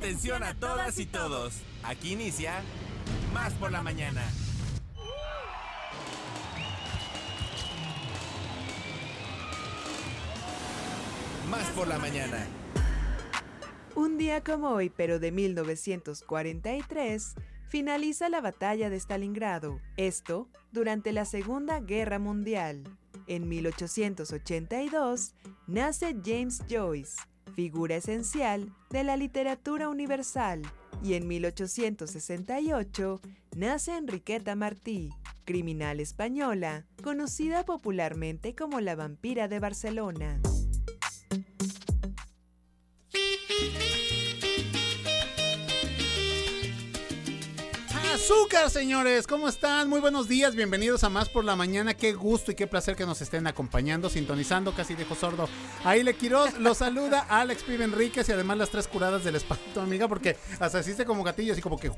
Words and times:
Atención 0.00 0.42
a 0.42 0.54
todas 0.54 0.98
y 0.98 1.04
todos. 1.04 1.60
Aquí 1.82 2.12
inicia 2.12 2.62
Más 3.34 3.52
por 3.52 3.70
la 3.70 3.82
mañana. 3.82 4.22
Más 11.50 11.68
por 11.72 11.86
la 11.86 11.98
mañana. 11.98 12.46
Un 13.94 14.16
día 14.16 14.42
como 14.42 14.70
hoy, 14.70 14.88
pero 14.88 15.18
de 15.18 15.32
1943, 15.32 17.34
finaliza 17.68 18.30
la 18.30 18.40
batalla 18.40 18.88
de 18.88 18.96
Stalingrado. 18.96 19.82
Esto 19.98 20.48
durante 20.72 21.12
la 21.12 21.26
Segunda 21.26 21.78
Guerra 21.78 22.18
Mundial. 22.18 22.84
En 23.26 23.50
1882 23.50 25.34
nace 25.66 26.16
James 26.24 26.62
Joyce, 26.70 27.20
figura 27.60 27.96
esencial 27.96 28.72
de 28.88 29.04
la 29.04 29.18
literatura 29.18 29.90
universal, 29.90 30.62
y 31.02 31.12
en 31.12 31.28
1868 31.28 33.20
nace 33.54 33.98
Enriqueta 33.98 34.56
Martí, 34.56 35.10
criminal 35.44 36.00
española, 36.00 36.86
conocida 37.02 37.66
popularmente 37.66 38.54
como 38.54 38.80
la 38.80 38.96
vampira 38.96 39.46
de 39.46 39.58
Barcelona. 39.58 40.40
Azúcar, 48.12 48.68
señores, 48.70 49.28
¿cómo 49.28 49.48
están? 49.48 49.88
Muy 49.88 50.00
buenos 50.00 50.26
días, 50.26 50.56
bienvenidos 50.56 51.04
a 51.04 51.08
Más 51.08 51.28
por 51.28 51.44
la 51.44 51.54
Mañana. 51.54 51.94
Qué 51.94 52.12
gusto 52.12 52.50
y 52.50 52.56
qué 52.56 52.66
placer 52.66 52.96
que 52.96 53.06
nos 53.06 53.22
estén 53.22 53.46
acompañando, 53.46 54.10
sintonizando, 54.10 54.74
casi 54.74 54.96
dejo 54.96 55.14
sordo. 55.14 55.48
Ahí 55.84 56.02
le 56.02 56.14
Quiroz 56.14 56.58
los 56.58 56.78
saluda 56.78 57.26
Alex 57.28 57.62
Pibe 57.62 57.84
Enríquez 57.84 58.28
y 58.28 58.32
además 58.32 58.58
las 58.58 58.70
tres 58.70 58.88
curadas 58.88 59.22
del 59.22 59.36
espanto, 59.36 59.80
amiga, 59.80 60.08
porque 60.08 60.36
hasta 60.58 60.80
hiciste 60.80 61.04
como 61.04 61.22
gatillo, 61.22 61.52
así 61.52 61.62
como 61.62 61.78
que. 61.78 61.92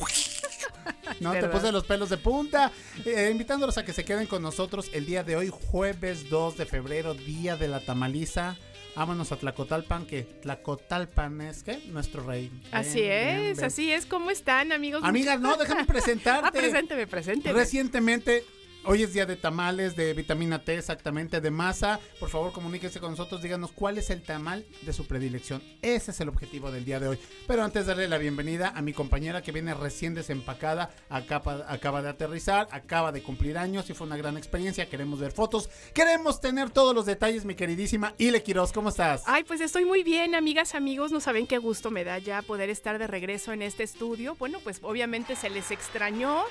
No, 1.21 1.33
te 1.33 1.49
puse 1.49 1.73
los 1.73 1.85
pelos 1.85 2.11
de 2.11 2.19
punta. 2.19 2.73
Eh, 3.07 3.31
invitándolos 3.33 3.79
a 3.79 3.85
que 3.85 3.95
se 3.95 4.05
queden 4.05 4.27
con 4.27 4.43
nosotros 4.43 4.91
el 4.93 5.07
día 5.07 5.25
de 5.25 5.37
hoy, 5.37 5.51
jueves 5.71 6.29
2 6.29 6.59
de 6.59 6.67
febrero, 6.67 7.15
día 7.15 7.57
de 7.57 7.69
la 7.69 7.81
tamaliza. 7.81 8.57
Vámonos 8.95 9.33
a 9.33 9.37
Tlacotalpan, 9.37 10.07
que 10.07 10.23
Tlacotalpan 10.23 11.41
es 11.41 11.63
que 11.63 11.79
nuestro 11.89 12.25
rey. 12.25 12.51
Así 12.73 13.01
es, 13.03 13.63
así 13.63 13.91
es. 13.91 14.05
¿Cómo 14.05 14.31
están, 14.31 14.71
amigos? 14.71 15.03
Amigas, 15.03 15.41
no, 15.41 15.57
déjame 15.57 15.87
presentarte. 15.87 16.49
ah, 16.49 16.53
presénteme, 16.53 17.07
presénteme. 17.07 17.59
Recientemente 17.59 18.45
Hoy 18.85 19.05
es 19.05 19.13
día 19.13 19.27
de 19.27 19.37
tamales, 19.37 19.95
de 19.95 20.13
vitamina 20.13 20.65
T, 20.65 20.77
exactamente, 20.77 21.41
de 21.41 21.53
masa. 21.53 22.01
Por 22.19 22.31
favor, 22.31 22.51
comuníquese 22.51 22.99
con 22.99 23.13
nosotros, 23.13 23.41
díganos 23.41 23.71
cuál 23.71 23.97
es 23.97 24.11
el 24.11 24.25
tamal 24.25 24.67
de 24.83 24.93
su 24.93 25.07
predilección. 25.07 25.63
Ese 25.83 26.11
es 26.11 26.21
el 26.21 26.29
objetivo 26.29 26.73
del 26.73 26.85
día 26.85 26.99
de 26.99 27.07
hoy. 27.07 27.19
Pero 27.47 27.63
antes 27.63 27.87
darle 27.87 28.09
la 28.09 28.19
bienvenida 28.19 28.73
a 28.75 28.83
mi 28.83 28.93
compañera 28.93 29.41
que 29.41 29.53
viene 29.53 29.73
recién 29.75 30.15
desempacada, 30.15 30.91
acaba, 31.09 31.65
acaba 31.69 32.03
de 32.03 32.09
aterrizar, 32.09 32.67
acaba 32.73 33.13
de 33.13 33.23
cumplir 33.23 33.57
años 33.57 33.89
y 33.89 33.95
fue 33.95 34.09
una 34.09 34.17
gran 34.17 34.37
experiencia. 34.37 34.91
Queremos 34.91 35.21
ver 35.21 35.31
fotos, 35.31 35.71
queremos 35.95 36.41
tener 36.41 36.71
todos 36.71 36.93
los 36.93 37.07
detalles, 37.07 37.45
mi 37.45 37.55
queridísima 37.55 38.15
Ile 38.19 38.43
Quiroz, 38.43 38.73
¿cómo 38.73 38.89
estás? 38.89 39.23
Ay, 39.27 39.45
pues 39.45 39.61
estoy 39.61 39.85
muy 39.85 40.03
bien, 40.03 40.35
amigas, 40.35 40.75
amigos. 40.75 41.13
No 41.13 41.21
saben 41.21 41.47
qué 41.47 41.59
gusto 41.59 41.93
me 41.93 42.03
da 42.03 42.19
ya 42.19 42.43
poder 42.43 42.69
estar 42.69 42.99
de 42.99 43.07
regreso 43.07 43.53
en 43.53 43.63
este 43.63 43.85
estudio. 43.85 44.35
Bueno, 44.41 44.59
pues 44.65 44.81
obviamente 44.83 45.37
se 45.37 45.51
les 45.51 45.71
extrañó. 45.71 46.43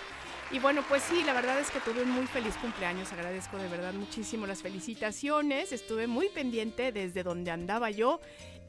Y 0.53 0.59
bueno, 0.59 0.83
pues 0.89 1.01
sí, 1.03 1.23
la 1.23 1.31
verdad 1.31 1.57
es 1.61 1.71
que 1.71 1.79
tuve 1.79 2.03
un 2.03 2.11
muy 2.11 2.27
feliz 2.27 2.55
cumpleaños. 2.57 3.13
Agradezco 3.13 3.57
de 3.57 3.69
verdad 3.69 3.93
muchísimo 3.93 4.45
las 4.45 4.61
felicitaciones. 4.61 5.71
Estuve 5.71 6.07
muy 6.07 6.27
pendiente 6.27 6.91
desde 6.91 7.23
donde 7.23 7.51
andaba 7.51 7.89
yo 7.89 8.19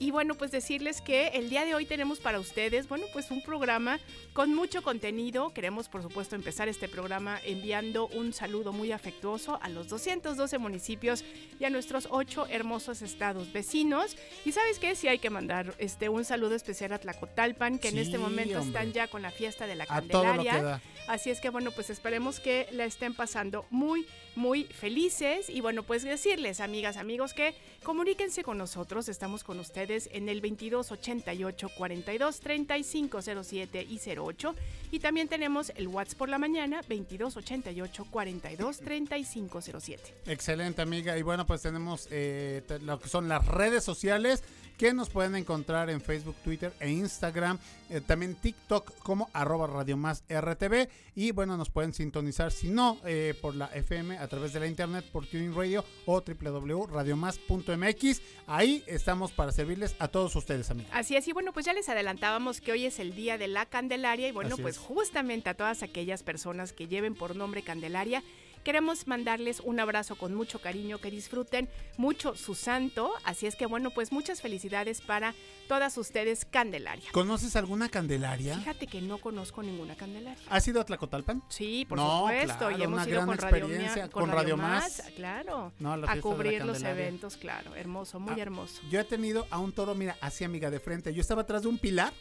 y 0.03 0.11
bueno, 0.11 0.35
pues 0.35 0.51
decirles 0.51 1.01
que 1.01 1.29
el 1.29 1.49
día 1.49 1.65
de 1.65 1.77
hoy 1.77 1.87
tenemos 1.87 2.19
para 2.19 2.41
ustedes, 2.41 2.89
bueno, 2.89 3.07
pues 3.13 3.31
un 3.31 3.41
programa 3.41 4.01
con 4.33 4.53
mucho 4.53 4.83
contenido. 4.83 5.55
Queremos, 5.55 5.89
por 5.89 6.03
supuesto, 6.03 6.35
empezar 6.35 6.69
este 6.69 6.89
programa 6.89 7.39
enviando 7.45 8.09
un 8.09 8.33
saludo 8.33 8.73
muy 8.73 8.91
afectuoso 8.91 9.61
a 9.63 9.69
los 9.69 9.87
212 9.87 10.59
municipios 10.59 11.25
y 11.61 11.67
a 11.67 11.71
nuestros 11.71 12.09
ocho 12.11 12.49
hermosos 12.49 13.01
estados 13.01 13.53
vecinos. 13.53 14.17
Y 14.45 14.51
sabes 14.51 14.81
qué, 14.81 14.97
sí 14.97 15.07
hay 15.07 15.21
que 15.21 15.31
mandar 15.31 15.73
este 15.79 16.09
un 16.09 16.25
saludo 16.25 16.57
especial 16.57 16.93
a 16.93 16.99
Tlacotalpan, 16.99 17.79
que 17.79 17.91
en 17.91 17.99
este 17.99 18.19
momento 18.19 18.59
están 18.59 18.93
ya 18.93 19.07
con 19.07 19.23
la 19.23 19.31
fiesta 19.31 19.69
de 19.69 19.77
la 19.77 19.87
Candelaria. 19.87 20.83
Así 21.07 21.31
es 21.31 21.41
que 21.41 21.49
bueno, 21.49 21.71
pues 21.71 21.91
esperemos 21.91 22.41
que 22.41 22.67
la 22.73 22.87
estén 22.87 23.15
pasando 23.15 23.67
muy, 23.71 24.05
muy 24.35 24.65
felices. 24.65 25.49
Y 25.49 25.61
bueno, 25.61 25.83
pues 25.83 26.03
decirles, 26.03 26.61
amigas, 26.61 26.97
amigos, 26.97 27.35
que 27.35 27.55
comuníquense 27.83 28.43
con 28.43 28.59
nosotros. 28.59 29.09
Estamos 29.09 29.45
con 29.45 29.61
ustedes 29.61 30.09
en 30.13 30.29
el 30.29 30.41
2288 30.41 31.69
42 31.77 32.41
35 32.41 33.23
07 33.23 33.87
y 33.89 34.01
08 34.19 34.55
y 34.91 35.01
también 35.01 35.29
tenemos 35.29 35.73
el 35.77 35.89
WhatsApp 35.89 36.19
por 36.19 36.29
la 36.29 36.39
mañana 36.39 36.83
2288 36.89 38.07
42 38.11 38.81
35 38.81 39.61
07. 39.81 40.15
Excelente 40.27 40.83
amiga 40.83 41.17
y 41.17 41.23
bueno 41.23 41.47
pues 41.47 41.63
tenemos 41.63 42.09
eh, 42.11 42.63
lo 42.83 43.01
que 43.01 43.09
son 43.09 43.29
las 43.29 43.47
redes 43.47 43.85
sociales 43.85 44.43
que 44.83 44.93
nos 44.93 45.11
pueden 45.11 45.37
encontrar 45.37 45.91
en 45.91 46.01
Facebook, 46.01 46.35
Twitter 46.43 46.73
e 46.81 46.91
Instagram, 46.91 47.57
eh, 47.89 48.01
también 48.01 48.35
TikTok 48.35 48.99
como 48.99 49.31
arroba 49.33 49.69
Radio 49.69 49.97
Más 49.97 50.25
RTV 50.29 50.89
y 51.15 51.31
bueno, 51.31 51.57
nos 51.57 51.71
pueden 51.71 51.93
sintonizar 51.93 52.51
si 52.51 52.69
no 52.69 52.99
eh, 53.05 53.39
por 53.41 53.55
la 53.55 53.67
FM 53.67 54.19
a 54.19 54.27
través 54.27 54.53
de 54.53 54.59
la 54.59 54.67
internet 54.67 55.05
por 55.13 55.25
Tuning 55.25 55.55
Radio 55.55 55.85
o 56.05 56.21
www.radiomás.mx. 56.21 58.23
Ahí 58.49 58.83
estamos 58.89 59.31
para 59.31 59.53
servirles 59.53 59.95
a 60.01 60.09
todos 60.09 60.35
ustedes, 60.35 60.69
amigos. 60.73 60.91
Así 60.93 61.15
es, 61.15 61.29
y 61.29 61.33
bueno, 61.33 61.53
pues 61.53 61.65
ya 61.65 61.75
les 61.75 61.89
adelantábamos 61.89 62.61
que 62.61 62.73
hoy 62.73 62.87
es 62.87 62.99
el 62.99 63.15
día 63.15 63.39
de 63.39 63.47
la 63.47 63.67
Candelaria 63.67 64.27
y 64.27 64.33
bueno, 64.33 64.57
pues 64.57 64.79
justamente 64.79 65.49
a 65.49 65.55
todas 65.55 65.85
aquellas 65.85 66.25
personas 66.25 66.73
que 66.73 66.89
lleven 66.89 67.15
por 67.15 67.37
nombre 67.37 67.63
Candelaria, 67.63 68.25
Queremos 68.65 69.07
mandarles 69.07 69.61
un 69.61 69.81
abrazo 69.81 70.17
con 70.17 70.35
mucho 70.35 70.61
cariño, 70.61 70.99
que 70.99 71.11
disfruten 71.11 71.69
mucho 71.97 72.35
su 72.37 72.55
santo. 72.55 73.13
Así 73.25 73.47
es 73.47 73.57
que 73.57 73.67
bueno, 73.67 73.91
pues 73.91 74.13
muchas 74.13 74.41
felicidades 74.41 75.01
para 75.01 75.35
todas 75.69 75.97
ustedes, 75.99 76.45
Candelaria. 76.45 77.11
¿Conoces 77.13 77.57
alguna 77.57 77.89
Candelaria? 77.89 78.57
Fíjate 78.59 78.87
que 78.87 79.01
no 79.01 79.19
conozco 79.19 79.63
ninguna 79.63 79.97
Candelaria. 79.97 80.43
¿Has 80.49 80.67
ido 80.69 80.81
a 80.81 80.85
Tlacotalpan? 80.85 81.43
Sí, 81.49 81.85
por 81.89 81.99
supuesto. 81.99 82.71
y 82.71 82.83
hemos 82.83 83.07
ido 83.07 83.27
con 83.27 83.39
Radio, 83.39 83.67
con, 84.11 84.31
Radio, 84.31 84.57
Más, 84.57 85.03
Claro. 85.17 85.73
a 86.07 86.21
cubrir 86.21 86.65
los 86.65 86.83
eventos, 86.83 87.37
claro. 87.37 87.75
Hermoso, 87.75 88.21
muy 88.21 88.35
ah, 88.39 88.43
hermoso. 88.43 88.81
Yo 88.91 89.01
he 89.01 89.05
tenido 89.05 89.47
a 89.51 89.59
un 89.59 89.73
toro, 89.73 89.95
mira, 89.95 90.17
así 90.21 90.45
amiga 90.45 90.71
de 90.71 90.79
frente. 90.79 91.13
Yo 91.13 91.21
estaba 91.21 91.43
atrás 91.43 91.63
de 91.63 91.69
un 91.69 91.79
pilar 91.79 92.13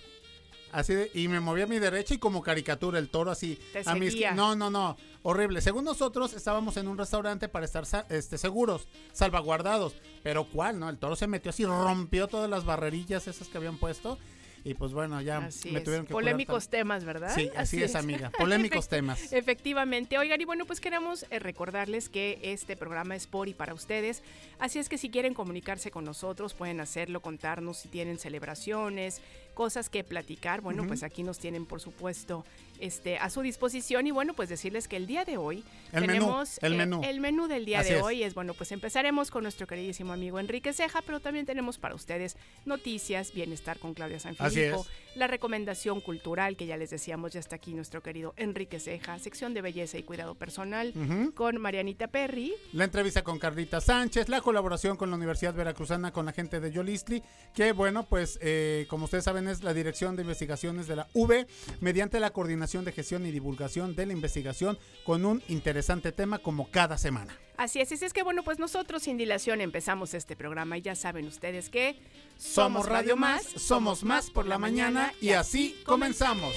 Así 0.71 0.93
y 1.13 1.27
me 1.27 1.39
moví 1.39 1.61
a 1.61 1.67
mi 1.67 1.79
derecha 1.79 2.13
y 2.13 2.17
como 2.17 2.41
caricatura 2.41 2.99
el 2.99 3.09
toro 3.09 3.31
así. 3.31 3.59
a 3.85 3.95
mis, 3.95 4.15
no, 4.35 4.55
no, 4.55 4.69
no, 4.69 4.97
horrible. 5.23 5.61
Según 5.61 5.83
nosotros 5.83 6.33
estábamos 6.33 6.77
en 6.77 6.87
un 6.87 6.97
restaurante 6.97 7.49
para 7.49 7.65
estar 7.65 7.85
este, 8.09 8.37
seguros, 8.37 8.87
salvaguardados. 9.11 9.95
Pero 10.23 10.45
¿cuál, 10.45 10.79
no? 10.79 10.89
El 10.89 10.97
toro 10.97 11.15
se 11.15 11.27
metió 11.27 11.49
así, 11.49 11.65
rompió 11.65 12.27
todas 12.27 12.49
las 12.49 12.65
barrerillas 12.65 13.27
esas 13.27 13.47
que 13.47 13.57
habían 13.57 13.77
puesto 13.77 14.17
y 14.63 14.75
pues 14.75 14.93
bueno, 14.93 15.21
ya 15.21 15.39
me 15.41 15.81
tuvieron 15.81 16.05
que 16.05 16.13
Polémicos 16.13 16.69
temas, 16.69 17.03
¿verdad? 17.03 17.33
Sí, 17.33 17.49
así, 17.55 17.81
es, 17.81 17.95
amiga. 17.95 18.29
Polémicos 18.38 18.88
temas. 18.88 19.33
Efectivamente. 19.33 20.17
Oigan, 20.19 20.39
y 20.39 20.45
bueno, 20.45 20.65
pues 20.65 20.79
queremos 20.79 21.25
eh, 21.29 21.39
recordarles 21.39 22.09
que 22.09 22.39
este 22.43 22.77
programa 22.77 23.15
es 23.15 23.25
por 23.25 23.47
y 23.47 23.53
para 23.53 23.73
ustedes. 23.73 24.21
Así 24.59 24.77
es 24.77 24.88
que 24.88 24.97
si 24.97 25.09
quieren 25.09 25.33
comunicarse 25.33 25.89
con 25.89 26.05
nosotros, 26.05 26.53
pueden 26.53 26.79
hacerlo, 26.79 27.21
contarnos 27.21 27.77
si 27.77 27.88
tienen 27.89 28.19
celebraciones, 28.19 29.21
cosas 29.61 29.89
que 29.89 30.03
platicar. 30.03 30.61
Bueno, 30.61 30.88
pues 30.88 31.03
aquí 31.03 31.22
nos 31.22 31.38
tienen, 31.38 31.67
por 31.67 31.79
supuesto, 31.79 32.44
este, 32.79 33.19
a 33.19 33.29
su 33.29 33.41
disposición. 33.41 34.07
Y 34.07 34.11
bueno, 34.11 34.33
pues 34.33 34.49
decirles 34.49 34.88
que 34.88 34.97
el 34.97 35.05
día 35.05 35.23
de 35.23 35.38
hoy 35.38 35.63
tenemos 35.91 36.57
el, 36.63 36.75
menú. 36.75 37.01
el 37.03 37.19
menú 37.19 37.47
del 37.47 37.63
día 37.63 37.83
de 37.83 38.01
hoy. 38.01 38.23
Es 38.23 38.33
bueno, 38.33 38.55
pues 38.55 38.71
empezaremos 38.71 39.29
con 39.29 39.44
nuestro 39.44 39.67
queridísimo 39.67 40.13
amigo 40.13 40.39
Enrique 40.39 40.73
Ceja, 40.73 41.03
pero 41.05 41.19
también 41.19 41.45
tenemos 41.45 41.77
para 41.77 41.94
ustedes 41.94 42.38
noticias, 42.66 43.33
bienestar 43.33 43.77
con 43.77 43.94
Claudia 43.94 44.19
Sanfilippo, 44.19 44.83
la 45.13 45.27
recomendación 45.27 46.01
cultural 46.01 46.57
que 46.57 46.65
ya 46.65 46.75
les 46.75 46.89
decíamos, 46.89 47.33
ya 47.33 47.39
está 47.39 47.57
aquí 47.57 47.75
nuestro 47.75 48.01
querido 48.01 48.33
Enrique 48.38 48.80
Ceja, 48.80 49.19
sección 49.19 49.53
de 49.53 49.62
belleza 49.62 50.00
y 50.00 50.03
cuidado 50.03 50.33
personal 50.33 50.91
con 51.36 51.62
Marianita 51.62 52.07
Perry. 52.07 52.53
La 52.74 52.86
entrevista 52.86 53.24
con 53.24 53.38
Carlita 53.38 53.80
Sánchez, 53.80 54.27
la 54.27 54.41
colaboración 54.41 54.97
con 54.97 55.12
la 55.12 55.18
Universidad 55.18 55.53
Veracruzana 55.53 56.12
con 56.12 56.25
la 56.25 56.33
gente 56.33 56.59
de 56.59 56.71
Yolistli, 56.71 57.21
que 57.53 57.74
bueno, 57.74 58.07
pues 58.07 58.39
eh, 58.41 58.88
como 58.89 59.06
ustedes 59.06 59.25
saben 59.25 59.47
es 59.51 59.63
la 59.63 59.74
Dirección 59.74 60.15
de 60.15 60.24
Investigaciones 60.24 60.88
de 60.88 60.95
la 60.95 61.07
V, 61.13 61.48
mediante 61.80 62.19
la 62.19 62.31
coordinación 62.31 62.86
de 62.86 62.92
Gestión 62.92 63.25
y 63.25 63.31
Divulgación 63.31 63.95
de 63.95 64.06
la 64.06 64.13
Investigación 64.13 64.77
con 65.06 65.25
un 65.25 65.44
interesante 65.48 66.12
tema 66.12 66.39
como 66.39 66.71
cada 66.71 66.98
semana. 66.98 67.38
Así 67.57 67.80
es, 67.80 67.92
y 67.92 68.06
es 68.06 68.13
que 68.13 68.24
bueno, 68.24 68.44
pues 68.44 68.57
nosotros 68.57 69.03
sin 69.03 69.18
dilación 69.18 69.62
empezamos 69.62 70.13
este 70.13 70.36
programa 70.36 70.77
y 70.77 70.81
ya 70.81 70.95
saben 70.95 71.27
ustedes 71.27 71.69
que 71.69 72.00
somos 72.38 72.88
Radio 72.88 73.15
Más, 73.15 73.44
somos 73.44 74.03
más 74.03 74.31
por 74.31 74.48
la 74.48 74.57
mañana 74.57 75.13
y 75.21 75.31
así 75.31 75.75
comenzamos 75.86 76.56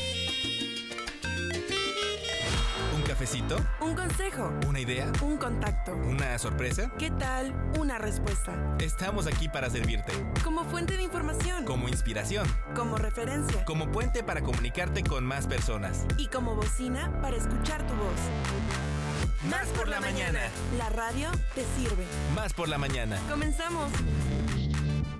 cafecito? 3.24 3.56
Un 3.80 3.94
consejo. 3.94 4.52
¿Una 4.68 4.80
idea? 4.80 5.10
Un 5.22 5.38
contacto. 5.38 5.94
¿Una 5.94 6.38
sorpresa? 6.38 6.90
¿Qué 6.98 7.10
tal 7.10 7.54
una 7.78 7.96
respuesta? 7.96 8.52
Estamos 8.78 9.26
aquí 9.26 9.48
para 9.48 9.70
servirte. 9.70 10.12
Como 10.42 10.64
fuente 10.64 10.98
de 10.98 11.04
información. 11.04 11.64
Como 11.64 11.88
inspiración. 11.88 12.46
Como 12.74 12.98
referencia. 12.98 13.64
Como 13.64 13.90
puente 13.90 14.22
para 14.22 14.42
comunicarte 14.42 15.02
con 15.02 15.24
más 15.24 15.46
personas. 15.46 16.04
Y 16.18 16.26
como 16.26 16.54
bocina 16.54 17.10
para 17.22 17.36
escuchar 17.36 17.86
tu 17.86 17.94
voz. 17.94 19.48
Más 19.48 19.68
por 19.68 19.88
la 19.88 20.00
mañana. 20.00 20.40
La 20.76 20.90
radio 20.90 21.30
te 21.54 21.64
sirve. 21.76 22.04
Más 22.34 22.52
por 22.52 22.68
la 22.68 22.76
mañana. 22.76 23.18
Comenzamos. 23.30 23.90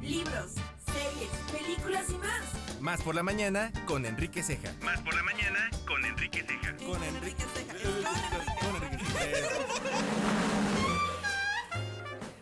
Libros, 0.02 0.52
series, 0.92 1.30
películas 1.50 2.04
y 2.10 2.18
más. 2.18 2.64
Más 2.80 3.00
por 3.00 3.14
la 3.14 3.22
mañana 3.22 3.72
con 3.86 4.04
Enrique 4.04 4.42
Ceja. 4.42 4.70
Más 4.82 5.00
por 5.00 5.14
la 5.14 5.22
mañana 5.22 5.70
con 5.86 6.04
Enrique 6.04 6.44
Ceja. 6.46 6.76
Con 6.76 7.02
Enrique 7.02 7.42
Ceja. 7.54 7.73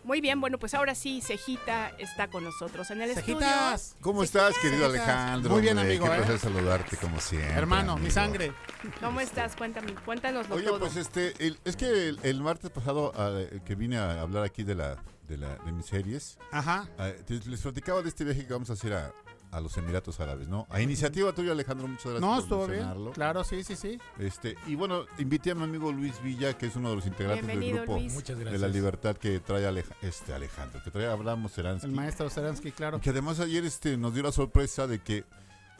Muy 0.03 0.19
bien, 0.19 0.41
bueno, 0.41 0.59
pues 0.59 0.73
ahora 0.73 0.95
sí, 0.95 1.21
Cejita 1.21 1.89
está 1.97 2.27
con 2.29 2.43
nosotros 2.43 2.91
en 2.91 3.01
el 3.01 3.15
Cejitas. 3.15 3.95
¿Cómo 4.01 4.21
estás, 4.21 4.53
querido 4.59 4.85
Cejitas. 4.91 5.07
Alejandro? 5.07 5.51
Muy 5.53 5.61
bien, 5.61 5.77
Hombre, 5.77 5.93
amigo, 5.95 6.05
Qué 6.05 6.11
¿eh? 6.11 6.17
placer 6.17 6.39
saludarte 6.39 6.97
como 6.97 7.19
siempre. 7.21 7.53
Hermano, 7.53 7.95
mi 7.97 8.11
sangre. 8.11 8.47
estudio. 8.47 8.93
¿Cómo 8.99 9.21
estás? 9.21 9.55
Cuéntame, 9.55 9.95
cuéntanoslo 10.05 10.55
Oye, 10.55 10.65
todo. 10.67 10.79
pues 10.81 10.97
este, 10.97 11.33
el- 11.39 11.57
es 11.63 11.77
que 11.77 12.09
el, 12.09 12.19
el 12.21 12.41
martes 12.41 12.69
pasado 12.69 13.13
ah, 13.15 13.39
que 13.65 13.75
vine 13.75 13.97
a 13.97 14.19
hablar 14.21 14.43
aquí 14.43 14.63
de 14.63 14.75
la 14.75 14.97
de, 15.27 15.37
la, 15.37 15.55
de 15.55 15.71
mis 15.71 15.85
series, 15.85 16.37
Ajá. 16.51 16.85
ah, 16.99 17.09
te- 17.25 17.39
les 17.45 17.61
platicaba 17.61 18.01
de 18.01 18.09
este 18.09 18.25
viaje 18.25 18.45
que 18.45 18.51
vamos 18.51 18.69
a 18.69 18.73
hacer 18.73 18.93
a, 18.93 19.13
a 19.53 19.61
los 19.61 19.77
Emiratos 19.77 20.19
Árabes, 20.19 20.47
¿no? 20.47 20.65
A 20.69 20.81
iniciativa 20.81 21.31
tuya, 21.33 21.51
Alejandro, 21.53 21.87
muchas 21.87 22.05
gracias 22.13 22.21
No, 22.21 22.33
por 22.35 22.43
estuvo 22.43 22.57
bien. 22.65 22.71
mencionarlo. 22.71 23.11
Claro, 23.11 23.43
sí, 23.43 23.63
sí, 23.63 23.75
sí. 23.75 23.99
Este, 24.19 24.55
y 24.67 24.75
bueno, 24.75 25.05
invité 25.19 25.51
a 25.51 25.55
mi 25.55 25.63
amigo 25.63 25.91
Luis 25.91 26.21
Villa, 26.23 26.57
que 26.57 26.65
es 26.65 26.75
uno 26.75 26.89
de 26.89 26.95
los 26.97 27.05
integrantes 27.05 27.45
del 27.47 27.73
grupo 27.73 27.97
Luis. 27.99 28.23
De 28.25 28.57
la 28.59 28.67
libertad 28.67 29.15
que 29.15 29.39
trae 29.39 29.65
Aleja- 29.67 29.95
este 30.01 30.33
Alejandro, 30.33 30.81
que 30.83 30.91
trae 30.91 31.05
Abraham 31.07 31.47
Seransky. 31.49 31.87
El 31.87 31.93
maestro 31.93 32.29
Seransky, 32.29 32.71
claro. 32.71 32.99
Que 32.99 33.11
además 33.11 33.39
ayer 33.39 33.63
este, 33.63 33.95
nos 33.97 34.13
dio 34.13 34.23
la 34.23 34.31
sorpresa 34.31 34.87
de 34.87 34.99
que 34.99 35.23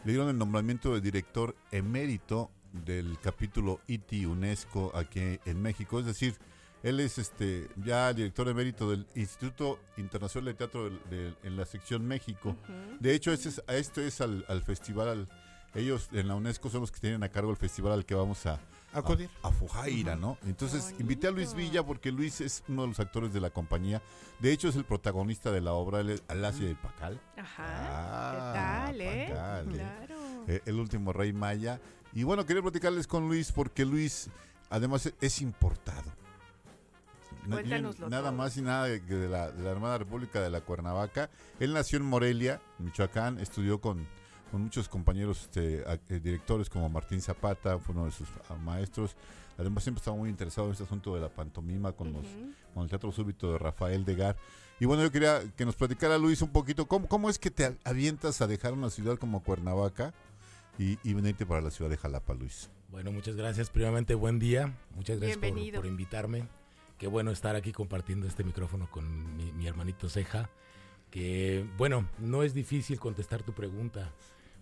le 0.06 0.12
dieron 0.12 0.30
el 0.30 0.38
nombramiento 0.38 0.94
de 0.94 1.02
director 1.02 1.56
emérito 1.72 2.52
del 2.72 3.18
capítulo 3.22 3.80
ITI 3.88 4.26
UNESCO 4.26 4.92
aquí 4.96 5.40
en 5.46 5.62
México. 5.62 6.00
Es 6.00 6.06
decir, 6.06 6.36
él 6.84 7.00
es 7.00 7.18
este 7.18 7.70
ya 7.84 8.14
director 8.14 8.48
emérito 8.50 8.90
del 8.90 9.08
Instituto 9.16 9.80
Internacional 9.98 10.46
de 10.46 10.54
Teatro 10.54 10.84
del- 10.86 11.02
del- 11.10 11.38
en 11.44 11.58
la 11.58 11.66
sección 11.66 12.06
México. 12.06 12.56
De 13.00 13.14
hecho, 13.16 13.32
este 13.34 13.50
es, 13.50 13.64
a 13.68 13.76
esto 13.76 14.02
es 14.02 14.22
al, 14.22 14.46
al 14.48 14.62
festival, 14.64 15.08
al- 15.10 15.30
ellos 15.76 16.10
en 16.12 16.28
la 16.28 16.36
UNESCO 16.36 16.70
son 16.70 16.82
los 16.82 16.92
que 16.92 17.00
tienen 17.00 17.24
a 17.24 17.30
cargo 17.30 17.50
el 17.50 17.58
festival 17.58 17.94
al 17.94 18.06
que 18.06 18.14
vamos 18.14 18.46
a, 18.46 18.60
Acudir. 18.92 19.28
a, 19.42 19.48
a 19.48 19.52
Fujaira, 19.52 20.16
¿no? 20.16 20.38
Entonces 20.46 20.94
invité 21.00 21.28
a 21.28 21.32
Luis. 21.32 21.56
Villa 21.56 21.84
porque 21.84 22.12
Luis 22.12 22.42
es 22.42 22.64
uno 22.68 22.84
de 22.84 22.90
los 22.90 23.00
actores 23.00 23.34
de 23.34 23.40
la 23.42 23.50
compañía. 23.50 24.00
De 24.40 24.52
hecho, 24.52 24.68
es 24.68 24.76
el 24.76 24.84
protagonista 24.86 25.52
de 25.52 25.62
la 25.62 25.74
obra 25.74 26.02
él 26.02 26.12
es 26.12 26.24
Alasia 26.28 26.68
del 26.68 26.76
Pacal. 26.76 27.20
Ajá. 27.38 27.66
Ah, 27.66 28.86
¿Qué 28.92 28.98
tal, 28.98 29.02
eh? 29.02 29.26
Pacal, 29.30 29.68
eh. 29.70 29.74
Claro. 29.78 30.16
eh, 30.48 30.62
el 30.66 30.76
último 30.80 31.12
rey 31.12 31.34
maya. 31.34 31.82
Y 32.14 32.22
bueno, 32.24 32.46
quería 32.46 32.62
platicarles 32.62 33.08
con 33.08 33.28
Luis 33.28 33.52
porque 33.52 33.84
Luis 33.84 34.30
además 34.70 35.12
es 35.22 35.42
importado. 35.42 36.12
No- 37.48 37.56
Cuéntanoslo 37.58 38.10
nada 38.10 38.30
todo. 38.30 38.38
más 38.38 38.58
y 38.58 38.62
nada 38.62 38.86
de, 38.86 39.00
de 39.00 39.28
la, 39.30 39.52
de 39.52 39.64
la 39.64 39.72
Armada 39.72 39.98
República 39.98 40.42
de 40.42 40.50
la 40.50 40.62
Cuernavaca. 40.62 41.30
Él 41.60 41.74
nació 41.74 41.98
en 42.00 42.06
Morelia, 42.06 42.62
Michoacán, 42.80 43.40
estudió 43.40 43.82
con, 43.82 44.08
con 44.52 44.62
muchos 44.62 44.88
compañeros 44.90 45.42
este, 45.44 45.84
a- 45.88 45.94
eh, 46.14 46.20
directores 46.20 46.70
como 46.70 46.90
Martín 46.90 47.22
Zapata, 47.22 47.78
fue 47.80 47.94
uno 47.96 48.06
de 48.06 48.12
sus 48.12 48.28
ah, 48.50 48.56
maestros. 48.56 49.16
Además 49.58 49.84
siempre 49.84 50.00
estaba 50.00 50.18
muy 50.18 50.30
interesado 50.30 50.68
en 50.68 50.72
este 50.74 50.84
asunto 50.86 51.14
de 51.14 51.22
la 51.22 51.30
pantomima 51.30 51.92
con, 51.92 52.12
los, 52.12 52.26
con 52.74 52.84
el 52.84 52.90
Teatro 52.90 53.12
Súbito 53.12 53.52
de 53.52 53.60
Rafael 53.60 54.04
Degar. 54.04 54.36
Y 54.80 54.86
bueno, 54.86 55.04
yo 55.04 55.12
quería 55.12 55.42
que 55.56 55.66
nos 55.66 55.76
platicara 55.76 56.18
Luis 56.18 56.42
un 56.42 56.50
poquito, 56.50 56.88
¿cómo, 56.88 57.08
cómo 57.08 57.30
es 57.30 57.38
que 57.38 57.52
te 57.52 57.78
avientas 57.84 58.42
a 58.42 58.48
dejar 58.48 58.74
una 58.74 58.90
ciudad 58.90 59.18
como 59.20 59.44
Cuernavaca 59.44 60.12
y, 60.80 60.98
y 61.08 61.14
venirte 61.14 61.46
para 61.46 61.62
la 61.62 61.70
ciudad 61.70 61.92
de 61.92 61.98
Jalapa, 61.98 62.34
Luis? 62.34 62.72
Bueno, 62.90 63.12
muchas 63.12 63.36
gracias. 63.36 63.70
Primeramente, 63.70 64.16
buen 64.16 64.40
día. 64.40 64.76
Muchas 64.96 65.18
gracias 65.20 65.38
por, 65.38 65.42
Bienvenido. 65.46 65.82
por 65.82 65.86
invitarme. 65.88 66.48
Qué 66.98 67.08
bueno 67.08 67.32
estar 67.32 67.56
aquí 67.56 67.72
compartiendo 67.72 68.28
este 68.28 68.44
micrófono 68.44 68.90
con 68.90 69.36
mi, 69.36 69.52
mi 69.52 69.68
hermanito 69.68 70.10
Ceja. 70.10 70.50
Que, 71.10 71.66
bueno, 71.78 72.08
no 72.20 72.44
es 72.44 72.54
difícil 72.54 73.00
contestar 73.00 73.44
tu 73.44 73.54
pregunta, 73.54 74.12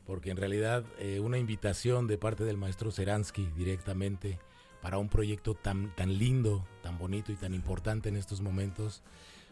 porque 0.06 0.32
en 0.32 0.38
realidad 0.38 0.84
eh, 1.00 1.20
una 1.20 1.38
invitación 1.38 2.08
de 2.08 2.18
parte 2.18 2.44
del 2.44 2.58
maestro 2.58 2.92
Seransky 2.92 3.48
directamente 3.56 4.40
para 4.82 4.98
un 4.98 5.08
proyecto 5.08 5.54
tan, 5.54 5.96
tan 5.96 6.18
lindo, 6.18 6.66
tan 6.82 6.98
bonito 6.98 7.32
y 7.32 7.36
tan 7.36 7.54
importante 7.54 8.10
en 8.10 8.18
estos 8.18 8.42
momentos, 8.42 9.04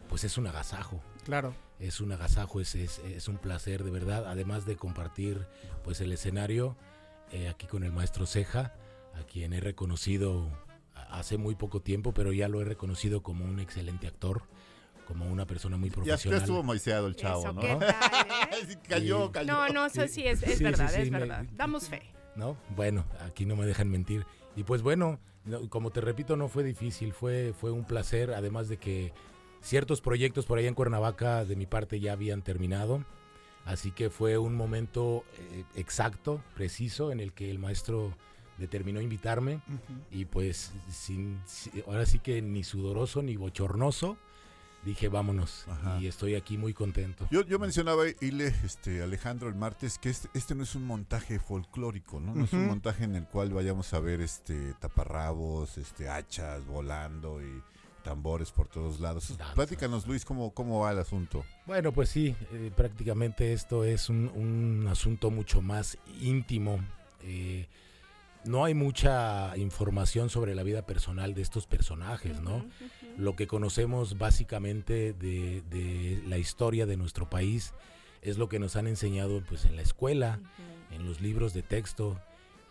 pues 0.08 0.24
es 0.24 0.36
un 0.36 0.46
agasajo. 0.46 1.00
Claro. 1.24 1.54
es 1.78 2.00
un 2.00 2.12
agasajo, 2.12 2.60
es, 2.60 2.74
es, 2.74 2.98
es 2.98 3.28
un 3.28 3.38
placer 3.38 3.84
de 3.84 3.90
verdad, 3.90 4.26
además 4.26 4.66
de 4.66 4.76
compartir 4.76 5.46
pues 5.84 6.00
el 6.00 6.12
escenario 6.12 6.76
eh, 7.32 7.48
aquí 7.48 7.66
con 7.66 7.84
el 7.84 7.92
maestro 7.92 8.26
Ceja, 8.26 8.74
a 9.14 9.22
quien 9.22 9.52
he 9.52 9.60
reconocido 9.60 10.50
hace 11.10 11.36
muy 11.38 11.54
poco 11.54 11.80
tiempo, 11.80 12.12
pero 12.12 12.32
ya 12.32 12.48
lo 12.48 12.60
he 12.60 12.64
reconocido 12.64 13.22
como 13.22 13.44
un 13.44 13.60
excelente 13.60 14.06
actor, 14.06 14.42
como 15.06 15.26
una 15.30 15.46
persona 15.46 15.76
muy 15.76 15.88
Ya, 15.90 15.94
ya 15.96 16.02
profesional. 16.02 16.40
estuvo 16.40 16.62
maiseado 16.62 17.06
el 17.08 17.16
chavo, 17.16 17.40
Eso, 17.42 17.52
¿no? 17.52 17.60
¿qué 17.60 17.76
tal, 17.76 17.90
eh? 18.70 18.78
Cayó, 18.88 19.26
Sí. 19.26 19.32
cayó. 19.32 19.52
No, 19.52 19.68
no, 19.68 19.86
eso 19.86 20.06
sí 20.08 20.26
es, 20.26 20.42
es 20.42 20.58
Sí, 20.58 20.64
verdad, 20.64 20.88
sí, 20.88 20.96
sí, 20.96 21.02
es 21.02 21.10
me- 21.10 21.18
verdad. 21.20 21.44
Damos 21.56 21.88
fe. 21.88 22.02
¿no? 22.36 22.56
Bueno, 22.76 23.04
aquí 23.26 23.44
no 23.44 23.56
me 23.56 23.66
dejan 23.66 23.90
mentir. 23.90 24.24
Y 24.56 24.62
pues 24.62 24.82
bueno, 24.82 25.18
no, 25.44 25.68
como 25.68 25.90
te 25.90 26.00
repito, 26.00 26.36
no 26.36 26.48
fue 26.48 26.62
difícil, 26.62 27.12
fue, 27.12 27.52
fue 27.58 27.70
un 27.72 27.84
placer, 27.84 28.32
además 28.32 28.68
de 28.68 28.76
que 28.78 29.12
ciertos 29.60 30.00
proyectos 30.00 30.46
por 30.46 30.58
allá 30.58 30.68
en 30.68 30.74
Cuernavaca 30.74 31.44
de 31.44 31.56
mi 31.56 31.66
parte 31.66 31.98
ya 32.00 32.12
habían 32.12 32.42
terminado. 32.42 33.04
Así 33.66 33.90
que 33.90 34.08
fue 34.10 34.38
un 34.38 34.54
momento 34.54 35.24
eh, 35.38 35.64
exacto, 35.74 36.42
preciso, 36.54 37.10
en 37.12 37.20
el 37.20 37.32
que 37.32 37.50
el 37.50 37.58
maestro 37.58 38.16
determinó 38.60 39.00
invitarme. 39.00 39.60
Y 40.12 40.26
pues 40.26 40.72
sin, 40.90 41.40
si- 41.46 41.70
ahora 41.86 42.06
sí 42.06 42.18
que 42.20 42.40
ni 42.42 42.62
sudoroso 42.62 43.22
ni 43.22 43.36
bochornoso, 43.36 44.16
dije 44.84 45.08
vámonos. 45.08 45.66
Ajá. 45.68 45.98
Y 46.00 46.06
estoy 46.06 46.34
aquí 46.36 46.56
muy 46.56 46.72
contento. 46.72 47.26
Yo, 47.30 47.42
yo 47.44 47.58
mencionaba, 47.58 48.04
Ile, 48.20 48.54
este, 48.64 49.02
Alejandro, 49.02 49.48
el 49.48 49.54
martes, 49.54 49.98
que 49.98 50.10
este, 50.10 50.28
este 50.34 50.54
no 50.54 50.62
es 50.62 50.74
un 50.74 50.86
montaje 50.86 51.38
folclórico, 51.40 52.20
¿no? 52.20 52.34
No 52.34 52.44
es 52.44 52.52
un 52.52 52.66
montaje 52.66 53.04
en 53.04 53.14
el 53.16 53.24
cual 53.24 53.50
vayamos 53.52 53.92
a 53.94 54.00
ver 54.00 54.20
este 54.20 54.74
taparrabos, 54.74 55.76
este, 55.78 56.08
hachas 56.08 56.64
volando 56.66 57.42
y 57.42 57.62
tambores 58.04 58.50
por 58.50 58.66
todos 58.68 58.98
lados. 59.00 59.36
Danza. 59.36 59.52
Platícanos, 59.54 60.06
Luis, 60.06 60.24
cómo, 60.24 60.52
cómo 60.54 60.80
va 60.80 60.92
el 60.92 60.98
asunto. 60.98 61.44
Bueno, 61.66 61.92
pues 61.92 62.08
sí, 62.08 62.34
eh, 62.52 62.70
prácticamente 62.74 63.52
esto 63.52 63.84
es 63.84 64.08
un, 64.08 64.28
un 64.34 64.86
asunto 64.88 65.30
mucho 65.30 65.60
más 65.60 65.98
íntimo. 66.22 66.80
Eh, 67.22 67.68
no 68.44 68.64
hay 68.64 68.74
mucha 68.74 69.56
información 69.56 70.30
sobre 70.30 70.54
la 70.54 70.62
vida 70.62 70.82
personal 70.86 71.34
de 71.34 71.42
estos 71.42 71.66
personajes, 71.66 72.40
¿no? 72.40 72.64
Lo 73.16 73.36
que 73.36 73.46
conocemos 73.46 74.16
básicamente 74.18 75.12
de, 75.12 75.62
de 75.70 76.22
la 76.26 76.38
historia 76.38 76.86
de 76.86 76.96
nuestro 76.96 77.28
país 77.28 77.74
es 78.22 78.38
lo 78.38 78.48
que 78.48 78.58
nos 78.58 78.76
han 78.76 78.86
enseñado 78.86 79.42
pues, 79.48 79.64
en 79.64 79.76
la 79.76 79.82
escuela, 79.82 80.40
en 80.90 81.06
los 81.06 81.20
libros 81.20 81.52
de 81.54 81.62
texto, 81.62 82.20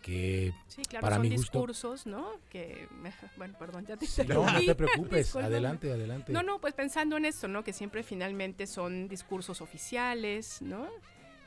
que 0.01 0.53
Sí, 0.67 0.81
claro, 0.83 1.01
para 1.03 1.15
son 1.17 1.23
mi 1.23 1.29
gusto- 1.35 1.41
discursos, 1.59 2.05
¿no? 2.05 2.31
Que, 2.49 2.87
bueno, 3.37 3.55
perdón, 3.59 3.85
ya 3.85 3.97
te 3.97 4.05
no, 4.05 4.11
no 4.15 4.21
interrumpí. 4.23 4.65
te 4.65 4.75
preocupes, 4.75 5.35
adelante, 5.35 5.91
adelante. 5.91 6.31
No, 6.31 6.41
no, 6.41 6.59
pues 6.59 6.73
pensando 6.73 7.17
en 7.17 7.25
esto, 7.25 7.47
¿no? 7.47 7.63
Que 7.63 7.73
siempre 7.73 8.01
finalmente 8.03 8.65
son 8.65 9.07
discursos 9.07 9.61
oficiales, 9.61 10.61
¿no? 10.61 10.87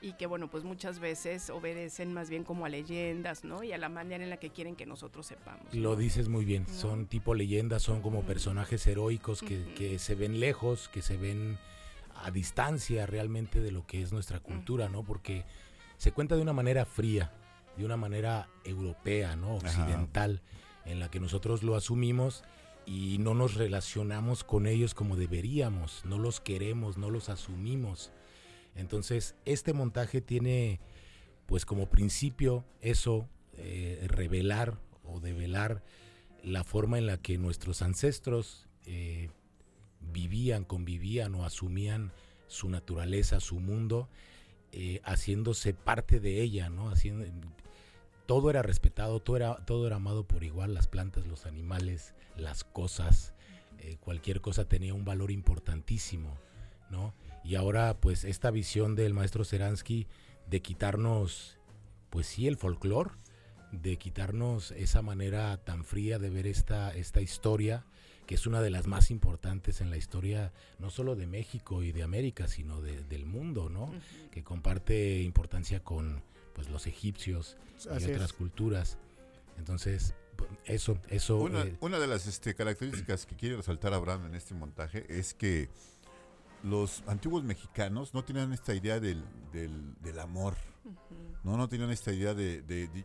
Y 0.04 0.14
que, 0.14 0.26
bueno, 0.26 0.50
pues 0.50 0.64
muchas 0.64 0.98
veces 0.98 1.48
obedecen 1.48 2.12
más 2.12 2.28
bien 2.28 2.42
como 2.42 2.66
a 2.66 2.68
leyendas, 2.68 3.44
¿no? 3.44 3.62
Y 3.62 3.72
a 3.72 3.78
la 3.78 3.88
manera 3.88 4.24
en 4.24 4.30
la 4.30 4.36
que 4.36 4.50
quieren 4.50 4.74
que 4.74 4.84
nosotros 4.84 5.26
sepamos. 5.26 5.72
Lo 5.72 5.90
¿no? 5.90 5.96
dices 5.96 6.28
muy 6.28 6.44
bien, 6.44 6.64
No. 6.66 6.74
son 6.74 7.06
tipo 7.06 7.34
leyendas, 7.34 7.82
son 7.82 8.02
como 8.02 8.22
personajes 8.22 8.84
heroicos 8.86 9.40
que, 9.42 9.64
que 9.76 10.00
se 10.00 10.16
ven 10.16 10.40
lejos, 10.40 10.88
que 10.88 11.02
se 11.02 11.16
ven 11.16 11.56
a 12.16 12.32
distancia 12.32 13.06
realmente 13.06 13.60
de 13.60 13.70
lo 13.70 13.86
que 13.86 14.02
es 14.02 14.12
nuestra 14.12 14.40
cultura, 14.40 14.88
¿no? 14.88 15.04
Porque 15.04 15.44
se 15.98 16.10
cuenta 16.10 16.34
de 16.34 16.42
una 16.42 16.52
manera 16.52 16.84
fría, 16.84 17.32
de 17.76 17.84
una 17.84 17.96
manera 17.96 18.48
europea, 18.64 19.36
¿no? 19.36 19.58
Ajá. 19.58 19.66
Occidental, 19.84 20.42
en 20.84 20.98
la 20.98 21.10
que 21.12 21.20
nosotros 21.20 21.62
lo 21.62 21.76
asumimos 21.76 22.42
y 22.86 23.18
no 23.18 23.34
nos 23.34 23.54
relacionamos 23.54 24.42
con 24.42 24.66
ellos 24.66 24.94
como 24.94 25.14
deberíamos, 25.14 26.04
no 26.04 26.18
los 26.18 26.40
queremos, 26.40 26.98
no 26.98 27.08
los 27.08 27.28
asumimos. 27.28 28.10
Entonces, 28.74 29.34
este 29.44 29.72
montaje 29.72 30.20
tiene 30.20 30.80
pues 31.46 31.66
como 31.66 31.86
principio 31.86 32.64
eso, 32.80 33.28
eh, 33.58 34.06
revelar 34.08 34.78
o 35.04 35.20
develar 35.20 35.82
la 36.42 36.64
forma 36.64 36.98
en 36.98 37.06
la 37.06 37.18
que 37.18 37.36
nuestros 37.38 37.82
ancestros 37.82 38.68
eh, 38.86 39.30
vivían, 40.00 40.64
convivían 40.64 41.34
o 41.34 41.44
asumían 41.44 42.12
su 42.46 42.70
naturaleza, 42.70 43.40
su 43.40 43.60
mundo, 43.60 44.08
eh, 44.72 45.00
haciéndose 45.04 45.74
parte 45.74 46.20
de 46.20 46.40
ella, 46.40 46.70
¿no? 46.70 46.88
Haciendo, 46.88 47.26
todo 48.26 48.48
era 48.48 48.62
respetado, 48.62 49.20
todo 49.20 49.36
era, 49.36 49.56
todo 49.66 49.86
era 49.86 49.96
amado 49.96 50.24
por 50.26 50.44
igual, 50.44 50.72
las 50.72 50.88
plantas, 50.88 51.26
los 51.26 51.44
animales, 51.44 52.14
las 52.36 52.64
cosas, 52.64 53.34
cualquier 54.00 54.40
cosa 54.40 54.68
tenía 54.68 54.94
un 54.94 55.04
valor 55.04 55.32
importantísimo, 55.32 56.38
¿no? 56.88 57.12
Y 57.44 57.56
ahora, 57.56 57.98
pues, 58.00 58.24
esta 58.24 58.50
visión 58.50 58.94
del 58.94 59.14
maestro 59.14 59.44
Seransky 59.44 60.06
de 60.48 60.62
quitarnos, 60.62 61.58
pues 62.10 62.26
sí, 62.26 62.46
el 62.46 62.56
folclore, 62.56 63.10
de 63.72 63.96
quitarnos 63.96 64.70
esa 64.72 65.02
manera 65.02 65.56
tan 65.64 65.84
fría 65.84 66.18
de 66.18 66.30
ver 66.30 66.46
esta, 66.46 66.94
esta 66.94 67.20
historia, 67.20 67.86
que 68.26 68.34
es 68.36 68.46
una 68.46 68.60
de 68.60 68.70
las 68.70 68.86
más 68.86 69.10
importantes 69.10 69.80
en 69.80 69.90
la 69.90 69.96
historia, 69.96 70.52
no 70.78 70.90
solo 70.90 71.16
de 71.16 71.26
México 71.26 71.82
y 71.82 71.90
de 71.90 72.02
América, 72.02 72.48
sino 72.48 72.80
de- 72.80 73.02
del 73.04 73.24
mundo, 73.26 73.68
¿no? 73.70 73.90
Que 74.30 74.44
comparte 74.44 75.22
importancia 75.22 75.82
con 75.82 76.22
pues, 76.54 76.68
los 76.68 76.86
egipcios 76.86 77.56
Así 77.90 78.08
y 78.08 78.12
otras 78.12 78.30
es. 78.30 78.32
culturas. 78.34 78.98
Entonces, 79.58 80.14
eso, 80.66 80.98
eso... 81.08 81.38
Una, 81.38 81.62
eh, 81.62 81.76
una 81.80 81.98
de 81.98 82.06
las 82.06 82.26
este, 82.26 82.54
características 82.54 83.26
que 83.26 83.36
quiere 83.36 83.56
resaltar 83.56 83.92
Abraham 83.94 84.26
en 84.26 84.34
este 84.34 84.54
montaje 84.54 85.04
es 85.08 85.34
que 85.34 85.68
los 86.62 87.02
antiguos 87.06 87.42
mexicanos 87.44 88.14
no 88.14 88.24
tenían 88.24 88.52
esta 88.52 88.74
idea 88.74 89.00
del, 89.00 89.24
del, 89.52 89.94
del 90.00 90.18
amor, 90.20 90.54
no, 91.44 91.56
no 91.56 91.68
tenían 91.68 91.90
esta 91.90 92.12
idea 92.12 92.34
de, 92.34 92.62
de- 92.62 92.88
de, 92.88 93.04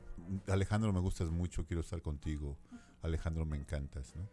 Alejandro 0.52 0.92
me 0.94 1.00
gustas 1.00 1.30
mucho, 1.30 1.66
quiero 1.66 1.82
estar 1.82 2.02
contigo, 2.02 2.58
Alejandro 3.02 3.46
me 3.46 3.58
encantas, 3.58 4.16
¿no? 4.16 4.28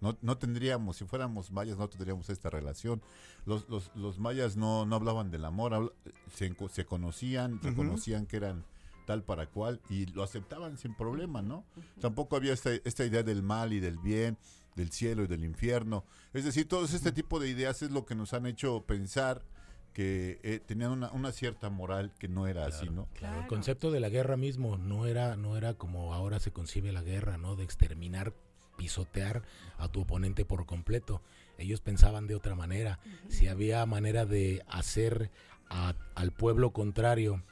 No, 0.00 0.16
no 0.22 0.38
tendríamos, 0.38 0.96
si 0.96 1.04
fuéramos 1.04 1.50
mayas, 1.52 1.76
no 1.76 1.86
tendríamos 1.90 2.30
esta 2.30 2.48
relación. 2.48 3.02
Los, 3.44 3.68
los, 3.68 3.94
los 3.94 4.18
mayas 4.18 4.56
no, 4.56 4.86
no 4.86 4.96
hablaban 4.96 5.30
del 5.30 5.44
amor, 5.44 5.94
se, 6.32 6.56
se 6.70 6.86
conocían, 6.86 7.60
reconocían 7.62 8.24
que 8.24 8.38
eran 8.38 8.64
tal 9.06 9.24
para 9.24 9.46
cual 9.50 9.82
y 9.90 10.06
lo 10.06 10.22
aceptaban 10.22 10.78
sin 10.78 10.94
problema, 10.94 11.42
¿no? 11.42 11.64
Tampoco 12.00 12.36
había 12.36 12.54
esta, 12.54 12.70
esta 12.72 13.04
idea 13.04 13.22
del 13.22 13.42
mal 13.42 13.74
y 13.74 13.80
del 13.80 13.98
bien, 13.98 14.38
del 14.80 14.90
cielo 14.90 15.22
y 15.24 15.26
del 15.26 15.44
infierno. 15.44 16.04
Es 16.32 16.44
decir, 16.44 16.66
todo 16.68 16.84
este 16.84 17.12
tipo 17.12 17.38
de 17.38 17.48
ideas 17.48 17.82
es 17.82 17.90
lo 17.90 18.04
que 18.06 18.14
nos 18.14 18.32
han 18.34 18.46
hecho 18.46 18.84
pensar 18.86 19.42
que 19.92 20.38
eh, 20.42 20.60
tenían 20.64 20.92
una, 20.92 21.10
una 21.12 21.32
cierta 21.32 21.68
moral 21.68 22.12
que 22.18 22.28
no 22.28 22.46
era 22.46 22.64
así, 22.66 22.88
¿no? 22.88 23.08
Claro, 23.14 23.40
el 23.42 23.46
concepto 23.48 23.90
de 23.90 23.98
la 24.00 24.08
guerra 24.08 24.36
mismo 24.36 24.78
no 24.78 25.06
era, 25.06 25.36
no 25.36 25.56
era 25.56 25.74
como 25.74 26.14
ahora 26.14 26.38
se 26.40 26.52
concibe 26.52 26.92
la 26.92 27.02
guerra, 27.02 27.38
¿no? 27.38 27.56
De 27.56 27.64
exterminar, 27.64 28.32
pisotear 28.76 29.42
a 29.78 29.88
tu 29.88 30.02
oponente 30.02 30.44
por 30.44 30.64
completo. 30.66 31.22
Ellos 31.58 31.80
pensaban 31.80 32.26
de 32.26 32.34
otra 32.36 32.54
manera. 32.54 33.00
Si 33.28 33.48
había 33.48 33.84
manera 33.84 34.24
de 34.26 34.62
hacer 34.68 35.30
a- 35.68 35.94
al 36.14 36.32
pueblo 36.32 36.72
contrario 36.72 37.42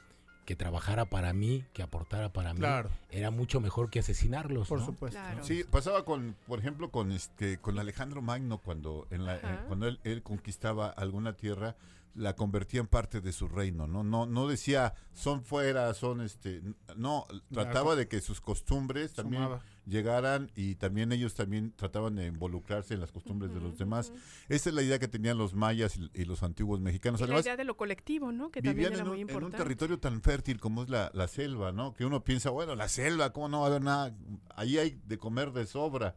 que 0.49 0.55
trabajara 0.55 1.05
para 1.05 1.31
mí, 1.31 1.63
que 1.73 1.83
aportara 1.83 2.33
para 2.33 2.55
mí, 2.55 2.59
Claro, 2.59 2.89
era 3.11 3.29
mucho 3.29 3.61
mejor 3.61 3.91
que 3.91 3.99
asesinarlos. 3.99 4.67
por 4.67 4.79
¿no? 4.79 4.85
supuesto. 4.87 5.19
Claro. 5.19 5.43
Sí, 5.43 5.63
pasaba 5.69 6.05
con, 6.05 6.35
por 6.47 6.57
ejemplo, 6.57 6.89
con 6.89 7.11
este, 7.11 7.59
con 7.59 7.77
Alejandro 7.77 8.23
Magno 8.23 8.57
cuando 8.57 9.05
en 9.11 9.25
la, 9.27 9.35
eh, 9.35 9.59
cuando 9.67 9.87
él, 9.87 9.99
él 10.03 10.23
conquistaba 10.23 10.87
alguna 10.87 11.33
tierra, 11.33 11.75
la 12.15 12.35
convertía 12.35 12.79
en 12.81 12.87
parte 12.87 13.21
de 13.21 13.31
su 13.31 13.47
reino, 13.47 13.87
¿no? 13.87 14.03
No, 14.03 14.25
no 14.25 14.47
decía 14.47 14.93
son 15.13 15.43
fuera, 15.43 15.93
son 15.93 16.21
este, 16.21 16.61
no, 16.95 17.25
trataba 17.51 17.95
de 17.95 18.07
que 18.07 18.19
sus 18.21 18.41
costumbres 18.41 19.13
también 19.13 19.43
Sumaba. 19.43 19.61
llegaran 19.85 20.51
y 20.55 20.75
también 20.75 21.11
ellos 21.11 21.33
también 21.35 21.71
trataban 21.75 22.15
de 22.15 22.25
involucrarse 22.27 22.93
en 22.93 22.99
las 23.01 23.11
costumbres 23.11 23.53
de 23.53 23.59
los 23.61 23.77
demás. 23.77 24.11
Esa 24.49 24.69
es 24.69 24.75
la 24.75 24.81
idea 24.81 24.99
que 24.99 25.07
tenían 25.07 25.37
los 25.37 25.53
mayas 25.53 25.97
y, 25.97 26.09
y 26.13 26.25
los 26.25 26.43
antiguos 26.43 26.79
mexicanos. 26.81 27.19
Y 27.19 27.23
la 27.23 27.27
Además, 27.27 27.45
idea 27.45 27.57
de 27.57 27.63
lo 27.63 27.77
colectivo, 27.77 28.31
¿no? 28.31 28.51
Que 28.51 28.61
también 28.61 28.91
vivían 28.91 28.93
era 28.93 29.01
en 29.01 29.07
un, 29.07 29.09
muy 29.09 29.21
en 29.21 29.25
un 29.25 29.29
importante. 29.31 29.57
territorio 29.57 29.99
tan 29.99 30.21
fértil 30.21 30.59
como 30.59 30.83
es 30.83 30.89
la, 30.89 31.11
la 31.13 31.27
selva, 31.27 31.71
¿no? 31.71 31.93
Que 31.93 32.05
uno 32.05 32.23
piensa, 32.23 32.49
bueno, 32.49 32.75
la 32.75 32.89
selva, 32.89 33.31
¿cómo 33.33 33.49
no 33.49 33.59
va 33.61 33.65
a 33.65 33.69
haber 33.69 33.81
nada? 33.83 34.15
Ahí 34.55 34.77
hay 34.77 34.99
de 35.05 35.17
comer 35.17 35.51
de 35.51 35.65
sobra. 35.65 36.15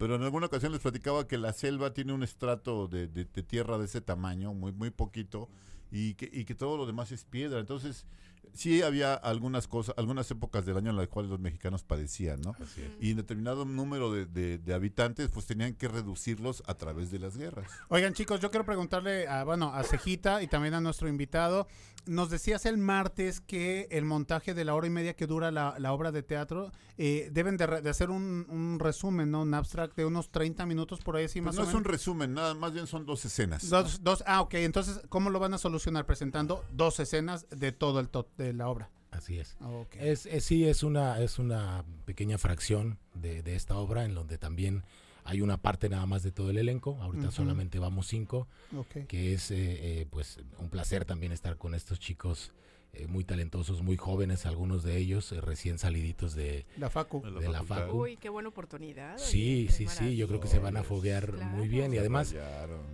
Pero 0.00 0.14
en 0.14 0.22
alguna 0.22 0.46
ocasión 0.46 0.72
les 0.72 0.80
platicaba 0.80 1.28
que 1.28 1.36
la 1.36 1.52
selva 1.52 1.92
tiene 1.92 2.14
un 2.14 2.22
estrato 2.22 2.88
de, 2.88 3.06
de- 3.06 3.26
tierra 3.42 3.76
de 3.76 3.84
ese 3.84 4.00
tamaño, 4.00 4.54
muy, 4.54 4.72
muy 4.72 4.88
poquito, 4.88 5.50
y 5.92 6.14
que, 6.14 6.30
y 6.32 6.46
que 6.46 6.54
todo 6.54 6.78
lo 6.78 6.86
demás 6.86 7.12
es 7.12 7.24
piedra. 7.24 7.60
Entonces, 7.60 8.06
sí 8.54 8.82
había 8.82 9.14
algunas 9.14 9.66
cosas, 9.68 9.94
algunas 9.98 10.30
épocas 10.30 10.64
del 10.66 10.76
año 10.76 10.90
en 10.90 10.96
las 10.96 11.08
cuales 11.08 11.30
los 11.30 11.40
mexicanos 11.40 11.82
padecían, 11.84 12.40
¿no? 12.40 12.54
Y 13.00 13.10
en 13.12 13.16
determinado 13.18 13.64
número 13.64 14.12
de, 14.12 14.26
de- 14.26 14.58
de 14.58 14.74
habitantes, 14.74 15.28
pues 15.32 15.46
tenían 15.46 15.74
que 15.74 15.88
reducirlos 15.88 16.62
a 16.66 16.74
través 16.74 17.10
de 17.10 17.18
las 17.18 17.36
guerras. 17.36 17.70
Oigan, 17.88 18.14
chicos, 18.14 18.40
yo 18.40 18.50
quiero 18.50 18.64
preguntarle 18.64 19.28
a, 19.28 19.44
bueno, 19.44 19.72
a 19.74 19.82
Cejita 19.84 20.42
y 20.42 20.46
también 20.48 20.74
a 20.74 20.80
nuestro 20.80 21.08
invitado. 21.08 21.66
Nos 22.06 22.30
decías 22.30 22.64
el 22.64 22.78
martes 22.78 23.40
que 23.42 23.86
el 23.90 24.04
montaje 24.06 24.54
de 24.54 24.64
la 24.64 24.74
hora 24.74 24.86
y 24.86 24.90
media 24.90 25.14
que 25.14 25.26
dura 25.26 25.50
la, 25.50 25.74
la 25.78 25.92
obra 25.92 26.10
de 26.12 26.22
teatro 26.22 26.72
eh, 26.96 27.28
deben 27.30 27.58
de, 27.58 27.66
re- 27.66 27.82
de 27.82 27.90
hacer 27.90 28.08
un, 28.10 28.46
un 28.48 28.78
resumen, 28.80 29.30
¿no? 29.30 29.42
Un 29.42 29.52
abstract 29.52 29.96
de 29.96 30.06
unos 30.06 30.30
30 30.30 30.64
minutos 30.64 31.00
por 31.00 31.16
ahí, 31.16 31.26
así 31.26 31.40
Pues 31.42 31.54
más 31.54 31.56
no 31.56 31.62
o 31.62 31.64
es 31.68 31.74
un 31.74 31.80
menos. 31.80 31.92
resumen, 31.92 32.32
nada 32.34 32.54
más 32.54 32.72
bien 32.72 32.86
son 32.86 33.04
dos 33.04 33.24
escenas. 33.26 33.68
Dos, 33.68 34.02
dos, 34.02 34.24
ah, 34.26 34.40
ok. 34.40 34.54
Entonces, 34.54 35.00
¿cómo 35.10 35.28
lo 35.28 35.38
van 35.40 35.52
a 35.54 35.58
solucionar? 35.58 36.06
Presentando 36.06 36.64
dos 36.72 37.00
escenas 37.00 37.46
de 37.50 37.72
todo 37.72 38.00
el 38.00 38.08
to- 38.08 38.28
de 38.44 38.52
la 38.52 38.68
obra. 38.68 38.90
Así 39.10 39.38
es. 39.38 39.56
Ah. 39.60 39.82
Es, 39.98 40.26
es- 40.26 40.44
sí, 40.44 40.66
es 40.68 40.82
una, 40.82 41.20
es 41.20 41.38
una 41.38 41.84
pequeña 42.04 42.38
fracción 42.38 42.98
de, 43.14 43.42
de 43.42 43.56
esta 43.56 43.76
obra 43.76 44.04
en 44.04 44.14
donde 44.14 44.38
también 44.38 44.84
hay 45.30 45.42
una 45.42 45.58
parte 45.58 45.88
nada 45.88 46.06
más 46.06 46.24
de 46.24 46.32
todo 46.32 46.50
el 46.50 46.58
elenco. 46.58 46.98
Ahorita 47.00 47.30
solamente 47.30 47.78
vamos 47.78 48.08
cinco, 48.08 48.48
ok. 48.76 49.06
que 49.06 49.32
es 49.32 49.52
eh, 49.52 49.56
eh, 49.58 50.06
pues 50.10 50.40
un 50.58 50.68
placer 50.70 51.04
también 51.04 51.30
estar 51.30 51.56
con 51.56 51.74
estos 51.74 52.00
chicos 52.00 52.52
eh, 52.92 53.06
muy 53.06 53.22
talentosos, 53.22 53.82
muy 53.82 53.96
jóvenes, 53.96 54.46
algunos 54.46 54.82
de 54.82 54.96
ellos 54.96 55.30
eh, 55.30 55.40
recién 55.40 55.78
saliditos 55.78 56.34
de... 56.34 56.66
La 56.76 56.90
Facu. 56.90 57.22
De 57.22 57.30
de 57.30 57.48
la 57.48 57.62
facu. 57.62 58.02
Uy, 58.02 58.16
qué 58.16 58.28
buena 58.28 58.48
oportunidad. 58.48 59.16
Sí, 59.16 59.66
oye, 59.68 59.72
sí, 59.72 59.86
sí, 59.86 60.16
yo 60.16 60.26
creo 60.26 60.40
que 60.40 60.48
se 60.48 60.58
van 60.58 60.76
a 60.76 60.82
foguear 60.82 61.30
Claro. 61.30 61.46
muy 61.56 61.68
bien 61.68 61.94
y 61.94 61.98
además 61.98 62.34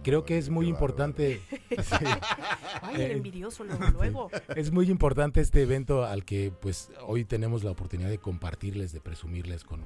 creo 0.03 0.27
que 0.27 0.37
es 0.37 0.51
muy 0.51 0.69
importante... 0.69 1.41
Ay, 2.83 3.01
el 3.01 3.11
envidioso 3.13 3.65
luego. 3.65 3.91
luego. 3.93 4.31
Es 4.55 4.71
muy 4.71 4.91
importante 4.91 5.41
este 5.41 5.63
evento 5.63 6.05
al 6.05 6.27
que 6.27 6.53
pues 6.61 6.91
hoy 7.07 7.25
tenemos 7.25 7.65
la 7.65 7.71
oportunidad 7.71 8.11
de 8.11 8.19
compartirles, 8.19 8.93
de 8.93 9.01
presumirles 9.01 9.65
con, 9.65 9.81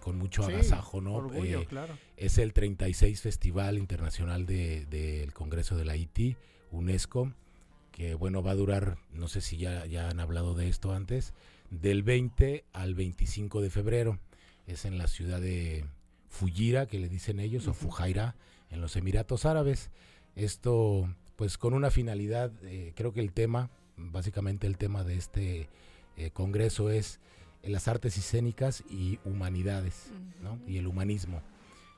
con 0.00 0.16
mucho 0.18 0.42
Sí, 0.44 0.52
agasajo, 0.52 1.00
¿no? 1.00 1.14
Orgullo, 1.14 1.60
Eh, 1.62 1.66
claro. 1.66 1.96
es 2.16 2.38
el 2.38 2.52
36 2.52 3.20
Festival 3.22 3.78
Internacional 3.78 4.46
de- 4.46 4.86
del 4.86 5.32
Congreso 5.32 5.76
de 5.76 5.84
la 5.84 5.96
IT, 5.96 6.36
UNESCO, 6.70 7.32
que 7.92 8.14
bueno, 8.14 8.42
va 8.42 8.50
a 8.52 8.54
durar, 8.56 8.98
no 9.12 9.28
sé 9.28 9.40
si 9.40 9.56
ya, 9.56 9.86
ya 9.86 10.08
han 10.10 10.20
hablado 10.20 10.54
de 10.54 10.68
esto 10.68 10.92
antes, 10.92 11.32
del 11.70 12.02
20 12.02 12.64
al 12.72 12.94
25 12.94 13.60
de 13.60 13.70
febrero. 13.70 14.18
Es 14.66 14.84
en 14.84 14.98
la 14.98 15.06
ciudad 15.06 15.40
de 15.40 15.86
Fujira, 16.28 16.86
que 16.86 16.98
le 16.98 17.08
dicen 17.08 17.40
ellos, 17.40 17.66
o 17.66 17.70
Ujú. 17.70 17.86
Fujairah, 17.86 18.34
en 18.70 18.80
los 18.80 18.96
Emiratos 18.96 19.46
Árabes. 19.46 19.90
Esto, 20.34 21.08
pues 21.36 21.56
con 21.56 21.72
una 21.72 21.90
finalidad, 21.90 22.52
eh, 22.64 22.92
creo 22.94 23.12
que 23.12 23.20
el 23.20 23.32
tema, 23.32 23.70
básicamente 23.96 24.66
el 24.66 24.76
tema 24.76 25.02
de 25.04 25.16
este 25.16 25.68
eh, 26.18 26.30
congreso 26.30 26.90
es 26.90 27.20
las 27.68 27.88
artes 27.88 28.16
escénicas 28.16 28.82
y 28.90 29.18
humanidades, 29.24 30.10
¿no? 30.42 30.58
Y 30.66 30.78
el 30.78 30.86
humanismo. 30.86 31.42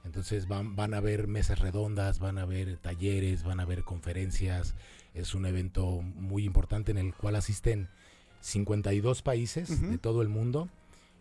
Entonces 0.04 0.48
van, 0.48 0.76
van 0.76 0.94
a 0.94 0.98
haber 0.98 1.26
mesas 1.28 1.58
redondas, 1.58 2.18
van 2.18 2.38
a 2.38 2.42
haber 2.42 2.76
talleres, 2.78 3.42
van 3.44 3.60
a 3.60 3.64
haber 3.64 3.84
conferencias. 3.84 4.75
Es 5.14 5.34
un 5.34 5.44
evento 5.46 6.00
muy 6.02 6.44
importante 6.44 6.90
en 6.92 6.98
el 6.98 7.14
cual 7.14 7.37
asisten 7.37 7.88
52 8.40 9.22
países 9.22 9.70
Ujú. 9.70 9.87
de 9.88 9.98
todo 9.98 10.22
el 10.22 10.28
mundo 10.28 10.68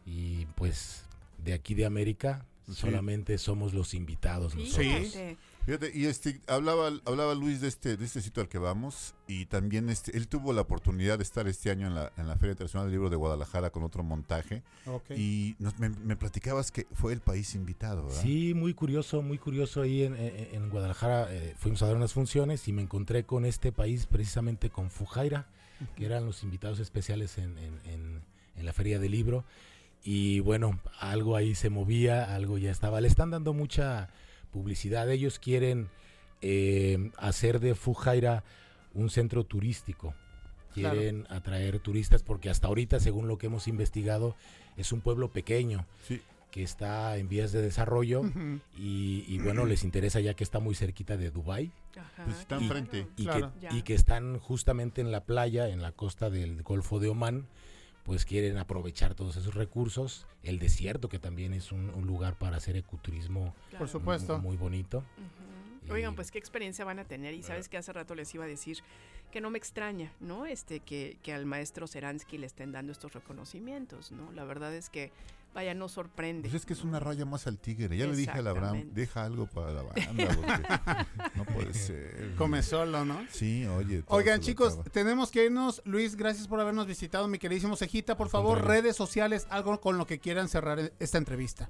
y 0.06 0.46
pues 0.56 1.04
de 1.44 1.54
aquí 1.54 1.74
de 1.74 1.86
América 1.86 2.46
Sí. 2.68 2.74
solamente 2.74 3.38
somos 3.38 3.74
los 3.74 3.94
invitados 3.94 4.54
nosotros. 4.54 4.86
Fíjate. 4.86 5.38
Fíjate, 5.68 5.92
y 5.94 6.06
este, 6.06 6.40
hablaba, 6.48 6.90
hablaba 7.04 7.36
Luis 7.36 7.60
de 7.60 7.68
este, 7.68 7.98
de 7.98 8.06
este 8.06 8.22
sitio 8.22 8.42
al 8.42 8.48
que 8.48 8.58
vamos 8.58 9.16
y 9.28 9.48
también 9.48 9.90
este, 9.90 10.16
él 10.18 10.30
tuvo 10.30 10.54
la 10.54 10.62
oportunidad 10.62 11.18
de 11.18 11.24
estar 11.26 11.46
este 11.50 11.70
año 11.70 11.88
en 11.88 11.94
la, 11.96 12.14
en 12.16 12.26
la 12.26 12.38
Feria 12.38 12.52
Internacional 12.54 12.88
del 12.88 12.94
Libro 12.94 13.10
de 13.10 13.18
Guadalajara 13.18 13.70
con 13.70 13.84
otro 13.84 14.02
montaje 14.02 14.64
Ok. 14.86 15.12
y 15.18 15.58
nos- 15.60 15.78
me, 15.78 15.90
me 15.90 16.16
platicabas 16.16 16.72
que 16.72 16.88
fue 16.94 17.12
el 17.12 17.20
país 17.20 17.54
invitado, 17.54 18.06
¿verdad? 18.06 18.22
Sí, 18.22 18.54
muy 18.54 18.74
curioso, 18.74 19.22
muy 19.22 19.38
curioso 19.38 19.82
ahí 19.82 20.04
en, 20.04 20.16
en- 20.16 20.56
en 20.56 20.70
Guadalajara. 20.70 21.28
eh, 21.36 21.54
fuimos 21.58 21.82
a 21.82 21.88
dar 21.88 21.98
unas 21.98 22.14
funciones 22.14 22.66
y 22.70 22.72
me 22.72 22.82
encontré 22.82 23.26
con 23.26 23.44
este 23.44 23.74
país, 23.74 24.06
precisamente 24.06 24.70
con 24.70 24.90
Fujaira, 24.90 25.48
que 25.98 26.06
eran 26.06 26.26
los 26.26 26.44
invitados 26.44 26.80
especiales 26.80 27.38
en, 27.38 27.58
en- 27.58 27.80
en- 27.84 28.22
en 28.56 28.66
la 28.66 28.72
Feria 28.72 29.00
del 29.00 29.12
Libro. 29.12 29.44
Y 30.02 30.40
bueno, 30.40 30.80
algo 31.02 31.36
ahí 31.36 31.56
se 31.56 31.70
movía, 31.70 32.34
algo 32.34 32.58
ya 32.58 32.72
estaba. 32.72 33.02
Le 33.02 33.10
están 33.10 33.32
dando 33.32 33.54
mucha 33.54 34.10
publicidad. 34.48 35.10
Ellos 35.10 35.40
quieren 35.40 35.90
eh, 36.42 37.12
hacer 37.18 37.60
de 37.60 37.76
Fujaira 37.76 38.44
un 38.94 39.10
centro 39.10 39.44
turístico. 39.44 40.14
Claro. 40.74 40.96
Quieren 40.96 41.26
atraer 41.30 41.80
turistas 41.80 42.22
porque 42.24 42.50
hasta 42.50 42.68
ahorita, 42.68 43.00
según 43.00 43.28
lo 43.28 43.38
que 43.38 43.48
hemos 43.48 43.68
investigado, 43.68 44.36
es 44.78 44.92
un 44.92 45.02
pueblo 45.02 45.32
pequeño 45.32 45.86
Sí. 46.08 46.22
que 46.52 46.62
está 46.64 47.18
en 47.18 47.28
vías 47.30 47.52
de 47.52 47.62
desarrollo 47.64 48.22
y, 48.78 49.26
y 49.28 49.40
bueno, 49.40 49.66
les 49.66 49.84
interesa 49.84 50.20
ya 50.20 50.36
que 50.36 50.44
está 50.44 50.60
muy 50.60 50.76
cerquita 50.76 51.18
de 51.18 51.32
Dubai 51.32 51.72
Ajá, 51.98 52.24
Pues 52.26 52.40
está 52.40 52.58
enfrente. 52.58 53.08
y, 53.18 53.24
Claro. 53.26 53.52
y 53.72 53.82
que 53.82 53.96
están 53.96 54.38
justamente 54.38 55.02
en 55.02 55.12
la 55.12 55.24
playa, 55.26 55.68
en 55.70 55.82
la 55.82 55.92
costa 55.92 56.30
del 56.30 56.62
Golfo 56.62 57.00
de 57.00 57.10
Omán, 57.10 57.48
pues 58.08 58.24
quieren 58.24 58.58
aprovechar 58.58 59.16
todos 59.16 59.36
esos 59.36 59.54
recursos. 59.54 60.26
El 60.42 60.60
desierto, 60.60 61.10
que 61.10 61.20
también 61.20 61.54
es 61.54 61.74
un, 61.74 61.90
un 61.90 62.08
lugar 62.08 62.40
para 62.40 62.56
hacer 62.56 62.78
ecoturismo 62.78 63.54
Por 63.78 63.90
supuesto. 63.90 64.40
muy 64.40 64.56
bonito. 64.56 65.04
Oigan, 65.90 66.16
pues 66.16 66.32
qué 66.32 66.40
experiencia 66.40 66.86
van 66.86 67.00
a 67.00 67.06
tener 67.06 67.34
y 67.34 67.44
sabes 67.44 67.68
que 67.68 67.78
hace 67.78 67.92
rato 67.92 68.16
les 68.16 68.34
iba 68.34 68.46
a 68.46 68.48
decir 68.48 68.80
que 69.30 69.42
no 69.42 69.50
me 69.50 69.58
extraña, 69.58 70.14
¿no? 70.22 70.46
Este 70.46 70.80
que, 70.80 71.18
que 71.22 71.34
al 71.34 71.46
maestro 71.46 71.86
Seransky 71.86 72.38
le 72.38 72.48
estén 72.48 72.72
dando 72.72 72.94
estos 72.94 73.12
reconocimientos, 73.12 74.14
¿no? 74.14 74.32
La 74.32 74.46
verdad 74.46 74.74
es 74.74 74.90
que 74.90 75.12
vaya 75.54 75.74
no 75.74 75.90
sorprende. 75.90 76.50
Pues 76.50 76.62
es 76.62 76.66
que 76.66 76.74
es 76.74 76.84
una 76.84 77.00
raya 77.00 77.26
más 77.26 77.48
al 77.48 77.58
tigre. 77.58 77.96
Ya 77.98 78.06
le 78.06 78.16
dije 78.16 78.32
a 78.32 78.38
Abraham, 78.50 78.90
deja 78.94 79.24
algo 79.26 79.48
para 79.48 79.72
la 79.74 79.82
banda, 79.84 80.28
porque 80.36 81.34
no 81.36 81.46
puede 81.46 81.74
ser. 81.74 82.36
Come 82.38 82.62
solo, 82.64 83.04
¿no? 83.06 83.20
Sí, 83.32 83.66
oye. 83.66 84.04
Oigan, 84.08 84.40
chicos, 84.42 84.74
acaba. 84.74 84.90
tenemos 84.92 85.32
que 85.32 85.46
irnos. 85.46 85.82
Luis, 85.86 86.16
gracias 86.16 86.48
por 86.48 86.60
habernos 86.60 86.86
visitado, 86.88 87.28
mi 87.28 87.40
queridísimo 87.40 87.76
Cejita. 87.76 88.16
Por 88.16 88.28
Al 88.28 88.32
favor, 88.32 88.58
contrario. 88.58 88.82
redes 88.84 88.96
sociales, 88.96 89.48
algo 89.50 89.80
con 89.82 89.98
lo 89.98 90.06
que 90.06 90.20
quieran 90.20 90.48
cerrar 90.48 90.80
e- 90.80 90.94
esta 91.00 91.18
entrevista. 91.18 91.70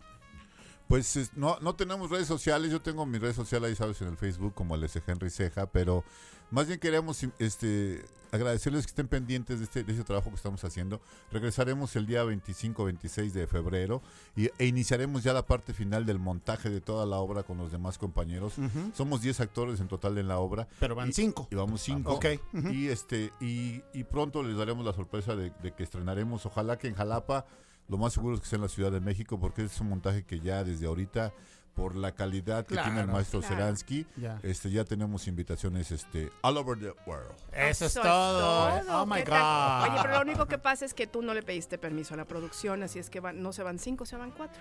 Pues 0.88 1.18
es- 1.18 1.36
no, 1.36 1.58
no 1.60 1.76
tenemos 1.76 2.10
redes 2.10 2.28
sociales, 2.28 2.72
yo 2.72 2.82
tengo 2.82 3.06
mi 3.06 3.18
red 3.18 3.34
social 3.34 3.64
ahí, 3.66 3.76
sabes, 3.76 4.02
en 4.02 4.08
el 4.08 4.18
Facebook 4.18 4.54
como 4.54 4.76
el 4.76 4.84
S. 4.86 5.02
Henry 5.06 5.30
Ceja, 5.30 5.66
pero 5.68 6.04
más 6.52 6.68
bien 6.68 6.80
queríamos 6.80 7.22
este, 7.40 8.04
agradecerles 8.32 8.86
que 8.86 8.90
estén 8.92 9.08
pendientes 9.08 9.60
de 9.60 9.66
este, 9.66 9.84
de 9.84 9.92
este 9.92 10.04
trabajo 10.04 10.30
que 10.30 10.36
estamos 10.36 10.64
haciendo. 10.64 11.02
Regresaremos 11.32 11.96
el 11.96 12.06
día 12.08 12.24
25-26 12.24 13.32
de 13.32 13.48
febrero 13.48 14.02
y, 14.36 14.50
e 14.58 14.66
iniciaremos 14.66 15.24
ya 15.24 15.34
la 15.34 15.46
parte 15.46 15.74
final 15.74 16.06
del 16.06 16.20
montaje 16.20 16.70
de 16.70 16.82
toda 16.82 17.06
la 17.06 17.18
obra 17.18 17.44
con 17.44 17.58
los 17.58 17.72
demás 17.72 17.98
compañeros. 17.98 18.56
Somos 18.94 19.22
10 19.22 19.40
actores 19.42 19.80
en 19.80 19.88
total 19.88 20.18
en 20.18 20.28
la 20.28 20.40
obra. 20.40 20.68
Pero 20.80 20.96
van 20.96 21.10
Y- 21.10 21.14
cinco. 21.14 21.48
Y 21.52 21.56
vamos 21.56 21.82
5. 21.82 22.14
Ok. 22.14 22.26
ujú. 22.54 22.70
Y 22.70 22.88
este 22.88 23.32
y, 23.40 23.82
y 23.94 24.04
pronto 24.04 24.44
les 24.44 24.58
daremos 24.58 24.86
la 24.86 24.94
sorpresa 24.94 25.36
de, 25.36 25.52
de 25.62 25.72
que 25.74 25.84
estrenaremos, 25.84 26.46
ojalá 26.46 26.78
que 26.78 26.88
en 26.88 26.96
Jalapa, 26.96 27.46
lo 27.90 27.98
más 27.98 28.14
seguro 28.14 28.36
es 28.36 28.42
que 28.42 28.48
sea 28.48 28.58
en 28.58 28.64
la 28.64 28.70
Ciudad 28.70 28.92
de 28.92 29.00
México, 29.00 29.40
porque 29.40 29.64
es 29.64 29.80
un 29.80 29.90
montaje 29.90 30.24
que 30.24 30.40
ya 30.42 30.64
desde 30.64 30.88
ahorita, 30.88 31.34
por 31.78 31.96
la 31.96 32.12
calidad 32.12 32.66
que 32.66 32.76
tiene 32.76 33.02
el 33.02 33.08
maestro 33.08 33.40
claro. 33.40 33.56
Seransky, 33.56 34.06
Ya. 34.18 34.40
este 34.42 34.72
ya 34.72 34.84
tenemos 34.84 35.28
invitaciones 35.28 35.92
este 35.92 36.32
all 36.42 36.58
over 36.58 36.78
the 36.80 36.92
world. 37.06 37.32
Eso 37.54 37.86
es 37.86 37.94
todo. 37.94 38.04
todo, 38.04 39.02
Oh 39.04 39.06
my. 39.06 39.22
God. 39.22 39.84
Oye, 39.92 40.00
pero 40.02 40.14
lo 40.16 40.22
único 40.22 40.48
que 40.48 40.58
pasa 40.58 40.86
es 40.86 40.96
que 40.96 41.06
tú 41.06 41.22
no 41.22 41.36
le 41.36 41.44
pediste 41.44 41.78
permiso 41.78 42.16
a 42.16 42.18
la 42.18 42.26
producción, 42.26 42.82
así 42.82 42.98
es 42.98 43.12
que 43.12 43.20
van- 43.20 43.42
no 43.44 43.54
se 43.54 43.62
van 43.62 43.78
cinco, 43.78 44.06
se 44.08 44.16
van 44.18 44.32
cuatro. 44.32 44.60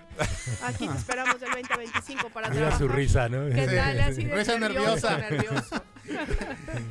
Aquí 0.63 0.87
te 0.87 0.95
esperamos 0.95 1.39
del 1.39 1.51
20 1.53 1.73
a 1.73 1.77
25 1.77 2.29
para 2.29 2.49
Mira 2.49 2.67
trabajar. 2.69 2.79
su 2.79 2.87
risa, 2.87 3.27
¿no? 3.29 3.47
¿Qué 3.53 3.67
Sí, 3.67 3.75
tal? 3.75 3.99
Así 3.99 4.23
de 4.23 4.35
Risa 4.35 4.59
nervioso, 4.59 5.09
nerviosa. 5.09 5.17
nervioso. 5.17 5.83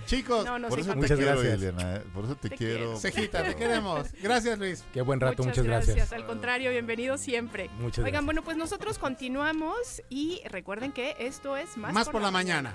Chicos, 0.07 0.45
No, 0.45 0.59
no, 0.59 0.69
por 0.69 0.81
eso 0.81 0.91
te 0.91 0.97
Muchas 0.97 1.17
quiero, 1.19 1.33
gracias. 1.41 1.55
Elena, 1.63 1.97
¿eh? 1.97 2.03
por 2.15 2.25
eso 2.25 2.37
te, 2.37 2.49
Te 2.51 2.57
quiero. 2.57 2.77
quiero. 2.79 2.97
Cejita, 2.99 3.43
te 3.45 3.55
queremos. 3.57 4.09
Gracias, 4.23 4.59
Luis. 4.59 4.85
Qué 4.93 5.01
buen 5.03 5.21
rato, 5.21 5.43
muchas, 5.43 5.65
gracias. 5.65 6.13
Al 6.13 6.27
contrario, 6.27 6.71
bienvenido 6.71 7.17
siempre. 7.19 7.69
Muchas 7.79 7.99
Oigan, 7.99 8.11
gracias. 8.13 8.25
bueno, 8.25 8.43
pues 8.43 8.57
nosotros 8.57 8.99
continuamos 8.99 10.03
y 10.09 10.41
recuerden 10.49 10.93
que 10.93 11.17
esto 11.19 11.57
es 11.57 11.77
Más, 11.77 11.93
Más 11.93 12.09
por 12.09 12.23
la 12.23 12.31
mañana. 12.31 12.75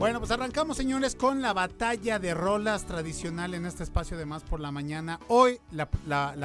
Bueno, 0.00 0.18
pues 0.18 0.30
arrancamos, 0.30 0.78
señores, 0.78 1.14
con 1.14 1.42
la 1.42 1.52
batalla 1.52 2.18
de 2.18 2.32
rolas 2.32 2.86
tradicional 2.86 3.52
en 3.52 3.66
este 3.66 3.82
espacio 3.82 4.16
de 4.16 4.24
Más 4.24 4.42
por 4.42 4.58
la 4.58 4.72
Mañana. 4.72 5.20
Hoy 5.28 5.60
la, 5.72 5.90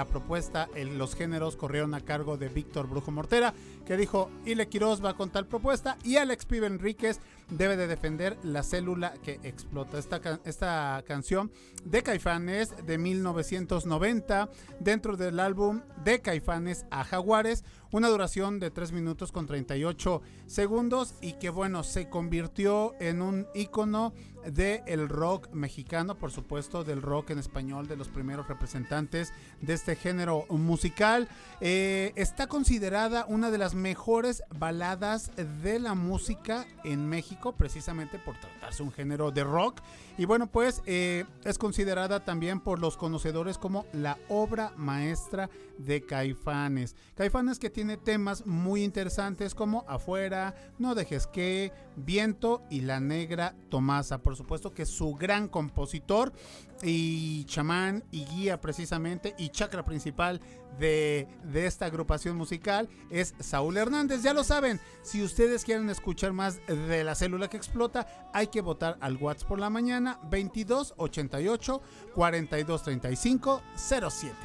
propuesta, 0.10 0.68
los 0.76 1.16
géneros 1.16 1.56
corrieron 1.56 1.94
a 1.94 2.02
cargo 2.02 2.36
de 2.36 2.50
Víctor 2.50 2.90
Brujo 2.90 3.12
Mortera, 3.12 3.54
que 3.86 3.96
dijo, 3.96 4.30
Ile 4.46 4.68
Quiroz 4.68 5.02
va 5.04 5.14
con 5.14 5.30
tal 5.30 5.48
propuesta 5.48 5.98
y 6.04 6.18
Alex 6.18 6.46
Pibe 6.46 6.68
Enríquez 6.68 7.22
debe 7.50 7.78
de 7.78 7.88
defender 7.88 8.38
la 8.44 8.62
célula 8.62 9.14
que 9.24 9.40
explota. 9.44 10.00
Esta, 10.00 10.20
esta 10.44 11.02
canción 11.08 11.50
de 11.86 12.04
Caifanes 12.04 12.74
de 12.86 12.98
1990 12.98 14.50
dentro 14.82 15.16
del 15.16 15.40
álbum 15.40 15.80
de 16.04 16.20
Caifanes 16.20 16.86
a 16.92 17.06
Jaguares, 17.06 17.64
una 17.96 18.10
duración 18.10 18.60
de 18.60 18.72
3 18.72 18.92
minutos 18.92 19.32
con 19.32 19.48
38 19.48 20.22
segundos 20.48 21.16
y 21.22 21.34
que 21.40 21.50
bueno, 21.50 21.82
se 21.84 22.10
convirtió 22.10 22.94
en 23.00 23.22
un 23.22 23.48
ícono 23.56 24.14
del 24.52 25.10
rock 25.10 25.50
mexicano, 25.52 26.16
por 26.16 26.32
supuesto 26.32 26.84
del 26.84 27.02
rock 27.02 27.32
en 27.32 27.40
español, 27.40 27.88
de 27.88 27.96
los 27.96 28.08
primeros 28.08 28.48
representantes 28.48 29.34
de 29.62 29.74
este 29.74 29.96
género 29.96 30.46
musical. 30.50 31.28
Eh, 31.62 32.14
está 32.16 32.48
considerada 32.48 33.26
una 33.28 33.52
de 33.52 33.58
las 33.58 33.74
mejores 33.74 34.44
baladas 34.58 35.32
de 35.64 35.80
la 35.80 35.96
música 35.96 36.66
en 36.84 37.08
México, 37.08 37.54
precisamente 37.54 38.20
por 38.20 38.40
tratarse 38.40 38.84
un 38.84 38.92
género 38.92 39.32
de 39.32 39.44
rock. 39.44 39.82
Y 40.18 40.26
bueno, 40.26 40.48
pues 40.48 40.82
eh, 40.86 41.26
es 41.44 41.58
considerada 41.58 42.24
también 42.24 42.60
por 42.62 42.80
los 42.80 42.96
conocedores 42.98 43.58
como 43.58 43.86
la 43.92 44.18
obra 44.30 44.72
maestra 44.78 45.50
de 45.78 46.06
Caifanes. 46.06 46.96
Caifanes 47.16 47.60
que 47.60 47.70
tiene 47.70 47.98
temas 47.98 48.46
muy 48.46 48.84
interesantes 48.84 49.54
como 49.54 49.84
Afuera, 49.88 50.56
No 50.80 50.96
dejes 50.96 51.28
que, 51.28 51.72
Viento 51.98 52.62
y 52.70 52.82
La 52.82 53.00
Negra 53.00 53.56
Tomasa. 53.70 54.20
Supuesto 54.36 54.74
que 54.74 54.86
su 54.86 55.16
gran 55.16 55.48
compositor 55.48 56.34
y 56.82 57.46
chamán 57.46 58.04
y 58.12 58.26
guía 58.26 58.60
precisamente 58.60 59.34
y 59.38 59.50
chakra 59.50 59.84
principal 59.84 60.42
de, 60.80 61.28
de 61.44 61.66
esta 61.66 61.86
agrupación 61.86 62.36
musical 62.36 62.90
es 63.10 63.34
Saúl 63.40 63.78
Hernández. 63.78 64.22
Ya 64.24 64.34
lo 64.34 64.44
saben, 64.44 64.80
si 65.04 65.24
ustedes 65.24 65.64
quieren 65.64 65.90
escuchar 65.90 66.34
más 66.34 66.60
de 66.68 67.04
la 67.04 67.16
célula 67.16 67.50
que 67.50 67.58
explota, 67.58 68.08
hay 68.34 68.48
que 68.48 68.62
votar 68.62 68.98
al 69.02 69.18
WhatsApp 69.18 69.48
por 69.48 69.60
la 69.60 69.70
mañana 69.70 70.20
2288 70.24 71.82
4235 72.14 73.62
07. 73.76 74.36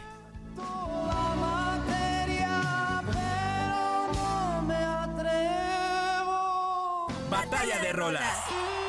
Batalla 7.30 7.78
de 7.78 7.92
rolas. 7.92 8.79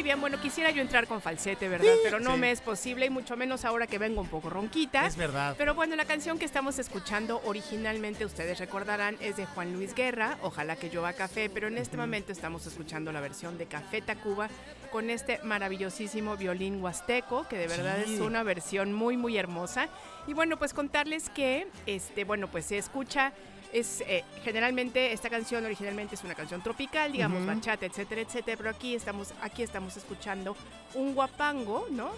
Muy 0.00 0.04
bien, 0.04 0.18
bueno, 0.22 0.40
quisiera 0.40 0.70
yo 0.70 0.80
entrar 0.80 1.06
con 1.06 1.20
falsete, 1.20 1.68
¿verdad? 1.68 1.92
Pero 2.02 2.20
no 2.20 2.32
sí. 2.32 2.40
me 2.40 2.50
es 2.52 2.62
posible 2.62 3.04
y 3.04 3.10
mucho 3.10 3.36
menos 3.36 3.66
ahora 3.66 3.86
que 3.86 3.98
vengo 3.98 4.22
un 4.22 4.28
poco 4.28 4.48
ronquita. 4.48 5.04
Es 5.04 5.14
verdad. 5.14 5.54
Pero 5.58 5.74
bueno, 5.74 5.94
la 5.94 6.06
canción 6.06 6.38
que 6.38 6.46
estamos 6.46 6.78
escuchando 6.78 7.42
originalmente, 7.44 8.24
ustedes 8.24 8.58
recordarán, 8.58 9.18
es 9.20 9.36
de 9.36 9.44
Juan 9.44 9.74
Luis 9.74 9.94
Guerra, 9.94 10.38
Ojalá 10.40 10.76
que 10.76 10.88
llueva 10.88 11.12
café, 11.12 11.50
pero 11.50 11.68
en 11.68 11.76
este 11.76 11.98
momento 11.98 12.32
estamos 12.32 12.64
escuchando 12.64 13.12
la 13.12 13.20
versión 13.20 13.58
de 13.58 13.66
Café 13.66 14.00
Tacuba 14.00 14.48
con 14.90 15.10
este 15.10 15.38
maravillosísimo 15.44 16.38
violín 16.38 16.82
huasteco, 16.82 17.46
que 17.46 17.58
de 17.58 17.66
verdad 17.66 17.98
Sí. 18.06 18.14
es 18.14 18.20
una 18.20 18.42
versión 18.42 18.94
muy, 18.94 19.18
muy 19.18 19.36
hermosa. 19.36 19.90
Y 20.26 20.32
bueno, 20.32 20.56
pues 20.58 20.72
contarles 20.72 21.28
que, 21.28 21.66
este, 21.84 22.24
bueno, 22.24 22.48
pues 22.48 22.64
se 22.64 22.78
escucha... 22.78 23.34
Es, 23.72 24.00
eh, 24.02 24.24
generalmente 24.42 25.12
esta 25.12 25.30
canción 25.30 25.64
originalmente 25.64 26.14
es 26.16 26.24
una 26.24 26.34
canción 26.34 26.62
tropical, 26.62 27.12
digamos 27.12 27.46
bachata, 27.46 27.86
etcétera, 27.86 28.22
etcétera, 28.22 28.56
pero 28.56 28.70
aquí 28.70 28.94
estamos, 28.94 29.32
aquí 29.42 29.62
estamos 29.62 29.96
escuchando 29.96 30.56
un 30.94 31.14
guapango, 31.14 31.86
¿no? 31.90 32.10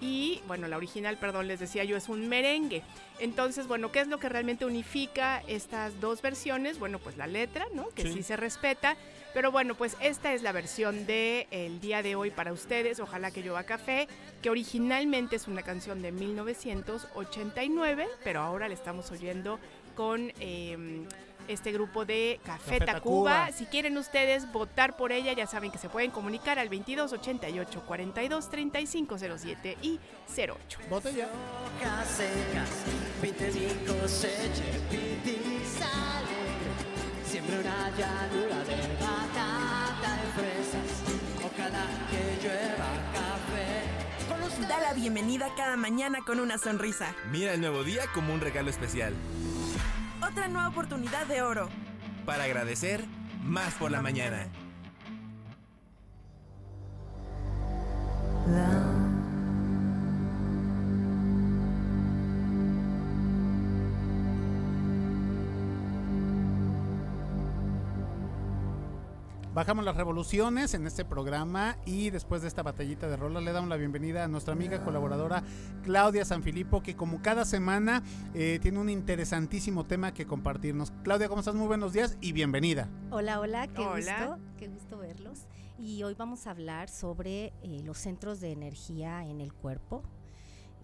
y 0.00 0.40
bueno, 0.46 0.68
la 0.68 0.76
original, 0.76 1.16
perdón, 1.18 1.48
les 1.48 1.58
decía 1.58 1.82
yo, 1.82 1.96
es 1.96 2.08
un 2.08 2.28
merengue. 2.28 2.84
Entonces, 3.18 3.66
bueno, 3.66 3.90
¿qué 3.90 3.98
es 3.98 4.06
lo 4.06 4.18
que 4.18 4.28
realmente 4.28 4.64
unifica 4.64 5.42
estas 5.48 6.00
dos 6.00 6.22
versiones? 6.22 6.78
Bueno, 6.78 7.00
pues 7.00 7.16
la 7.16 7.26
letra, 7.26 7.66
¿no? 7.74 7.88
Que 7.96 8.02
sí, 8.04 8.12
Sí. 8.12 8.22
se 8.22 8.36
respeta. 8.36 8.96
Pero 9.34 9.50
bueno, 9.50 9.74
pues 9.74 9.96
esta 10.00 10.32
es 10.34 10.42
la 10.42 10.52
versión 10.52 11.04
de 11.04 11.48
el 11.50 11.80
día 11.80 12.02
de 12.04 12.14
hoy 12.14 12.30
para 12.30 12.52
ustedes, 12.52 13.00
Ojalá 13.00 13.32
que 13.32 13.42
llueva 13.42 13.64
café, 13.64 14.06
que 14.40 14.50
originalmente 14.50 15.34
es 15.34 15.48
una 15.48 15.62
canción 15.62 16.00
de 16.00 16.12
1989, 16.12 18.06
pero 18.22 18.40
ahora 18.40 18.68
la 18.68 18.74
estamos 18.74 19.10
oyendo 19.10 19.58
con 19.98 20.32
eh, 20.38 21.08
este 21.48 21.72
grupo 21.72 22.04
de 22.04 22.38
Café, 22.44 22.78
Café 22.78 22.86
Tacuba. 22.86 23.46
Tacuba. 23.46 23.52
Si 23.52 23.66
quieren 23.66 23.98
ustedes 23.98 24.50
votar 24.52 24.96
por 24.96 25.10
ella, 25.10 25.32
ya 25.32 25.48
saben 25.48 25.72
que 25.72 25.78
se 25.78 25.88
pueden 25.88 26.12
comunicar 26.12 26.56
al 26.60 26.68
22 26.68 27.12
88 27.14 27.82
42 27.84 28.48
35 28.48 29.18
07 29.18 29.76
y 29.82 29.98
08. 30.38 30.78
Vote 30.88 31.12
ya. 31.12 31.28
Siempre 37.24 37.58
una 37.58 37.90
llanura 37.90 38.58
de 38.64 38.76
batata 39.00 40.16
de 40.16 40.28
fresas. 40.36 41.02
Ojalá 41.44 41.86
que 42.08 42.46
llueva. 42.46 42.97
Da 44.66 44.80
la 44.80 44.92
bienvenida 44.92 45.46
cada 45.56 45.76
mañana 45.76 46.18
con 46.26 46.40
una 46.40 46.58
sonrisa. 46.58 47.14
Mira 47.30 47.52
el 47.52 47.60
nuevo 47.60 47.84
día 47.84 48.02
como 48.12 48.34
un 48.34 48.40
regalo 48.40 48.70
especial. 48.70 49.14
Otra 50.20 50.48
nueva 50.48 50.68
oportunidad 50.68 51.26
de 51.26 51.42
oro. 51.42 51.68
Para 52.26 52.44
agradecer, 52.44 53.04
más 53.44 53.74
por 53.74 53.92
la 53.92 54.02
mañana. 54.02 54.48
Bajamos 69.58 69.84
las 69.84 69.96
revoluciones 69.96 70.72
en 70.74 70.86
este 70.86 71.04
programa 71.04 71.78
y 71.84 72.10
después 72.10 72.42
de 72.42 72.46
esta 72.46 72.62
batallita 72.62 73.08
de 73.08 73.16
rolas 73.16 73.42
le 73.42 73.50
damos 73.50 73.68
la 73.68 73.74
bienvenida 73.74 74.22
a 74.22 74.28
nuestra 74.28 74.52
amiga 74.52 74.84
colaboradora 74.84 75.42
Claudia 75.82 76.24
Sanfilippo 76.24 76.80
que 76.80 76.94
como 76.94 77.20
cada 77.22 77.44
semana 77.44 78.04
eh, 78.34 78.60
tiene 78.62 78.78
un 78.78 78.88
interesantísimo 78.88 79.84
tema 79.84 80.14
que 80.14 80.28
compartirnos. 80.28 80.92
Claudia, 81.02 81.28
¿cómo 81.28 81.40
estás? 81.40 81.56
Muy 81.56 81.66
buenos 81.66 81.92
días 81.92 82.16
y 82.20 82.30
bienvenida. 82.30 82.88
Hola, 83.10 83.40
hola, 83.40 83.66
qué 83.66 83.82
Hola. 83.82 84.26
gusto, 84.26 84.38
qué 84.58 84.68
gusto 84.68 84.98
verlos. 84.98 85.48
Y 85.76 86.04
hoy 86.04 86.14
vamos 86.14 86.46
a 86.46 86.52
hablar 86.52 86.88
sobre 86.88 87.46
eh, 87.64 87.82
los 87.84 87.98
centros 87.98 88.38
de 88.38 88.52
energía 88.52 89.26
en 89.26 89.40
el 89.40 89.52
cuerpo. 89.52 90.04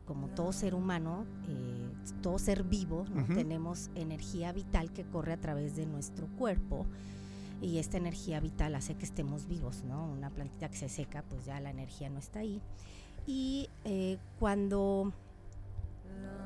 Como 0.04 0.26
todo 0.30 0.52
ser 0.52 0.74
humano, 0.74 1.26
eh, 1.46 1.92
todo 2.22 2.40
ser 2.40 2.64
vivo, 2.64 3.06
tenemos 3.36 3.88
energía 3.94 4.52
vital 4.52 4.92
que 4.92 5.04
corre 5.04 5.32
a 5.32 5.40
través 5.40 5.76
de 5.76 5.86
nuestro 5.86 6.26
cuerpo. 6.36 6.88
Y 7.64 7.78
esta 7.78 7.96
energía 7.96 8.40
vital 8.40 8.74
hace 8.74 8.94
que 8.94 9.04
estemos 9.04 9.46
vivos, 9.48 9.84
¿no? 9.84 10.04
Una 10.06 10.28
plantita 10.30 10.68
que 10.68 10.76
se 10.76 10.88
seca, 10.90 11.22
pues 11.28 11.44
ya 11.46 11.60
la 11.60 11.70
energía 11.70 12.10
no 12.10 12.18
está 12.18 12.40
ahí. 12.40 12.60
Y 13.26 13.70
eh, 13.84 14.18
cuando 14.38 15.12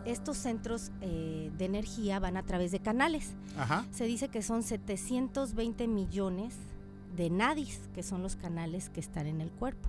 estos 0.05 0.37
centros 0.37 0.93
eh, 1.01 1.51
de 1.59 1.65
energía 1.65 2.21
van 2.21 2.37
a 2.37 2.45
través 2.45 2.71
de 2.71 2.81
canales, 2.81 3.33
Ajá. 3.57 3.85
se 3.91 4.05
dice 4.05 4.29
que 4.29 4.43
son 4.43 4.63
720 4.63 5.89
millones 5.89 6.55
de 7.17 7.31
nadis, 7.31 7.81
que 7.95 8.05
son 8.05 8.23
los 8.23 8.37
canales 8.37 8.89
que 8.91 9.01
están 9.01 9.27
en 9.27 9.41
el 9.41 9.51
cuerpo. 9.51 9.89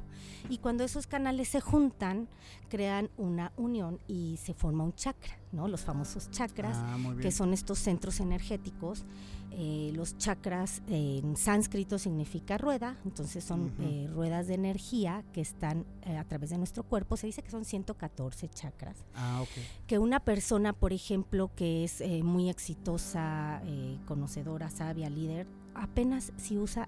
Y 0.50 0.58
cuando 0.58 0.84
esos 0.84 1.06
canales 1.06 1.48
se 1.50 1.62
juntan, 1.62 2.28
crean 2.70 3.10
una 3.18 3.52
unión 3.56 4.00
y 4.08 4.38
se 4.38 4.54
forma 4.56 4.84
un 4.84 4.94
chakra, 4.94 5.38
¿no? 5.52 5.68
Los 5.68 5.82
famosos 5.82 6.32
chakras, 6.32 6.76
Ah, 6.78 6.98
que 7.22 7.32
son 7.32 7.54
estos 7.54 7.78
centros 7.78 8.20
energéticos. 8.20 9.06
Eh, 9.52 9.92
los 9.96 10.18
chakras 10.18 10.82
eh, 10.88 11.20
en 11.24 11.36
sánscrito 11.36 11.98
significa 12.00 12.58
rueda, 12.58 12.98
entonces 13.04 13.44
son 13.44 13.74
eh, 13.80 14.08
ruedas 14.14 14.48
de 14.48 14.54
energía 14.54 15.24
que 15.34 15.42
están 15.42 15.86
eh, 16.04 16.18
a 16.18 16.24
través 16.24 16.50
de 16.52 16.58
nuestro 16.58 16.84
cuerpo. 16.84 17.18
Se 17.18 17.28
dice 17.28 17.42
que 17.42 17.52
son 17.52 17.66
114 17.66 18.48
chakras 18.50 18.96
Ah, 19.16 19.42
ok. 19.42 19.50
que 19.88 19.98
una 20.00 20.20
persona, 20.20 20.72
por 20.74 20.94
ejemplo, 20.94 21.52
que 21.56 21.84
es 21.84 22.00
eh, 22.02 22.22
muy 22.24 22.50
exitosa, 22.50 23.62
eh, 23.66 23.98
conocedora, 24.06 24.70
sabia, 24.70 25.10
líder, 25.10 25.48
apenas 25.76 26.32
si 26.38 26.58
usa 26.58 26.88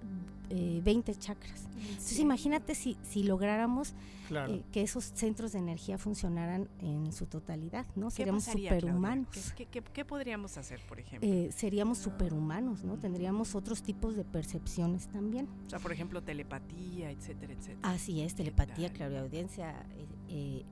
eh, 0.50 0.82
20 0.84 1.16
chakras. 1.16 1.64
Entonces 1.80 2.20
imagínate 2.20 2.76
si, 2.76 2.98
si 3.04 3.24
lográramos 3.24 3.94
Claro. 4.28 4.54
eh, 4.54 4.64
que 4.72 4.82
esos 4.82 5.04
centros 5.06 5.52
de 5.54 5.60
energía 5.60 5.98
funcionaran 5.98 6.70
en 6.80 7.12
su 7.12 7.26
totalidad, 7.26 7.86
¿no? 7.96 8.08
¿Qué 8.08 8.16
Seríamos 8.18 8.46
pasaría, 8.46 8.70
superhumanos. 8.74 9.54
¿Qué, 9.58 9.66
qué- 9.66 10.06
podríamos 10.06 10.58
hacer, 10.58 10.80
por 10.88 11.00
ejemplo? 11.00 11.28
Eh, 11.30 11.52
seríamos 11.52 11.98
superhumanos, 11.98 12.84
¿no? 12.84 12.98
Tendríamos 12.98 13.56
otros 13.56 13.82
tipos 13.84 14.16
de 14.16 14.24
percepciones 14.24 15.08
también. 15.08 15.48
o 15.66 15.70
sea, 15.70 15.80
por 15.80 15.92
ejemplo, 15.92 16.22
telepatía, 16.24 17.12
etcétera, 17.12 17.54
etcétera. 17.54 17.80
Así 17.84 18.22
es, 18.22 18.36
telepatía, 18.36 18.92
clariaudiencia. 18.94 19.86
eh, 20.30 20.64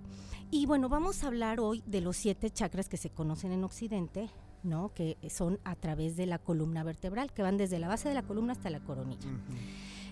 y 0.52 0.66
bueno, 0.66 0.90
vamos 0.90 1.24
a 1.24 1.28
hablar 1.28 1.60
hoy 1.60 1.84
de 1.86 2.02
los 2.02 2.18
siete 2.18 2.50
chakras 2.50 2.90
que 2.90 2.98
se 2.98 3.10
conocen 3.12 3.52
en 3.52 3.64
Occidente, 3.64 4.30
¿no? 4.64 4.94
Que 4.94 5.18
son 5.30 5.60
a 5.64 5.76
través 5.76 6.18
de 6.18 6.26
la 6.26 6.40
columna 6.40 6.84
vertebral, 6.84 7.32
que 7.32 7.42
van 7.42 7.58
desde 7.58 7.80
la 7.80 7.88
base 7.88 8.10
de 8.10 8.16
la 8.16 8.24
columna 8.24 8.54
hasta 8.54 8.70
la 8.70 8.80
coronilla. 8.80 9.30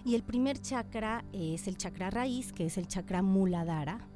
Y 0.06 0.16
el 0.16 0.24
primer 0.24 0.60
chakra 0.62 1.26
es 1.34 1.68
el 1.68 1.78
chakra 1.78 2.10
raíz, 2.10 2.54
que 2.54 2.66
es 2.66 2.78
el 2.78 2.88
chakra 2.88 3.22
muladhara. 3.22 4.08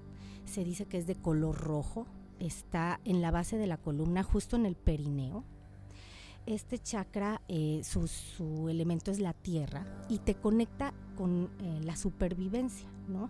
Se 0.46 0.64
dice 0.64 0.86
que 0.86 0.98
es 0.98 1.08
de 1.08 1.16
color 1.16 1.58
rojo, 1.58 2.08
está 2.40 3.00
en 3.06 3.22
la 3.22 3.32
base 3.32 3.58
de 3.58 3.68
la 3.68 3.78
columna, 3.78 4.24
justo 4.24 4.56
en 4.56 4.66
el 4.66 4.76
perineo. 4.76 5.44
Este 6.46 6.80
chakra, 6.80 7.42
eh, 7.48 7.82
su, 7.84 8.08
su 8.08 8.68
elemento 8.68 9.12
es 9.12 9.20
la 9.20 9.34
tierra 9.34 9.86
y 10.10 10.20
te 10.20 10.36
conecta 10.36 10.94
con 11.16 11.52
eh, 11.60 11.82
la 11.84 11.96
supervivencia, 11.96 12.90
¿no? 13.08 13.30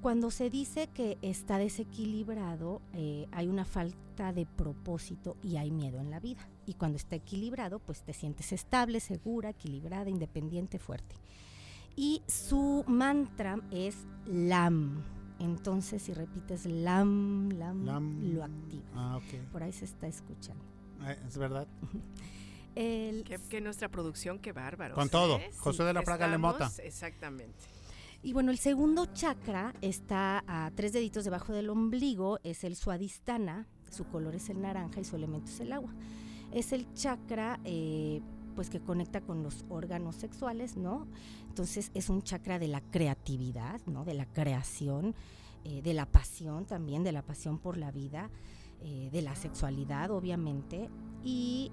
Cuando 0.00 0.30
se 0.30 0.48
dice 0.48 0.86
que 0.88 1.18
está 1.20 1.58
desequilibrado, 1.58 2.80
eh, 2.94 3.26
hay 3.32 3.48
una 3.48 3.66
falta 3.66 4.32
de 4.32 4.46
propósito 4.46 5.36
y 5.42 5.56
hay 5.56 5.70
miedo 5.70 6.00
en 6.00 6.10
la 6.10 6.20
vida. 6.20 6.48
Y 6.64 6.74
cuando 6.74 6.96
está 6.96 7.16
equilibrado, 7.16 7.80
pues 7.80 8.02
te 8.02 8.14
sientes 8.14 8.52
estable, 8.52 9.00
segura, 9.00 9.50
equilibrada, 9.50 10.08
independiente, 10.08 10.78
fuerte. 10.78 11.16
Y 11.96 12.22
su 12.26 12.82
mantra 12.86 13.58
es 13.70 13.96
LAM. 14.26 15.02
Entonces, 15.38 16.02
si 16.02 16.14
repites 16.14 16.64
LAM, 16.64 17.50
LAM, 17.50 17.84
Lam. 17.84 18.34
lo 18.34 18.44
activas. 18.44 18.90
Ah, 18.94 19.16
ok. 19.18 19.50
Por 19.52 19.62
ahí 19.62 19.72
se 19.72 19.84
está 19.84 20.06
escuchando. 20.06 20.64
Eh, 21.06 21.18
es 21.26 21.36
verdad. 21.36 21.66
El 22.74 23.24
Que, 23.24 23.38
que 23.38 23.60
nuestra 23.60 23.88
producción, 23.90 24.38
qué 24.38 24.52
bárbaro. 24.52 24.94
Con 24.94 25.08
todo. 25.10 25.40
José 25.58 25.82
de 25.82 25.92
la 25.92 26.02
Fraga 26.02 26.28
Lemota. 26.28 26.70
Exactamente. 26.82 27.58
Y 28.22 28.34
bueno, 28.34 28.50
el 28.50 28.58
segundo 28.58 29.06
chakra 29.06 29.74
está 29.80 30.44
a 30.46 30.70
tres 30.74 30.92
deditos 30.92 31.24
debajo 31.24 31.54
del 31.54 31.70
ombligo, 31.70 32.38
es 32.44 32.64
el 32.64 32.76
suadistana, 32.76 33.66
su 33.90 34.04
color 34.04 34.34
es 34.34 34.50
el 34.50 34.60
naranja 34.60 35.00
y 35.00 35.04
su 35.04 35.16
elemento 35.16 35.50
es 35.50 35.60
el 35.60 35.72
agua. 35.72 35.94
Es 36.52 36.72
el 36.72 36.92
chakra 36.92 37.60
eh, 37.64 38.20
pues 38.54 38.68
que 38.68 38.80
conecta 38.80 39.22
con 39.22 39.42
los 39.42 39.64
órganos 39.70 40.16
sexuales, 40.16 40.76
¿no? 40.76 41.06
Entonces 41.48 41.90
es 41.94 42.10
un 42.10 42.22
chakra 42.22 42.58
de 42.58 42.68
la 42.68 42.82
creatividad, 42.82 43.80
¿no? 43.86 44.04
De 44.04 44.12
la 44.12 44.26
creación, 44.26 45.14
eh, 45.64 45.80
de 45.80 45.94
la 45.94 46.04
pasión 46.04 46.66
también, 46.66 47.02
de 47.02 47.12
la 47.12 47.22
pasión 47.22 47.58
por 47.58 47.78
la 47.78 47.90
vida, 47.90 48.28
eh, 48.82 49.08
de 49.10 49.22
la 49.22 49.34
sexualidad, 49.34 50.10
obviamente. 50.10 50.90
Y 51.24 51.72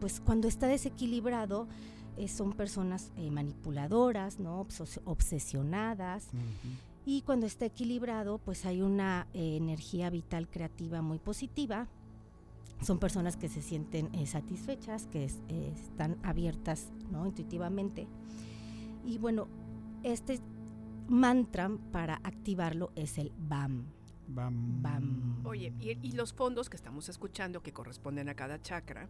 pues 0.00 0.20
cuando 0.20 0.48
está 0.48 0.66
desequilibrado, 0.66 1.68
eh, 2.16 2.28
son 2.28 2.52
personas 2.52 3.12
eh, 3.16 3.30
manipuladoras, 3.30 4.38
¿no? 4.38 4.64
Obses- 4.64 5.00
obsesionadas. 5.04 6.28
Y 7.06 7.22
cuando 7.22 7.46
está 7.46 7.66
equilibrado, 7.66 8.38
pues 8.38 8.64
hay 8.64 8.80
una 8.82 9.26
eh, 9.34 9.56
energía 9.56 10.08
vital 10.10 10.48
creativa 10.48 11.02
muy 11.02 11.18
positiva. 11.18 11.86
Son 12.82 12.98
personas 12.98 13.36
que 13.36 13.48
se 13.48 13.62
sienten 13.62 14.10
satisfechas, 14.26 15.06
que 15.06 15.24
es- 15.24 15.40
están 15.48 16.16
abiertas 16.22 16.88
¿no? 17.10 17.26
intuitivamente. 17.26 18.06
Y 19.04 19.18
bueno, 19.18 19.48
este 20.02 20.40
mantra 21.08 21.70
para 21.92 22.14
activarlo 22.24 22.90
es 22.96 23.18
el 23.18 23.32
BAM. 23.38 23.84
Bam. 24.28 24.82
Bam. 24.82 25.42
Oye, 25.46 25.72
y, 25.78 25.90
y 26.06 26.12
los 26.12 26.32
fondos 26.32 26.68
que 26.70 26.76
estamos 26.76 27.08
escuchando 27.08 27.62
que 27.62 27.72
corresponden 27.72 28.28
a 28.28 28.34
cada 28.34 28.60
chakra, 28.60 29.08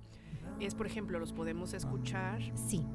es 0.60 0.74
por 0.74 0.86
ejemplo, 0.86 1.18
los 1.18 1.32
podemos 1.32 1.72
escuchar, 1.74 2.40
Sí, 2.56 2.86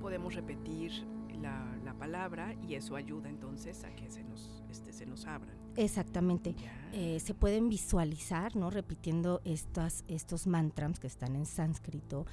podemos 0.00 0.34
repetir 0.34 0.92
la, 1.40 1.76
la 1.84 1.94
palabra 1.94 2.54
y 2.66 2.74
eso 2.74 2.96
ayuda 2.96 3.28
entonces 3.28 3.84
a 3.84 3.94
que 3.94 4.10
se 4.10 4.24
nos, 4.24 4.62
este, 4.70 4.92
se 4.92 5.06
nos 5.06 5.26
abran. 5.26 5.56
exactamente. 5.76 6.54
Eh, 6.92 7.20
se 7.20 7.34
pueden 7.34 7.68
visualizar, 7.68 8.56
¿no? 8.56 8.70
Repitiendo 8.70 9.40
estas, 9.44 10.04
estos 10.08 10.46
mantras 10.46 10.98
que 10.98 11.06
están 11.06 11.36
en 11.36 11.46
sánscrito 11.46 12.26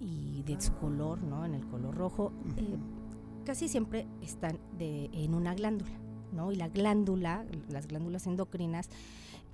y 0.00 0.42
de 0.44 0.60
su 0.60 0.74
color, 0.74 1.22
¿no? 1.22 1.44
En 1.44 1.54
el 1.54 1.66
color 1.66 1.94
rojo. 1.94 2.32
Eh, 2.56 2.76
casi 3.44 3.68
siempre 3.68 4.06
están 4.20 4.58
de, 4.76 5.06
en 5.12 5.34
una 5.34 5.54
glándula, 5.54 5.92
¿no? 6.32 6.52
Y 6.52 6.56
la 6.56 6.68
glándula, 6.68 7.44
las 7.68 7.86
glándulas 7.86 8.26
endocrinas, 8.26 8.88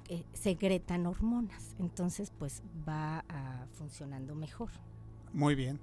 eh, 0.08 0.24
secretan 0.32 1.06
hormonas. 1.06 1.74
Entonces, 1.78 2.32
pues 2.38 2.62
va 2.88 3.24
ah, 3.28 3.66
funcionando 3.72 4.34
mejor. 4.34 4.70
Muy 5.32 5.54
bien. 5.54 5.80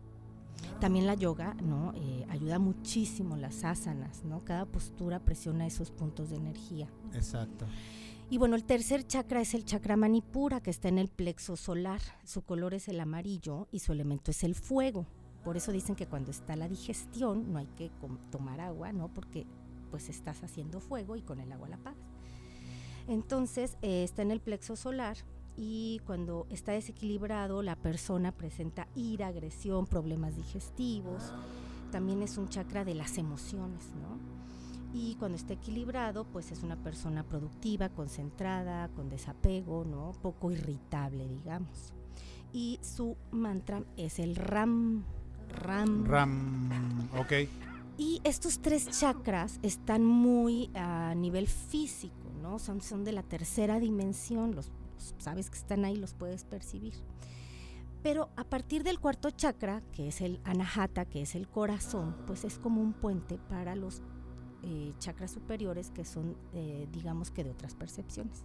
También 0.80 1.06
la 1.06 1.14
yoga, 1.14 1.56
¿no? 1.56 1.94
Eh, 1.96 2.26
ayuda 2.30 2.60
muchísimo 2.60 3.36
las 3.36 3.64
asanas, 3.64 4.24
¿no? 4.24 4.44
Cada 4.46 4.66
postura 4.66 5.20
presiona 5.20 5.66
esos 5.66 5.92
puntos 5.92 6.30
de 6.30 6.38
energía. 6.38 6.88
Exacto. 7.14 7.66
Y 8.30 8.38
bueno, 8.38 8.56
el 8.56 8.64
tercer 8.64 9.06
chakra 9.06 9.42
es 9.42 9.54
el 9.54 9.66
chakra 9.66 9.98
manipura, 9.98 10.62
que 10.62 10.72
está 10.72 10.88
en 10.88 10.98
el 10.98 11.10
plexo 11.10 11.56
solar. 11.56 12.02
Su 12.24 12.42
color 12.42 12.74
es 12.74 12.88
el 12.88 13.00
amarillo 13.00 13.68
y 13.72 13.80
su 13.80 13.92
elemento 13.92 14.32
es 14.32 14.44
el 14.44 14.56
fuego. 14.56 15.06
Por 15.44 15.58
eso 15.58 15.72
dicen 15.72 15.96
que 15.96 16.08
cuando 16.08 16.32
está 16.32 16.56
la 16.56 16.70
digestión 16.70 17.52
no 17.52 17.60
hay 17.60 17.68
que 17.76 17.92
tomar 18.32 18.62
agua, 18.62 18.94
¿no? 18.94 19.10
Porque 19.10 19.46
pues 19.94 20.10
estás 20.10 20.44
haciendo 20.44 20.80
fuego 20.80 21.16
y 21.16 21.22
con 21.22 21.40
el 21.40 21.52
agua 21.52 21.70
la 21.70 21.76
apagas. 21.76 22.02
Entonces, 23.08 23.78
eh, 23.84 24.04
está 24.04 24.24
en 24.24 24.32
el 24.32 24.40
plexo 24.40 24.76
solar 24.76 25.18
y 25.56 26.02
cuando 26.08 26.48
está 26.50 26.72
desequilibrado 26.72 27.62
la 27.62 27.76
persona 27.76 28.32
presenta 28.32 28.88
ira, 28.96 29.28
agresión, 29.28 29.86
problemas 29.86 30.36
digestivos. 30.36 31.32
También 31.92 32.24
es 32.24 32.40
un 32.40 32.50
chakra 32.50 32.84
de 32.84 32.96
las 32.96 33.20
emociones, 33.20 33.92
¿no? 34.02 34.18
Y 35.00 35.14
cuando 35.20 35.38
está 35.38 35.54
equilibrado, 35.54 36.26
pues 36.26 36.52
es 36.52 36.64
una 36.64 36.76
persona 36.76 37.22
productiva, 37.22 37.90
concentrada, 37.90 38.88
con 38.96 39.10
desapego, 39.10 39.86
¿no? 39.86 40.14
Poco 40.24 40.52
irritable, 40.52 41.28
digamos. 41.28 41.94
Y 42.52 42.80
su 42.82 43.16
mantra 43.30 43.84
es 43.96 44.18
el 44.18 44.36
Ram. 44.36 45.04
Ram. 45.50 46.04
Ram. 46.04 47.10
Ok. 47.20 47.73
Y 47.98 48.22
estos 48.24 48.60
tres 48.60 48.90
chakras 48.90 49.60
están 49.62 50.04
muy 50.04 50.72
a 50.74 51.14
nivel 51.16 51.48
físico, 51.48 52.32
¿no? 52.42 52.58
Son, 52.58 52.82
son 52.82 53.04
de 53.04 53.12
la 53.12 53.24
tercera 53.24 53.80
dimensión, 53.80 54.56
los, 54.56 54.72
los 54.96 55.16
sabes 55.20 55.50
que 55.50 55.58
están 55.58 55.86
ahí, 55.86 55.96
los 55.96 56.14
puedes 56.14 56.44
percibir. 56.44 56.94
Pero 58.02 58.30
a 58.36 58.44
partir 58.44 58.84
del 58.84 59.00
cuarto 59.00 59.32
chakra, 59.32 59.82
que 59.94 60.10
es 60.10 60.22
el 60.22 60.42
anahata, 60.44 61.06
que 61.06 61.22
es 61.22 61.36
el 61.36 61.48
corazón, 61.48 62.16
pues 62.28 62.44
es 62.44 62.60
como 62.60 62.82
un 62.82 62.94
puente 62.94 63.38
para 63.38 63.76
los 63.76 64.02
eh, 64.64 64.94
chakras 65.00 65.32
superiores 65.32 65.92
que 65.92 66.04
son, 66.04 66.36
eh, 66.54 66.88
digamos 66.92 67.32
que 67.32 67.44
de 67.44 67.52
otras 67.52 67.76
percepciones. 67.76 68.44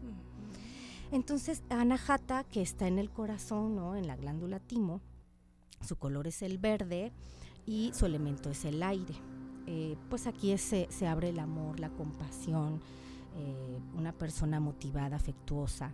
Entonces, 1.10 1.62
anahata, 1.70 2.44
que 2.44 2.60
está 2.60 2.86
en 2.86 2.98
el 2.98 3.10
corazón, 3.10 3.74
¿no? 3.74 3.96
En 3.96 4.06
la 4.06 4.16
glándula 4.16 4.60
timo, 4.60 5.00
su 5.80 5.96
color 5.96 6.26
es 6.26 6.42
el 6.42 6.58
verde 6.58 7.12
y 7.66 7.92
su 7.94 8.06
elemento 8.06 8.50
es 8.50 8.64
el 8.64 8.82
aire. 8.82 9.14
Eh, 9.70 9.96
pues 10.08 10.26
aquí 10.26 10.50
es- 10.52 10.62
se, 10.62 10.86
se 10.90 11.06
abre 11.06 11.28
el 11.28 11.38
amor, 11.38 11.78
la 11.78 11.90
compasión, 11.90 12.80
eh, 13.36 13.78
una 13.94 14.12
persona 14.12 14.60
motivada, 14.60 15.16
afectuosa. 15.16 15.92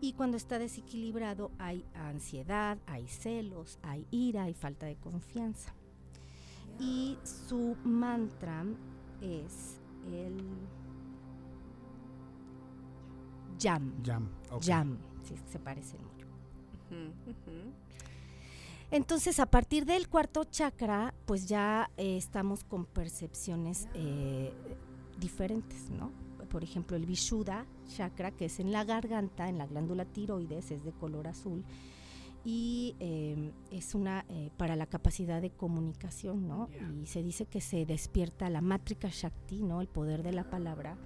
Y 0.00 0.14
cuando 0.14 0.36
está 0.36 0.58
desequilibrado 0.58 1.52
hay 1.58 1.84
ansiedad, 1.94 2.78
hay 2.86 3.06
celos, 3.06 3.78
hay 3.82 4.04
ira, 4.10 4.42
hay 4.44 4.54
falta 4.54 4.86
de 4.86 4.96
confianza. 4.96 5.72
Y 6.80 7.16
su 7.22 7.76
mantra 7.84 8.64
es 9.20 9.78
el 10.10 10.42
Yam. 13.58 13.92
Yam. 14.02 14.28
ok. 14.50 14.62
Yam, 14.62 14.98
sí, 15.22 15.36
se 15.48 15.60
parecen 15.60 16.00
mucho. 16.02 16.26
Entonces, 18.92 19.40
a 19.40 19.46
partir 19.46 19.86
del 19.86 20.06
cuarto 20.08 20.44
chakra, 20.44 21.14
pues 21.24 21.48
ya 21.48 21.90
eh, 21.96 22.18
estamos 22.18 22.62
con 22.62 22.84
percepciones 22.84 23.88
eh, 23.94 24.52
diferentes, 25.18 25.88
¿no? 25.90 26.12
Por 26.50 26.62
ejemplo, 26.62 26.96
el 26.96 27.06
Vishuddha 27.06 27.64
chakra, 27.88 28.32
que 28.32 28.44
es 28.44 28.60
en 28.60 28.70
la 28.70 28.84
garganta, 28.84 29.48
en 29.48 29.56
la 29.56 29.66
glándula 29.66 30.04
tiroides, 30.04 30.70
es 30.70 30.84
de 30.84 30.92
color 30.92 31.26
azul 31.26 31.64
y 32.44 32.96
eh, 32.98 33.52
es 33.70 33.94
una 33.94 34.24
eh, 34.28 34.50
para 34.56 34.76
la 34.76 34.86
capacidad 34.86 35.40
de 35.40 35.50
comunicación, 35.50 36.48
¿no? 36.48 36.68
Y 37.02 37.06
se 37.06 37.22
dice 37.22 37.46
que 37.46 37.60
se 37.60 37.86
despierta 37.86 38.50
la 38.50 38.60
matrika 38.60 39.08
shakti, 39.10 39.62
¿no? 39.62 39.80
El 39.80 39.88
poder 39.88 40.22
de 40.22 40.32
la 40.32 40.50
palabra, 40.50 40.96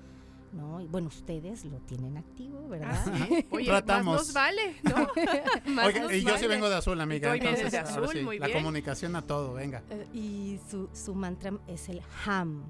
¿no? 0.57 0.81
Y 0.81 0.87
bueno, 0.89 1.09
ustedes 1.09 1.65
lo 1.67 1.79
tienen 1.81 2.17
activo, 2.17 2.67
¿verdad? 2.69 2.99
Ah, 3.07 3.27
sí. 3.29 3.47
Oye, 3.51 3.67
Tratamos. 3.67 4.17
más 4.17 4.27
nos 4.27 4.35
vale, 4.35 4.77
¿no? 4.83 5.73
Más 5.75 5.87
Oiga, 5.87 6.01
nos 6.01 6.13
y 6.15 6.21
yo 6.23 6.29
sí 6.29 6.33
vale. 6.35 6.49
vengo 6.49 6.69
de 6.69 6.75
azul, 6.77 7.01
amiga. 7.01 7.35
Entonces, 7.37 7.71
de 7.71 7.79
ahora 7.79 7.91
azul, 7.91 8.09
sí, 8.13 8.21
muy 8.23 8.39
la 8.39 8.47
bien. 8.47 8.59
comunicación 8.59 9.15
a 9.17 9.23
todo, 9.23 9.55
venga. 9.55 9.83
Eh, 9.91 10.07
y 10.15 10.61
su, 10.71 10.89
su 10.93 11.15
mantra 11.15 11.53
es 11.69 11.89
el 11.89 12.01
Ham. 12.25 12.63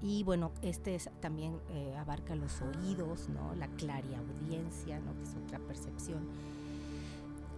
Y 0.00 0.22
bueno, 0.22 0.52
este 0.62 0.94
es- 0.94 1.10
también 1.20 1.58
eh, 1.70 1.92
abarca 1.98 2.36
los 2.36 2.62
oídos, 2.62 3.28
¿no? 3.30 3.52
La 3.56 3.66
clariaudiencia, 3.66 5.00
¿no? 5.00 5.12
Que 5.16 5.24
es 5.24 5.34
otra 5.44 5.58
percepción. 5.58 6.20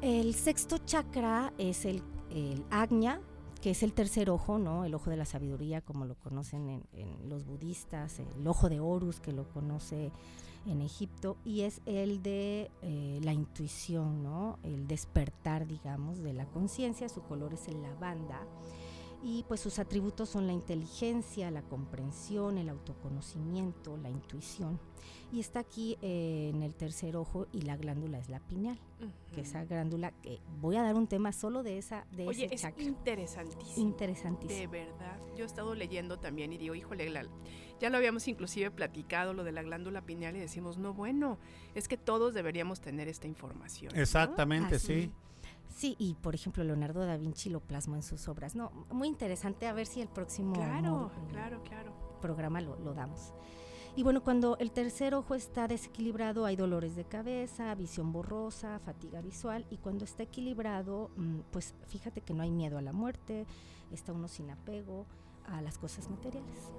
El 0.00 0.35
sexto 0.35 0.79
chakra 0.79 1.53
es 1.59 1.85
el, 1.85 2.03
el 2.31 2.64
Agnya, 2.70 3.20
que 3.61 3.70
es 3.70 3.83
el 3.83 3.92
tercer 3.92 4.31
ojo, 4.31 4.59
¿no? 4.59 4.85
El 4.85 4.94
ojo 4.94 5.11
de 5.11 5.16
la 5.16 5.25
sabiduría, 5.25 5.81
como 5.81 6.05
lo 6.07 6.14
conocen 6.14 6.68
en, 6.70 6.83
en 6.92 7.29
los 7.29 7.44
budistas, 7.44 8.18
el 8.18 8.46
ojo 8.46 8.68
de 8.68 8.81
Horus, 8.81 9.20
que 9.20 9.33
lo 9.33 9.49
conoce 9.49 10.11
en 10.66 10.83
Egipto, 10.83 11.37
y 11.44 11.62
es 11.62 11.81
el 11.87 12.23
de 12.23 12.70
eh, 12.83 13.20
la 13.23 13.33
intuición, 13.33 14.23
¿no? 14.23 14.59
El 14.62 14.87
despertar, 14.87 15.66
digamos, 15.66 16.18
de 16.18 16.33
la 16.33 16.46
conciencia. 16.46 17.09
Su 17.09 17.23
color 17.23 17.55
es 17.55 17.68
el 17.68 17.83
lavanda. 17.83 18.40
Y 19.22 19.44
pues 19.48 19.61
sus 19.61 19.78
atributos 19.78 20.30
son 20.30 20.46
la 20.46 20.52
inteligencia, 20.54 21.50
la 21.50 21.61
comprensión, 21.62 22.56
el 22.56 22.70
autoconocimiento, 22.70 23.96
la 23.98 24.09
intuición. 24.09 24.80
Y 25.33 25.40
está 25.40 25.61
aquí 25.61 25.96
eh, 26.02 26.50
en 26.54 26.62
el 26.62 26.74
tercer 26.74 27.16
ojo 27.16 27.46
y 27.52 27.62
la 27.62 27.76
glándula 27.76 28.18
es 28.18 28.28
la 28.28 28.40
pineal, 28.40 28.78
que 29.35 29.42
esa 29.42 29.64
glándula 29.64 30.11
que 30.22 30.40
voy 30.61 30.76
a 30.76 30.83
dar 30.83 30.94
un 30.96 31.06
tema 31.06 31.33
solo 31.33 31.62
de 31.62 31.78
esa 31.78 32.04
de 32.12 32.26
Oye, 32.26 32.46
ese 32.46 32.54
es 32.54 32.62
chakra. 32.62 32.83
interesantísimo. 32.83 33.87
Interesantísimo. 33.88 34.59
De 34.61 34.66
verdad. 34.66 35.18
Yo 35.37 35.44
he 35.44 35.46
estado 35.46 35.74
leyendo 35.74 36.18
también 36.18 36.52
y 36.52 36.59
digo, 36.59 36.74
híjole, 36.74 37.09
la- 37.11 37.26
ya 37.78 37.90
lo 37.90 37.96
habíamos 37.98 38.26
inclusive 38.26 38.70
platicado, 38.70 39.33
lo 39.33 39.44
de 39.44 39.52
la 39.52 39.62
glándula 39.62 40.00
pineal, 40.04 40.35
y 40.37 40.40
decimos, 40.40 40.78
no, 40.78 40.94
bueno, 40.94 41.38
es 41.74 41.88
que 41.88 41.96
todos 41.96 42.35
deberíamos 42.35 42.80
tener 42.80 43.06
esta 43.09 43.26
información. 43.28 43.96
Exactamente, 43.96 44.76
Así. 44.76 45.02
sí. 45.04 45.12
Sí, 45.74 45.96
y 45.98 46.14
por 46.14 46.35
ejemplo 46.35 46.64
Leonardo 46.64 47.04
da 47.06 47.16
Vinci 47.16 47.48
lo 47.48 47.61
plasmó 47.61 47.96
en 47.96 48.02
sus 48.02 48.28
obras. 48.28 48.54
No, 48.54 48.70
muy 48.90 49.09
interesante 49.09 49.66
a 49.66 49.72
ver 49.72 49.87
si 49.87 50.00
el 50.00 50.09
próximo 50.09 50.54
Claro, 50.54 51.11
eh, 51.14 51.30
claro, 51.30 51.62
claro. 51.62 51.92
programa 52.20 52.61
lo, 52.61 52.78
lo 52.80 52.92
damos. 52.92 53.33
Y 53.96 54.02
bueno, 54.02 54.22
cuando 54.22 54.56
el 54.59 54.70
tercer 54.70 55.14
ojo 55.14 55.35
está 55.35 55.66
desequilibrado 55.66 56.44
hay 56.46 56.54
dolores 56.56 56.94
de 56.94 57.04
cabeza, 57.04 57.74
visión 57.74 58.12
borrosa, 58.12 58.78
fatiga 58.78 59.20
visual 59.20 59.66
y 59.68 59.78
cuando 59.78 60.04
está 60.04 60.22
equilibrado, 60.22 61.11
mm, 61.16 61.40
pues 61.50 61.74
fíjate 61.87 62.20
que 62.20 62.33
no 62.33 62.42
hay 62.42 62.50
miedo 62.50 62.78
a 62.78 62.83
la 62.83 62.92
muerte, 62.92 63.46
está 63.90 64.12
uno 64.12 64.28
sin 64.28 64.50
apego 64.50 65.06
a 65.46 65.61
las 65.61 65.78
cosas 65.78 66.09
materiales. 66.09 66.70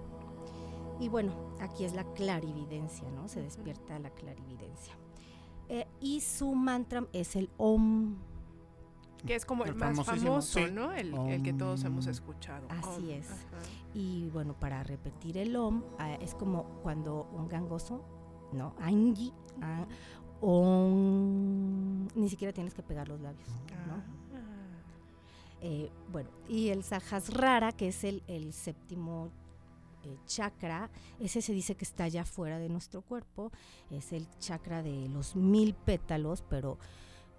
Y 1.00 1.10
bueno, 1.10 1.34
aquí 1.60 1.84
es 1.84 1.94
la 1.94 2.06
clarividencia, 2.14 3.10
¿no? 3.12 3.28
Se 3.28 3.42
despierta 3.42 4.00
la 4.00 4.12
clarividencia. 4.12 4.94
Eh, 5.68 5.88
y 6.00 6.22
su 6.22 6.54
mantra 6.54 7.08
es 7.12 7.36
el 7.36 7.50
Om. 7.58 8.16
Que 9.26 9.36
es 9.36 9.46
como 9.46 9.64
el, 9.66 9.72
El 9.72 9.76
más 9.76 10.04
famoso, 10.04 10.60
sí. 10.60 10.72
¿no? 10.72 10.92
El, 10.94 11.14
el 11.14 11.44
que 11.44 11.54
todos 11.54 11.84
hemos 11.84 12.08
escuchado. 12.08 12.66
Así 12.70 13.04
Om, 13.04 13.10
es. 13.10 13.30
ajá. 13.30 13.62
Y 13.94 14.30
bueno, 14.30 14.54
para 14.60 14.84
repetir 14.84 15.38
el 15.38 15.56
om, 15.56 15.84
ah, 16.00 16.14
es 16.16 16.34
como 16.34 16.64
cuando 16.82 17.30
un 17.34 17.48
gangoso, 17.48 18.04
¿no? 18.54 18.74
Angi, 18.80 19.32
ah, 19.62 19.86
om, 20.42 22.08
ni 22.16 22.30
siquiera 22.30 22.54
tienes 22.54 22.74
que 22.74 22.82
pegar 22.84 23.08
los 23.08 23.20
labios, 23.22 23.48
¿no? 23.88 23.96
Ah. 23.96 24.04
Eh, 25.62 25.92
bueno, 26.12 26.30
y 26.50 26.70
el 26.70 26.84
Sahasrara, 26.84 27.72
que 27.72 27.90
es 27.90 28.04
el, 28.04 28.24
el 28.28 28.52
séptimo 28.54 29.30
eh, 30.04 30.18
chakra, 30.26 30.90
ese 31.20 31.42
se 31.44 31.54
dice 31.54 31.76
que 31.76 31.86
está 31.86 32.06
allá 32.06 32.26
fuera 32.26 32.58
de 32.58 32.70
nuestro 32.70 33.02
cuerpo, 33.04 33.52
es 33.92 34.14
el 34.14 34.28
chakra 34.40 34.82
de 34.82 35.08
los 35.10 35.36
mil 35.36 35.76
pétalos, 35.76 36.42
pero 36.50 36.80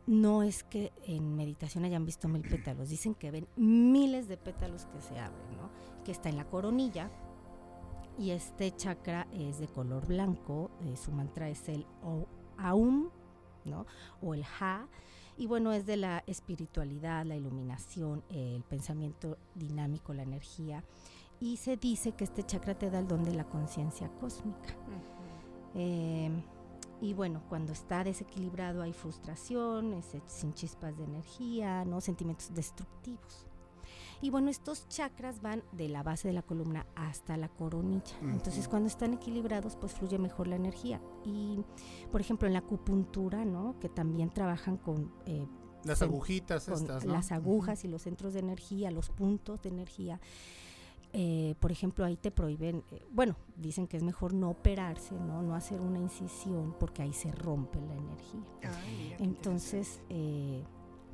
no 0.07 0.43
es 0.43 0.65
que 0.65 0.93
en 1.05 1.37
meditación 1.37 1.85
hayan 1.85 2.05
visto 2.05 2.29
mil 2.29 2.43
pétalos, 2.43 2.89
dicen 2.89 3.15
que 3.15 3.31
ven 3.31 3.47
miles 3.57 4.29
de 4.29 4.37
pétalos 4.37 4.87
que 4.87 5.01
se 5.01 5.19
abren, 5.19 5.57
¿no? 5.57 5.71
Que 6.05 6.13
está 6.13 6.29
en 6.29 6.37
la 6.37 6.45
coronilla. 6.45 7.11
Y 8.19 8.31
este 8.33 8.71
chakra 8.77 9.27
es 9.33 9.59
de 9.59 9.69
color 9.69 10.07
blanco, 10.07 10.71
eh, 10.83 10.97
su 10.97 11.13
mantra 11.13 11.49
es 11.49 11.69
el 11.69 11.87
O- 12.03 12.27
Aum, 12.59 13.09
¿no? 13.65 13.87
O 14.21 14.35
el 14.35 14.45
Ha. 14.61 14.87
Y 15.39 15.47
bueno, 15.47 15.73
es 15.73 15.87
de 15.87 15.97
la 15.97 16.23
espiritualidad, 16.27 17.25
la 17.25 17.37
iluminación, 17.37 18.23
el 18.29 18.63
pensamiento 18.65 19.39
dinámico, 19.55 20.13
la 20.13 20.25
energía. 20.25 20.85
Y 21.41 21.57
se 21.57 21.77
dice 21.77 22.13
que 22.13 22.25
este 22.25 22.43
chakra 22.45 22.75
te 22.79 22.91
da 22.91 22.99
el 22.99 23.09
don 23.09 23.25
de 23.25 23.35
la 23.35 23.45
conciencia 23.45 24.09
cósmica. 24.21 24.77
Eh, 25.75 26.31
y 27.03 27.15
bueno, 27.15 27.43
cuando 27.49 27.73
está 27.73 28.05
desequilibrado 28.05 28.81
hay 28.81 28.93
frustración, 28.93 29.93
es, 29.93 30.15
eh, 30.15 30.23
sin 30.27 30.55
chispas 30.55 30.97
de 30.97 31.05
energía, 31.05 31.85
¿no? 31.85 32.01
sentimientos 32.01 32.55
destructivos. 32.55 33.47
Y 34.21 34.31
bueno, 34.31 34.51
estos 34.51 34.87
chakras 34.89 35.43
van 35.43 35.65
de 35.73 35.89
la 35.89 36.05
base 36.05 36.29
de 36.29 36.35
la 36.35 36.43
columna 36.43 36.87
hasta 36.95 37.37
la 37.37 37.49
coronilla. 37.49 38.17
Entonces, 38.23 38.69
cuando 38.69 38.87
están 38.87 39.15
equilibrados, 39.15 39.75
pues 39.75 39.95
fluye 39.95 40.17
mejor 40.17 40.47
la 40.47 40.55
energía. 40.55 41.01
Y, 41.25 41.65
por 42.13 42.21
ejemplo, 42.21 42.47
en 42.47 42.53
la 42.53 42.61
acupuntura, 42.61 43.45
¿no? 43.45 43.75
Que 43.81 43.89
también 43.89 44.31
trabajan 44.31 44.77
con... 44.77 45.13
eh, 45.27 45.45
Las 45.83 46.03
agujitas 46.03 46.67
con 46.67 46.75
estas, 46.75 47.05
¿no? 47.05 47.13
Las 47.15 47.33
agujas 47.33 47.85
y 47.85 47.89
los 47.89 48.03
centros 48.03 48.33
de 48.35 48.39
energía, 48.39 48.93
los 48.93 49.11
puntos 49.11 49.61
de 49.61 49.71
energía. 49.71 50.21
Eh, 51.15 51.55
por 51.61 51.71
ejemplo, 51.71 52.05
ahí 52.05 52.17
te 52.17 52.31
prohíben, 52.31 52.83
eh, 52.91 53.03
bueno, 53.11 53.37
dicen 53.57 53.87
que 53.87 53.97
es 53.99 54.03
mejor 54.03 54.33
no 54.33 54.49
operarse, 54.51 55.15
¿no? 55.15 55.43
No 55.43 55.55
hacer 55.55 55.81
una 55.81 55.99
incisión 55.99 56.75
porque 56.81 57.03
ahí 57.03 57.13
se 57.13 57.31
rompe 57.33 57.79
la 57.81 57.95
energía. 57.95 58.41
Ay, 58.63 59.17
Entonces, 59.19 60.01
eh, 60.09 60.65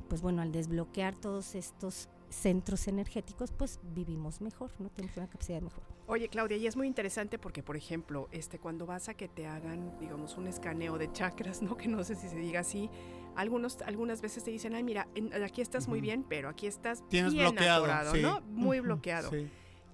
pues 0.07 0.21
bueno, 0.21 0.41
al 0.41 0.51
desbloquear 0.53 1.15
todos 1.15 1.53
estos 1.55 2.07
centros 2.29 2.87
energéticos, 2.87 3.51
pues 3.51 3.79
vivimos 3.93 4.39
mejor, 4.39 4.71
¿no? 4.79 4.89
Tenemos 4.89 5.17
una 5.17 5.27
capacidad 5.27 5.61
mejor. 5.61 5.83
Oye, 6.07 6.29
Claudia, 6.29 6.57
y 6.57 6.65
es 6.67 6.77
muy 6.77 6.87
interesante 6.87 7.37
porque, 7.37 7.61
por 7.61 7.75
ejemplo, 7.75 8.29
este, 8.31 8.57
cuando 8.57 8.85
vas 8.85 9.09
a 9.09 9.15
que 9.15 9.27
te 9.27 9.47
hagan, 9.47 9.97
digamos, 9.99 10.37
un 10.37 10.47
escaneo 10.47 10.97
de 10.97 11.11
chakras, 11.11 11.61
¿no? 11.61 11.75
Que 11.75 11.87
no 11.87 12.03
sé 12.03 12.15
si 12.15 12.29
se 12.29 12.37
diga 12.37 12.61
así, 12.61 12.89
algunos, 13.35 13.81
algunas 13.81 14.21
veces 14.21 14.43
te 14.43 14.51
dicen, 14.51 14.75
ay, 14.75 14.83
mira, 14.83 15.07
en- 15.15 15.33
aquí 15.43 15.61
estás 15.61 15.87
muy 15.87 16.01
bien, 16.01 16.23
pero 16.27 16.49
aquí 16.49 16.67
estás 16.67 17.03
Tienes 17.09 17.33
bien 17.33 17.45
bloqueado, 17.51 17.83
atorado, 17.83 18.11
sí. 18.15 18.21
¿no? 18.21 18.41
Muy 18.41 18.79
bloqueado. 18.79 19.29
Sí. 19.31 19.49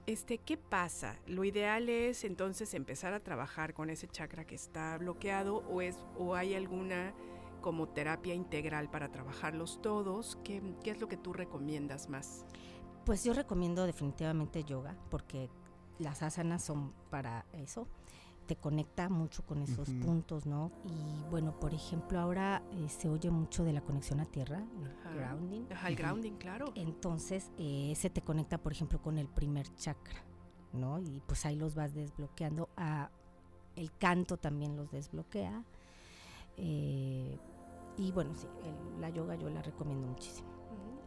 Este, 0.08 0.38
¿qué 0.38 0.56
pasa? 0.56 1.18
Lo 1.26 1.44
ideal 1.44 1.90
es 1.90 2.26
entonces 2.26 2.76
empezar 2.76 3.14
a 3.14 3.22
trabajar 3.22 3.74
con 3.74 3.90
ese 3.90 4.08
chakra 4.08 4.46
que 4.46 4.54
está 4.54 4.96
bloqueado 5.00 5.64
o 5.68 5.82
es 5.82 5.98
o 6.16 6.36
hay 6.36 6.54
alguna 6.54 7.16
como 7.62 7.88
terapia 7.90 8.36
integral 8.36 8.92
para 8.92 9.12
trabajarlos 9.12 9.82
todos. 9.82 10.38
¿Qué, 10.44 10.62
qué 10.84 10.92
es 10.92 11.02
lo 11.02 11.08
que 11.08 11.18
tú 11.18 11.34
recomiendas 11.34 12.08
más? 12.08 12.46
Pues 13.04 13.24
yo 13.24 13.34
recomiendo 13.34 13.88
definitivamente 13.88 14.64
yoga 14.64 14.96
porque 15.10 15.50
las 15.98 16.22
asanas 16.22 16.64
son 16.64 16.94
para 17.10 17.46
eso. 17.54 17.88
Te 18.48 18.56
conecta 18.56 19.10
mucho 19.10 19.44
con 19.44 19.62
esos 19.64 19.90
puntos, 19.90 20.46
¿no? 20.46 20.72
Y 20.86 21.30
bueno, 21.32 21.60
por 21.60 21.74
ejemplo, 21.74 22.20
ahora 22.20 22.62
eh, 22.74 22.88
se 22.90 23.10
oye 23.10 23.32
mucho 23.32 23.64
de 23.64 23.74
la 23.74 23.82
conexión 23.82 24.20
a 24.20 24.26
tierra, 24.26 24.60
el 24.60 24.88
Ajá. 25.00 25.16
grounding. 25.16 25.66
Ajá, 25.72 25.88
el 25.90 25.96
grounding, 25.96 26.34
claro. 26.34 26.72
Entonces, 26.76 27.52
eh, 27.58 27.94
se 27.96 28.12
te 28.12 28.22
conecta, 28.22 28.60
por 28.60 28.72
ejemplo, 28.72 29.02
con 29.02 29.18
el 29.18 29.28
primer 29.28 29.74
chakra, 29.76 30.24
¿no? 30.74 31.00
Y 31.00 31.24
pues 31.26 31.44
ahí 31.48 31.56
los 31.56 31.74
vas 31.74 31.96
desbloqueando. 31.96 32.70
A, 32.78 33.10
el 33.76 33.92
canto 33.98 34.38
también 34.38 34.76
los 34.78 34.92
desbloquea. 34.92 35.64
Eh, 36.58 37.38
y 37.98 38.12
bueno, 38.12 38.34
sí, 38.36 38.48
el- 38.64 39.02
la 39.02 39.10
yoga 39.10 39.36
yo 39.36 39.50
la 39.50 39.62
recomiendo 39.64 40.06
muchísimo. 40.08 40.48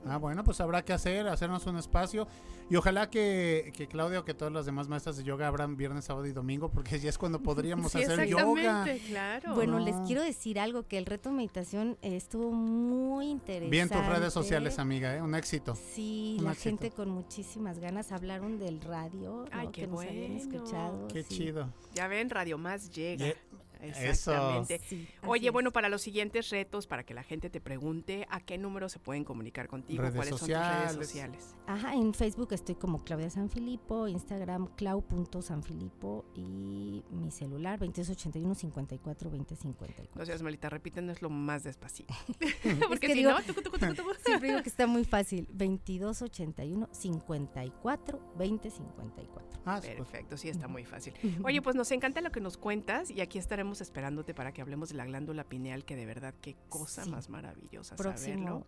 Ah, 0.06 0.16
bueno, 0.16 0.44
pues 0.44 0.60
habrá 0.60 0.82
que 0.84 0.92
hacer, 0.92 1.26
hacernos 1.28 1.66
un 1.66 1.76
espacio. 1.76 2.26
Y 2.70 2.76
ojalá 2.76 3.08
que, 3.08 3.72
que 3.74 3.86
Claudia 3.88 4.20
o 4.20 4.24
que 4.24 4.34
todas 4.34 4.52
las 4.52 4.66
demás 4.66 4.88
maestras 4.88 5.16
de 5.16 5.24
yoga 5.24 5.46
abran 5.48 5.76
viernes, 5.76 6.04
sábado 6.04 6.26
y 6.26 6.32
domingo, 6.32 6.70
porque 6.70 6.98
ya 7.00 7.08
es 7.08 7.16
cuando 7.18 7.42
podríamos 7.42 7.90
Sí, 7.92 8.02
hacer 8.02 8.26
yoga. 8.28 8.60
exactamente, 8.60 9.06
claro. 9.08 9.54
Bueno, 9.54 9.78
No. 9.78 9.84
les 9.84 9.96
quiero 10.06 10.22
decir 10.22 10.60
algo, 10.60 10.86
que 10.86 10.98
el 10.98 11.06
reto 11.06 11.30
de 11.30 11.36
meditación 11.36 11.96
estuvo 12.02 12.50
muy 12.52 13.28
interesante. 13.30 13.70
Vi 13.70 13.78
en 13.78 13.88
tus 13.88 14.04
redes 14.06 14.32
sociales, 14.32 14.78
amiga, 14.78 15.16
¿eh? 15.16 15.22
un 15.22 15.34
éxito. 15.34 15.74
Sí, 15.94 16.36
Un 16.38 16.44
la 16.44 16.52
éxito. 16.52 16.68
gente 16.70 16.90
con 16.90 17.08
muchísimas 17.10 17.78
ganas 17.78 18.12
hablaron 18.12 18.58
del 18.58 18.80
radio, 18.82 19.46
Ay, 19.50 19.66
¿no? 19.66 19.72
qué 19.72 19.80
que 19.82 19.86
nos 19.88 20.00
habían 20.04 20.32
escuchado. 20.32 21.08
Qué 21.08 21.22
sí. 21.22 21.36
chido. 21.38 21.72
Ya 21.94 22.06
ven, 22.08 22.28
Radio 22.30 22.58
Más 22.58 22.90
llega. 22.90 23.26
Exactamente. 23.80 24.80
Sí, 24.88 25.08
Oye, 25.26 25.48
es. 25.48 25.52
bueno, 25.52 25.70
para 25.72 25.88
los 25.88 26.02
siguientes 26.02 26.50
retos, 26.50 26.86
para 26.86 27.04
que 27.04 27.14
la 27.14 27.22
gente 27.22 27.50
te 27.50 27.60
pregunte, 27.60 28.26
¿a 28.30 28.40
qué 28.40 28.58
número 28.58 28.88
se 28.88 28.98
pueden 28.98 29.24
comunicar 29.24 29.68
contigo? 29.68 30.02
Redes 30.02 30.14
¿Cuáles 30.16 30.36
son 30.38 30.48
tus 30.48 30.56
redes 30.58 30.92
sociales. 30.92 31.54
Ajá, 31.66 31.94
en 31.94 32.14
Facebook 32.14 32.52
estoy 32.52 32.74
como 32.74 33.04
Claudia 33.04 33.30
Sanfilippo, 33.30 34.08
Instagram 34.08 34.68
clau.sanfilippo 34.76 36.24
y 36.34 37.04
mi 37.10 37.30
celular 37.30 37.78
2281 37.78 38.54
54 38.54 39.30
20 39.30 39.56
54. 39.56 40.12
No 40.14 40.26
seas 40.26 40.42
malita, 40.42 40.68
repítenos 40.70 41.22
lo 41.22 41.30
más 41.30 41.62
despacito. 41.64 42.14
Es 42.64 42.78
Porque 42.86 43.06
que 43.08 43.12
si 43.14 43.18
digo- 43.20 43.30
no, 43.32 43.42
tucu, 43.42 43.62
tucu, 43.62 43.78
tucu. 43.78 44.10
Siempre 44.24 44.48
digo 44.50 44.62
que 44.62 44.68
está 44.68 44.86
muy 44.86 45.04
fácil, 45.04 45.46
2281 45.52 46.88
54 46.92 48.34
20 48.36 48.70
54. 48.70 49.60
Ah. 49.64 49.80
Perfecto, 49.82 50.36
sí, 50.36 50.48
está 50.48 50.66
muy 50.68 50.84
fácil. 50.84 51.12
Oye, 51.44 51.60
pues 51.60 51.76
nos 51.76 51.90
encanta 51.90 52.20
lo 52.20 52.30
que 52.30 52.40
nos 52.40 52.56
cuentas 52.56 53.10
y 53.10 53.20
aquí 53.20 53.38
estaremos 53.38 53.67
esperándote 53.80 54.34
para 54.34 54.52
que 54.52 54.60
hablemos 54.62 54.88
de 54.90 54.94
la 54.96 55.04
glándula 55.04 55.44
pineal, 55.44 55.84
que 55.84 55.96
de 55.96 56.06
verdad, 56.06 56.34
qué 56.40 56.56
cosa 56.68 57.04
Sí. 57.04 57.10
más 57.10 57.28
maravillosa 57.28 57.96
Próximo. 57.96 58.34
saberlo. 58.44 58.66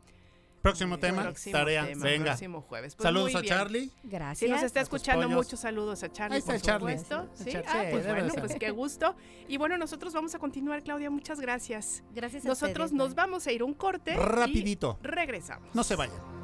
Próximo 0.63 0.97
Eh, 0.97 0.99
tema, 0.99 1.23
próximo 1.23 1.53
tarea, 1.57 1.87
tema, 1.87 2.05
venga. 2.05 2.25
Próximo 2.27 2.61
jueves. 2.61 2.95
Pues 2.95 3.03
Saludos 3.05 3.35
a. 3.35 3.43
Charlie. 3.43 3.91
Gracias. 4.03 4.39
Si 4.41 4.49
nos 4.49 4.63
está 4.63 4.83
escuchando, 4.83 5.27
muchos 5.31 5.59
saludos 5.61 6.03
a 6.03 6.13
Charlie, 6.13 6.35
Ahí 6.35 6.39
está 6.41 6.53
por 6.53 6.61
Charlie. 6.61 6.99
supuesto. 6.99 7.31
Sí, 7.33 7.45
Sí, 7.45 7.51
Charlie, 7.53 7.67
ah, 7.69 7.83
sí, 7.85 7.89
pues 7.93 8.07
bueno, 8.07 8.35
pues 8.39 8.55
qué 8.57 8.71
gusto. 8.71 9.17
Y 9.49 9.57
bueno, 9.57 9.79
nosotros 9.79 10.13
vamos 10.13 10.35
a 10.35 10.39
continuar, 10.39 10.83
Claudia, 10.83 11.09
muchas 11.09 11.41
gracias. 11.41 12.03
Gracias 12.15 12.45
a 12.45 12.49
Nosotros 12.49 12.93
ustedes, 12.93 12.93
nos 12.93 13.15
vamos 13.15 13.47
a 13.47 13.53
ir 13.53 13.63
un 13.63 13.73
corte. 13.73 14.13
y 14.13 14.17
Rapidito. 14.17 14.99
regresamos. 15.03 15.75
No 15.75 15.83
se 15.83 15.97
vayan. 15.97 16.40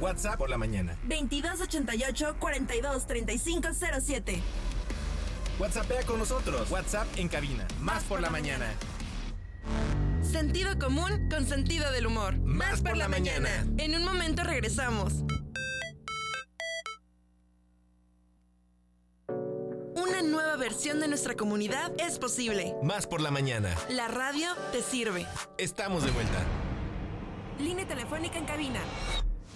WhatsApp 0.00 0.38
por 0.38 0.48
la 0.48 0.56
mañana. 0.56 0.96
2288 1.02 2.36
42 2.38 3.06
35 3.06 3.68
07. 4.00 4.42
WhatsAppea 5.58 6.02
con 6.04 6.18
nosotros. 6.18 6.70
WhatsApp 6.70 7.06
en 7.16 7.28
cabina. 7.28 7.66
Más 7.80 8.02
por 8.04 8.20
la 8.20 8.30
mañana. 8.30 8.66
Sentido 10.22 10.78
común 10.78 11.28
con 11.28 11.46
sentido 11.46 11.92
del 11.92 12.06
humor. 12.06 12.38
Más 12.38 12.80
por 12.80 12.96
la 12.96 13.08
mañana. 13.08 13.66
En 13.76 13.94
un 13.94 14.04
momento 14.04 14.42
regresamos. 14.42 15.24
Una 19.96 20.22
nueva 20.22 20.56
versión 20.56 21.00
de 21.00 21.08
nuestra 21.08 21.34
comunidad 21.34 21.92
es 21.98 22.18
posible. 22.18 22.74
Más 22.82 23.06
por 23.06 23.20
la 23.20 23.30
mañana. 23.30 23.76
La 23.90 24.08
radio 24.08 24.48
te 24.72 24.82
sirve. 24.82 25.26
Estamos 25.58 26.04
de 26.04 26.10
vuelta. 26.12 26.42
Línea 27.58 27.86
telefónica 27.86 28.38
en 28.38 28.46
cabina 28.46 28.80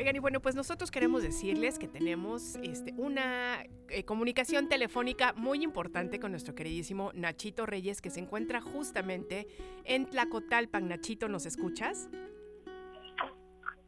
Oigan, 0.00 0.16
y 0.16 0.18
bueno, 0.18 0.40
pues 0.40 0.54
nosotros 0.54 0.90
queremos 0.90 1.22
decirles 1.22 1.78
que 1.78 1.86
tenemos 1.86 2.54
este, 2.62 2.94
una 2.96 3.66
eh, 3.90 4.02
comunicación 4.04 4.66
telefónica 4.66 5.34
muy 5.34 5.62
importante 5.62 6.18
con 6.18 6.30
nuestro 6.30 6.54
queridísimo 6.54 7.10
Nachito 7.12 7.66
Reyes, 7.66 8.00
que 8.00 8.08
se 8.08 8.18
encuentra 8.20 8.62
justamente 8.62 9.46
en 9.84 10.06
Tlacotalpan. 10.06 10.88
Nachito, 10.88 11.28
¿nos 11.28 11.44
escuchas? 11.44 12.08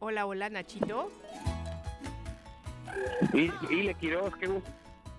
Hola, 0.01 0.27
hola, 0.27 0.51
Nachito. 0.51 1.11
Y, 3.33 3.51
y 3.75 3.83
le 3.83 3.95
Quiroz, 3.95 4.37
qué 4.37 4.49
gusto. 4.49 4.71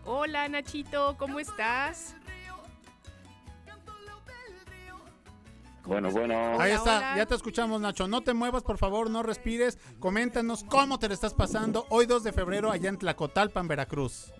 Hola, 0.05 0.47
Nachito, 0.47 1.15
¿cómo 1.17 1.39
estás? 1.39 2.15
Bueno, 5.85 6.09
bueno. 6.11 6.59
Ahí 6.59 6.71
está, 6.71 6.97
hola. 6.97 7.17
ya 7.17 7.25
te 7.25 7.35
escuchamos, 7.35 7.81
Nacho. 7.81 8.07
No 8.07 8.21
te 8.21 8.33
muevas, 8.33 8.63
por 8.63 8.77
favor, 8.77 9.09
no 9.09 9.21
respires. 9.23 9.77
Coméntanos 9.99 10.63
cómo 10.63 10.97
te 10.99 11.07
le 11.07 11.13
estás 11.13 11.33
pasando 11.33 11.85
hoy 11.89 12.05
2 12.05 12.23
de 12.23 12.31
febrero 12.31 12.71
allá 12.71 12.89
en 12.89 12.97
Tlacotalpan, 12.97 13.67
Veracruz. 13.67 14.31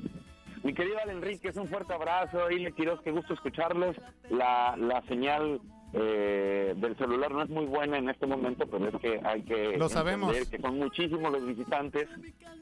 Mi 0.64 0.74
querido 0.74 0.98
Al 1.04 1.10
Enrique, 1.10 1.50
es 1.50 1.58
un 1.58 1.68
fuerte 1.68 1.94
abrazo. 1.94 2.50
Y 2.50 2.60
le 2.60 2.72
Quiroz, 2.72 3.02
qué 3.02 3.12
gusto 3.12 3.34
escucharlos. 3.34 3.98
La, 4.30 4.76
la 4.78 5.02
señal 5.04 5.60
eh, 5.92 6.74
del 6.78 6.98
celular 6.98 7.32
no 7.32 7.44
es 7.44 7.50
muy 7.50 7.66
buena 7.66 7.98
en 7.98 8.10
este 8.10 8.26
momento, 8.26 8.66
pero 8.68 8.88
es 8.88 8.96
que 9.02 9.20
hay 9.24 9.44
que 9.44 9.78
Lo 9.78 9.90
sabemos. 9.90 10.34
que 10.48 10.58
son 10.60 10.78
muchísimos 10.80 11.32
los 11.32 11.46
visitantes, 11.46 12.08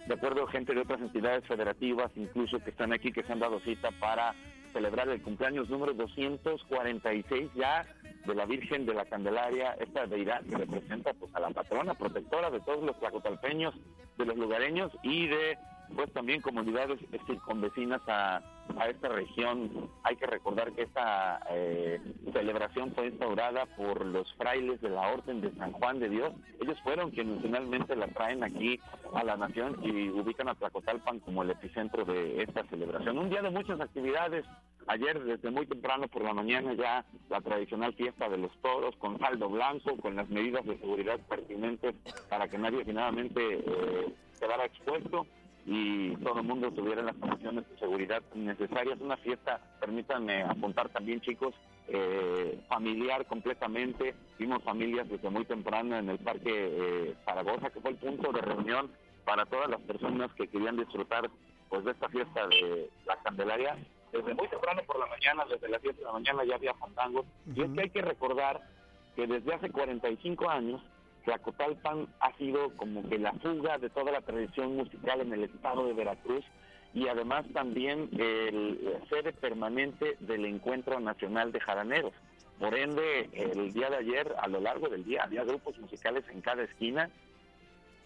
de 0.07 0.13
acuerdo 0.13 0.47
a 0.47 0.51
gente 0.51 0.73
de 0.73 0.81
otras 0.81 0.99
entidades 0.99 1.45
federativas, 1.47 2.11
incluso 2.15 2.59
que 2.59 2.71
están 2.71 2.91
aquí, 2.91 3.11
que 3.11 3.23
se 3.23 3.31
han 3.31 3.39
dado 3.39 3.59
cita 3.59 3.89
para 3.99 4.33
celebrar 4.73 5.09
el 5.09 5.21
cumpleaños 5.21 5.69
número 5.69 5.93
246 5.93 7.51
ya 7.55 7.85
de 8.25 8.35
la 8.35 8.45
Virgen 8.45 8.85
de 8.85 8.93
la 8.93 9.05
Candelaria, 9.05 9.73
esta 9.79 10.05
deidad 10.05 10.43
que 10.45 10.57
representa 10.57 11.13
pues 11.13 11.33
a 11.35 11.39
la 11.39 11.49
patrona 11.49 11.93
protectora 11.93 12.49
de 12.49 12.59
todos 12.61 12.83
los 12.83 12.97
tlacotalpeños, 12.99 13.73
de 14.17 14.25
los 14.25 14.37
lugareños 14.37 14.91
y 15.03 15.27
de 15.27 15.57
pues 15.95 16.11
también 16.13 16.41
comunidades 16.41 16.99
circunvecinas 17.27 18.01
a 18.07 18.41
a 18.77 18.87
esta 18.87 19.09
región. 19.09 19.89
Hay 20.03 20.15
que 20.15 20.25
recordar 20.25 20.71
que 20.73 20.83
esta 20.83 21.41
eh, 21.49 21.99
celebración 22.33 22.93
fue 22.93 23.07
instaurada 23.07 23.65
por 23.77 24.05
los 24.05 24.33
frailes 24.35 24.81
de 24.81 24.89
la 24.89 25.07
Orden 25.09 25.41
de 25.41 25.51
San 25.55 25.71
Juan 25.73 25.99
de 25.99 26.09
Dios. 26.09 26.33
Ellos 26.59 26.79
fueron 26.83 27.11
quienes 27.11 27.41
finalmente 27.41 27.95
la 27.95 28.07
traen 28.07 28.43
aquí 28.43 28.79
a 29.13 29.23
la 29.23 29.37
nación 29.37 29.79
y 29.83 30.09
ubican 30.09 30.49
a 30.49 30.55
Tlacotalpan 30.55 31.19
como 31.19 31.43
el 31.43 31.51
epicentro 31.51 32.05
de 32.05 32.43
esta 32.43 32.63
celebración. 32.65 33.17
Un 33.17 33.29
día 33.29 33.41
de 33.41 33.49
muchas 33.49 33.79
actividades. 33.79 34.45
Ayer 34.87 35.23
desde 35.23 35.51
muy 35.51 35.67
temprano 35.67 36.07
por 36.07 36.23
la 36.23 36.33
mañana 36.33 36.73
ya 36.73 37.05
la 37.29 37.39
tradicional 37.39 37.93
fiesta 37.93 38.27
de 38.27 38.39
los 38.39 38.51
toros 38.63 38.95
con 38.97 39.19
saldo 39.19 39.47
blanco, 39.47 39.95
con 39.97 40.15
las 40.15 40.27
medidas 40.27 40.65
de 40.65 40.75
seguridad 40.79 41.19
pertinentes 41.29 41.93
para 42.27 42.47
que 42.47 42.57
nadie 42.57 42.83
finalmente 42.83 43.59
eh, 43.59 44.13
quedara 44.39 44.65
expuesto 44.65 45.27
y 45.65 46.15
todo 46.17 46.39
el 46.39 46.45
mundo 46.45 46.71
tuviera 46.71 47.01
las 47.01 47.15
condiciones 47.15 47.69
de 47.69 47.77
seguridad 47.77 48.21
necesarias. 48.33 48.99
Una 48.99 49.17
fiesta, 49.17 49.59
permítanme 49.79 50.43
apuntar 50.43 50.89
también 50.89 51.21
chicos, 51.21 51.53
eh, 51.87 52.59
familiar 52.67 53.25
completamente. 53.27 54.15
Vimos 54.39 54.63
familias 54.63 55.07
desde 55.09 55.29
muy 55.29 55.45
temprano 55.45 55.97
en 55.97 56.09
el 56.09 56.19
Parque 56.19 56.49
eh, 56.49 57.15
Zaragoza, 57.25 57.69
que 57.69 57.81
fue 57.81 57.91
el 57.91 57.97
punto 57.97 58.31
de 58.31 58.41
reunión 58.41 58.89
para 59.25 59.45
todas 59.45 59.69
las 59.69 59.81
personas 59.81 60.31
que 60.33 60.47
querían 60.47 60.77
disfrutar 60.77 61.29
pues 61.69 61.85
de 61.85 61.91
esta 61.91 62.09
fiesta 62.09 62.47
de 62.47 62.89
la 63.05 63.17
Candelaria. 63.17 63.77
Desde 64.11 64.33
muy 64.33 64.47
temprano 64.49 64.81
por 64.85 64.99
la 64.99 65.05
mañana, 65.05 65.45
desde 65.49 65.69
las 65.69 65.81
10 65.81 65.97
de 65.97 66.03
la 66.03 66.11
mañana 66.11 66.43
ya 66.43 66.55
había 66.55 66.73
fandangos. 66.73 67.25
Y 67.55 67.61
es 67.61 67.71
que 67.71 67.81
hay 67.81 67.89
que 67.89 68.01
recordar 68.01 68.61
que 69.15 69.27
desde 69.27 69.53
hace 69.53 69.69
45 69.69 70.49
años 70.49 70.81
Tlacotalpan 71.23 72.07
ha 72.19 72.35
sido 72.37 72.71
como 72.77 73.07
que 73.07 73.19
la 73.19 73.33
fuga 73.33 73.77
de 73.77 73.89
toda 73.89 74.11
la 74.11 74.21
tradición 74.21 74.75
musical 74.75 75.21
en 75.21 75.33
el 75.33 75.43
estado 75.43 75.85
de 75.85 75.93
Veracruz 75.93 76.43
y 76.93 77.07
además 77.07 77.45
también 77.53 78.09
el 78.17 78.99
sede 79.09 79.31
permanente 79.33 80.17
del 80.19 80.45
Encuentro 80.45 80.99
Nacional 80.99 81.51
de 81.51 81.59
Jaraneros. 81.59 82.13
Por 82.59 82.75
ende, 82.75 83.29
el 83.33 83.73
día 83.73 83.89
de 83.89 83.97
ayer, 83.97 84.35
a 84.39 84.47
lo 84.47 84.59
largo 84.59 84.87
del 84.89 85.03
día, 85.03 85.23
había 85.23 85.43
grupos 85.43 85.77
musicales 85.79 86.23
en 86.29 86.41
cada 86.41 86.63
esquina 86.63 87.09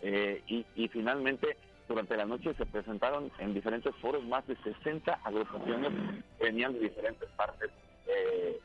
eh, 0.02 0.42
y, 0.48 0.88
finalmente 0.90 1.58
durante 1.88 2.18
la 2.18 2.26
noche 2.26 2.54
se 2.56 2.66
presentaron 2.66 3.32
en 3.38 3.54
diferentes 3.54 3.94
foros 3.98 4.24
más 4.26 4.46
de 4.48 4.56
60 4.56 5.20
agrupaciones 5.24 5.92
que 6.38 6.46
venían 6.46 6.74
de 6.74 6.80
diferentes 6.80 7.30
partes 7.32 7.70
eh, 8.08 8.60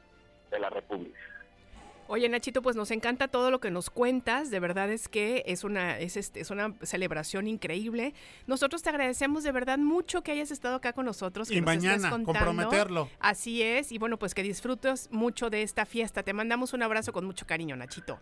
de 0.51 0.59
la 0.59 0.71
República. 0.71 1.19
Oye, 2.13 2.29
Nachito, 2.29 2.61
pues 2.61 2.75
nos 2.75 2.91
encanta 2.91 3.29
todo 3.29 3.53
lo 3.53 3.61
que 3.61 3.71
nos 3.71 3.89
cuentas. 3.89 4.51
De 4.51 4.59
verdad 4.59 4.91
es 4.91 5.09
que 5.09 5.45
es 5.47 5.63
una, 5.63 5.97
es, 6.01 6.17
este, 6.17 6.41
es 6.41 6.51
una 6.51 6.75
celebración 6.83 7.47
increíble. 7.47 8.15
Nosotros 8.49 8.83
te 8.83 8.91
agradecemos 8.91 9.45
de 9.45 9.53
verdad 9.53 9.79
mucho 9.79 10.23
que 10.23 10.33
hayas 10.33 10.51
estado 10.51 10.75
acá 10.75 10.93
con 10.93 11.05
nosotros. 11.05 11.49
Que 11.49 11.55
y 11.55 11.61
nos 11.61 11.67
mañana, 11.67 11.95
estés 11.95 12.11
contando. 12.11 12.33
comprometerlo. 12.33 13.09
Así 13.21 13.63
es. 13.63 13.93
Y 13.93 13.99
bueno, 13.99 14.19
pues 14.19 14.35
que 14.35 14.43
disfrutes 14.43 15.09
mucho 15.13 15.51
de 15.51 15.63
esta 15.63 15.87
fiesta. 15.87 16.25
Te 16.25 16.33
mandamos 16.33 16.73
un 16.73 16.83
abrazo 16.83 17.13
con 17.13 17.25
mucho 17.25 17.47
cariño, 17.47 17.77
Nachito. 17.77 18.19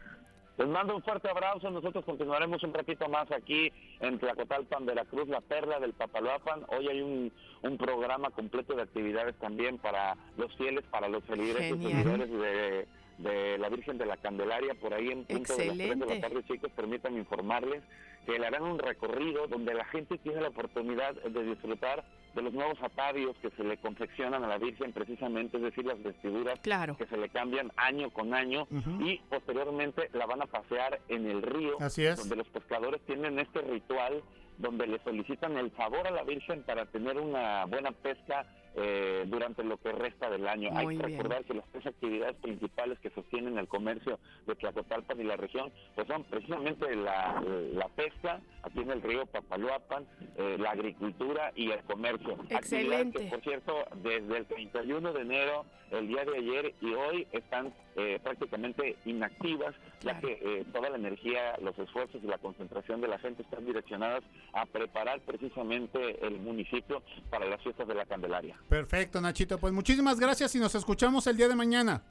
Les 0.59 0.69
mando 0.69 0.95
un 0.95 1.03
fuerte 1.03 1.31
abrazo. 1.31 1.71
Nosotros 1.71 2.05
continuaremos 2.05 2.63
un 2.65 2.75
ratito 2.75 3.09
más 3.09 3.33
aquí 3.33 3.73
en 4.01 4.19
Tlacotalpan, 4.19 4.85
Veracruz, 4.85 5.29
la 5.29 5.41
perla 5.41 5.81
del 5.81 5.95
Papaloapan. 5.95 6.67
Hoy 6.69 6.89
hay 6.89 7.01
un, 7.01 7.33
un 7.63 7.79
programa 7.79 8.29
completo 8.33 8.75
de 8.75 8.83
actividades 8.83 9.35
también 9.37 9.79
para 9.79 10.15
los 10.37 10.55
fieles, 10.59 10.85
para 10.91 11.09
los 11.09 11.25
feligreses, 11.25 11.71
Genial. 11.79 11.93
seguidores 11.93 12.31
de, 12.31 12.89
de 13.19 13.59
la 13.59 13.69
Virgen 13.69 13.99
de 13.99 14.07
la 14.07 14.17
Candelaria. 14.17 14.75
Por 14.75 14.95
ahí 14.95 15.09
en 15.09 15.25
punto 15.25 15.57
de 15.57 15.67
las 15.67 15.77
3 15.77 15.99
de 15.99 16.07
la 16.07 16.21
tarde, 16.21 16.43
chicos, 16.45 16.71
permítanme 16.73 17.19
informarles 17.19 17.83
que 18.29 18.39
le 18.39 18.47
harán 18.47 18.63
un 18.63 18.79
recorrido 18.79 19.47
donde 19.47 19.73
la 19.73 19.87
gente 19.87 20.19
tiene 20.19 20.43
la 20.43 20.49
oportunidad 20.49 21.15
de 21.15 21.45
disfrutar 21.45 22.05
de 22.35 22.43
los 22.43 22.53
nuevos 22.53 22.77
atavios 22.83 23.35
que 23.39 23.49
se 23.53 23.65
le 23.65 23.79
confeccionan 23.79 24.45
a 24.45 24.49
la 24.49 24.59
Virgen 24.59 24.93
precisamente, 24.93 25.57
es 25.57 25.63
decir, 25.63 25.87
las 25.87 26.01
vestiduras 26.03 26.61
Claro. 26.61 26.95
que 26.99 27.07
se 27.07 27.17
le 27.17 27.31
cambian 27.31 27.73
año 27.77 28.11
con 28.11 28.35
año 28.35 28.67
Ujú. 28.71 29.01
y 29.03 29.17
posteriormente 29.31 30.11
la 30.13 30.27
van 30.27 30.43
a 30.43 30.47
pasear 30.47 31.01
en 31.09 31.27
el 31.27 31.41
río, 31.41 31.79
Así 31.81 32.05
es. 32.05 32.19
donde 32.19 32.37
los 32.37 32.47
pescadores 32.49 33.01
tienen 33.07 33.39
este 33.39 33.63
ritual 33.63 34.23
donde 34.59 34.87
le 34.89 34.99
solicitan 35.05 35.57
el 35.57 35.71
favor 35.71 36.07
a 36.07 36.11
la 36.11 36.25
Virgen 36.25 36.63
para 36.65 36.85
tener 36.87 37.17
una 37.17 37.65
buena 37.65 37.93
pesca 37.93 38.45
eh, 38.81 39.25
durante 39.27 39.65
lo 39.65 39.77
que 39.79 39.91
resta 39.91 40.29
del 40.31 40.47
año. 40.47 40.71
Muy 40.71 40.81
Hay 40.95 40.99
que 40.99 41.07
bien. 41.07 41.19
recordar 41.19 41.45
que 41.45 41.55
las 41.55 41.65
tres 41.73 41.87
actividades 41.87 42.37
principales 42.37 42.99
que 43.01 43.11
sostienen 43.11 43.57
el 43.59 43.67
comercio 43.67 44.21
de 44.47 44.55
Tlacotalpan 44.55 45.19
y 45.21 45.25
la 45.25 45.37
región, 45.37 45.73
pues 45.97 46.07
son 46.07 46.23
precisamente 46.25 46.95
la, 46.95 47.43
la 47.73 47.89
pesca, 47.89 48.18
aquí 48.63 48.81
en 48.81 48.91
el 48.91 49.03
río 49.03 49.27
Papaloapan, 49.27 50.07
eh, 50.37 50.57
la 50.59 50.71
agricultura 50.71 51.53
y 51.55 51.71
el 51.71 51.81
comercio. 51.85 52.39
Excelente. 52.51 53.19
que, 53.21 53.27
por 53.31 53.41
cierto, 53.43 53.75
desde 54.03 54.39
el 54.39 54.47
31 54.47 55.13
de 55.13 55.21
enero, 55.23 55.65
el 55.91 56.09
día 56.09 56.25
de 56.25 56.37
ayer 56.37 56.75
y 56.81 56.93
hoy 56.93 57.27
están 57.33 57.73
eh, 57.97 58.19
prácticamente 58.23 58.97
inactivas, 59.05 59.75
ya 60.01 60.19
Claro. 60.19 60.21
que 60.29 60.33
eh, 60.61 60.65
toda 60.73 60.91
la 60.91 60.97
energía, 60.97 61.57
los 61.63 61.79
esfuerzos 61.79 62.23
y 62.23 62.27
la 62.27 62.39
concentración 62.39 63.01
de 63.01 63.09
la 63.09 63.19
gente 63.19 63.43
están 63.43 63.65
direccionadas 63.65 64.23
a 64.53 64.67
preparar 64.67 65.21
precisamente 65.21 66.25
el 66.27 66.39
municipio 66.41 67.03
para 67.31 67.47
las 67.47 67.61
fiestas 67.63 67.89
de 67.89 67.95
la 67.95 68.05
Candelaria. 68.07 68.57
Perfecto, 68.69 69.21
Nachito. 69.21 69.59
Pues 69.59 69.73
muchísimas 69.73 70.21
gracias 70.21 70.55
y 70.55 70.59
nos 70.59 70.75
escuchamos 70.75 71.27
el 71.27 71.37
día 71.37 71.49
de 71.49 71.57
mañana. 71.57 72.03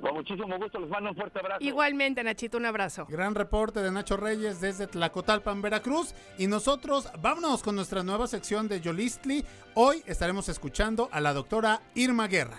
Con 0.00 0.14
muchísimo 0.14 0.58
gusto, 0.58 0.80
les 0.80 0.90
mando 0.90 1.10
un 1.10 1.16
fuerte 1.16 1.38
abrazo. 1.38 1.62
Igualmente, 1.62 2.22
Nachito, 2.22 2.58
un 2.58 2.66
abrazo. 2.66 3.06
Gran 3.08 3.34
reporte 3.34 3.80
de 3.80 3.90
Nacho 3.90 4.16
Reyes 4.16 4.60
desde 4.60 4.86
Tlacotalpan, 4.86 5.62
Veracruz. 5.62 6.14
Y 6.38 6.46
nosotros 6.46 7.08
vámonos 7.20 7.62
con 7.62 7.76
nuestra 7.76 8.02
nueva 8.02 8.26
sección 8.26 8.68
de 8.68 8.80
Yolistli. 8.80 9.44
Hoy 9.74 10.02
estaremos 10.06 10.48
escuchando 10.48 11.08
a 11.12 11.20
la 11.20 11.32
doctora 11.32 11.80
Irma 11.94 12.28
Guerra. 12.28 12.58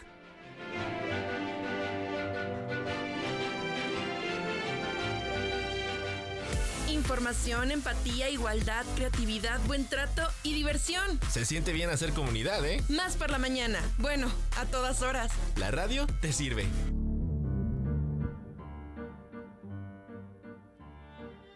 Información, 6.89 7.71
empatía, 7.71 8.29
igualdad, 8.29 8.85
creatividad, 8.95 9.59
buen 9.67 9.87
trato 9.87 10.21
y 10.41 10.53
diversión. 10.53 11.19
Se 11.29 11.43
siente 11.45 11.73
bien 11.73 11.89
hacer 11.89 12.13
comunidad, 12.13 12.65
¿eh? 12.65 12.81
Más 12.87 13.17
por 13.17 13.29
la 13.29 13.39
mañana. 13.39 13.79
Bueno, 13.97 14.27
a 14.57 14.65
todas 14.65 15.01
horas. 15.01 15.31
La 15.57 15.69
radio 15.69 16.07
te 16.21 16.31
sirve. 16.31 16.65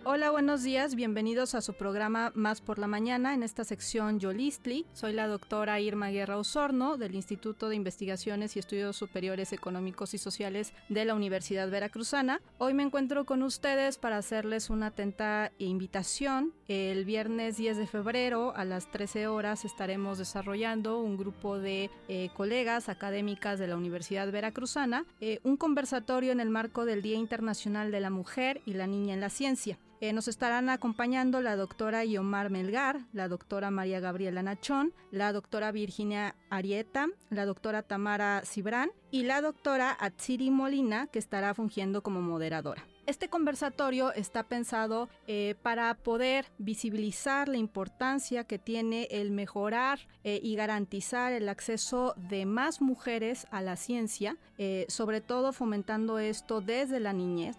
Hola, 0.10 0.32
buenos 0.32 0.64
días, 0.64 0.96
bienvenidos 0.96 1.54
a 1.54 1.60
su 1.60 1.74
programa 1.74 2.32
Más 2.34 2.62
por 2.62 2.80
la 2.80 2.88
Mañana 2.88 3.34
en 3.34 3.44
esta 3.44 3.66
sección 3.66 4.22
Yolistli. 4.22 4.86
Soy 4.94 5.12
la 5.12 5.28
doctora 5.28 5.82
Irma 5.82 6.12
Guerra 6.12 6.38
Osorno 6.38 6.96
del 6.96 7.14
Instituto 7.14 7.68
de 7.68 7.76
Investigaciones 7.76 8.56
y 8.56 8.60
Estudios 8.60 8.96
Superiores 8.96 9.52
Económicos 9.52 10.14
y 10.14 10.18
Sociales 10.18 10.72
de 10.88 11.04
la 11.04 11.14
Universidad 11.14 11.70
Veracruzana. 11.70 12.40
Hoy 12.58 12.74
me 12.74 12.84
encuentro 12.84 13.26
con 13.26 13.44
ustedes 13.44 13.98
para 13.98 14.16
hacerles 14.16 14.70
una 14.70 14.88
atenta 14.88 15.52
invitación. 15.58 16.54
El 16.68 17.06
viernes 17.06 17.56
10 17.56 17.78
de 17.78 17.88
febrero 17.88 18.54
a 18.54 18.66
las 18.66 18.92
13 18.92 19.28
horas 19.28 19.64
estaremos 19.64 20.18
desarrollando 20.18 21.00
un 21.00 21.16
grupo 21.16 21.58
de 21.58 21.90
eh, 22.10 22.30
colegas 22.36 22.90
académicas 22.90 23.58
de 23.58 23.68
la 23.68 23.78
Universidad 23.78 24.30
Veracruzana 24.30 25.06
eh, 25.22 25.40
un 25.44 25.56
conversatorio 25.56 26.34
en 26.34 26.42
el 26.42 26.50
marco 26.50 26.84
del 26.84 27.02
Día 27.02 27.16
Internacional 27.16 27.90
de 27.90 28.02
la 28.02 28.10
Mujer 28.10 28.62
y 28.66 28.74
la 28.74 28.86
Niña 28.86 29.14
en 29.14 29.22
la 29.22 29.30
Ciencia. 29.30 29.80
Eh, 30.02 30.12
nos 30.12 30.28
estarán 30.28 30.68
acompañando 30.68 31.40
la 31.40 31.56
doctora 31.56 32.04
Yomar 32.04 32.50
Melgar, 32.50 33.00
la 33.14 33.30
doctora 33.30 33.72
María 33.72 34.02
Gabriela 34.02 34.44
Nachón, 34.44 34.94
la 35.10 35.32
doctora 35.32 35.72
Virginia 35.72 36.36
Arieta, 36.50 37.08
la 37.30 37.46
doctora 37.46 37.82
Tamara 37.82 38.42
Cibrán 38.46 38.92
y 39.10 39.24
la 39.24 39.40
doctora 39.40 39.96
Atsiri 39.98 40.52
Molina, 40.52 41.08
que 41.08 41.20
estará 41.20 41.54
fungiendo 41.54 42.04
como 42.04 42.22
moderadora. 42.22 42.86
Este 43.08 43.30
conversatorio 43.30 44.12
está 44.12 44.44
pensado 44.44 45.08
eh, 45.28 45.56
para 45.62 45.94
poder 45.94 46.48
visibilizar 46.58 47.48
la 47.48 47.56
importancia 47.56 48.44
que 48.44 48.60
tiene 48.60 49.08
el 49.10 49.32
mejorar 49.32 50.00
eh, 50.26 50.42
y 50.44 50.58
garantizar 50.58 51.32
el 51.32 51.48
acceso 51.48 52.16
de 52.18 52.46
más 52.46 52.82
mujeres 52.82 53.48
a 53.50 53.62
la 53.62 53.78
ciencia, 53.78 54.36
eh, 54.58 54.86
sobre 54.90 55.22
todo 55.22 55.54
fomentando 55.54 56.20
esto 56.20 56.60
desde 56.60 57.00
la 57.00 57.14
niñez, 57.14 57.56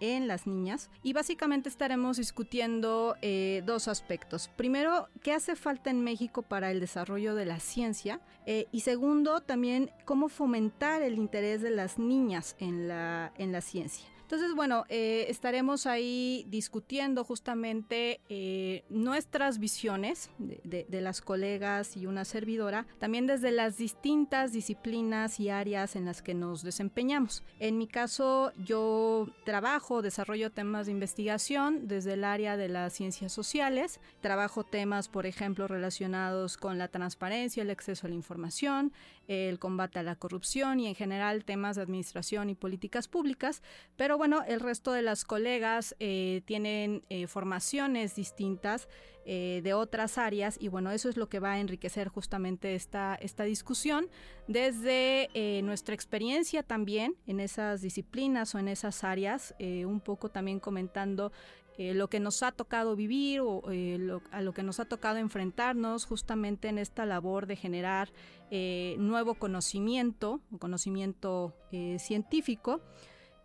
en, 0.00 0.28
las 0.28 0.46
niñas. 0.46 0.88
Y 1.02 1.12
básicamente 1.12 1.68
estaremos 1.68 2.16
discutiendo 2.16 3.16
dos 3.64 3.88
aspectos. 3.88 4.48
Primero, 4.56 5.08
¿qué 5.22 5.34
hace 5.34 5.56
falta 5.56 5.90
en 5.90 6.02
México 6.02 6.40
para 6.40 6.70
el 6.70 6.80
desarrollo 6.80 7.34
de 7.34 7.44
la 7.44 7.60
ciencia? 7.60 8.22
Y 8.46 8.80
segundo, 8.80 9.42
también 9.42 9.90
cómo 10.06 10.30
fomentar 10.30 11.02
el 11.02 11.16
interés 11.16 11.60
de 11.60 11.70
las 11.70 11.98
niñas 11.98 12.56
en 12.58 12.88
la 12.88 13.60
ciencia. 13.60 14.15
Entonces, 14.26 14.56
bueno, 14.56 14.84
eh, 14.88 15.26
estaremos 15.28 15.86
ahí 15.86 16.44
discutiendo 16.48 17.22
justamente 17.22 18.18
eh, 18.28 18.82
nuestras 18.90 19.60
visiones 19.60 20.30
de, 20.38 20.60
de- 20.64 20.84
de 20.88 21.00
las 21.00 21.20
colegas 21.20 21.96
y 21.96 22.06
una 22.06 22.24
servidora, 22.24 22.88
también 22.98 23.28
desde 23.28 23.52
las 23.52 23.78
distintas 23.78 24.50
disciplinas 24.52 25.38
y 25.38 25.48
áreas 25.50 25.94
en 25.94 26.06
las 26.06 26.22
que 26.22 26.34
nos 26.34 26.64
desempeñamos. 26.64 27.44
En 27.60 27.78
mi 27.78 27.86
caso, 27.86 28.50
yo 28.64 29.28
trabajo, 29.44 30.02
desarrollo 30.02 30.50
temas 30.50 30.86
de 30.86 30.92
investigación 30.92 31.86
desde 31.86 32.14
el 32.14 32.24
área 32.24 32.56
de 32.56 32.68
las 32.68 32.94
ciencias 32.94 33.32
sociales, 33.32 34.00
trabajo 34.20 34.64
temas, 34.64 35.06
por 35.08 35.26
ejemplo, 35.26 35.68
relacionados 35.68 36.56
con 36.56 36.78
la 36.78 36.88
transparencia, 36.88 37.62
el 37.62 37.70
acceso 37.70 38.08
a 38.08 38.10
la 38.10 38.16
información, 38.16 38.92
el 39.28 39.58
combate 39.58 39.98
a 39.98 40.02
la 40.02 40.16
corrupción 40.16 40.80
y 40.80 40.86
en 40.86 40.94
general 40.94 41.44
temas 41.44 41.76
de 41.76 41.82
administración 41.82 42.50
y 42.50 42.54
políticas 42.54 43.08
públicas. 43.08 43.62
Pero 43.96 44.18
bueno, 44.18 44.42
el 44.46 44.60
resto 44.60 44.92
de 44.92 45.02
las 45.02 45.24
colegas 45.24 45.94
eh, 45.98 46.42
tienen 46.44 47.02
eh, 47.08 47.26
formaciones 47.26 48.14
distintas 48.14 48.88
eh, 49.24 49.60
de 49.64 49.74
otras 49.74 50.18
áreas 50.18 50.56
y 50.60 50.68
bueno, 50.68 50.92
eso 50.92 51.08
es 51.08 51.16
lo 51.16 51.28
que 51.28 51.40
va 51.40 51.52
a 51.52 51.58
enriquecer 51.58 52.08
justamente 52.08 52.76
esta, 52.76 53.16
esta 53.16 53.42
discusión 53.42 54.08
desde 54.46 55.28
nuestra 55.62 55.94
experiencia 55.96 56.62
también 56.62 57.16
en 57.26 57.40
esas 57.40 57.80
disciplinas 57.80 58.54
o 58.54 58.60
en 58.60 58.68
esas 58.68 59.02
áreas, 59.02 59.56
un 59.58 60.00
poco 60.00 60.28
también 60.28 60.60
comentando 60.60 61.32
eh, 61.78 61.92
lo 61.92 62.08
que 62.08 62.20
nos 62.20 62.42
ha 62.42 62.52
tocado 62.52 62.96
vivir 62.96 63.40
o 63.40 63.62
eh, 63.70 63.98
a 64.30 64.40
lo 64.40 64.54
que 64.54 64.62
nos 64.62 64.80
ha 64.80 64.86
tocado 64.86 65.18
enfrentarnos 65.18 66.06
justamente 66.06 66.68
en 66.68 66.78
esta 66.78 67.04
labor 67.04 67.46
de 67.46 67.56
generar 67.56 68.10
eh, 68.50 68.96
nuevo 68.98 69.34
conocimiento, 69.34 70.40
conocimiento 70.58 71.54
científico. 71.98 72.80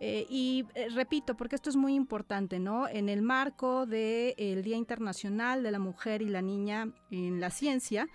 Y 0.03 0.65
repito, 0.95 1.37
porque 1.37 1.55
esto 1.55 1.69
es 1.69 1.75
muy 1.75 1.93
importante, 1.93 2.59
¿no? 2.59 2.87
En 2.87 3.07
el 3.07 3.21
marco 3.21 3.85
del 3.85 4.63
Día 4.63 4.75
Internacional 4.75 5.61
de 5.61 5.69
la 5.69 5.77
Mujer 5.77 6.23
y 6.23 6.29
la 6.29 6.41
Niña 6.41 6.91
en 7.11 7.39
la 7.39 7.51
Ciencia, 7.51 8.07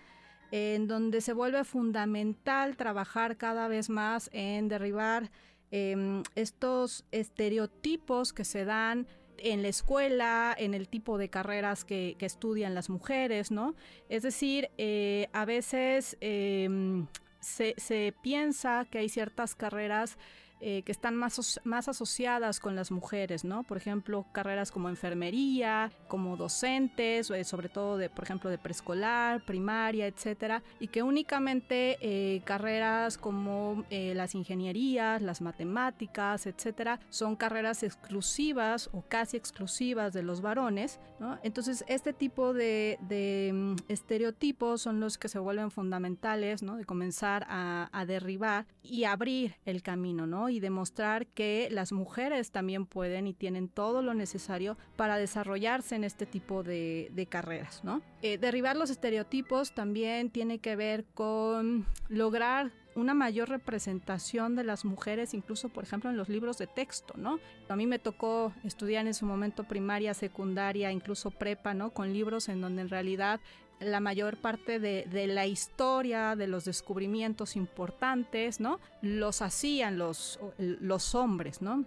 en 0.50 0.88
donde 0.88 1.20
se 1.20 1.32
vuelve 1.32 1.62
fundamental 1.62 2.76
trabajar 2.76 3.36
cada 3.36 3.68
vez 3.68 3.88
más 3.88 4.30
en 4.32 4.66
derribar 4.66 5.30
em, 5.70 6.24
estos 6.34 7.04
estereotipos 7.12 8.32
que 8.32 8.44
se 8.44 8.64
dan 8.64 9.06
en 9.38 9.62
la 9.62 9.68
escuela, 9.68 10.54
en 10.58 10.74
el 10.74 10.88
tipo 10.88 11.18
de 11.18 11.28
carreras 11.28 11.84
que, 11.84 12.16
que 12.18 12.26
estudian 12.26 12.74
las 12.74 12.90
mujeres, 12.90 13.50
¿no? 13.50 13.74
Es 14.08 14.22
decir, 14.22 14.70
eh, 14.78 15.28
a 15.32 15.44
veces 15.44 16.16
em, 16.20 17.06
se, 17.40 17.74
se 17.76 18.14
piensa 18.22 18.86
que 18.90 18.98
hay 18.98 19.08
ciertas 19.08 19.54
carreras 19.54 20.18
eh, 20.60 20.82
que 20.82 20.92
están 20.92 21.16
más, 21.16 21.60
más 21.64 21.88
asociadas 21.88 22.60
con 22.60 22.76
las 22.76 22.90
mujeres, 22.90 23.44
¿no? 23.44 23.62
Por 23.62 23.76
ejemplo, 23.76 24.26
carreras 24.32 24.70
como 24.70 24.88
enfermería, 24.88 25.90
como 26.08 26.36
docentes, 26.36 27.30
eh, 27.30 27.44
sobre 27.44 27.68
todo 27.68 27.96
de, 27.96 28.08
por 28.10 28.24
ejemplo, 28.24 28.50
de 28.50 28.58
preescolar, 28.58 29.44
primaria, 29.44 30.06
etcétera, 30.06 30.62
y 30.80 30.88
que 30.88 31.02
únicamente 31.02 31.98
eh, 32.00 32.42
carreras 32.44 33.18
como 33.18 33.84
eh, 33.90 34.14
las 34.14 34.34
ingenierías, 34.34 35.22
las 35.22 35.40
matemáticas, 35.40 36.46
etcétera, 36.46 37.00
son 37.10 37.36
carreras 37.36 37.82
exclusivas 37.82 38.88
o 38.92 39.02
casi 39.02 39.36
exclusivas 39.36 40.12
de 40.12 40.22
los 40.22 40.40
varones, 40.40 41.00
¿no? 41.20 41.38
Entonces, 41.42 41.84
este 41.88 42.12
tipo 42.12 42.52
de, 42.52 42.98
de, 43.08 43.50
mm, 43.52 43.76
estereotipos 43.88 44.82
son 44.82 45.00
los 45.00 45.18
que 45.18 45.28
se 45.28 45.38
vuelven 45.38 45.70
fundamentales, 45.70 46.62
¿no? 46.62 46.76
De 46.76 46.84
comenzar 46.84 47.46
a, 47.48 47.88
a 47.92 48.06
derribar 48.06 48.66
y 48.82 49.04
abrir 49.04 49.56
el 49.64 49.82
camino, 49.82 50.26
¿no? 50.26 50.45
Y 50.48 50.60
demostrar 50.60 51.26
que 51.26 51.68
las 51.70 51.92
mujeres 51.92 52.50
también 52.50 52.86
pueden 52.86 53.26
y 53.26 53.34
tienen 53.34 53.68
todo 53.68 54.02
lo 54.02 54.14
necesario 54.14 54.76
para 54.96 55.18
desarrollarse 55.18 55.94
en 55.94 56.04
este 56.04 56.26
tipo 56.26 56.62
de, 56.62 57.26
carreras, 57.28 57.82
¿no? 57.82 58.02
Eh, 58.22 58.38
derribar 58.38 58.76
los 58.76 58.90
estereotipos 58.90 59.74
también 59.74 60.30
tiene 60.30 60.58
que 60.58 60.76
ver 60.76 61.04
con 61.14 61.86
lograr 62.08 62.72
una 62.96 63.14
mayor 63.14 63.48
representación 63.48 64.56
de 64.56 64.64
las 64.64 64.84
mujeres, 64.84 65.34
incluso 65.34 65.68
por 65.68 65.84
ejemplo 65.84 66.10
en 66.10 66.16
los 66.16 66.28
libros 66.28 66.58
de 66.58 66.66
texto, 66.66 67.14
¿no? 67.16 67.38
A 67.68 67.76
mí 67.76 67.86
me 67.86 67.98
tocó 67.98 68.52
estudiar 68.64 69.06
en 69.06 69.14
su 69.14 69.26
momento 69.26 69.64
primaria, 69.64 70.14
secundaria, 70.14 70.90
incluso 70.90 71.30
prepa, 71.30 71.74
¿no? 71.74 71.90
Con 71.90 72.12
libros 72.12 72.48
en 72.48 72.60
donde 72.60 72.82
en 72.82 72.88
realidad 72.88 73.40
la 73.78 74.00
mayor 74.00 74.38
parte 74.38 74.80
de, 74.80 75.06
de 75.10 75.26
la 75.26 75.46
historia, 75.46 76.34
de 76.34 76.46
los 76.46 76.64
descubrimientos 76.64 77.54
importantes, 77.56 78.58
¿no? 78.58 78.80
Los 79.02 79.42
hacían 79.42 79.98
los, 79.98 80.40
los 80.58 81.14
hombres, 81.14 81.60
¿no? 81.60 81.84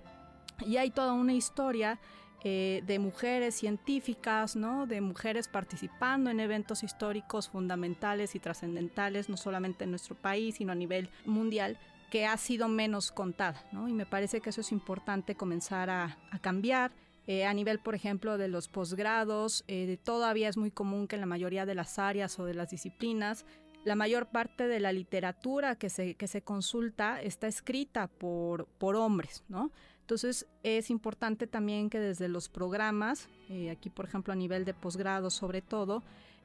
Y 0.66 0.78
hay 0.78 0.92
toda 0.92 1.14
una 1.14 1.34
historia 1.34 2.00
eh, 2.44 2.84
de 2.86 3.00
mujeres 3.00 3.56
científicas, 3.56 4.56
¿no? 4.56 4.88
De 4.88 5.02
mujeres 5.02 5.48
participando 5.48 6.30
en 6.30 6.40
eventos 6.40 6.84
históricos 6.84 7.50
fundamentales 7.50 8.36
y 8.36 8.40
trascendentales, 8.40 9.30
no 9.30 9.38
solamente 9.38 9.84
en 9.84 9.90
nuestro 9.90 10.16
país, 10.16 10.56
sino 10.56 10.72
a 10.72 10.76
nivel 10.76 11.10
mundial, 11.26 11.78
que 12.10 12.26
ha 12.26 12.38
sido 12.38 12.68
menos 12.68 13.12
contada, 13.12 13.64
¿no? 13.72 13.88
Y 13.88 13.94
me 13.94 14.06
parece 14.06 14.42
que 14.42 14.50
eso 14.52 14.62
es 14.62 14.72
importante 14.72 15.36
comenzar 15.36 15.90
a, 15.90 16.18
a 16.32 16.40
cambiar. 16.40 16.92
Eh, 17.28 17.46
a 17.46 17.54
nivel, 17.54 17.78
por 17.78 17.94
ejemplo, 17.94 18.40
de 18.40 18.48
los 18.48 18.68
posgrados, 18.70 19.64
eh, 19.68 20.00
todavía 20.04 20.50
es 20.50 20.58
muy 20.58 20.72
común 20.72 21.08
que 21.08 21.16
en 21.16 21.22
la 21.22 21.28
mayoría 21.28 21.68
de 21.68 21.76
las 21.76 22.00
áreas 22.00 22.40
o 22.40 22.46
de 22.46 22.56
las 22.56 22.72
disciplinas, 22.72 23.46
la 23.84 23.96
mayor 23.96 24.28
parte 24.28 24.68
de 24.68 24.80
la 24.80 24.92
literatura 24.92 25.76
que 25.76 25.90
se, 25.90 26.16
que 26.16 26.28
se 26.28 26.42
consulta 26.42 27.22
está 27.22 27.48
escrita 27.48 28.08
por, 28.08 28.66
por 28.80 28.96
hombres, 28.96 29.44
¿no? 29.48 29.72
Entonces 30.10 30.48
es 30.64 30.90
importante 30.90 31.46
también 31.46 31.92
que 31.92 32.00
desde 32.00 32.30
los 32.30 32.50
programas, 32.50 33.30
eh, 33.48 33.70
aquí 33.70 33.92
por 33.92 34.06
ejemplo 34.06 34.34
a 34.34 34.36
nivel 34.36 34.66
de 34.66 34.74
posgrado 34.74 35.30
sobre 35.30 35.62
todo, 35.62 36.02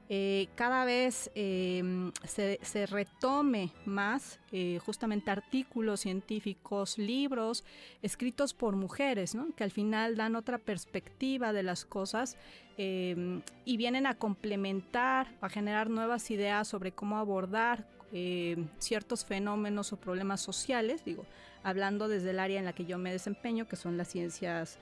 eh, 0.07 0.49
cada 0.53 0.85
vez 0.85 1.31
eh, 1.33 2.11
se, 2.25 2.85
retome 2.85 3.71
más 3.85 4.39
eh, 4.51 4.79
justamente 4.85 5.31
artículos 5.31 6.01
científicos, 6.01 6.99
libros 6.99 7.63
escritos 8.03 8.53
por 8.53 8.75
mujeres, 8.75 9.35
que 9.55 9.63
al 9.63 9.71
final 9.71 10.15
dan 10.15 10.35
otra 10.35 10.59
perspectiva 10.59 11.53
de 11.53 11.63
las 11.63 11.85
cosas 11.85 12.37
eh, 12.77 13.41
y 13.65 13.77
vienen 13.77 14.05
a 14.05 14.13
complementar, 14.13 15.35
a 15.41 15.49
generar 15.49 15.89
nuevas 15.89 16.29
ideas 16.29 16.67
sobre 16.67 16.91
cómo 16.91 17.17
abordar 17.17 17.87
eh, 18.17 18.55
ciertos 18.79 19.25
fenómenos 19.25 19.91
o 19.91 19.97
problemas 19.97 20.39
sociales, 20.39 21.03
digo, 21.03 21.25
hablando 21.63 22.07
desde 22.07 22.29
el 22.29 22.39
área 22.39 22.59
en 22.59 22.63
la 22.63 22.71
que 22.71 22.85
yo 22.85 22.97
me 22.97 23.11
desempeño, 23.11 23.67
que 23.67 23.75
son 23.75 23.97
las 23.97 24.07
ciencias 24.07 24.79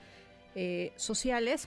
eh, 0.54 0.92
sociales. 0.94 1.66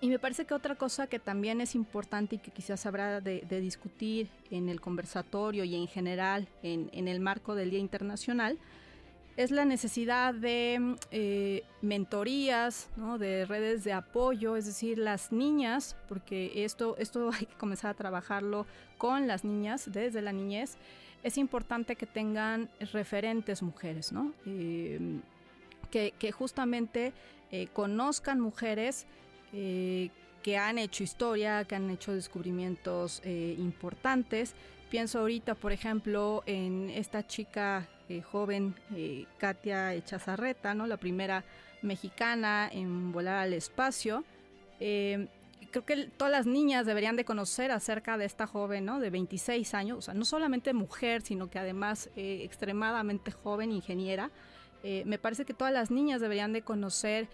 Y 0.00 0.08
me 0.08 0.20
parece 0.20 0.44
que 0.44 0.54
otra 0.54 0.76
cosa 0.76 1.08
que 1.08 1.18
también 1.18 1.60
es 1.60 1.74
importante 1.74 2.36
y 2.36 2.38
que 2.38 2.52
quizás 2.52 2.86
habrá 2.86 3.20
de, 3.20 3.40
discutir 3.60 4.28
en 4.52 4.68
el 4.68 4.80
conversatorio 4.80 5.64
y 5.64 5.74
en 5.74 5.88
general 5.88 6.46
en, 6.62 6.90
en, 6.92 7.08
el 7.08 7.18
marco 7.18 7.56
del 7.56 7.70
Día 7.70 7.80
Internacional 7.80 8.56
es 9.38 9.52
la 9.52 9.64
necesidad 9.64 10.34
de 10.34 10.96
eh, 11.12 11.62
mentorías, 11.80 12.90
¿no? 12.96 13.18
de 13.18 13.46
redes 13.46 13.84
de 13.84 13.92
apoyo, 13.92 14.56
es 14.56 14.66
decir, 14.66 14.98
las 14.98 15.30
niñas, 15.30 15.94
porque 16.08 16.64
esto, 16.64 16.96
esto 16.98 17.30
hay 17.38 17.46
que 17.46 17.54
comenzar 17.54 17.92
a 17.92 17.94
trabajarlo 17.94 18.66
con 18.98 19.28
las 19.28 19.44
niñas 19.44 19.92
desde 19.92 20.22
la 20.22 20.32
niñez, 20.32 20.76
es 21.22 21.38
importante 21.38 21.94
que 21.94 22.04
tengan 22.04 22.68
referentes 22.92 23.62
mujeres, 23.62 24.10
¿no? 24.10 24.32
Eh, 24.44 25.20
que, 25.92 26.32
justamente 26.32 27.12
eh, 27.52 27.68
conozcan 27.72 28.40
mujeres 28.40 29.06
que 29.52 30.58
han 30.58 30.78
hecho 30.78 31.04
historia, 31.04 31.64
que 31.64 31.76
han 31.76 31.88
hecho 31.90 32.12
descubrimientos 32.12 33.22
importantes. 33.24 34.54
Pienso 34.90 35.20
ahorita, 35.20 35.54
por 35.54 35.72
ejemplo, 35.72 36.42
en 36.44 36.90
esta 36.90 37.26
chica 37.26 37.88
eh, 38.08 38.22
joven, 38.22 38.74
eh, 38.94 39.26
Katia 39.38 39.94
Echazarreta, 39.94 40.74
¿no? 40.74 40.86
la 40.86 40.96
primera 40.96 41.44
mexicana 41.82 42.68
en 42.72 43.12
volar 43.12 43.38
al 43.38 43.52
espacio. 43.52 44.24
Eh, 44.80 45.28
creo 45.70 45.84
que 45.84 46.06
todas 46.16 46.32
las 46.32 46.46
niñas 46.46 46.86
deberían 46.86 47.16
de 47.16 47.24
conocer 47.24 47.70
acerca 47.70 48.16
de 48.16 48.24
esta 48.24 48.46
joven, 48.46 48.86
¿no? 48.86 49.00
De 49.00 49.10
26 49.10 49.74
años, 49.74 49.98
o 49.98 50.02
sea, 50.02 50.14
no 50.14 50.24
solamente 50.24 50.72
mujer, 50.72 51.22
sino 51.22 51.50
que 51.50 51.58
además 51.58 52.08
eh, 52.16 52.40
extremadamente 52.42 53.30
joven, 53.30 53.72
ingeniera. 53.72 54.30
Me 54.82 55.18
parece 55.18 55.44
que 55.44 55.54
todas 55.54 55.72
las 55.72 55.90
niñas 55.90 56.20
deberían 56.20 56.52
de 56.52 56.62
conocer 56.62 57.28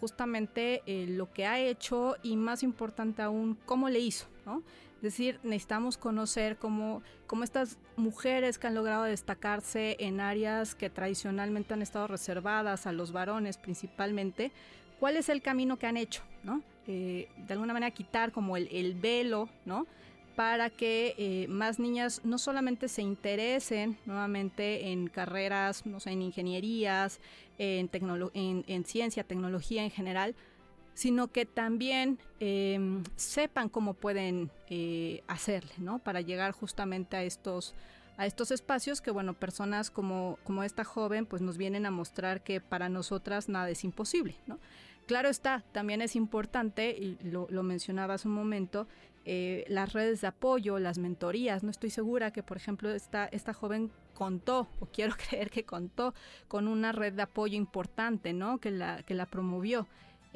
justamente 0.00 0.80
lo 0.86 1.30
que 1.32 1.44
ha 1.44 1.58
hecho 1.58 2.16
y 2.22 2.36
más 2.36 2.62
importante 2.62 3.20
aún, 3.20 3.58
cómo 3.66 3.90
le 3.90 3.98
hizo, 3.98 4.26
¿no? 4.46 4.62
Es 5.04 5.12
decir, 5.12 5.38
necesitamos 5.42 5.98
conocer 5.98 6.56
cómo, 6.56 7.02
cómo 7.26 7.44
estas 7.44 7.76
mujeres 7.94 8.56
que 8.56 8.68
han 8.68 8.74
logrado 8.74 9.04
destacarse 9.04 9.98
en 10.00 10.18
áreas 10.18 10.74
que 10.74 10.88
tradicionalmente 10.88 11.74
han 11.74 11.82
estado 11.82 12.06
reservadas 12.06 12.86
a 12.86 12.92
los 12.92 13.12
varones 13.12 13.58
principalmente, 13.58 14.50
cuál 14.98 15.18
es 15.18 15.28
el 15.28 15.42
camino 15.42 15.78
que 15.78 15.86
han 15.86 15.98
hecho, 15.98 16.22
¿no? 16.42 16.62
Eh, 16.86 17.28
de 17.36 17.52
alguna 17.52 17.74
manera 17.74 17.90
quitar 17.90 18.32
como 18.32 18.56
el, 18.56 18.66
el 18.72 18.94
velo, 18.94 19.50
¿no? 19.66 19.86
para 20.36 20.70
que 20.70 21.14
eh, 21.18 21.46
más 21.48 21.78
niñas 21.78 22.22
no 22.24 22.38
solamente 22.38 22.88
se 22.88 23.02
interesen 23.02 23.98
nuevamente 24.06 24.90
en 24.90 25.06
carreras, 25.08 25.86
no 25.86 26.00
sé, 26.00 26.10
en 26.10 26.22
ingenierías, 26.22 27.20
en, 27.58 27.88
en, 28.32 28.64
en 28.66 28.84
ciencia, 28.84 29.22
tecnología 29.22 29.84
en 29.84 29.92
general, 29.92 30.34
sino 30.94 31.28
que 31.28 31.44
también 31.46 32.18
em, 32.40 33.02
sepan 33.16 33.68
cómo 33.68 33.94
pueden 33.94 34.50
eh, 34.68 35.22
hacerle, 35.26 35.72
¿no? 35.78 35.98
Para 35.98 36.20
llegar 36.20 36.52
justamente 36.52 37.16
a 37.16 37.24
estos 37.24 37.74
a 38.16 38.26
estos 38.26 38.52
espacios 38.52 39.00
que, 39.00 39.10
bueno, 39.10 39.34
personas 39.34 39.90
como, 39.90 40.38
como 40.44 40.62
esta 40.62 40.84
joven, 40.84 41.26
pues 41.26 41.42
nos 41.42 41.58
vienen 41.58 41.84
a 41.84 41.90
mostrar 41.90 42.44
que 42.44 42.60
para 42.60 42.88
nosotras 42.88 43.48
nada 43.48 43.68
es 43.70 43.82
imposible, 43.82 44.36
¿no? 44.46 44.60
Claro 45.06 45.28
está, 45.28 45.64
también 45.72 46.00
es 46.00 46.14
importante, 46.14 46.90
y 46.90 47.18
lo, 47.24 47.48
lo 47.50 47.64
mencionaba 47.64 48.14
hace 48.14 48.28
un 48.28 48.34
momento, 48.34 48.86
eh, 49.26 49.64
las 49.68 49.92
redes 49.94 50.20
de 50.20 50.26
apoyo, 50.26 50.78
las 50.78 50.98
mentorías. 50.98 51.62
No 51.62 51.70
estoy 51.70 51.90
segura 51.90 52.30
que, 52.30 52.42
por 52.42 52.56
ejemplo, 52.56 52.90
esta, 52.90 53.26
esta 53.26 53.54
joven 53.54 53.90
contó, 54.12 54.68
o 54.80 54.86
quiero 54.86 55.14
creer 55.28 55.50
que 55.50 55.64
contó, 55.64 56.14
con 56.48 56.68
una 56.68 56.92
red 56.92 57.14
de 57.14 57.22
apoyo 57.22 57.56
importante, 57.56 58.32
¿no? 58.32 58.58
Que 58.58 58.70
la, 58.70 59.02
que 59.02 59.14
la 59.14 59.26
promovió. 59.26 59.86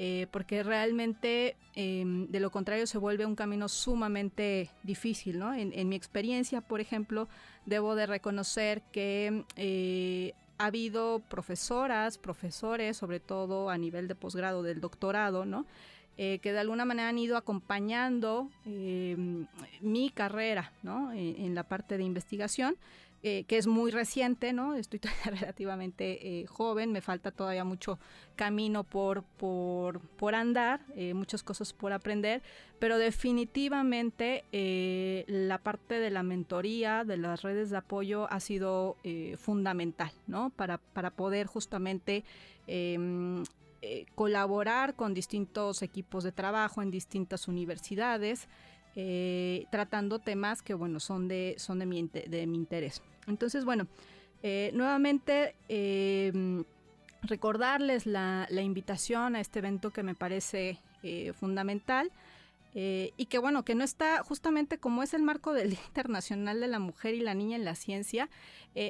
Eh, 0.01 0.29
porque 0.31 0.63
realmente 0.63 1.57
em, 1.75 2.29
de 2.29 2.39
lo 2.39 2.53
contrario 2.53 2.87
se 2.87 2.99
vuelve 2.99 3.27
un 3.27 3.35
camino 3.35 3.69
sumamente 3.69 4.71
difícil, 4.85 5.41
¿no? 5.41 5.53
En, 5.53 5.89
mi 5.89 5.97
experiencia, 5.97 6.61
por 6.61 6.81
ejemplo, 6.81 7.29
debo 7.67 7.97
de 7.97 8.07
reconocer 8.07 8.81
que 8.93 9.45
eh, 9.57 10.35
ha 10.57 10.67
habido 10.67 11.21
profesoras, 11.29 12.17
profesores, 12.17 12.97
sobre 12.97 13.19
todo 13.19 13.71
a 13.71 13.77
nivel 13.77 14.07
de 14.07 14.15
posgrado 14.15 14.63
del 14.63 14.81
doctorado, 14.81 15.45
¿no? 15.45 15.67
Eh, 16.17 16.39
que 16.43 16.53
de 16.53 16.61
alguna 16.61 16.85
manera 16.85 17.09
han 17.09 17.19
ido 17.19 17.37
acompañando 17.37 18.51
em, 18.67 19.47
mi 19.81 20.11
carrera, 20.11 20.73
¿no? 20.83 21.13
en 21.13 21.55
la 21.55 21.63
parte 21.63 21.97
de 21.97 22.03
investigación 22.05 22.77
eh, 23.25 23.43
que 23.49 23.59
es 23.59 23.67
muy 23.67 23.91
reciente, 23.91 24.53
¿no? 24.53 24.75
Estoy 24.77 25.01
relativamente 25.25 26.41
eh, 26.41 26.47
joven, 26.47 26.93
me 26.93 27.01
falta 27.01 27.33
todavía 27.33 27.65
mucho 27.65 27.99
camino 28.37 28.85
por, 28.85 29.25
por, 29.25 30.01
por 30.01 30.37
andar, 30.37 30.83
eh, 30.95 31.15
muchas 31.15 31.43
cosas 31.43 31.73
por 31.73 31.93
aprender, 31.93 32.43
pero 32.79 32.97
definitivamente 32.97 34.45
la 35.27 35.59
parte 35.59 35.99
de 35.99 36.11
la 36.11 36.23
mentoría, 36.23 37.03
de 37.03 37.17
las 37.17 37.43
redes 37.43 37.71
de 37.71 37.79
apoyo 37.79 38.31
ha 38.31 38.39
sido 38.39 38.97
fundamental, 39.37 40.13
¿no? 40.29 40.51
Para, 40.51 40.79
para 40.79 41.11
poder 41.11 41.49
justamente 41.49 42.23
em, 42.69 43.43
colaborar 44.15 44.95
con 44.95 45.13
distintos 45.13 45.83
equipos 45.83 46.23
de 46.23 46.31
trabajo 46.31 46.83
en 46.83 46.93
distintas 46.93 47.49
universidades, 47.49 48.49
eh, 49.01 49.67
tratando 49.71 50.19
temas 50.19 50.61
que, 50.61 50.75
bueno, 50.75 50.99
son 50.99 51.29
de, 51.29 51.55
son 51.59 51.79
de, 51.79 51.87
mi, 51.87 52.03
de 52.09 52.47
mi 52.49 52.57
interés. 52.57 53.01
Entonces, 53.29 53.65
bueno, 53.65 53.87
eh, 54.43 54.73
nuevamente 54.75 55.55
eh, 55.69 56.65
recordarles 57.23 58.07
la, 58.07 58.49
invitación 58.51 59.37
a 59.37 59.41
este 59.41 59.61
evento 59.61 59.93
que 59.93 60.03
me 60.03 60.17
parece 60.17 60.81
fundamental. 61.35 62.11
y 62.75 63.27
que 63.27 63.39
bueno, 63.39 63.65
que 63.65 63.77
no 63.77 63.85
está 63.85 64.25
justamente 64.25 64.79
como 64.79 65.05
es 65.05 65.15
el 65.15 65.23
marco 65.23 65.53
del 65.53 65.71
Día 65.77 65.85
Internacional 65.87 66.61
de 66.61 66.67
la 66.67 66.81
Mujer 66.81 67.15
y 67.15 67.21
la 67.21 67.35
Niña 67.35 67.55
en 67.55 67.65
la 67.65 67.77
Ciencia, 67.77 68.29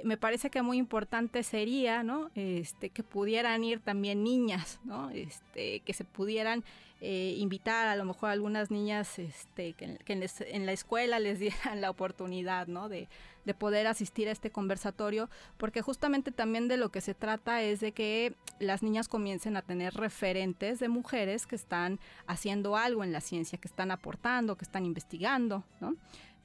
me 0.05 0.17
parece 0.17 0.49
que 0.49 0.63
muy 0.63 0.79
importante 0.79 1.43
sería, 1.43 2.03
¿no? 2.03 2.31
Este, 2.35 2.89
que 2.89 3.03
pudieran 3.03 3.63
ir 3.63 3.81
también 3.81 4.25
niñas, 4.25 4.81
¿no? 4.85 5.11
Este, 5.11 5.81
que 5.81 5.93
se 5.93 6.05
pudieran 6.05 6.65
eh, 7.01 7.35
invitar 7.39 7.87
a 7.87 7.97
lo 7.97 8.05
mejor 8.05 8.31
a 8.31 8.33
algunas 8.33 8.71
niñas 8.71 9.19
este, 9.19 9.75
que, 9.75 9.99
en, 10.07 10.67
la 10.67 10.73
escuela 10.73 11.21
les 11.21 11.39
dieran 11.41 11.81
la 11.81 11.91
oportunidad 11.91 12.67
¿no? 12.67 12.89
de, 12.89 13.09
de, 13.45 13.55
poder 13.55 13.87
asistir 13.87 14.29
a 14.29 14.33
este 14.33 14.51
conversatorio, 14.51 15.31
porque 15.57 15.81
justamente 15.81 16.33
también 16.33 16.69
de 16.69 16.77
lo 16.77 16.91
que 16.91 17.01
se 17.01 17.15
trata 17.15 17.63
es 17.63 17.81
de 17.81 17.93
que 17.93 18.35
las 18.59 18.83
niñas 18.83 19.09
comiencen 19.09 19.57
a 19.57 19.63
tener 19.63 19.95
referentes 19.95 20.81
de 20.81 20.89
mujeres 20.89 21.47
que 21.47 21.57
están 21.57 22.01
haciendo 22.27 22.77
algo 22.77 23.05
en 23.05 23.13
la 23.13 23.21
ciencia, 23.21 23.59
que 23.59 23.69
están 23.69 23.91
aportando, 23.91 24.57
que 24.57 24.65
están 24.65 24.85
investigando. 24.85 25.65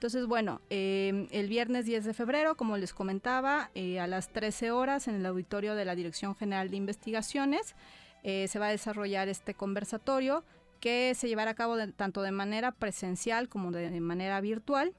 Entonces, 0.03 0.27
bueno, 0.27 0.59
eh, 0.69 1.27
el 1.31 1.47
viernes 1.47 1.85
10 1.85 2.03
de 2.03 2.13
febrero, 2.13 2.55
como 2.55 2.75
les 2.75 2.93
comentaba, 2.93 3.71
eh, 3.73 4.01
a 4.01 4.07
las 4.07 4.27
13 4.33 4.71
horas 4.71 5.07
en 5.07 5.15
el 5.15 5.25
auditorio 5.25 5.75
de 5.75 5.85
la 5.85 5.95
Dirección 5.95 6.35
General 6.35 6.69
de 6.69 6.75
Investigaciones, 6.75 7.73
eh, 8.23 8.47
se 8.47 8.59
va 8.59 8.67
a 8.67 8.71
desarrollar 8.71 9.27
este 9.27 9.53
conversatorio 9.53 10.43
que 10.79 11.13
se 11.15 11.27
llevará 11.29 11.51
a 11.51 11.55
cabo 11.55 11.77
tanto 11.95 12.21
de 12.21 12.31
manera 12.31 12.71
presencial 12.71 13.47
como 13.47 13.71
de, 13.71 14.01
manera 14.01 14.41
virtual. 14.41 14.93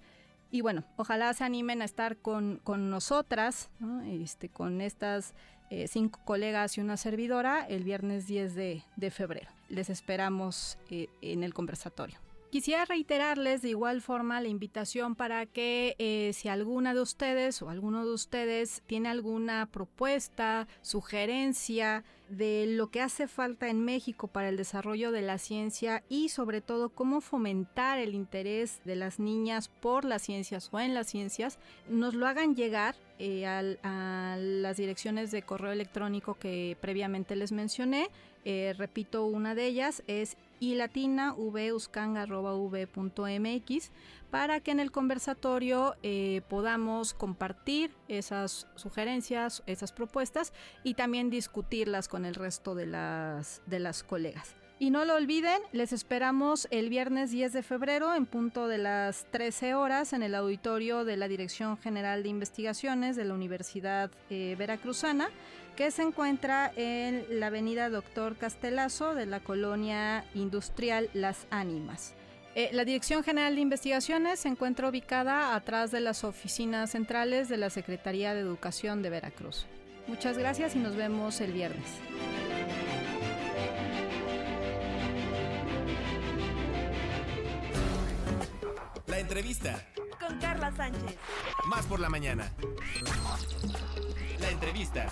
Y 0.51 0.61
bueno, 0.61 0.83
ojalá 0.97 1.33
se 1.33 1.43
animen 1.43 1.81
a 1.81 1.85
estar 1.85 2.17
con, 2.17 2.61
nosotras, 2.65 3.69
este, 4.07 4.49
con 4.49 4.81
estas 4.81 5.33
eh, 5.69 5.87
cinco 5.87 6.19
colegas 6.25 6.77
y 6.77 6.81
una 6.81 6.97
servidora, 6.97 7.67
el 7.67 7.83
viernes 7.83 8.25
10 8.25 8.55
de, 8.55 8.83
febrero. 9.11 9.51
Les 9.69 9.91
esperamos 9.91 10.79
eh, 10.89 11.07
en 11.21 11.43
el 11.43 11.53
conversatorio. 11.53 12.17
Quisiera 12.49 12.83
reiterarles 12.85 13.61
de 13.61 13.69
igual 13.69 14.01
forma 14.01 14.41
la 14.41 14.47
invitación 14.47 15.13
para 15.13 15.45
que 15.45 15.95
eh, 15.99 16.31
si 16.33 16.49
alguna 16.49 16.95
de 16.95 17.01
ustedes 17.01 17.61
o 17.61 17.69
alguno 17.69 18.03
de 18.03 18.11
ustedes 18.11 18.81
tiene 18.87 19.07
alguna 19.07 19.67
propuesta, 19.71 20.67
sugerencia 20.81 22.03
de 22.27 22.65
lo 22.67 22.89
que 22.89 23.01
hace 23.01 23.27
falta 23.27 23.69
en 23.69 23.85
México 23.85 24.27
para 24.27 24.49
el 24.49 24.57
desarrollo 24.57 25.11
de 25.11 25.21
la 25.21 25.37
ciencia 25.37 26.03
y 26.09 26.29
sobre 26.29 26.61
todo 26.61 26.89
cómo 26.89 27.21
fomentar 27.21 27.99
el 27.99 28.15
interés 28.15 28.81
de 28.83 28.95
las 28.95 29.19
niñas 29.19 29.67
por 29.67 30.03
las 30.03 30.23
ciencias 30.23 30.69
o 30.71 30.79
en 30.79 30.95
las 30.95 31.05
ciencias, 31.05 31.59
nos 31.87 32.15
lo 32.15 32.25
hagan 32.25 32.55
llegar 32.55 32.95
eh, 33.19 33.45
a 33.45 34.37
las 34.39 34.77
direcciones 34.77 35.29
de 35.29 35.43
correo 35.43 35.71
electrónico 35.71 36.33
que 36.33 36.77
previamente 36.81 37.35
les 37.35 37.51
mencioné. 37.51 38.09
Eh, 38.45 38.73
repito, 38.77 39.25
una 39.25 39.53
de 39.55 39.65
ellas 39.65 40.03
es 40.07 40.37
y 40.59 40.75
latina 40.75 41.33
mx 43.39 43.91
para 44.29 44.59
que 44.59 44.71
en 44.71 44.79
el 44.79 44.91
conversatorio 44.91 45.95
eh, 46.03 46.41
podamos 46.49 47.13
compartir 47.13 47.91
esas 48.07 48.67
sugerencias, 48.75 49.63
esas 49.65 49.91
propuestas 49.91 50.53
y 50.83 50.93
también 50.93 51.29
discutirlas 51.29 52.07
con 52.07 52.25
el 52.25 52.35
resto 52.35 52.75
de 52.75 52.85
las, 52.85 53.61
de 53.65 53.79
las 53.79 54.03
colegas. 54.03 54.55
Y 54.81 54.91
no 54.91 55.03
lo 55.03 55.15
olviden, 55.15 55.59
les 55.73 55.91
esperamos 55.91 56.69
el 56.71 56.87
viernes 56.87 57.31
10 57.31 57.51
de 57.51 57.63
febrero 57.63 58.15
en 58.15 58.25
punto 58.25 58.69
de 58.69 58.77
las 58.77 59.25
13 59.29 59.75
horas 59.75 60.13
en 60.13 60.23
el 60.23 60.33
auditorio 60.33 61.03
de 61.03 61.17
la 61.17 61.27
Dirección 61.27 61.77
General 61.77 62.23
de 62.23 62.29
Investigaciones 62.29 63.17
de 63.17 63.25
la 63.25 63.33
Universidad 63.33 64.09
eh, 64.29 64.55
Veracruzana 64.57 65.29
que 65.75 65.91
se 65.91 66.03
encuentra 66.03 66.71
en 66.77 67.25
la 67.41 67.47
avenida 67.47 67.89
Doctor 67.89 68.37
Castelazo 68.37 69.15
de 69.15 69.25
la 69.25 69.41
colonia 69.41 70.23
industrial 70.33 71.09
Las 71.13 71.45
Ánimas. 71.49 72.13
Eh, 72.55 72.69
la 72.71 72.85
Dirección 72.85 73.21
General 73.21 73.55
de 73.55 73.61
Investigaciones 73.61 74.39
se 74.39 74.47
encuentra 74.47 74.87
ubicada 74.87 75.55
atrás 75.55 75.91
de 75.91 75.99
las 75.99 76.23
oficinas 76.23 76.91
centrales 76.91 77.49
de 77.49 77.57
la 77.57 77.69
Secretaría 77.69 78.33
de 78.33 78.39
Educación 78.39 79.01
de 79.01 79.09
Veracruz. 79.09 79.65
Muchas 80.07 80.37
gracias 80.37 80.73
y 80.77 80.79
nos 80.79 80.95
vemos 80.95 81.41
el 81.41 81.51
viernes. 81.51 81.85
Entrevista. 89.29 89.85
Con 90.19 90.39
Carla 90.39 90.71
Sánchez. 90.75 91.15
Más 91.67 91.85
por 91.85 91.99
la 91.99 92.09
mañana. 92.09 92.51
La 94.39 94.49
entrevista 94.49 95.05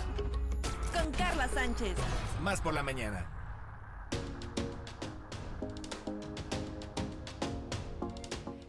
con 0.92 1.12
Carla 1.12 1.46
Sánchez. 1.46 1.94
Más 2.42 2.60
por 2.60 2.74
la 2.74 2.82
mañana. 2.82 3.37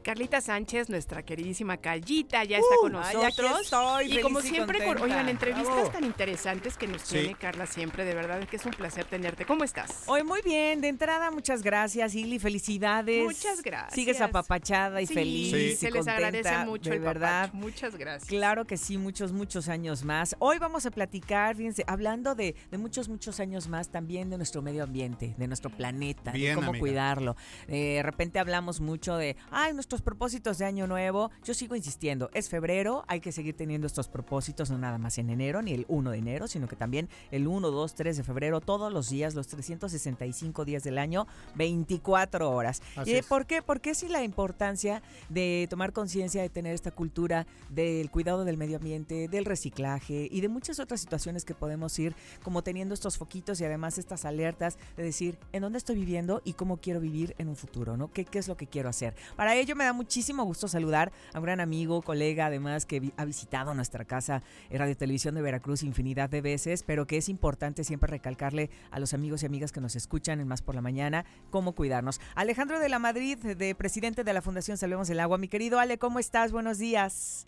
Carlita 0.09 0.41
Sánchez, 0.41 0.89
nuestra 0.89 1.21
queridísima 1.21 1.77
Callita, 1.77 2.43
ya 2.43 2.57
está 2.57 2.75
con 2.81 2.95
Uh, 2.95 2.99
ay, 3.03 3.15
aquí 3.17 3.41
nosotros. 3.43 3.61
estoy, 3.61 4.05
y 4.05 4.09
feliz 4.09 4.23
como 4.23 4.39
y 4.39 4.41
siempre, 4.41 4.83
con, 4.83 4.97
oigan, 5.03 5.29
entrevistas 5.29 5.71
Bravo. 5.75 5.89
tan 5.91 6.03
interesantes 6.03 6.77
que 6.77 6.87
nos 6.87 7.03
Sí. 7.03 7.19
tiene 7.19 7.35
Carla 7.35 7.67
siempre, 7.67 8.05
de 8.05 8.15
verdad 8.15 8.47
que 8.47 8.55
es 8.55 8.65
un 8.65 8.71
placer 8.71 9.05
tenerte. 9.05 9.45
¿Cómo 9.45 9.63
estás? 9.63 10.05
Hoy 10.07 10.23
muy 10.23 10.41
bien, 10.41 10.81
de 10.81 10.87
entrada 10.87 11.29
muchas 11.29 11.61
gracias, 11.61 12.15
Ili, 12.15 12.39
felicidades. 12.39 13.23
Muchas 13.23 13.61
gracias. 13.61 13.93
Sigues 13.93 14.19
apapachada 14.19 14.99
y 14.99 15.05
Sí, 15.05 15.13
feliz 15.13 15.51
Sí. 15.51 15.57
y 15.57 15.75
se 15.75 15.91
les 15.91 16.05
contenta, 16.05 16.13
agradece 16.15 16.65
mucho 16.65 16.89
de 16.89 16.95
el 16.95 17.01
verdad. 17.03 17.41
papacho. 17.45 17.57
Muchas 17.57 17.95
gracias. 17.95 18.27
Claro 18.29 18.65
que 18.65 18.77
sí, 18.77 18.97
muchos, 18.97 19.31
muchos 19.31 19.69
años 19.69 20.03
más. 20.03 20.35
Hoy 20.39 20.57
vamos 20.57 20.87
a 20.87 20.91
platicar, 20.91 21.55
fíjense, 21.55 21.83
hablando 21.85 22.33
de, 22.33 22.55
de 22.71 22.77
muchos, 22.79 23.09
muchos 23.09 23.39
años 23.39 23.67
más 23.67 23.89
también 23.89 24.31
de 24.31 24.37
nuestro 24.37 24.63
medio 24.63 24.83
ambiente, 24.85 25.35
de 25.37 25.47
nuestro 25.47 25.69
planeta, 25.69 26.31
Bien, 26.31 26.53
de 26.53 26.55
cómo 26.55 26.69
amiga. 26.69 26.79
cuidarlo. 26.81 27.35
Eh, 27.67 27.97
de 27.97 28.03
repente 28.03 28.39
hablamos 28.39 28.79
mucho 28.81 29.15
de, 29.15 29.35
ay, 29.51 29.73
propósitos 30.01 30.57
de 30.57 30.65
año 30.65 30.87
nuevo. 30.87 31.31
Yo 31.43 31.53
sigo 31.53 31.75
insistiendo, 31.75 32.29
es 32.33 32.49
febrero, 32.49 33.03
hay 33.07 33.19
que 33.19 33.31
seguir 33.31 33.55
teniendo 33.55 33.87
estos 33.87 34.07
propósitos, 34.07 34.69
no 34.69 34.77
nada 34.77 34.97
más 34.97 35.17
en 35.17 35.29
enero, 35.29 35.61
ni 35.61 35.73
el 35.73 35.85
1 35.87 36.11
de 36.11 36.17
enero, 36.17 36.47
sino 36.47 36.67
que 36.67 36.75
también 36.75 37.09
el 37.31 37.47
1, 37.47 37.71
2, 37.71 37.95
3 37.95 38.17
de 38.17 38.23
febrero, 38.23 38.61
todos 38.61 38.91
los 38.91 39.09
días, 39.09 39.35
los 39.35 39.47
365 39.47 40.65
días 40.65 40.83
del 40.83 40.97
año, 40.97 41.27
24 41.55 42.49
horas. 42.51 42.81
Así 42.95 43.11
¿Y 43.11 43.15
es. 43.15 43.25
por 43.25 43.45
qué? 43.45 43.61
Porque 43.61 43.95
sí 43.95 44.07
la 44.07 44.23
importancia 44.23 45.01
de 45.29 45.67
tomar 45.69 45.93
conciencia 45.93 46.41
de 46.41 46.49
tener 46.49 46.73
esta 46.73 46.91
cultura 46.91 47.47
del 47.69 48.09
cuidado 48.11 48.45
del 48.45 48.57
medio 48.57 48.77
ambiente, 48.77 49.27
del 49.27 49.45
reciclaje 49.45 50.27
y 50.31 50.41
de 50.41 50.47
muchas 50.49 50.79
otras 50.79 51.01
situaciones 51.01 51.45
que 51.45 51.53
podemos 51.53 51.97
ir 51.99 52.15
como 52.43 52.63
teniendo 52.63 52.93
estos 52.93 53.17
foquitos 53.17 53.59
y 53.61 53.65
además 53.65 53.97
estas 53.97 54.25
alertas 54.25 54.77
de 54.97 55.03
decir 55.03 55.37
en 55.51 55.61
dónde 55.61 55.77
estoy 55.77 55.95
viviendo 55.95 56.41
y 56.43 56.53
cómo 56.53 56.77
quiero 56.77 56.99
vivir 56.99 57.35
en 57.37 57.47
un 57.47 57.55
futuro, 57.55 57.97
¿no? 57.97 58.11
¿Qué, 58.11 58.25
qué 58.25 58.39
es 58.39 58.47
lo 58.47 58.57
que 58.57 58.67
quiero 58.67 58.89
hacer? 58.89 59.15
Para 59.35 59.55
ello 59.55 59.75
me 59.75 59.83
da 59.83 59.88
muchísimo 59.93 60.43
gusto 60.43 60.67
saludar 60.67 61.11
a 61.33 61.39
un 61.39 61.45
gran 61.45 61.59
amigo, 61.59 62.01
colega, 62.01 62.47
además 62.47 62.85
que 62.85 63.11
ha 63.17 63.25
visitado 63.25 63.73
nuestra 63.73 64.05
casa 64.05 64.41
en 64.69 64.79
Radio 64.79 64.95
Televisión 64.95 65.35
de 65.35 65.41
Veracruz 65.41 65.83
infinidad 65.83 66.29
de 66.29 66.41
veces, 66.41 66.83
pero 66.83 67.07
que 67.07 67.17
es 67.17 67.29
importante 67.29 67.83
siempre 67.83 68.09
recalcarle 68.09 68.69
a 68.91 68.99
los 68.99 69.13
amigos 69.13 69.43
y 69.43 69.45
amigas 69.45 69.71
que 69.71 69.81
nos 69.81 69.95
escuchan 69.95 70.39
en 70.39 70.47
Más 70.47 70.61
por 70.61 70.75
la 70.75 70.81
Mañana 70.81 71.25
cómo 71.49 71.73
cuidarnos. 71.73 72.19
Alejandro 72.35 72.79
de 72.79 72.89
la 72.89 72.99
Madrid, 72.99 73.37
de 73.37 73.75
presidente 73.75 74.23
de 74.23 74.33
la 74.33 74.41
Fundación 74.41 74.77
Salvemos 74.77 75.09
el 75.09 75.19
Agua. 75.19 75.37
Mi 75.37 75.47
querido 75.47 75.79
Ale, 75.79 75.97
¿cómo 75.97 76.19
estás? 76.19 76.51
Buenos 76.51 76.77
días. 76.77 77.47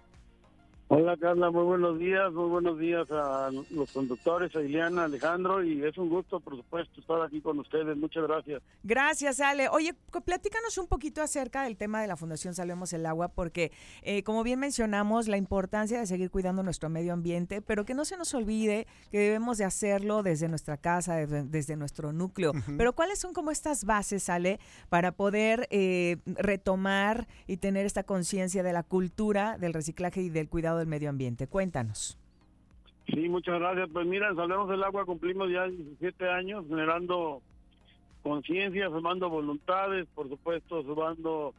Hola 0.94 1.16
Carla, 1.16 1.50
muy 1.52 1.64
buenos 1.64 1.98
días, 2.00 2.34
muy 2.34 2.50
buenos 2.50 2.78
días 2.78 3.10
a 3.12 3.50
los 3.70 3.90
conductores, 3.94 4.54
a 4.58 4.62
Ileana, 4.62 5.06
Alejandro, 5.06 5.64
y 5.64 5.82
es 5.86 5.98
un 5.98 6.10
gusto, 6.10 6.42
por 6.42 6.58
supuesto, 6.58 7.00
estar 7.00 7.22
aquí 7.22 7.40
con 7.40 7.58
ustedes. 7.60 7.96
Muchas 7.96 8.24
gracias. 8.28 8.62
Gracias, 8.84 9.40
Ale. 9.40 9.70
Oye, 9.70 9.94
co- 10.12 10.20
platícanos 10.20 10.78
un 10.78 10.88
poquito 10.88 11.22
acerca 11.22 11.64
del 11.64 11.78
tema 11.78 12.02
de 12.02 12.08
la 12.08 12.18
Fundación 12.18 12.56
Salvemos 12.56 12.92
el 12.92 13.06
Agua, 13.06 13.30
porque 13.30 13.72
eh, 14.02 14.24
como 14.24 14.44
bien 14.44 14.60
mencionamos, 14.60 15.30
la 15.30 15.38
importancia 15.38 15.98
de 15.98 16.06
seguir 16.08 16.30
cuidando 16.30 16.62
nuestro 16.62 16.90
medio 16.90 17.14
ambiente, 17.14 17.62
pero 17.62 17.86
que 17.86 17.94
no 17.94 18.04
se 18.04 18.18
nos 18.18 18.34
olvide 18.34 18.86
que 19.12 19.20
debemos 19.20 19.58
de 19.60 19.64
hacerlo 19.64 20.24
desde 20.24 20.50
nuestra 20.50 20.76
casa, 20.76 21.16
desde, 21.16 21.44
desde 21.46 21.78
nuestro 21.78 22.12
núcleo. 22.12 22.52
Pero 22.78 22.92
¿cuáles 22.92 23.18
son 23.18 23.32
como 23.32 23.52
estas 23.52 23.86
bases, 23.86 24.28
Ale, 24.28 24.60
para 24.90 25.14
poder 25.14 25.70
eh, 25.72 26.18
retomar 26.26 27.30
y 27.48 27.56
tener 27.56 27.86
esta 27.86 28.04
conciencia 28.04 28.62
de 28.62 28.74
la 28.74 28.84
cultura 28.84 29.58
del 29.58 29.72
reciclaje 29.74 30.22
y 30.22 30.30
del 30.30 30.50
cuidado 30.50 30.81
del 30.82 30.90
medio 30.90 31.10
ambiente? 31.10 31.48
Cuéntanos. 31.48 32.18
Sí, 33.08 33.30
muchas 33.30 33.60
gracias. 33.60 33.90
Pues 33.92 34.06
mira, 34.06 34.30
en 34.30 34.36
Salvemos 34.36 34.70
el 34.70 34.84
Agua 34.84 35.06
cumplimos 35.06 35.50
ya 35.50 35.68
17 35.68 36.30
años 36.30 36.66
generando 36.68 37.42
conciencia, 38.24 38.90
sumando 38.90 39.30
voluntades, 39.30 40.08
por 40.14 40.30
supuesto, 40.30 40.84
sumando 40.84 41.54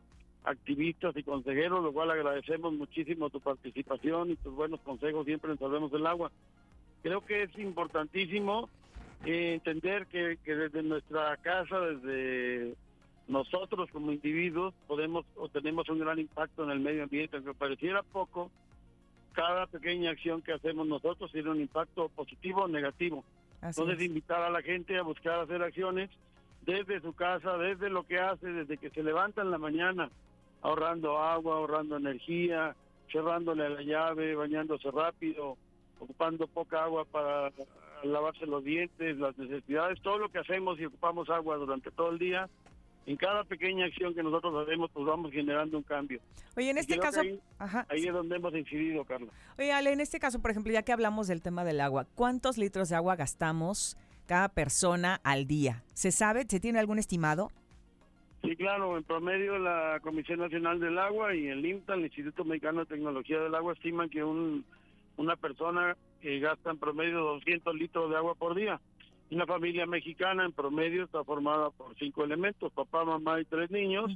activistas 0.45 1.17
y 1.17 1.23
consejeros, 1.23 1.83
lo 1.83 1.93
cual 1.93 2.11
agradecemos 2.11 2.73
muchísimo 2.73 3.31
tu 3.31 3.41
participación 3.41 4.31
y 4.31 4.37
tus 4.37 4.55
buenos 4.55 4.81
consejos 4.81 5.25
siempre 5.25 5.53
en 5.53 5.59
Salvemos 5.59 5.93
el 5.93 6.07
Agua. 6.07 6.31
Creo 7.03 7.25
que 7.25 7.45
es 7.45 7.59
importantísimo 7.59 8.69
eh, 9.25 9.55
entender 9.55 10.07
que, 10.07 10.39
que 10.45 10.55
desde 10.55 10.83
nuestra 10.83 11.37
casa, 11.39 11.81
desde 11.81 12.75
nosotros 13.29 13.89
como 13.93 14.13
individuos, 14.13 14.75
podemos 14.87 15.25
o 15.37 15.49
tenemos 15.49 15.89
un 15.89 16.01
gran 16.01 16.19
impacto 16.19 16.65
en 16.65 16.71
el 16.71 16.81
medio 16.81 17.05
ambiente, 17.05 17.37
aunque 17.37 17.55
pareciera 17.55 18.03
poco, 18.03 18.51
cada 19.33 19.67
pequeña 19.67 20.11
acción 20.11 20.43
que 20.43 20.53
hacemos 20.53 20.87
nosotros 20.87 21.31
tiene 21.33 21.51
un 21.51 21.61
impacto 21.61 22.09
positivo 22.11 22.63
o 22.63 22.69
negativo. 22.69 23.25
Así 23.61 23.81
Entonces, 23.81 24.03
es. 24.03 24.09
invitar 24.09 24.43
a 24.43 24.51
la 24.51 24.63
gente 24.63 24.99
a 24.99 25.03
buscar 25.03 25.41
hacer 25.41 25.63
acciones 25.63 26.11
desde 26.63 27.01
su 27.01 27.13
casa, 27.13 27.57
desde 27.57 27.91
lo 27.91 28.05
que 28.05 28.19
hace, 28.19 28.47
desde 28.47 28.79
que 28.79 28.91
se 28.91 29.03
levanta 29.03 29.43
en 29.43 29.51
la 29.51 29.59
mañana, 29.59 30.11
ahorrando 30.63 31.19
agua, 31.19 31.57
ahorrando 31.57 31.97
energía, 31.97 32.75
cerrándole 33.11 33.69
la 33.69 33.83
llave, 33.83 34.35
bañándose 34.35 34.91
rápido, 34.91 35.57
ocupando 35.99 36.47
poca 36.47 36.85
agua 36.85 37.05
para 37.05 37.53
lavarse 38.03 38.47
los 38.47 38.65
dientes, 38.65 39.17
las 39.19 39.37
necesidades, 39.39 40.01
todo 40.03 40.19
lo 40.19 40.29
que 40.29 40.39
hacemos 40.39 40.79
y 40.81 40.87
ocupamos 40.87 41.31
agua 41.31 41.57
durante 41.57 41.91
todo 41.91 42.11
el 42.11 42.19
día. 42.19 42.49
En 43.07 43.17
cada 43.17 43.43
pequeña 43.45 43.87
acción 43.87 44.15
que 44.15 44.23
nosotros 44.23 44.55
hacemos, 44.67 44.91
pues 44.93 45.05
vamos 45.05 45.33
generando 45.33 45.77
un 45.77 45.83
cambio. 45.83 46.21
Oye, 46.57 46.71
en 46.71 46.79
este 46.79 46.99
caso... 46.99 47.21
ahí- 47.21 47.41
Ajá, 47.59 47.85
Ahí 47.89 48.07
es 48.07 48.13
donde 48.13 48.37
hemos 48.37 48.55
incidido, 48.55 49.05
Carla. 49.05 49.29
Oye, 49.59 49.73
Ale, 49.73 49.93
en 49.93 50.01
este 50.01 50.21
caso, 50.21 50.41
por 50.41 50.51
ejemplo, 50.53 50.73
ya 50.73 50.83
que 50.83 50.93
hablamos 50.93 51.27
del 51.27 51.43
tema 51.43 51.65
del 51.65 51.81
agua, 51.81 52.07
¿cuántos 52.15 52.59
litros 52.59 52.89
de 52.91 52.97
agua 52.97 53.17
gastamos 53.17 53.97
cada 54.27 54.49
persona 54.49 55.21
al 55.25 55.47
día? 55.49 55.83
¿Se 55.95 56.13
sabe? 56.13 56.45
¿Se 56.49 56.61
tiene 56.61 56.79
algún 56.79 57.01
estimado? 57.01 57.51
Sí, 58.43 58.57
claro, 58.57 58.97
en 58.97 59.05
promedio 59.05 59.59
la 59.59 59.99
Comisión 60.03 60.41
Nacional 60.41 60.79
del 60.81 60.99
Agua 60.99 61.35
y 61.35 61.47
el 61.49 61.65
INTA, 61.65 61.95
el 61.95 62.03
Instituto 62.03 62.45
Mexicano 62.45 62.81
de 62.81 62.87
Tecnología 62.87 63.39
del 63.41 63.55
Agua, 63.55 63.73
estiman 63.73 64.09
que 64.11 64.23
un, 64.25 64.65
una 65.17 65.37
persona 65.37 65.97
eh, 66.23 66.39
gasta 66.41 66.71
en 66.71 66.79
promedio 66.79 67.21
200 67.21 67.75
litros 67.77 68.11
de 68.11 68.17
agua 68.17 68.35
por 68.35 68.55
día. 68.57 68.81
Una 69.33 69.47
familia 69.47 69.87
mexicana 69.87 70.45
en 70.45 70.53
promedio 70.53 71.05
está 71.05 71.25
formada 71.25 71.71
por 71.71 71.97
cinco 71.99 72.23
elementos, 72.23 72.71
papá, 72.73 73.03
mamá 73.05 73.41
y 73.41 73.47
tres 73.47 73.71
niños, 73.71 74.11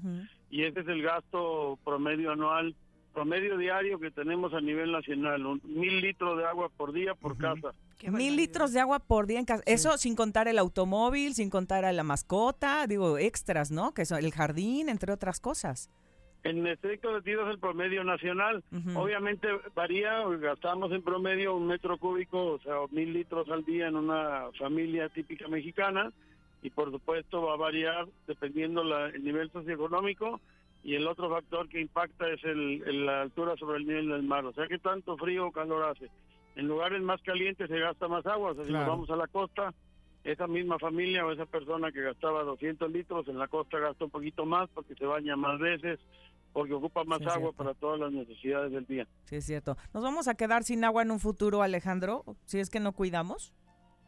y 0.51 0.65
ese 0.65 0.81
es 0.81 0.89
el 0.89 1.01
gasto 1.03 1.79
promedio 1.85 2.33
anual, 2.33 2.75
promedio 3.15 3.57
diario 3.57 3.99
que 3.99 4.11
tenemos 4.11 4.53
a 4.53 4.61
nivel 4.61 4.93
nacional, 4.93 5.47
un 5.47 5.63
mil 5.65 6.03
litros 6.03 6.37
de 6.37 6.45
agua 6.45 6.69
por 6.69 6.93
día 6.93 7.15
por 7.15 7.39
casa. 7.39 7.73
Mil 8.03 8.37
litros 8.37 8.75
de 8.75 8.81
agua 8.81 8.99
por 8.99 9.27
día 9.27 9.39
en 9.39 9.47
casa. 9.47 9.63
Eso 9.65 9.97
sin 9.97 10.15
contar 10.15 10.49
el 10.49 10.59
automóvil, 10.59 11.35
sin 11.35 11.49
contar 11.49 11.87
a 11.87 11.93
la 11.93 12.03
mascota, 12.03 12.87
digo, 12.87 13.17
extras, 13.17 13.71
¿no? 13.71 13.95
Que 13.95 14.05
son 14.05 14.23
el 14.23 14.33
jardín, 14.33 14.91
entre 14.91 15.15
otras 15.15 15.41
cosas. 15.41 15.89
En 16.51 16.67
estricto 16.67 17.13
sentido 17.13 17.43
es 17.47 17.51
el 17.55 17.59
promedio 17.59 18.05
nacional. 18.05 18.63
Obviamente 18.97 19.49
varía, 19.75 20.23
gastamos 20.41 20.93
en 20.93 21.03
promedio 21.03 21.55
un 21.55 21.67
metro 21.67 21.99
cúbico, 21.99 22.53
o 22.55 22.59
sea, 22.61 22.75
mil 22.91 23.13
litros 23.13 23.49
al 23.51 23.65
día 23.65 23.89
en 23.89 23.97
una 23.97 24.47
familia 24.59 25.09
típica 25.09 25.49
mexicana 25.49 26.13
y 26.63 26.71
por 26.71 26.91
supuesto 26.91 27.43
va 27.43 27.55
a 27.55 27.57
variar 27.57 28.07
dependiendo 28.27 28.83
la- 28.83 29.09
el 29.09 29.23
nivel 29.23 29.51
socioeconómico 29.51 30.41
y 30.83 30.95
el 30.95 31.07
otro 31.07 31.29
factor 31.29 31.69
que 31.69 31.81
impacta 31.81 32.29
es 32.31 32.43
el, 32.45 32.83
el- 32.87 33.07
la 33.07 33.23
altura 33.23 33.57
sobre 33.57 33.79
el 33.79 33.87
nivel 33.87 34.09
del 34.09 34.23
mar, 34.23 34.45
o 34.45 34.53
sea 34.53 34.67
que 34.67 34.79
tanto 34.79 35.17
frío 35.17 35.47
o 35.49 35.53
calor 35.53 35.85
hace. 35.85 36.09
En 36.55 36.69
lugares 36.69 37.03
más 37.03 37.21
calientes 37.23 37.69
se 37.69 37.79
gasta 37.79 38.09
más 38.09 38.25
agua, 38.27 38.53
o 38.53 38.55
sea, 38.55 38.65
si 38.65 38.73
nos 38.73 38.89
vamos 38.89 39.11
a 39.11 39.17
la 39.17 39.27
costa, 39.27 39.75
esa 40.27 40.47
misma 40.49 40.79
familia 40.79 41.25
o 41.25 41.33
esa 41.33 41.47
persona 41.47 41.93
que 41.93 42.03
gastaba 42.03 42.43
200 42.43 42.91
litros 42.91 43.29
en 43.29 43.39
la 43.39 43.47
costa 43.47 43.79
gasta 43.79 44.05
un 44.05 44.11
poquito 44.11 44.45
más 44.45 44.69
porque 44.71 44.95
se 44.97 45.07
baña 45.07 45.37
más 45.37 45.59
veces, 45.61 46.01
porque 46.53 46.75
ocupa 46.75 47.05
más 47.05 47.19
Sí, 47.19 47.27
agua 47.29 47.53
para 47.53 47.75
todas 47.75 48.01
las 48.01 48.13
necesidades 48.13 48.73
del 48.73 48.87
día. 48.87 49.07
Sí, 49.25 49.37
es 49.37 49.47
cierto. 49.47 49.77
¿Nos 49.95 50.03
vamos 50.03 50.27
a 50.27 50.35
quedar 50.35 50.65
sin 50.65 50.85
agua 50.85 51.03
en 51.03 51.13
un 51.13 51.21
futuro, 51.21 51.63
Alejandro, 51.63 52.25
si 52.45 52.59
es 52.59 52.71
que 52.71 52.81
no 52.81 52.93
cuidamos? 52.93 53.55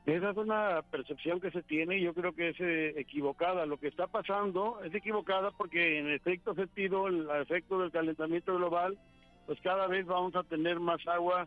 Esa 0.06 0.30
es 0.30 0.36
una 0.36 0.82
percepción 0.90 1.40
que 1.40 1.50
se 1.50 1.62
tiene 1.62 1.98
y 1.98 2.02
yo 2.02 2.14
creo 2.14 2.32
que 2.32 2.48
es 2.48 2.56
eh, 2.60 2.94
equivocada. 2.96 3.66
Lo 3.66 3.76
que 3.76 3.88
está 3.88 4.06
pasando 4.06 4.82
es 4.82 4.92
equivocada 4.94 5.50
porque 5.52 5.98
en 5.98 6.10
estricto 6.10 6.54
sentido, 6.54 7.06
el 7.06 7.28
efecto 7.42 7.78
del 7.78 7.92
calentamiento 7.92 8.56
global, 8.56 8.98
pues 9.46 9.60
cada 9.60 9.86
vez 9.86 10.06
vamos 10.06 10.34
a 10.34 10.42
tener 10.44 10.80
más 10.80 11.06
agua 11.06 11.46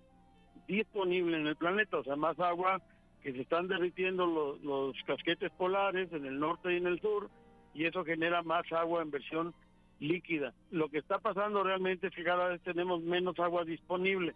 disponible 0.68 1.38
en 1.38 1.48
el 1.48 1.56
planeta, 1.56 1.98
o 1.98 2.04
sea, 2.04 2.16
más 2.16 2.40
agua 2.40 2.82
que 3.22 3.34
se 3.34 3.42
están 3.42 3.68
derritiendo 3.68 4.26
los, 4.26 4.62
los 4.62 4.96
casquetes 5.06 5.52
polares 5.52 6.12
en 6.14 6.26
el 6.26 6.40
norte 6.40 6.74
y 6.74 6.78
en 6.78 6.88
el 6.88 7.00
sur 7.02 7.30
y 7.74 7.86
eso 7.86 8.04
genera 8.04 8.42
más 8.44 8.70
agua 8.72 9.02
en 9.02 9.12
versión 9.12 9.54
líquida. 10.00 10.54
Lo 10.72 10.90
que 10.90 10.98
está 10.98 11.20
pasando 11.20 11.64
realmente 11.64 12.08
es 12.08 12.16
que 12.16 12.24
cada 12.24 12.48
vez 12.50 12.62
tenemos 12.62 13.02
menos 13.02 13.40
agua 13.40 13.64
disponible. 13.64 14.34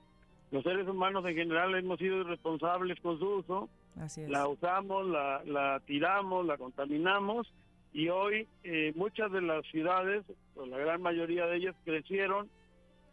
Los 0.51 0.63
seres 0.63 0.88
humanos 0.88 1.25
en 1.25 1.36
general 1.36 1.75
hemos 1.75 1.97
sido 1.99 2.17
irresponsables 2.17 2.99
con 3.01 3.17
su 3.19 3.27
uso, 3.27 3.69
Así 3.99 4.21
es. 4.21 4.29
la 4.29 4.47
usamos, 4.47 5.07
la, 5.07 5.41
la 5.45 5.81
tiramos, 5.86 6.45
la 6.45 6.57
contaminamos 6.57 7.51
y 7.93 8.09
hoy 8.09 8.47
eh, 8.63 8.93
muchas 8.95 9.31
de 9.31 9.41
las 9.41 9.65
ciudades, 9.67 10.23
o 10.55 10.65
la 10.65 10.77
gran 10.77 11.01
mayoría 11.01 11.47
de 11.47 11.57
ellas, 11.57 11.75
crecieron 11.83 12.49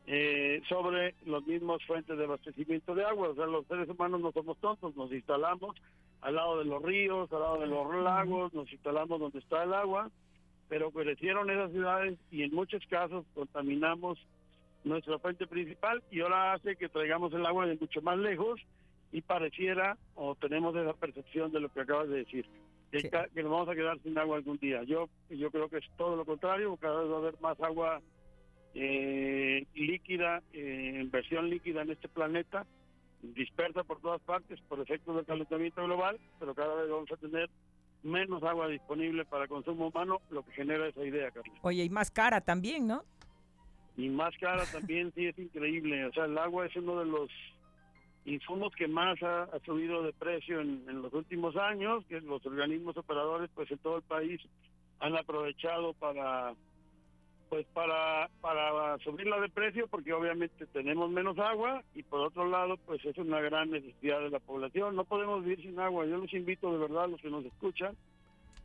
eh, 0.06 0.60
sobre 0.68 1.14
los 1.26 1.46
mismos 1.46 1.84
fuentes 1.86 2.16
de 2.18 2.24
abastecimiento 2.24 2.94
de 2.94 3.04
agua. 3.04 3.28
O 3.30 3.34
sea, 3.34 3.46
los 3.46 3.66
seres 3.66 3.88
humanos 3.88 4.20
no 4.20 4.32
somos 4.32 4.58
tontos, 4.58 4.96
nos 4.96 5.12
instalamos 5.12 5.76
al 6.20 6.34
lado 6.36 6.58
de 6.58 6.64
los 6.64 6.82
ríos, 6.82 7.32
al 7.32 7.40
lado 7.40 7.58
de 7.60 7.66
los 7.66 7.94
lagos, 8.02 8.52
nos 8.54 8.70
instalamos 8.72 9.18
donde 9.20 9.38
está 9.40 9.64
el 9.64 9.74
agua, 9.74 10.10
pero 10.68 10.90
crecieron 10.90 11.50
esas 11.50 11.70
ciudades 11.72 12.18
y 12.30 12.42
en 12.42 12.54
muchos 12.54 12.84
casos 12.86 13.24
contaminamos 13.34 14.18
nuestra 14.84 15.18
fuente 15.18 15.46
principal 15.46 16.02
y 16.10 16.20
ahora 16.20 16.54
hace 16.54 16.76
que 16.76 16.88
traigamos 16.88 17.32
el 17.34 17.46
agua 17.46 17.66
de 17.66 17.76
mucho 17.76 18.02
más 18.02 18.18
lejos 18.18 18.60
y 19.12 19.20
pareciera 19.20 19.96
o 20.14 20.34
tenemos 20.34 20.74
esa 20.74 20.94
percepción 20.94 21.52
de 21.52 21.60
lo 21.60 21.68
que 21.68 21.80
acabas 21.82 22.08
de 22.08 22.18
decir, 22.18 22.46
que, 22.90 23.08
ca- 23.10 23.28
que 23.34 23.42
nos 23.42 23.52
vamos 23.52 23.68
a 23.68 23.74
quedar 23.74 23.98
sin 24.00 24.16
agua 24.18 24.36
algún 24.38 24.56
día. 24.58 24.82
Yo 24.84 25.08
yo 25.30 25.50
creo 25.50 25.68
que 25.68 25.78
es 25.78 25.84
todo 25.96 26.16
lo 26.16 26.24
contrario, 26.24 26.76
cada 26.76 27.00
vez 27.02 27.10
va 27.10 27.14
a 27.16 27.18
haber 27.18 27.40
más 27.40 27.60
agua 27.60 28.00
eh, 28.74 29.66
líquida, 29.74 30.42
eh, 30.52 31.06
versión 31.10 31.50
líquida 31.50 31.82
en 31.82 31.90
este 31.90 32.08
planeta, 32.08 32.66
dispersa 33.22 33.84
por 33.84 34.00
todas 34.00 34.20
partes 34.22 34.60
por 34.62 34.80
efectos 34.80 35.14
del 35.16 35.26
calentamiento 35.26 35.84
global, 35.84 36.18
pero 36.40 36.54
cada 36.54 36.74
vez 36.74 36.90
vamos 36.90 37.10
a 37.12 37.16
tener 37.16 37.48
menos 38.02 38.42
agua 38.42 38.66
disponible 38.68 39.24
para 39.24 39.46
consumo 39.46 39.88
humano, 39.88 40.20
lo 40.30 40.44
que 40.44 40.52
genera 40.52 40.88
esa 40.88 41.04
idea, 41.04 41.30
Carlos. 41.30 41.56
Oye, 41.62 41.84
y 41.84 41.90
más 41.90 42.10
cara 42.10 42.40
también, 42.40 42.86
¿no? 42.86 43.04
Y 43.96 44.08
más 44.08 44.36
cara 44.38 44.64
también, 44.66 45.12
sí, 45.14 45.26
es 45.26 45.38
increíble. 45.38 46.06
O 46.06 46.12
sea, 46.12 46.24
el 46.24 46.36
agua 46.38 46.66
es 46.66 46.74
uno 46.76 46.98
de 46.98 47.06
los 47.06 47.30
insumos 48.24 48.74
que 48.74 48.88
más 48.88 49.22
ha, 49.22 49.44
ha 49.44 49.58
subido 49.64 50.02
de 50.02 50.12
precio 50.12 50.60
en, 50.60 50.84
en 50.88 51.02
los 51.02 51.12
últimos 51.12 51.56
años, 51.56 52.04
que 52.06 52.20
los 52.20 52.44
organismos 52.44 52.96
operadores, 52.96 53.50
pues 53.54 53.70
en 53.70 53.78
todo 53.78 53.98
el 53.98 54.02
país, 54.02 54.40
han 55.00 55.16
aprovechado 55.16 55.92
para 55.94 56.54
pues 57.52 57.66
para 57.74 58.30
para 58.40 58.96
subirla 59.00 59.38
de 59.38 59.50
precio 59.50 59.86
porque 59.86 60.14
obviamente 60.14 60.64
tenemos 60.68 61.10
menos 61.10 61.38
agua 61.38 61.82
y 61.94 62.02
por 62.02 62.20
otro 62.20 62.48
lado 62.48 62.78
pues 62.86 63.04
es 63.04 63.18
una 63.18 63.42
gran 63.42 63.70
necesidad 63.70 64.20
de 64.20 64.30
la 64.30 64.38
población. 64.38 64.96
No 64.96 65.04
podemos 65.04 65.44
vivir 65.44 65.60
sin 65.60 65.78
agua. 65.78 66.06
Yo 66.06 66.16
los 66.16 66.32
invito 66.32 66.72
de 66.72 66.78
verdad 66.78 67.04
a 67.04 67.08
los 67.08 67.20
que 67.20 67.28
nos 67.28 67.44
escuchan 67.44 67.94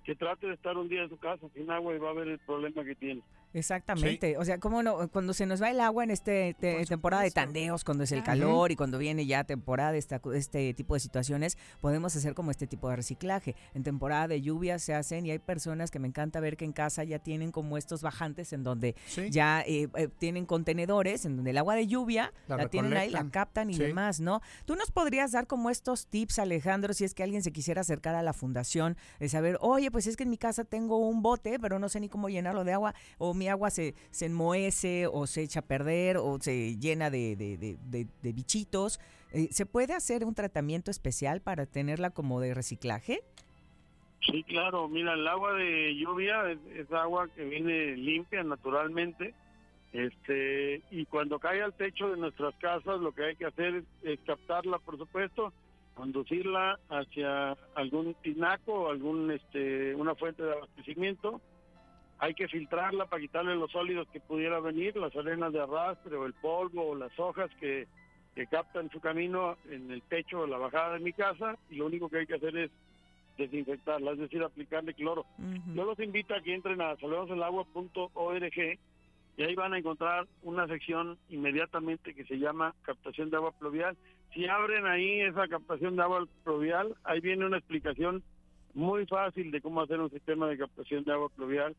que 0.06 0.16
trate 0.16 0.48
de 0.48 0.54
estar 0.54 0.78
un 0.78 0.88
día 0.88 1.04
en 1.04 1.10
su 1.10 1.18
casa 1.18 1.50
sin 1.54 1.70
agua 1.70 1.94
y 1.94 2.00
va 2.00 2.12
a 2.12 2.14
ver 2.14 2.30
el 2.30 2.40
problema 2.40 2.86
que 2.86 2.96
tiene 2.96 3.22
Exactamente, 3.58 4.38
o 4.38 4.46
sea, 4.46 4.60
cómo 4.60 4.84
no, 4.84 5.08
cuando 5.10 5.34
se 5.34 5.46
nos 5.46 5.62
va 5.62 5.70
el 5.72 5.80
agua 5.80 6.04
en 6.04 6.12
este 6.12 6.56
te- 6.60 6.86
temporada 6.86 7.24
de 7.24 7.32
tandeos, 7.32 7.84
cuando 7.84 8.04
es 8.04 8.12
el 8.12 8.24
calor 8.24 8.72
y 8.72 8.76
cuando 8.76 8.98
viene 8.98 9.26
ya 9.26 9.44
temporada 9.44 9.92
de 9.92 9.98
esta- 9.98 10.22
este 10.34 10.74
tipo 10.74 10.94
de 10.94 11.00
situaciones, 11.00 11.58
podemos 11.82 12.16
hacer 12.16 12.34
como 12.34 12.52
este 12.52 12.68
tipo 12.68 12.90
de 12.90 12.96
reciclaje. 12.96 13.56
En 13.74 13.84
temporada 13.84 14.28
de 14.28 14.42
lluvia 14.42 14.80
se 14.80 14.94
hacen 14.94 15.26
y 15.26 15.32
hay 15.32 15.40
personas 15.40 15.92
que 15.92 16.00
me 16.00 16.08
encanta 16.08 16.40
ver 16.40 16.58
que 16.58 16.66
en 16.66 16.74
casa 16.74 17.04
ya 17.04 17.20
tienen 17.20 17.52
como 17.52 17.78
estos 17.78 18.02
bajantes 18.02 18.54
en 18.54 18.64
donde 18.64 18.96
ya 19.30 19.62
eh, 19.66 19.90
eh, 19.96 20.08
tienen 20.20 20.46
contenedores, 20.46 21.26
en 21.26 21.36
donde 21.36 21.52
el 21.52 21.58
agua 21.58 21.76
de 21.76 21.88
lluvia 21.88 22.32
La 22.48 22.58
la, 22.58 22.68
tienen 22.70 22.94
ahí, 22.96 23.10
la 23.10 23.30
captan 23.30 23.70
y 23.70 23.74
Sí. 23.76 23.84
demás, 23.84 24.20
¿no? 24.20 24.42
¿Tú 24.66 24.76
nos 24.76 24.92
podrías 24.92 25.32
dar 25.32 25.48
como 25.48 25.70
estos 25.70 26.08
tips, 26.08 26.40
Alejandro, 26.40 26.94
si 26.94 27.04
es 27.04 27.14
que 27.14 27.24
alguien 27.24 27.44
se 27.44 27.52
quisiera 27.52 27.82
acercar 27.82 28.16
a 28.16 28.22
la 28.24 28.34
fundación, 28.34 28.98
de 29.20 29.30
saber, 29.30 29.58
oye, 29.62 29.92
pues 29.92 30.08
es 30.08 30.16
que 30.18 30.24
en 30.24 30.30
mi 30.30 30.38
casa 30.38 30.64
tengo 30.64 30.98
un 30.98 31.22
bote, 31.22 31.60
pero 31.60 31.80
no 31.80 31.90
sé 31.90 32.00
ni 32.00 32.10
cómo 32.10 32.30
llenarlo 32.30 32.64
de 32.64 32.74
agua, 32.74 32.94
o 33.18 33.34
mi 33.34 33.47
agua 33.50 33.70
se, 33.70 33.96
se 34.12 34.26
enmohece, 34.28 35.08
o 35.08 35.28
se 35.28 35.44
echa 35.44 35.60
a 35.60 35.66
perder, 35.66 36.18
o 36.18 36.38
se 36.40 36.78
llena 36.78 37.10
de, 37.10 37.36
de- 37.36 37.58
de- 37.68 38.34
bichitos? 38.34 39.00
Eh, 39.32 39.48
¿Se 39.52 39.66
puede 39.66 39.94
hacer 39.94 40.24
un 40.26 40.34
tratamiento 40.36 40.92
especial 40.92 41.42
para 41.42 41.66
tenerla 41.66 42.10
como 42.12 42.40
de 42.40 42.54
reciclaje? 42.54 43.22
Sí, 44.22 44.44
claro. 44.44 44.88
Mira, 44.90 45.14
el 45.14 45.28
agua 45.28 45.54
de 45.54 45.96
lluvia 45.96 46.52
es, 46.52 46.92
agua 46.92 47.28
que 47.36 47.44
viene 47.46 47.96
limpia 47.96 48.44
naturalmente. 48.44 49.34
Este, 49.94 50.82
y 50.92 51.06
cuando 51.06 51.40
cae 51.40 51.62
al 51.62 51.74
techo 51.74 52.10
de 52.10 52.18
nuestras 52.18 52.54
casas, 52.56 53.00
lo 53.00 53.14
que 53.14 53.24
hay 53.24 53.36
que 53.36 53.46
hacer 53.46 53.76
es, 53.76 53.84
es 54.04 54.20
captarla, 54.26 54.80
por 54.80 54.98
supuesto, 54.98 55.54
conducirla 55.96 56.78
hacia 56.90 57.52
algún 57.74 58.14
tinaco 58.22 58.90
algún, 58.90 59.32
este, 59.32 59.96
una 59.96 60.14
fuente 60.16 60.44
de 60.44 60.52
abastecimiento. 60.54 61.42
Hay 62.20 62.34
que 62.34 62.48
filtrarla 62.48 63.06
para 63.06 63.22
quitarle 63.22 63.56
los 63.56 63.72
sólidos 63.72 64.08
que 64.10 64.20
pudiera 64.20 64.60
venir, 64.60 64.96
las 64.98 65.16
arenas 65.16 65.54
de 65.54 65.62
arrastre 65.62 66.16
o 66.16 66.26
el 66.26 66.34
polvo 66.34 66.90
o 66.90 66.96
las 66.96 67.18
hojas 67.20 67.50
que, 67.60 67.88
que 68.34 68.48
captan 68.48 68.90
su 68.90 69.00
camino 69.00 69.58
en 69.70 69.92
el 69.92 70.02
techo 70.04 70.42
o 70.42 70.48
la 70.48 70.58
bajada 70.58 70.94
de 70.94 71.00
mi 71.00 71.14
casa. 71.14 71.58
Y 71.70 71.76
lo 71.76 71.86
único 71.86 72.10
que 72.10 72.20
hay 72.20 72.28
que 72.28 72.36
hacer 72.36 72.58
es 72.58 72.72
desinfectarla, 73.38 74.12
es 74.12 74.18
decir, 74.18 74.42
aplicarle 74.44 74.94
cloro. 74.96 75.26
Yo 75.76 75.86
los 75.86 76.00
invito 76.00 76.34
a 76.34 76.42
que 76.42 76.56
entren 76.56 76.82
a 76.82 76.96
saludosdelagua.org 76.98 78.80
y 79.38 79.44
ahí 79.44 79.54
van 79.54 79.74
a 79.74 79.78
encontrar 79.78 80.28
una 80.42 80.68
sección 80.68 81.20
inmediatamente 81.30 82.16
que 82.16 82.26
se 82.26 82.40
llama 82.40 82.74
captación 82.82 83.30
de 83.30 83.38
agua 83.38 83.52
pluvial. 83.52 83.96
Si 84.34 84.48
abren 84.48 84.88
ahí 84.88 85.22
esa 85.22 85.48
captación 85.48 85.96
de 85.96 86.02
agua 86.02 86.28
pluvial, 86.44 86.96
ahí 87.04 87.20
viene 87.20 87.46
una 87.46 87.58
explicación 87.58 88.24
muy 88.74 89.06
fácil 89.06 89.52
de 89.52 89.62
cómo 89.62 89.82
hacer 89.82 90.00
un 90.00 90.10
sistema 90.10 90.48
de 90.48 90.58
captación 90.58 91.04
de 91.04 91.14
agua 91.14 91.30
pluvial 91.30 91.76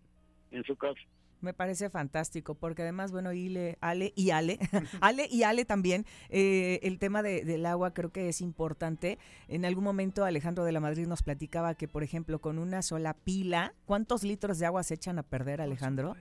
en 0.51 0.65
su 0.65 0.77
casa. 0.77 1.01
Me 1.41 1.53
parece 1.55 1.89
fantástico, 1.89 2.57
porque 2.57 2.83
además, 2.83 3.13
bueno, 3.13 3.33
Ile, 3.33 3.79
Ale 3.81 4.13
y 4.17 4.31
Ale, 4.31 4.59
Ale 5.01 5.29
y 5.31 5.45
Ale 5.45 5.65
también, 5.65 6.05
eh, 6.31 6.81
el 6.83 6.99
tema 6.99 7.23
de- 7.23 7.45
del 7.45 7.65
agua 7.65 7.95
creo 7.95 8.11
que 8.11 8.29
es 8.29 8.41
importante. 8.41 9.19
En 9.47 9.65
algún 9.65 9.85
momento 9.85 10.25
Alejandro 10.25 10.65
de 10.65 10.73
la 10.73 10.81
Madrid 10.81 11.07
nos 11.07 11.23
platicaba 11.23 11.75
que, 11.77 11.87
por 11.87 12.03
ejemplo, 12.03 12.41
con 12.41 12.59
una 12.59 12.83
sola 12.83 13.15
pila, 13.15 13.73
¿cuántos 13.87 14.25
litros 14.25 14.59
de 14.59 14.67
agua 14.67 14.83
se 14.83 14.95
echan 14.95 15.21
a 15.21 15.23
perder, 15.23 15.61
Alejandro? 15.61 16.17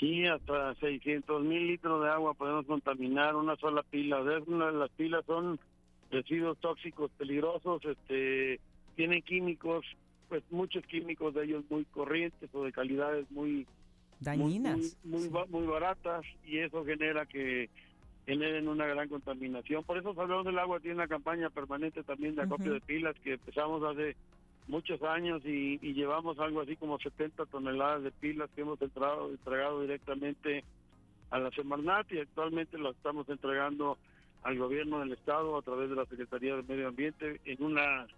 Sí, 0.00 0.24
hasta 0.26 0.74
600 0.76 1.42
mil 1.44 1.66
litros 1.68 2.02
de 2.02 2.08
agua 2.10 2.32
podemos 2.32 2.64
contaminar 2.66 3.36
una 3.36 3.56
sola 3.56 3.82
pila. 3.82 4.22
Una 4.46 4.72
las 4.72 4.90
pilas 4.92 5.24
son 5.26 5.60
residuos 6.10 6.58
tóxicos 6.58 7.10
peligrosos, 7.18 7.82
este, 7.84 8.60
tienen 8.96 9.20
químicos, 9.22 9.84
pues 10.34 10.42
muchos 10.50 10.84
químicos 10.86 11.32
de 11.32 11.44
ellos 11.44 11.62
muy 11.70 11.84
corrientes 11.84 12.50
o 12.52 12.64
de 12.64 12.72
calidades 12.72 13.30
muy 13.30 13.68
Dañinas. 14.18 14.96
muy, 15.04 15.28
muy, 15.28 15.48
muy 15.48 15.66
baratas 15.68 16.24
y 16.44 16.58
eso 16.58 16.84
genera 16.84 17.24
que 17.24 17.70
generen 18.26 18.66
una 18.66 18.84
gran 18.84 19.08
contaminación. 19.08 19.84
Por 19.84 19.96
eso 19.96 20.12
Salvador 20.12 20.44
del 20.44 20.58
Agua 20.58 20.80
tiene 20.80 20.96
una 20.96 21.06
campaña 21.06 21.50
permanente 21.50 22.02
también 22.02 22.34
de 22.34 22.42
acopio 22.42 22.66
Ujú. 22.66 22.74
de 22.74 22.80
pilas 22.80 23.14
que 23.22 23.34
empezamos 23.34 23.80
hace 23.84 24.16
muchos 24.66 25.00
años 25.04 25.40
y, 25.44 25.78
y 25.80 25.92
llevamos 25.94 26.36
algo 26.40 26.62
así 26.62 26.74
como 26.74 26.98
70 26.98 27.46
toneladas 27.46 28.02
de 28.02 28.10
pilas 28.10 28.50
que 28.56 28.62
hemos 28.62 28.82
entrado, 28.82 29.30
entregado 29.30 29.82
directamente 29.82 30.64
a 31.30 31.38
la 31.38 31.52
Semarnat 31.52 32.10
y 32.10 32.18
actualmente 32.18 32.76
lo 32.76 32.90
estamos 32.90 33.28
entregando 33.28 33.98
al 34.42 34.58
gobierno 34.58 34.98
del 34.98 35.12
estado 35.12 35.56
a 35.56 35.62
través 35.62 35.90
de 35.90 35.94
la 35.96 36.06
Secretaría 36.06 36.56
de 36.56 36.64
Medio 36.64 36.88
Ambiente 36.88 37.40
en 37.44 37.62
una 37.62 38.08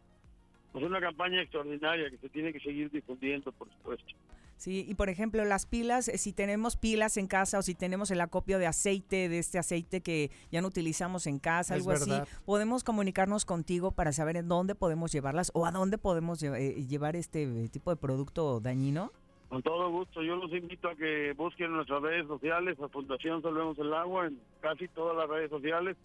pues 0.76 0.90
una 0.90 1.00
campaña 1.00 1.40
extraordinaria 1.40 2.10
que 2.10 2.18
se 2.18 2.28
tiene 2.28 2.52
que 2.52 2.60
seguir 2.60 2.90
difundiendo, 2.90 3.50
por 3.52 3.66
supuesto. 3.70 4.12
Sí, 4.58 4.84
y 4.86 4.94
por 4.94 5.08
ejemplo, 5.08 5.42
las 5.46 5.64
pilas, 5.64 6.06
eh, 6.08 6.18
si 6.18 6.34
tenemos 6.34 6.76
pilas 6.76 7.16
en 7.16 7.28
casa 7.28 7.58
o 7.58 7.62
si 7.62 7.74
tenemos 7.74 8.10
el 8.10 8.20
acopio 8.20 8.58
de 8.58 8.66
aceite, 8.66 9.30
de 9.30 9.38
este 9.38 9.58
aceite 9.58 10.02
que 10.02 10.30
ya 10.52 10.60
no 10.60 10.68
utilizamos 10.68 11.26
en 11.26 11.38
casa, 11.38 11.76
Es 11.76 11.80
algo 11.80 11.98
verdad. 11.98 12.22
así, 12.24 12.34
podemos 12.44 12.84
comunicarnos 12.84 13.46
contigo 13.46 13.92
para 13.92 14.12
saber 14.12 14.36
en 14.36 14.48
dónde 14.48 14.74
podemos 14.74 15.12
llevarlas 15.12 15.50
o 15.54 15.64
a 15.64 15.70
dónde 15.70 15.96
podemos 15.96 16.42
eh, 16.42 16.84
llevar 16.86 17.16
este 17.16 17.44
eh, 17.44 17.68
tipo 17.70 17.88
de 17.88 17.96
producto 17.96 18.60
dañino. 18.60 19.12
Con 19.48 19.62
todo 19.62 19.88
gusto, 19.90 20.22
yo 20.22 20.36
los 20.36 20.52
invito 20.52 20.90
a 20.90 20.94
que 20.94 21.32
busquen 21.38 21.72
nuestras 21.72 22.02
redes 22.02 22.26
sociales, 22.26 22.78
a 22.80 22.88
Fundación 22.88 23.40
Salvemos 23.40 23.78
el 23.78 23.94
Agua, 23.94 24.26
en 24.26 24.38
casi 24.60 24.88
todas 24.88 25.16
las 25.16 25.26
redes 25.26 25.48
sociales 25.48 25.96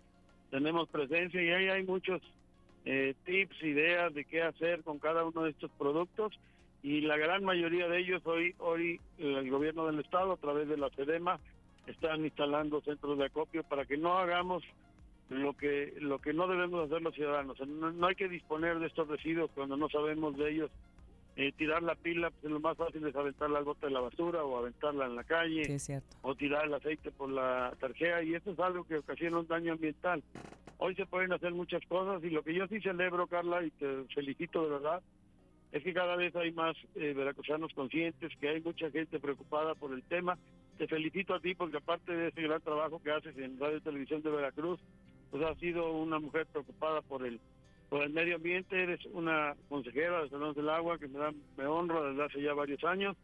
tenemos 0.50 0.88
presencia 0.88 1.42
y 1.44 1.50
ahí 1.50 1.68
hay 1.68 1.84
muchos 1.84 2.22
eh, 2.86 3.14
tips, 3.26 3.62
ideas 3.64 4.14
de 4.14 4.26
qué 4.26 4.42
hacer 4.42 4.84
con 4.84 5.00
cada 5.00 5.24
uno 5.24 5.44
de 5.44 5.52
estos 5.52 5.72
productos 5.72 6.34
y 6.84 7.02
la 7.02 7.18
gran 7.18 7.44
mayoría 7.44 7.88
de 7.88 8.00
ellos 8.00 8.26
hoy, 8.26 8.56
hoy 8.58 9.00
el 9.20 9.50
gobierno 9.50 9.86
del 9.86 10.00
estado 10.00 10.34
a 10.34 10.38
través 10.38 10.68
de 10.68 10.78
la 10.78 10.90
FEDEMA 10.90 11.40
están 11.88 12.24
instalando 12.24 12.82
centros 12.82 13.18
de 13.18 13.26
acopio 13.26 13.64
para 13.64 13.86
que 13.86 13.98
no 13.98 14.18
hagamos 14.18 14.64
lo 15.30 15.54
que 15.54 15.94
lo 16.00 16.20
que 16.20 16.34
no 16.34 16.48
debemos 16.48 16.86
hacer 16.86 17.02
los 17.02 17.16
ciudadanos. 17.16 17.60
No, 17.68 17.92
no 17.92 18.08
hay 18.08 18.16
que 18.16 18.28
disponer 18.28 18.80
de 18.80 18.88
estos 18.88 19.08
residuos 19.08 19.50
cuando 19.54 19.78
no 19.78 19.90
sabemos 19.90 20.36
de 20.38 20.52
ellos 20.52 20.72
eh, 21.42 21.52
tirar 21.58 21.82
la 21.84 21.96
pila, 21.96 22.30
pues 22.30 22.52
lo 22.52 22.60
más 22.60 22.78
fácil 22.78 23.06
es 23.06 23.16
aventarla 23.16 23.60
al 23.60 23.66
bote 23.66 23.88
de 23.88 23.92
la 23.92 24.00
basura 24.02 24.44
o 24.44 24.58
aventarla 24.60 25.06
en 25.06 25.16
la 25.16 25.24
calle 25.24 25.66
Sí, 25.66 25.74
es 25.74 25.84
cierto. 25.84 26.16
o 26.22 26.36
tirar 26.36 26.66
el 26.66 26.74
aceite 26.74 27.12
por 27.12 27.30
la 27.30 27.74
tarjeta 27.80 28.22
y 28.24 28.36
eso 28.36 28.52
es 28.52 28.60
algo 28.60 28.84
que 28.84 28.98
ocasiona 28.98 29.40
un 29.40 29.48
daño 29.48 29.74
ambiental. 29.74 30.22
Hoy 30.78 30.96
se 30.96 31.06
pueden 31.06 31.32
hacer 31.34 31.52
muchas 31.54 31.86
cosas 31.88 32.24
y 32.24 32.30
lo 32.30 32.44
que 32.44 32.54
yo 32.54 32.68
sí 32.68 32.80
celebro, 32.82 33.28
Carla, 33.28 33.64
y 33.64 33.72
te 33.72 34.04
felicito 34.14 34.64
de 34.64 34.70
verdad, 34.72 35.02
es 35.72 35.84
que 35.84 35.94
cada 35.94 36.16
vez 36.16 36.36
hay 36.36 36.52
más 36.52 36.76
eh, 36.96 37.14
veracruzanos 37.14 37.74
conscientes, 37.74 38.32
que 38.40 38.50
hay 38.50 38.62
mucha 38.62 38.90
gente 38.92 39.20
preocupada 39.20 39.74
por 39.76 39.94
el 39.94 40.04
tema. 40.04 40.38
Te 40.78 40.88
felicito 40.88 41.34
a 41.34 41.40
ti 41.40 41.56
porque 41.56 41.78
aparte 41.78 42.12
de 42.12 42.28
ese 42.28 42.42
gran 42.42 42.60
trabajo 42.62 43.02
que 43.02 43.12
haces 43.12 43.38
en 43.38 43.58
Radio 43.60 43.78
y 43.78 43.82
Televisión 43.82 44.22
de 44.22 44.32
Veracruz, 44.32 44.80
pues 45.30 45.44
has 45.44 45.58
sido 45.60 45.92
una 45.94 46.20
mujer 46.20 46.46
preocupada 46.48 47.02
por 47.04 47.26
el 47.26 47.40
por 47.92 48.04
el 48.04 48.12
medio 48.12 48.38
ambiente, 48.38 48.82
eres 48.82 49.06
una 49.08 49.54
consejera 49.68 50.24
de 50.24 50.30
Salón 50.30 50.56
del 50.56 50.70
Agua 50.70 50.98
que 50.98 51.10
me, 51.10 51.20
da, 51.20 51.34
me 51.58 51.66
honra 51.66 52.02
desde 52.04 52.24
hace 52.24 52.42
ya 52.42 52.54
varios 52.54 52.82
años 52.86 53.18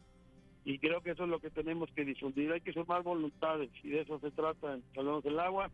y 0.62 0.78
creo 0.78 1.00
que 1.00 1.12
eso 1.12 1.24
es 1.24 1.30
lo 1.30 1.40
que 1.40 1.48
tenemos 1.48 1.88
que 1.92 2.04
difundir. 2.04 2.52
Hay 2.52 2.60
que 2.60 2.74
sumar 2.74 3.02
voluntades 3.02 3.70
y 3.82 3.88
de 3.88 4.02
eso 4.02 4.20
se 4.20 4.30
trata 4.30 4.74
en 4.74 4.82
Salón 4.94 5.22
del 5.22 5.40
Agua 5.40 5.70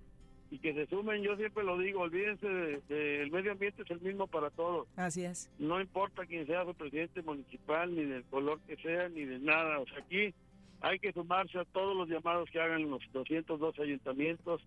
y 0.49 0.61
que 0.61 0.75
se 0.75 0.87
sumen, 0.87 1.25
yo 1.25 1.37
siempre 1.37 1.65
lo 1.65 1.77
digo, 1.77 2.03
olvídense 2.03 2.47
del 2.47 2.87
de, 2.87 3.23
el 3.23 3.33
medio 3.33 3.51
ambiente, 3.51 3.83
es 3.83 3.91
el 3.91 4.01
mismo 4.01 4.29
para 4.29 4.51
todos. 4.51 4.87
Así 4.95 5.25
es. 5.25 5.51
No 5.59 5.81
importa 5.81 6.25
quién 6.25 6.47
sea 6.47 6.65
su 6.65 6.73
presidente 6.75 7.21
municipal, 7.23 7.93
ni 7.93 8.05
del 8.05 8.23
color 8.27 8.61
que 8.61 8.77
sea, 8.77 9.09
ni 9.09 9.25
de 9.25 9.41
nada. 9.41 9.81
O 9.81 9.87
sea, 9.87 9.99
aquí 9.99 10.33
hay 10.83 11.01
que 11.01 11.13
sumarse 11.13 11.59
a 11.59 11.65
todos 11.65 11.97
los 11.97 12.09
llamados 12.09 12.49
que 12.49 12.61
hagan 12.61 12.89
los 12.89 13.03
202 13.13 13.77
ayuntamientos, 13.81 14.63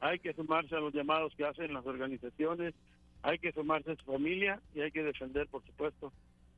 hay 0.00 0.18
que 0.18 0.34
sumarse 0.34 0.76
a 0.76 0.80
los 0.80 0.92
llamados 0.92 1.34
que 1.34 1.46
hacen 1.46 1.72
las 1.72 1.86
organizaciones, 1.86 2.74
hay 3.22 3.38
que 3.38 3.52
sumarse 3.52 3.92
a 3.92 3.96
su 3.96 4.04
familia 4.04 4.60
y 4.74 4.80
hay 4.80 4.90
que 4.90 5.02
defender, 5.02 5.46
por 5.48 5.64
supuesto, 5.64 6.12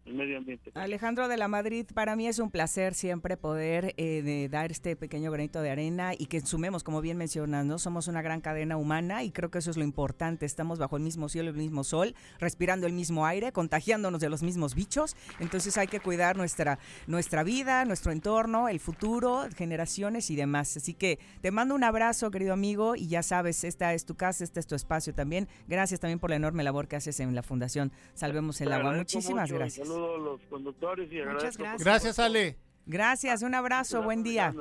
el 0.05 0.14
medio 0.14 0.38
ambiente. 0.38 0.72
Alejandro 0.74 1.28
de 1.28 1.36
la 1.36 1.48
Madrid, 1.48 1.86
para 1.94 2.16
mí 2.16 2.26
es 2.26 2.38
un 2.38 2.50
placer 2.50 2.94
siempre 2.94 3.36
poder 3.36 3.94
eh, 3.96 4.22
de 4.22 4.48
dar 4.48 4.70
este 4.70 4.96
pequeño 4.96 5.30
granito 5.30 5.62
de 5.62 5.70
arena 5.70 6.12
y 6.16 6.26
que 6.26 6.40
sumemos, 6.40 6.82
como 6.82 7.00
bien 7.00 7.16
mencionas, 7.16 7.64
¿no? 7.64 7.78
Somos 7.78 8.09
una 8.09 8.22
gran 8.22 8.40
cadena 8.40 8.76
humana 8.76 9.22
y 9.22 9.30
creo 9.30 9.50
que 9.50 9.59
eso 9.59 9.70
es 9.70 9.76
lo 9.76 9.84
importante. 9.84 10.44
Estamos 10.44 10.78
bajo 10.78 10.96
el 10.96 11.03
mismo 11.03 11.28
cielo, 11.28 11.50
el 11.50 11.57
mismo 11.57 11.84
sol, 11.84 12.14
respirando 12.40 12.86
el 12.86 12.92
mismo 12.92 13.26
aire, 13.26 13.53
contagiándonos 13.53 14.20
de 14.20 14.28
los 14.28 14.42
mismos 14.42 14.74
bichos. 14.74 15.16
Entonces 15.38 15.78
hay 15.78 15.86
que 15.86 16.00
cuidar 16.00 16.36
nuestra, 16.36 16.78
nuestra 17.07 17.44
vida, 17.44 17.84
nuestro 17.84 18.12
entorno, 18.12 18.68
el 18.68 18.80
futuro, 18.80 19.46
generaciones 19.57 20.30
y 20.30 20.36
demás. 20.36 20.76
Así 20.76 20.94
que 20.94 21.18
te 21.40 21.50
mando 21.50 21.74
un 21.74 21.84
abrazo, 21.84 22.30
querido 22.30 22.53
amigo, 22.53 22.96
y 22.96 23.07
ya 23.07 23.22
sabes, 23.22 23.64
esta 23.64 23.94
es 23.94 24.05
tu 24.05 24.16
casa, 24.16 24.42
este 24.42 24.61
es 24.61 24.66
tu 24.66 24.74
espacio 24.74 25.14
también. 25.14 25.48
Gracias 25.68 26.00
también 26.00 26.18
por 26.18 26.30
la 26.30 26.36
enorme 26.36 26.64
labor 26.64 26.88
que 26.88 26.96
haces 26.96 27.20
en 27.20 27.34
la 27.34 27.42
Fundación 27.42 27.92
Salvemos 28.14 28.61
el 28.61 28.72
Agua. 28.72 28.92
Muchísimas 28.92 29.50
gracias 29.50 29.91
saludo 29.93 30.14
a 30.14 30.18
los 30.18 30.40
conductores 30.51 31.12
y 31.12 31.16
Muchas 31.22 31.57
gracias. 31.57 31.84
Gracias, 31.84 32.18
Ale. 32.18 32.57
Gracias, 32.86 33.43
un 33.43 33.55
abrazo, 33.55 34.03
buen 34.03 34.22
día. 34.22 34.55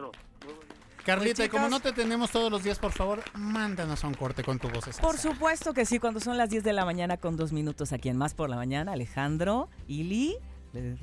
Carlita, 1.04 1.38
Pues, 1.38 1.48
y 1.48 1.50
como 1.50 1.66
chicos- 1.66 1.72
no 1.72 1.80
te 1.80 1.94
tenemos 1.94 2.30
todos 2.30 2.52
los 2.52 2.64
días, 2.64 2.78
por 2.78 2.92
favor, 2.92 3.24
mándanos 3.34 4.04
a 4.04 4.08
un 4.08 4.14
corte 4.14 4.44
con 4.44 4.60
tu 4.60 4.70
voz. 4.70 4.86
Por 5.00 5.18
supuesto 5.18 5.74
que 5.74 5.86
sí, 5.86 5.98
cuando 5.98 6.20
son 6.20 6.38
las 6.38 6.52
10 6.52 6.64
de 6.64 6.74
la 6.74 6.86
mañana 6.86 7.18
con 7.18 7.36
dos 7.38 7.52
minutos 7.52 7.92
aquí 7.92 8.10
en 8.10 8.18
Más 8.18 8.36
por 8.36 8.50
la 8.52 8.56
Mañana, 8.56 8.92
Alejandro, 8.94 9.68
Ili, 9.88 10.38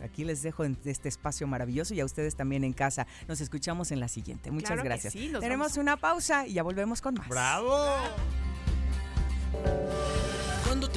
aquí 0.05 0.25
les 0.25 0.41
dejo 0.43 0.65
en 0.65 0.79
este 0.85 1.09
espacio 1.09 1.49
maravilloso 1.49 1.95
y 1.95 2.01
a 2.01 2.05
ustedes 2.05 2.37
también 2.37 2.63
en 2.63 2.73
casa. 2.75 3.09
Nos 3.27 3.41
escuchamos 3.41 3.91
en 3.91 3.99
la 3.99 4.07
siguiente. 4.07 4.53
Muchas 4.53 4.69
Claro 4.69 4.83
que 4.83 4.89
gracias. 4.89 5.13
sí, 5.15 5.33
Tenemos 5.41 5.73
vamos. 5.73 5.77
una 5.79 5.97
pausa 5.97 6.47
y 6.47 6.53
ya 6.53 6.63
volvemos 6.63 7.03
con 7.03 7.15
más. 7.15 7.29
¡Bravo! 7.29 7.77
¿Cuándo 9.51 10.38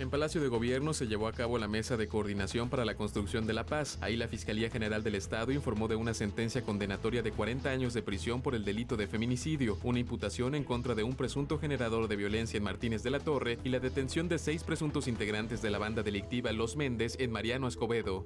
En 0.00 0.10
Palacio 0.10 0.40
de 0.40 0.46
Gobierno 0.46 0.94
se 0.94 1.08
llevó 1.08 1.26
a 1.26 1.32
cabo 1.32 1.58
la 1.58 1.66
mesa 1.66 1.96
de 1.96 2.06
coordinación 2.06 2.70
para 2.70 2.84
la 2.84 2.94
construcción 2.94 3.48
de 3.48 3.52
la 3.52 3.66
paz. 3.66 3.98
Ahí 4.00 4.16
la 4.16 4.28
Fiscalía 4.28 4.70
General 4.70 5.02
del 5.02 5.16
Estado 5.16 5.50
informó 5.50 5.88
de 5.88 5.96
una 5.96 6.14
sentencia 6.14 6.62
condenatoria 6.62 7.20
de 7.20 7.32
40 7.32 7.68
años 7.68 7.94
de 7.94 8.02
prisión 8.02 8.40
por 8.40 8.54
el 8.54 8.64
delito 8.64 8.96
de 8.96 9.08
feminicidio, 9.08 9.76
una 9.82 9.98
imputación 9.98 10.54
en 10.54 10.62
contra 10.62 10.94
de 10.94 11.02
un 11.02 11.16
presunto 11.16 11.58
generador 11.58 12.06
de 12.06 12.14
violencia 12.14 12.58
en 12.58 12.62
Martínez 12.62 13.02
de 13.02 13.10
la 13.10 13.18
Torre 13.18 13.58
y 13.64 13.70
la 13.70 13.80
detención 13.80 14.28
de 14.28 14.38
seis 14.38 14.62
presuntos 14.62 15.08
integrantes 15.08 15.62
de 15.62 15.70
la 15.70 15.78
banda 15.78 16.04
delictiva 16.04 16.52
Los 16.52 16.76
Méndez 16.76 17.16
en 17.18 17.32
Mariano 17.32 17.66
Escobedo. 17.66 18.24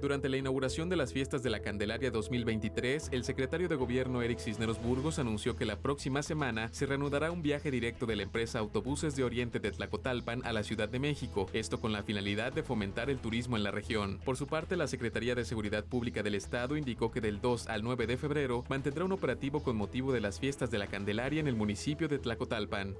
Durante 0.00 0.30
la 0.30 0.38
inauguración 0.38 0.88
de 0.88 0.96
las 0.96 1.12
fiestas 1.12 1.42
de 1.42 1.50
la 1.50 1.60
Candelaria 1.60 2.10
2023, 2.10 3.10
el 3.12 3.22
secretario 3.22 3.68
de 3.68 3.76
Gobierno 3.76 4.22
Eric 4.22 4.38
Cisneros 4.38 4.82
Burgos 4.82 5.18
anunció 5.18 5.56
que 5.56 5.66
la 5.66 5.78
próxima 5.78 6.22
semana 6.22 6.70
se 6.72 6.86
reanudará 6.86 7.30
un 7.30 7.42
viaje 7.42 7.70
directo 7.70 8.06
de 8.06 8.16
la 8.16 8.22
empresa 8.22 8.60
Autobuses 8.60 9.14
de 9.14 9.24
Oriente 9.24 9.60
de 9.60 9.70
Tlacotalpan 9.70 10.40
a 10.46 10.54
la 10.54 10.62
Ciudad 10.62 10.88
de 10.88 10.98
México, 10.98 11.50
esto 11.52 11.82
con 11.82 11.92
la 11.92 12.02
finalidad 12.02 12.50
de 12.50 12.62
fomentar 12.62 13.10
el 13.10 13.18
turismo 13.18 13.58
en 13.58 13.62
la 13.62 13.72
región. 13.72 14.20
Por 14.24 14.38
su 14.38 14.46
parte, 14.46 14.74
la 14.74 14.86
Secretaría 14.86 15.34
de 15.34 15.44
Seguridad 15.44 15.84
Pública 15.84 16.22
del 16.22 16.34
Estado 16.34 16.78
indicó 16.78 17.10
que 17.10 17.20
del 17.20 17.42
2 17.42 17.66
al 17.66 17.82
9 17.82 18.06
de 18.06 18.16
febrero 18.16 18.64
mantendrá 18.70 19.04
un 19.04 19.12
operativo 19.12 19.62
con 19.62 19.76
motivo 19.76 20.14
de 20.14 20.22
las 20.22 20.40
fiestas 20.40 20.70
de 20.70 20.78
la 20.78 20.86
Candelaria 20.86 21.40
en 21.40 21.48
el 21.48 21.56
municipio 21.56 22.08
de 22.08 22.18
Tlacotalpan. 22.18 22.96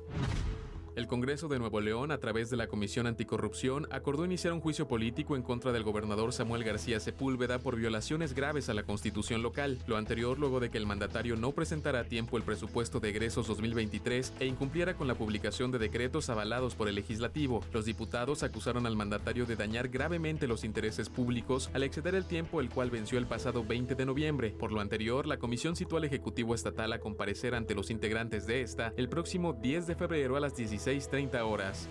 El 0.97 1.07
Congreso 1.07 1.47
de 1.47 1.61
Nuevo 1.61 1.80
León, 1.80 2.11
a 2.11 2.18
través 2.18 2.51
de 2.51 2.57
la 2.57 2.66
Comisión 2.66 3.07
Anticorrupción, 3.07 3.86
acordó 3.93 4.24
iniciar 4.24 4.53
un 4.53 4.61
juicio 4.61 4.88
político 4.88 5.36
en 5.36 5.43
contra 5.43 5.70
del 5.70 5.84
gobernador 5.84 6.32
Samuel 6.32 6.64
García 6.64 6.99
Sepúlveda 6.99 7.61
por 7.61 7.76
violaciones 7.76 8.34
graves 8.34 8.68
a 8.68 8.74
la 8.74 8.82
constitución 8.82 9.41
local. 9.41 9.78
Lo 9.86 9.97
anterior 9.97 10.38
luego 10.38 10.59
de 10.59 10.68
que 10.68 10.78
el 10.78 10.86
mandatario 10.86 11.36
no 11.36 11.53
presentara 11.53 12.01
a 12.01 12.05
tiempo 12.05 12.36
el 12.36 12.43
presupuesto 12.43 12.99
de 12.99 13.11
egresos 13.11 13.47
2023 13.47 14.32
e 14.41 14.47
incumpliera 14.47 14.95
con 14.95 15.07
la 15.07 15.14
publicación 15.14 15.70
de 15.70 15.78
decretos 15.78 16.28
avalados 16.28 16.74
por 16.74 16.88
el 16.88 16.97
legislativo. 16.97 17.64
Los 17.72 17.84
diputados 17.84 18.43
acusaron 18.43 18.84
al 18.84 18.97
mandatario 18.97 19.47
de 19.47 19.55
dañar 19.55 19.88
gravemente 19.88 20.49
los 20.49 20.64
intereses 20.64 21.09
públicos 21.09 21.70
al 21.72 21.84
exceder 21.84 22.16
el 22.16 22.24
tiempo 22.24 22.61
el 22.61 22.68
cual 22.68 22.91
venció 22.91 23.16
el 23.18 23.26
pasado 23.26 23.64
20 23.64 23.95
de 23.95 24.07
noviembre. 24.07 24.51
Por 24.59 24.72
lo 24.72 24.80
anterior, 24.80 25.26
la 25.26 25.38
comisión 25.38 25.76
citó 25.76 25.99
al 25.99 26.05
Ejecutivo 26.05 26.55
Estatal 26.55 26.93
a 26.93 26.99
comparecer 26.99 27.55
ante 27.55 27.76
los 27.76 27.91
integrantes 27.91 28.47
de 28.47 28.62
esta 28.62 28.93
el 28.97 29.09
próximo 29.09 29.53
10 29.53 29.86
de 29.86 29.95
febrero 29.95 30.36
a 30.36 30.41
las 30.41 30.57
16.30 30.81 31.43
horas. 31.43 31.89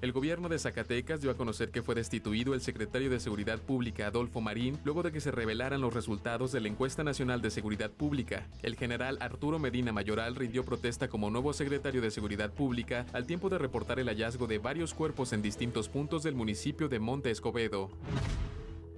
El 0.00 0.12
gobierno 0.12 0.48
de 0.48 0.60
Zacatecas 0.60 1.20
dio 1.20 1.32
a 1.32 1.36
conocer 1.36 1.72
que 1.72 1.82
fue 1.82 1.96
destituido 1.96 2.54
el 2.54 2.60
secretario 2.60 3.10
de 3.10 3.18
Seguridad 3.18 3.58
Pública 3.58 4.06
Adolfo 4.06 4.40
Marín 4.40 4.78
luego 4.84 5.02
de 5.02 5.10
que 5.10 5.20
se 5.20 5.32
revelaran 5.32 5.80
los 5.80 5.92
resultados 5.92 6.52
de 6.52 6.60
la 6.60 6.68
encuesta 6.68 7.02
nacional 7.02 7.42
de 7.42 7.50
seguridad 7.50 7.90
pública. 7.90 8.46
El 8.62 8.76
general 8.76 9.18
Arturo 9.20 9.58
Medina 9.58 9.90
Mayoral 9.90 10.36
rindió 10.36 10.64
protesta 10.64 11.08
como 11.08 11.28
nuevo 11.30 11.52
secretario 11.52 12.00
de 12.00 12.12
Seguridad 12.12 12.52
Pública 12.52 13.04
al 13.12 13.26
tiempo 13.26 13.48
de 13.48 13.58
reportar 13.58 13.98
el 13.98 14.06
hallazgo 14.06 14.46
de 14.46 14.58
varios 14.58 14.94
cuerpos 14.94 15.32
en 15.32 15.42
distintos 15.42 15.88
puntos 15.88 16.22
del 16.22 16.36
municipio 16.36 16.88
de 16.88 17.00
Monte 17.00 17.32
Escobedo. 17.32 17.90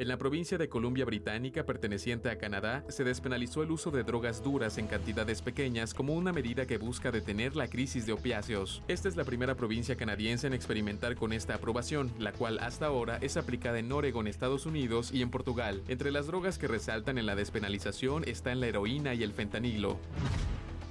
En 0.01 0.09
la 0.09 0.16
provincia 0.16 0.57
de 0.57 0.70
Columbia 0.70 1.05
Británica, 1.05 1.66
perteneciente 1.66 2.30
a 2.30 2.38
Canadá, 2.38 2.86
se 2.88 3.05
despenalizó 3.05 3.62
el 3.62 3.70
uso 3.70 3.90
de 3.90 4.03
drogas 4.03 4.42
duras 4.42 4.78
en 4.78 4.86
cantidades 4.86 5.42
pequeñas 5.42 5.92
como 5.92 6.14
una 6.14 6.32
medida 6.32 6.66
que 6.66 6.78
busca 6.78 7.11
detener 7.11 7.55
la 7.55 7.68
crisis 7.68 8.07
de 8.07 8.14
opiáceos. 8.14 8.82
Esta 8.88 9.11
es 9.11 9.16
la 9.16 9.24
primera 9.24 9.57
provincia 9.57 9.96
canadiense 9.96 10.46
en 10.46 10.55
experimentar 10.55 11.16
con 11.16 11.34
esta 11.34 11.57
aprobación, 11.57 12.11
la 12.18 12.32
cual 12.32 12.61
hasta 12.61 12.86
ahora 12.86 13.18
es 13.20 13.36
aplicada 13.36 13.78
en 13.78 13.92
Oregon, 13.92 14.26
Estados 14.26 14.64
Unidos 14.64 15.12
y 15.12 15.20
en 15.20 15.30
Portugal. 15.30 15.82
Entre 15.86 16.11
las 16.11 16.26
drogas 16.26 16.57
que 16.57 16.66
resaltan 16.66 17.18
en 17.18 17.26
la 17.26 17.36
despenalización 17.36 18.24
están 18.26 18.61
la 18.61 18.68
heroína 18.68 19.12
y 19.12 19.22
el 19.22 19.34
fentanilo. 19.34 19.98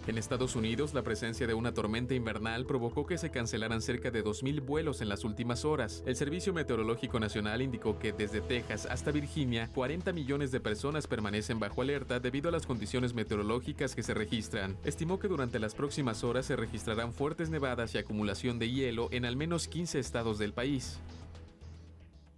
En 0.09 0.17
Estados 0.17 0.55
Unidos, 0.55 0.95
la 0.95 1.03
presencia 1.03 1.45
de 1.45 1.53
una 1.53 1.71
tormenta 1.71 2.15
invernal 2.15 2.65
provocó 2.65 3.05
que 3.05 3.19
se 3.19 3.29
cancelaran 3.29 3.79
cerca 3.79 4.09
de 4.09 4.25
2.000 4.25 4.65
vuelos 4.65 5.01
en 5.01 5.07
las 5.07 5.23
últimas 5.23 5.65
horas. 5.65 6.01
El 6.07 6.15
Servicio 6.15 6.51
Meteorológico 6.51 7.19
Nacional 7.19 7.61
indicó 7.61 7.99
que 7.99 8.11
desde 8.11 8.41
Texas 8.41 8.87
hasta 8.89 9.11
Virginia, 9.11 9.69
40 9.71 10.11
millones 10.11 10.51
de 10.51 10.59
personas 10.59 11.05
permanecen 11.05 11.59
bajo 11.59 11.83
alerta 11.83 12.19
debido 12.19 12.49
a 12.49 12.51
las 12.51 12.65
condiciones 12.65 13.13
meteorológicas 13.13 13.93
que 13.93 14.01
se 14.01 14.15
registran. 14.15 14.77
Estimó 14.83 15.19
que 15.19 15.27
durante 15.27 15.59
las 15.59 15.75
próximas 15.75 16.23
horas 16.23 16.47
se 16.47 16.55
registrarán 16.55 17.13
fuertes 17.13 17.51
nevadas 17.51 17.93
y 17.93 17.99
acumulación 17.99 18.57
de 18.57 18.71
hielo 18.71 19.09
en 19.11 19.25
al 19.25 19.35
menos 19.35 19.67
15 19.67 19.99
estados 19.99 20.39
del 20.39 20.53
país. 20.53 20.97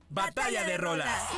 Batalla 0.09 0.65
de 0.65 0.75
rolas. 0.75 1.29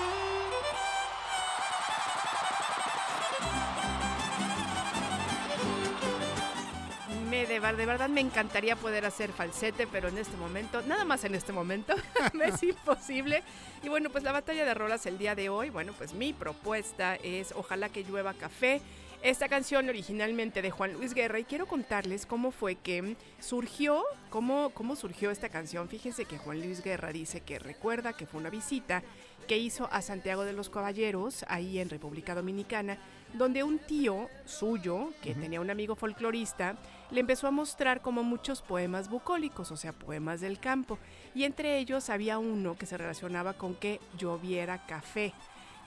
Me, 7.34 7.48
de, 7.48 7.60
de 7.60 7.86
verdad 7.88 8.10
me 8.10 8.22
encantaría 8.22 8.76
poder 8.76 9.06
hacer 9.06 9.32
falsete, 9.32 9.88
pero 9.88 10.08
en 10.08 10.20
este 10.20 10.38
momento, 10.38 10.84
nada 10.84 11.04
más 11.04 11.24
en 11.24 11.34
este 11.34 11.52
momento, 11.52 11.96
me 12.34 12.50
es 12.50 12.62
imposible. 12.62 13.42
Y 13.82 13.90
bueno, 13.90 14.12
pues 14.12 14.24
la 14.24 14.32
batalla 14.32 14.64
de 14.66 14.74
rolas 14.76 15.08
el 15.08 15.18
día 15.18 15.34
de 15.34 15.50
hoy, 15.50 15.72
bueno, 15.72 15.94
pues 15.98 16.14
mi 16.14 16.32
propuesta 16.32 17.16
es 17.16 17.52
Ojalá 17.54 17.90
que 17.90 18.04
llueva 18.04 18.36
café. 18.36 18.82
Esta 19.24 19.50
canción 19.50 19.90
originalmente 19.90 20.62
de 20.62 20.70
Juan 20.70 20.94
Luis 20.94 21.16
Guerra 21.16 21.40
y 21.40 21.46
quiero 21.46 21.66
contarles 21.66 22.28
cómo 22.28 22.52
fue 22.52 22.76
que 22.76 23.16
surgió, 23.40 24.04
cómo, 24.30 24.70
cómo 24.76 24.96
surgió 24.96 25.32
esta 25.32 25.50
canción. 25.50 25.90
Fíjense 25.90 26.26
que 26.26 26.38
Juan 26.38 26.62
Luis 26.62 26.84
Guerra 26.84 27.12
dice 27.12 27.42
que 27.42 27.58
recuerda 27.58 28.14
que 28.14 28.28
fue 28.28 28.42
una 28.42 28.52
visita 28.52 29.02
que 29.48 29.58
hizo 29.58 29.90
a 29.92 30.02
Santiago 30.02 30.44
de 30.46 30.54
los 30.54 30.70
Caballeros, 30.70 31.46
ahí 31.48 31.80
en 31.80 31.90
República 31.90 32.36
Dominicana, 32.36 32.98
donde 33.34 33.64
un 33.64 33.80
tío 33.80 34.30
suyo, 34.46 35.10
que 35.22 35.34
tenía 35.34 35.60
un 35.60 35.70
amigo 35.70 35.96
folclorista, 35.96 36.78
le 37.14 37.20
empezó 37.20 37.48
a 37.48 37.52
mostrar 37.52 38.02
como 38.02 38.24
muchos 38.24 38.64
poemas 38.64 39.08
bucólicos, 39.08 39.72
o 39.72 39.78
sea, 39.78 39.94
poemas 39.94 40.42
del 40.42 40.60
campo. 40.60 40.98
Y 41.36 41.44
entre 41.44 41.78
ellos 41.78 42.10
había 42.10 42.40
uno 42.40 42.76
que 42.76 42.88
se 42.88 42.98
relacionaba 42.98 43.54
con 43.54 43.76
que 43.76 44.00
lloviera 44.18 44.84
café. 44.88 45.32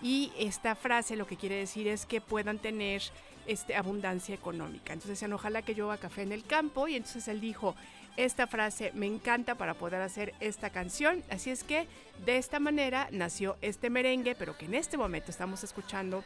Y 0.00 0.32
esta 0.38 0.76
frase 0.76 1.16
lo 1.16 1.26
que 1.26 1.36
quiere 1.36 1.56
decir 1.56 1.88
es 1.88 2.06
que 2.06 2.20
puedan 2.20 2.58
tener 2.58 3.02
este, 3.46 3.74
abundancia 3.74 4.36
económica. 4.36 4.92
Entonces 4.92 5.18
decían, 5.18 5.32
ojalá 5.32 5.62
que 5.62 5.74
llueva 5.74 5.96
café 5.96 6.22
en 6.22 6.30
el 6.30 6.44
campo. 6.44 6.86
Y 6.86 6.94
entonces 6.94 7.26
él 7.26 7.40
dijo, 7.40 7.74
esta 8.16 8.46
frase 8.46 8.92
me 8.94 9.06
encanta 9.06 9.56
para 9.56 9.74
poder 9.74 10.02
hacer 10.02 10.32
esta 10.38 10.70
canción. 10.70 11.24
Así 11.28 11.50
es 11.50 11.64
que 11.64 11.88
de 12.24 12.36
esta 12.36 12.60
manera 12.60 13.08
nació 13.10 13.56
este 13.62 13.90
merengue, 13.90 14.36
pero 14.36 14.56
que 14.56 14.66
en 14.66 14.74
este 14.74 14.96
momento 14.96 15.32
estamos 15.32 15.64
escuchando 15.64 16.22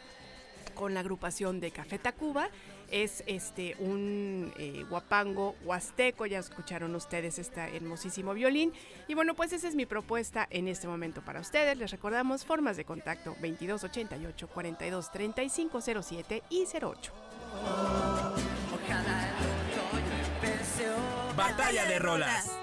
con 0.74 0.92
la 0.92 1.00
agrupación 1.00 1.58
de 1.60 1.70
Café 1.70 1.98
Tacuba. 1.98 2.50
Es 2.90 3.22
este 3.26 3.76
un 3.78 4.52
eh, 4.58 4.84
guapango 4.88 5.54
huasteco, 5.64 6.26
ya 6.26 6.38
escucharon 6.38 6.94
ustedes 6.94 7.38
este 7.38 7.76
hermosísimo 7.76 8.34
violín. 8.34 8.72
Y 9.08 9.14
bueno, 9.14 9.34
pues 9.34 9.52
esa 9.52 9.68
es 9.68 9.74
mi 9.74 9.86
propuesta 9.86 10.46
en 10.50 10.68
este 10.68 10.88
momento 10.88 11.22
para 11.22 11.40
ustedes. 11.40 11.76
Les 11.76 11.90
recordamos 11.90 12.44
formas 12.44 12.76
de 12.76 12.84
contacto 12.84 13.30
2288 13.40 14.48
42 14.48 15.12
35 15.12 15.80
07 15.80 16.42
y 16.50 16.64
08. 16.64 17.12
Batalla 21.36 21.84
de 21.86 21.98
rolas. 21.98 22.60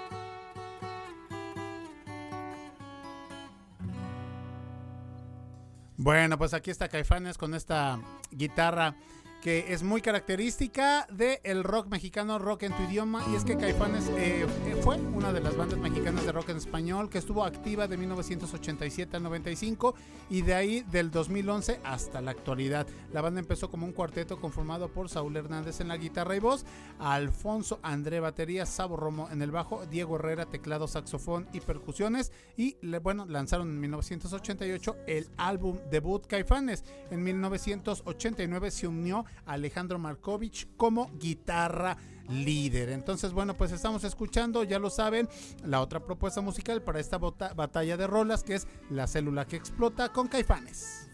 Bueno, 6.00 6.38
pues 6.38 6.54
aquí 6.54 6.70
está 6.70 6.88
Caifanes 6.88 7.36
con 7.36 7.54
esta 7.54 7.98
guitarra 8.30 8.94
que 9.42 9.72
es 9.72 9.82
muy 9.82 10.00
característica 10.00 11.06
del 11.10 11.38
el 11.44 11.64
rock 11.64 11.86
mexicano, 11.86 12.38
rock 12.38 12.64
en 12.64 12.72
tu 12.72 12.82
idioma, 12.82 13.24
y 13.30 13.36
es 13.36 13.44
que 13.44 13.56
Caifanes 13.56 14.10
eh, 14.16 14.46
fue 14.82 14.96
una 14.96 15.32
de 15.32 15.40
las 15.40 15.56
bandas 15.56 15.78
mexicanas 15.78 16.26
de 16.26 16.32
rock 16.32 16.48
en 16.48 16.56
español 16.56 17.08
que 17.08 17.18
estuvo 17.18 17.44
activa 17.44 17.86
de 17.86 17.96
1987 17.96 19.16
al 19.16 19.22
95 19.22 19.94
y 20.30 20.42
de 20.42 20.54
ahí 20.54 20.84
del 20.90 21.10
2011 21.10 21.80
hasta 21.84 22.20
la 22.20 22.32
actualidad. 22.32 22.86
La 23.12 23.20
banda 23.20 23.40
empezó 23.40 23.70
como 23.70 23.86
un 23.86 23.92
cuarteto 23.92 24.40
conformado 24.40 24.88
por 24.88 25.08
Saúl 25.08 25.36
Hernández 25.36 25.80
en 25.80 25.88
la 25.88 25.96
guitarra 25.96 26.34
y 26.34 26.40
voz, 26.40 26.64
Alfonso 26.98 27.78
André 27.82 28.20
batería, 28.20 28.66
Sabo 28.66 28.96
Romo 28.96 29.28
en 29.30 29.42
el 29.42 29.50
bajo, 29.50 29.86
Diego 29.86 30.16
Herrera 30.16 30.46
teclado, 30.46 30.88
saxofón 30.88 31.48
y 31.52 31.60
percusiones 31.60 32.32
y 32.56 32.76
bueno, 33.02 33.24
lanzaron 33.26 33.68
en 33.68 33.80
1988 33.80 34.96
el 35.06 35.28
álbum 35.36 35.78
debut 35.90 36.26
Caifanes. 36.26 36.84
En 37.10 37.22
1989 37.22 38.70
se 38.70 38.86
unió 38.86 39.24
Alejandro 39.46 39.98
Markovich 39.98 40.68
como 40.76 41.10
guitarra 41.18 41.96
líder. 42.28 42.90
Entonces, 42.90 43.32
bueno, 43.32 43.54
pues 43.54 43.72
estamos 43.72 44.04
escuchando, 44.04 44.64
ya 44.64 44.78
lo 44.78 44.90
saben, 44.90 45.28
la 45.64 45.80
otra 45.80 46.00
propuesta 46.00 46.40
musical 46.40 46.82
para 46.82 47.00
esta 47.00 47.18
batalla 47.18 47.96
de 47.96 48.06
rolas 48.06 48.42
que 48.42 48.54
es 48.54 48.66
La 48.90 49.06
célula 49.06 49.46
que 49.46 49.56
explota 49.56 50.10
con 50.12 50.28
Caifanes. 50.28 51.08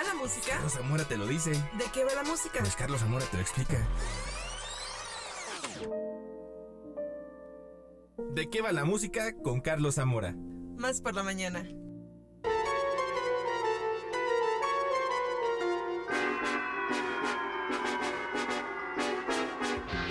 Va 0.00 0.08
la 0.08 0.14
música? 0.14 0.52
Carlos 0.52 0.72
Zamora 0.72 1.04
te 1.04 1.16
lo 1.16 1.26
dice. 1.26 1.50
¿De 1.50 1.84
qué 1.92 2.04
va 2.04 2.14
la 2.14 2.22
música? 2.22 2.60
Pues 2.60 2.76
Carlos 2.76 3.00
Zamora 3.00 3.24
te 3.26 3.36
lo 3.36 3.42
explica. 3.42 3.86
¿De 8.32 8.50
qué 8.50 8.62
va 8.62 8.72
la 8.72 8.84
música 8.84 9.34
con 9.42 9.60
Carlos 9.60 9.96
Zamora? 9.96 10.34
Más 10.76 11.00
por 11.00 11.14
la 11.14 11.22
mañana. 11.22 11.66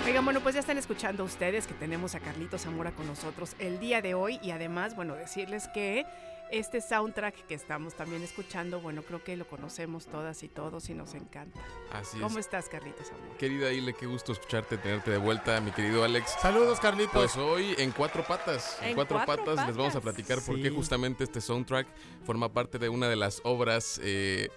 Oigan, 0.05 0.25
bueno, 0.25 0.41
pues 0.41 0.55
ya 0.55 0.61
están 0.61 0.79
escuchando 0.79 1.23
ustedes 1.23 1.67
que 1.67 1.75
tenemos 1.75 2.15
a 2.15 2.19
Carlitos 2.19 2.63
Zamora 2.63 2.91
con 2.91 3.05
nosotros 3.05 3.55
el 3.59 3.79
día 3.79 4.01
de 4.01 4.15
hoy 4.15 4.39
y 4.41 4.51
además, 4.51 4.95
bueno, 4.95 5.15
decirles 5.15 5.67
que 5.67 6.05
este 6.51 6.81
soundtrack 6.81 7.45
que 7.47 7.53
estamos 7.53 7.93
también 7.95 8.23
escuchando, 8.23 8.79
bueno, 8.81 9.01
creo 9.03 9.23
que 9.23 9.37
lo 9.37 9.47
conocemos 9.47 10.07
todas 10.07 10.41
y 10.43 10.47
todos 10.47 10.89
y 10.89 10.93
nos 10.93 11.13
encanta. 11.13 11.59
Así 11.91 12.19
¿Cómo 12.19 12.39
es. 12.39 12.45
estás, 12.45 12.69
Carlitos 12.69 13.07
Zamora? 13.07 13.37
Querida 13.37 13.71
Ile, 13.71 13.93
qué 13.93 14.05
gusto 14.05 14.31
escucharte, 14.31 14.77
tenerte 14.77 15.11
de 15.11 15.17
vuelta, 15.17 15.59
mi 15.61 15.71
querido 15.71 16.03
Alex. 16.03 16.35
Saludos, 16.41 16.79
Carlitos. 16.79 17.13
Pues 17.13 17.37
hoy 17.37 17.75
en 17.77 17.91
cuatro 17.91 18.23
patas, 18.25 18.77
en, 18.81 18.89
En 18.89 18.95
cuatro, 18.95 19.21
cuatro 19.25 19.45
patas, 19.45 19.67
les 19.67 19.77
vamos 19.77 19.95
a 19.95 20.01
platicar 20.01 20.39
por 20.41 20.55
Sí. 20.55 20.63
qué 20.63 20.69
justamente 20.69 21.23
este 21.23 21.41
soundtrack 21.41 21.87
forma 22.25 22.51
parte 22.51 22.79
de 22.79 22.89
una 22.89 23.07
de 23.07 23.15
las 23.15 23.41
obras, 23.43 23.99
eh, 24.03 24.49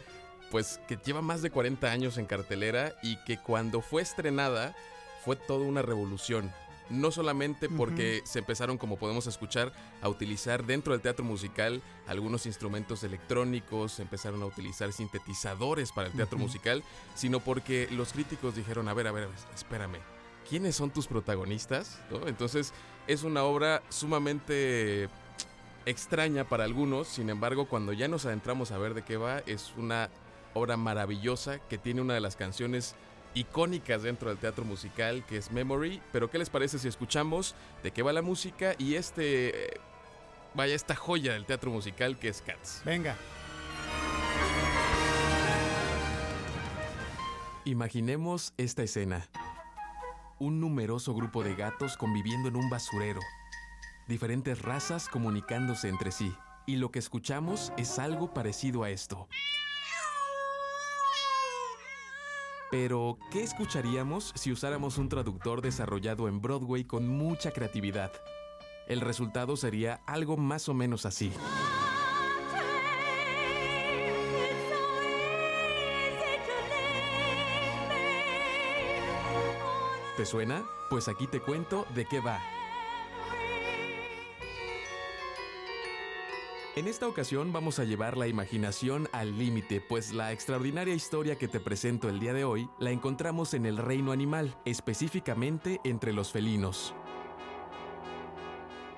pues 0.50 0.80
que 0.88 0.96
lleva 1.04 1.22
más 1.22 1.40
de 1.42 1.50
40 1.50 1.90
años 1.90 2.18
en 2.18 2.26
cartelera 2.26 2.94
y 3.02 3.16
que 3.24 3.38
cuando 3.38 3.80
fue 3.80 4.02
estrenada 4.02 4.74
fue 5.24 5.36
toda 5.36 5.64
una 5.66 5.82
revolución. 5.82 6.52
No 6.92 7.10
solamente 7.10 7.70
porque 7.70 8.20
se 8.24 8.40
empezaron, 8.40 8.76
como 8.76 8.98
podemos 8.98 9.26
escuchar, 9.26 9.72
a 10.02 10.10
utilizar 10.10 10.66
dentro 10.66 10.92
del 10.92 11.00
teatro 11.00 11.24
musical 11.24 11.82
algunos 12.06 12.44
instrumentos 12.44 13.02
electrónicos, 13.02 13.98
empezaron 13.98 14.42
a 14.42 14.46
utilizar 14.46 14.92
sintetizadores 14.92 15.90
para 15.90 16.08
el 16.08 16.12
teatro 16.12 16.38
musical, 16.38 16.84
sino 17.14 17.40
porque 17.40 17.88
los 17.90 18.12
críticos 18.12 18.54
dijeron, 18.54 18.88
a 18.88 18.94
ver, 18.94 19.06
a 19.06 19.12
ver, 19.12 19.24
a 19.24 19.26
ver, 19.28 19.36
espérame, 19.54 20.00
¿quiénes 20.48 20.76
son 20.76 20.90
tus 20.90 21.06
protagonistas? 21.06 21.98
¿No? 22.10 22.28
Entonces 22.28 22.74
es 23.06 23.22
una 23.22 23.42
obra 23.44 23.82
sumamente 23.88 25.08
extraña 25.86 26.44
para 26.44 26.64
algunos, 26.64 27.08
sin 27.08 27.30
embargo, 27.30 27.66
cuando 27.66 27.94
ya 27.94 28.06
nos 28.06 28.26
adentramos 28.26 28.70
a 28.70 28.76
ver 28.76 28.92
de 28.92 29.02
qué 29.02 29.16
va, 29.16 29.38
es 29.46 29.72
una 29.78 30.10
obra 30.54 30.76
maravillosa 30.76 31.58
que 31.58 31.78
tiene 31.78 32.02
una 32.02 32.12
de 32.12 32.20
las 32.20 32.36
canciones 32.36 32.94
icónicas 33.34 34.02
dentro 34.02 34.28
del 34.28 34.38
teatro 34.38 34.64
musical, 34.64 35.24
que 35.26 35.36
es 35.36 35.50
Memory. 35.50 36.02
Pero 36.12 36.30
¿qué 36.30 36.38
les 36.38 36.50
parece 36.50 36.78
si 36.78 36.88
escuchamos 36.88 37.54
de 37.82 37.90
qué 37.90 38.02
va 38.02 38.12
la 38.12 38.22
música 38.22 38.74
y 38.78 38.94
este... 38.94 39.66
eh, 39.74 39.80
Vaya, 40.54 40.74
esta 40.74 40.94
joya 40.94 41.32
del 41.32 41.46
teatro 41.46 41.70
musical 41.70 42.18
que 42.18 42.28
es 42.28 42.42
Cats. 42.42 42.82
Venga. 42.84 43.16
Imaginemos 47.64 48.52
esta 48.58 48.82
escena. 48.82 49.28
Un 50.38 50.60
numeroso 50.60 51.14
grupo 51.14 51.42
de 51.42 51.54
gatos 51.54 51.96
conviviendo 51.96 52.48
en 52.48 52.56
un 52.56 52.68
basurero. 52.68 53.20
Diferentes 54.08 54.60
razas 54.60 55.08
comunicándose 55.08 55.88
entre 55.88 56.12
sí. 56.12 56.34
Y 56.66 56.76
lo 56.76 56.90
que 56.90 56.98
escuchamos 56.98 57.72
es 57.78 57.98
algo 57.98 58.34
parecido 58.34 58.82
a 58.82 58.90
esto. 58.90 59.28
Pero, 62.72 63.18
¿qué 63.30 63.42
escucharíamos 63.42 64.32
si 64.34 64.50
usáramos 64.50 64.96
un 64.96 65.10
traductor 65.10 65.60
desarrollado 65.60 66.26
en 66.26 66.40
Broadway 66.40 66.84
con 66.84 67.06
mucha 67.06 67.50
creatividad? 67.52 68.10
El 68.88 69.02
resultado 69.02 69.58
sería 69.58 70.00
algo 70.06 70.38
más 70.38 70.70
o 70.70 70.74
menos 70.74 71.04
así. 71.04 71.30
¿Te 80.16 80.24
suena? 80.24 80.64
Pues 80.88 81.08
aquí 81.08 81.26
te 81.26 81.40
cuento 81.40 81.84
de 81.94 82.06
qué 82.06 82.20
va. 82.20 82.40
En 86.74 86.88
esta 86.88 87.06
ocasión 87.06 87.52
vamos 87.52 87.78
a 87.78 87.84
llevar 87.84 88.16
la 88.16 88.28
imaginación 88.28 89.06
al 89.12 89.38
límite, 89.38 89.82
pues 89.86 90.14
la 90.14 90.32
extraordinaria 90.32 90.94
historia 90.94 91.36
que 91.36 91.46
te 91.46 91.60
presento 91.60 92.08
el 92.08 92.18
día 92.18 92.32
de 92.32 92.44
hoy 92.44 92.66
la 92.78 92.90
encontramos 92.90 93.52
en 93.52 93.66
el 93.66 93.76
reino 93.76 94.10
animal, 94.10 94.56
específicamente 94.64 95.80
entre 95.84 96.14
los 96.14 96.32
felinos. 96.32 96.94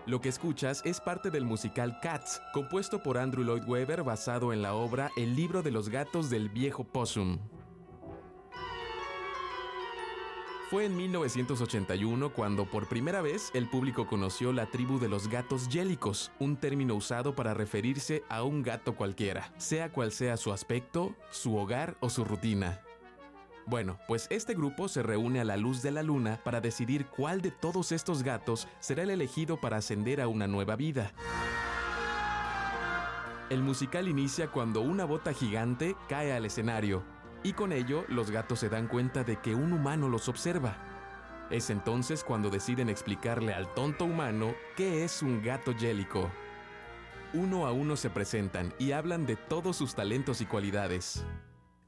Lo 0.07 0.21
que 0.21 0.29
escuchas 0.29 0.83
es 0.85 1.01
parte 1.01 1.33
del 1.33 1.47
musical 1.47 1.99
Cats, 2.01 2.41
compuesto 2.53 3.03
por 3.03 3.19
Andrew 3.19 3.43
Lloyd 3.43 3.65
Webber 3.67 4.05
basado 4.05 4.53
en 4.53 4.63
la 4.63 4.75
obra 4.75 5.11
El 5.17 5.35
libro 5.35 5.65
de 5.65 5.73
los 5.73 5.89
gatos 5.89 6.31
del 6.31 6.51
viejo 6.51 6.85
Possum. 6.85 7.41
Fue 10.71 10.87
en 10.87 10.97
1981 10.97 12.31
cuando 12.33 12.65
por 12.65 12.89
primera 12.89 13.21
vez 13.21 13.51
el 13.53 13.69
público 13.69 14.07
conoció 14.07 14.51
la 14.51 14.65
tribu 14.67 14.99
de 14.99 15.09
los 15.09 15.29
gatos 15.29 15.69
yélicos, 15.69 16.33
un 16.39 16.57
término 16.57 16.95
usado 16.95 17.35
para 17.35 17.53
referirse 17.53 18.25
a 18.31 18.43
un 18.45 18.63
gato 18.63 18.97
cualquiera, 18.97 19.53
sea 19.59 19.93
cual 19.93 20.11
sea 20.11 20.39
su 20.39 20.53
aspecto, 20.53 21.15
su 21.31 21.57
hogar 21.57 21.97
o 22.01 22.09
su 22.09 22.25
rutina. 22.25 22.81
Bueno, 23.67 23.99
pues 24.09 24.27
este 24.31 24.55
grupo 24.55 24.89
se 24.89 25.03
reúne 25.03 25.41
a 25.41 25.45
la 25.45 25.59
luz 25.59 25.83
de 25.83 25.91
la 25.91 26.03
luna 26.03 26.41
para 26.43 26.63
decidir 26.63 27.07
cuál 27.07 27.43
de 27.43 27.51
todos 27.51 27.93
estos 27.93 28.23
gatos 28.23 28.67
será 28.81 29.03
el 29.03 29.11
elegido 29.11 29.61
para 29.61 29.77
ascender 29.77 30.21
a 30.23 30.29
una 30.29 30.47
nueva 30.47 30.77
vida. 30.77 31.13
El 33.51 33.63
musical 33.63 34.09
inicia 34.09 34.49
cuando 34.49 34.81
una 34.81 35.05
bota 35.05 35.35
gigante 35.35 35.95
cae 36.09 36.33
al 36.33 36.47
escenario, 36.47 37.05
y 37.45 37.53
con 37.53 37.73
ello 37.73 38.05
los 38.09 38.33
gatos 38.33 38.59
se 38.59 38.69
dan 38.69 38.89
cuenta 38.89 39.23
de 39.23 39.37
que 39.37 39.55
un 39.55 39.73
humano 39.73 40.09
los 40.09 40.29
observa. 40.29 40.77
Es 41.51 41.71
entonces 41.71 42.25
cuando 42.25 42.51
deciden 42.51 42.89
explicarle 42.89 43.55
al 43.55 43.73
tonto 43.75 44.07
humano 44.07 44.55
qué 44.77 45.05
es 45.05 45.23
un 45.23 45.43
gato 45.43 45.71
yélico. 45.71 46.31
Uno 47.35 47.67
a 47.67 47.73
uno 47.73 47.97
se 47.97 48.11
presentan 48.11 48.73
y 48.79 48.93
hablan 48.93 49.27
de 49.27 49.37
todos 49.37 49.77
sus 49.77 49.95
talentos 49.95 50.41
y 50.41 50.47
cualidades. 50.47 51.25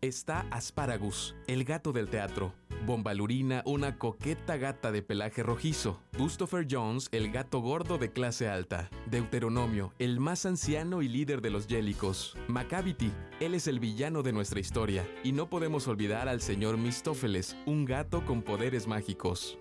Está 0.03 0.47
Asparagus, 0.51 1.35
el 1.47 1.65
gato 1.65 1.93
del 1.93 2.11
teatro, 2.11 2.53
Bombalurina, 2.87 3.63
una 3.67 3.99
coqueta 3.99 4.57
gata 4.57 4.93
de 4.93 5.03
pelaje 5.03 5.43
rojizo. 5.43 6.01
Christopher 6.13 6.67
Jones, 6.71 7.09
el 7.11 7.33
gato 7.33 7.61
gordo 7.61 7.99
de 7.99 8.13
clase 8.13 8.49
alta. 8.49 8.89
Deuteronomio, 9.11 9.93
el 9.99 10.21
más 10.21 10.47
anciano 10.47 11.03
y 11.03 11.09
líder 11.09 11.43
de 11.43 11.51
los 11.51 11.67
yélicos. 11.67 12.37
Macavity, 12.47 13.11
él 13.41 13.55
es 13.55 13.67
el 13.67 13.81
villano 13.81 14.23
de 14.23 14.33
nuestra 14.33 14.61
historia. 14.61 15.05
Y 15.25 15.33
no 15.33 15.51
podemos 15.51 15.89
olvidar 15.89 16.29
al 16.29 16.41
señor 16.41 16.79
Mistófeles, 16.79 17.57
un 17.67 17.85
gato 17.85 18.25
con 18.25 18.41
poderes 18.43 18.87
mágicos. 18.87 19.59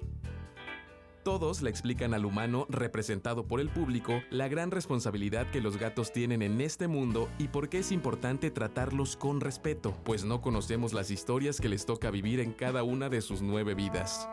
Todos 1.25 1.63
le 1.63 1.71
explican 1.71 2.13
al 2.13 2.23
humano, 2.23 2.67
representado 2.69 3.47
por 3.47 3.59
el 3.59 3.69
público, 3.69 4.21
la 4.29 4.47
gran 4.47 4.69
responsabilidad 4.69 5.49
que 5.49 5.59
los 5.59 5.77
gatos 5.77 6.13
tienen 6.13 6.43
en 6.43 6.61
este 6.61 6.87
mundo 6.87 7.29
y 7.39 7.47
por 7.47 7.67
qué 7.67 7.79
es 7.79 7.91
importante 7.91 8.51
tratarlos 8.51 9.17
con 9.17 9.41
respeto, 9.41 9.97
pues 10.03 10.23
no 10.23 10.39
conocemos 10.39 10.93
las 10.93 11.09
historias 11.09 11.59
que 11.59 11.67
les 11.67 11.87
toca 11.87 12.11
vivir 12.11 12.41
en 12.41 12.53
cada 12.53 12.83
una 12.83 13.09
de 13.09 13.21
sus 13.21 13.41
nueve 13.41 13.73
vidas. 13.73 14.29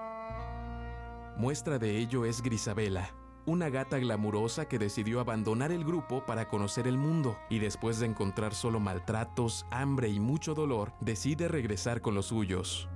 Muestra 1.39 1.79
de 1.79 1.97
ello 1.97 2.27
es 2.27 2.43
Grisabela, 2.43 3.15
una 3.47 3.71
gata 3.71 3.99
glamurosa 3.99 4.69
que 4.69 4.79
decidió 4.79 5.21
abandonar 5.21 5.73
el 5.73 5.85
grupo 5.85 6.27
para 6.27 6.47
conocer 6.47 6.87
el 6.87 6.99
mundo 6.99 7.39
y 7.49 7.59
después 7.59 8.01
de 8.01 8.07
encontrar 8.07 8.53
solo 8.53 8.81
maltratos, 8.81 9.65
hambre 9.71 10.11
y 10.11 10.21
mucho 10.21 10.53
dolor, 10.53 10.93
decide 11.01 11.49
regresar 11.49 12.03
con 12.03 12.15
los 12.15 12.27
suyos. 12.27 12.87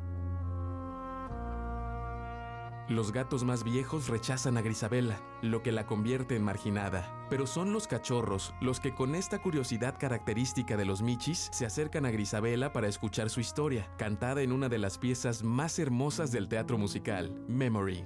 Los 2.88 3.10
gatos 3.10 3.42
más 3.42 3.64
viejos 3.64 4.06
rechazan 4.06 4.56
a 4.56 4.62
Grisabela, 4.62 5.20
lo 5.42 5.60
que 5.60 5.72
la 5.72 5.86
convierte 5.86 6.36
en 6.36 6.44
marginada. 6.44 7.26
Pero 7.28 7.48
son 7.48 7.72
los 7.72 7.88
cachorros 7.88 8.54
los 8.60 8.78
que 8.78 8.94
con 8.94 9.16
esta 9.16 9.42
curiosidad 9.42 9.96
característica 9.98 10.76
de 10.76 10.84
los 10.84 11.02
michis 11.02 11.48
se 11.52 11.66
acercan 11.66 12.06
a 12.06 12.12
Grisabela 12.12 12.72
para 12.72 12.86
escuchar 12.86 13.28
su 13.28 13.40
historia, 13.40 13.90
cantada 13.98 14.42
en 14.42 14.52
una 14.52 14.68
de 14.68 14.78
las 14.78 14.98
piezas 14.98 15.42
más 15.42 15.80
hermosas 15.80 16.30
del 16.30 16.48
teatro 16.48 16.78
musical, 16.78 17.34
Memory. 17.48 18.04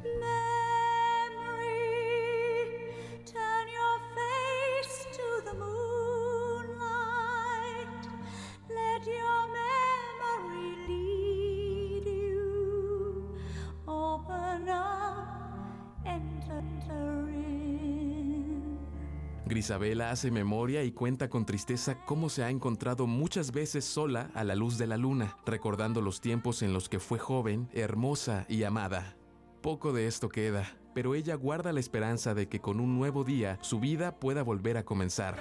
Grisabela 19.50 20.12
hace 20.12 20.30
memoria 20.30 20.84
y 20.84 20.92
cuenta 20.92 21.28
con 21.28 21.44
tristeza 21.44 21.96
cómo 22.06 22.28
se 22.28 22.44
ha 22.44 22.50
encontrado 22.50 23.08
muchas 23.08 23.50
veces 23.50 23.84
sola 23.84 24.30
a 24.34 24.44
la 24.44 24.54
luz 24.54 24.78
de 24.78 24.86
la 24.86 24.96
luna, 24.96 25.38
recordando 25.44 26.00
los 26.00 26.20
tiempos 26.20 26.62
en 26.62 26.72
los 26.72 26.88
que 26.88 27.00
fue 27.00 27.18
joven, 27.18 27.68
hermosa 27.72 28.46
y 28.48 28.62
amada. 28.62 29.16
Poco 29.60 29.92
de 29.92 30.06
esto 30.06 30.28
queda, 30.28 30.70
pero 30.94 31.16
ella 31.16 31.34
guarda 31.34 31.72
la 31.72 31.80
esperanza 31.80 32.32
de 32.32 32.48
que 32.48 32.60
con 32.60 32.78
un 32.78 32.96
nuevo 32.96 33.24
día 33.24 33.58
su 33.60 33.80
vida 33.80 34.20
pueda 34.20 34.44
volver 34.44 34.76
a 34.76 34.84
comenzar. 34.84 35.36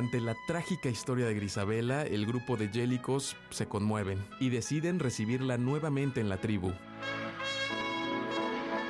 Ante 0.00 0.18
la 0.18 0.34
trágica 0.34 0.88
historia 0.88 1.26
de 1.26 1.34
Grisabela, 1.34 2.04
el 2.04 2.24
grupo 2.24 2.56
de 2.56 2.70
Yélicos 2.70 3.36
se 3.50 3.68
conmueven 3.68 4.24
y 4.40 4.48
deciden 4.48 4.98
recibirla 4.98 5.58
nuevamente 5.58 6.22
en 6.22 6.30
la 6.30 6.38
tribu. 6.38 6.72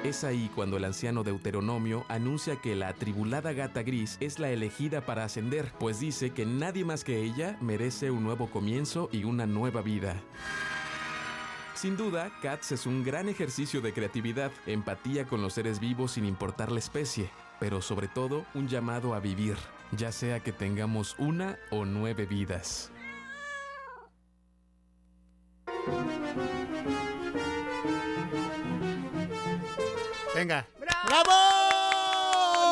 Es 0.04 0.22
ahí 0.22 0.48
cuando 0.54 0.76
el 0.76 0.84
anciano 0.84 1.24
Deuteronomio 1.24 2.04
anuncia 2.08 2.60
que 2.62 2.76
la 2.76 2.90
atribulada 2.90 3.52
gata 3.52 3.82
gris 3.82 4.18
es 4.20 4.38
la 4.38 4.50
elegida 4.50 5.04
para 5.04 5.24
ascender, 5.24 5.72
pues 5.80 5.98
dice 5.98 6.30
que 6.30 6.46
nadie 6.46 6.84
más 6.84 7.02
que 7.02 7.20
ella 7.20 7.58
merece 7.60 8.12
un 8.12 8.22
nuevo 8.22 8.48
comienzo 8.48 9.08
y 9.10 9.24
una 9.24 9.46
nueva 9.46 9.82
vida. 9.82 10.14
Sin 11.74 11.96
duda, 11.96 12.30
Cats 12.40 12.70
es 12.70 12.86
un 12.86 13.02
gran 13.02 13.28
ejercicio 13.28 13.80
de 13.80 13.92
creatividad, 13.92 14.52
empatía 14.64 15.24
con 15.24 15.42
los 15.42 15.54
seres 15.54 15.80
vivos 15.80 16.12
sin 16.12 16.24
importar 16.24 16.70
la 16.70 16.78
especie, 16.78 17.30
pero 17.58 17.82
sobre 17.82 18.06
todo 18.06 18.46
un 18.54 18.68
llamado 18.68 19.12
a 19.12 19.18
vivir, 19.18 19.56
ya 19.92 20.12
sea 20.12 20.40
que 20.40 20.52
tengamos 20.52 21.14
una 21.18 21.58
o 21.70 21.84
nueve 21.84 22.26
vidas. 22.26 22.90
Venga. 30.34 30.66
¡Bravo! 30.78 31.30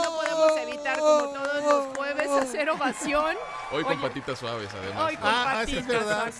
No 0.04 0.10
podemos 0.16 0.56
evitar, 0.58 0.98
como 0.98 1.32
todos 1.32 1.64
los 1.64 1.96
jueves, 1.96 2.28
hacer 2.30 2.70
ovación. 2.70 3.36
Hoy 3.72 3.82
con 3.82 3.92
Oye, 3.94 4.02
patitas 4.02 4.38
suaves, 4.38 4.70
además. 4.72 5.08
Hoy 5.08 5.16
con 5.16 5.28
Ah, 5.28 5.60
ah, 5.60 5.66
sí, 5.66 5.76
es 5.76 5.82
patitas, 5.84 6.06
verdad. 6.06 6.32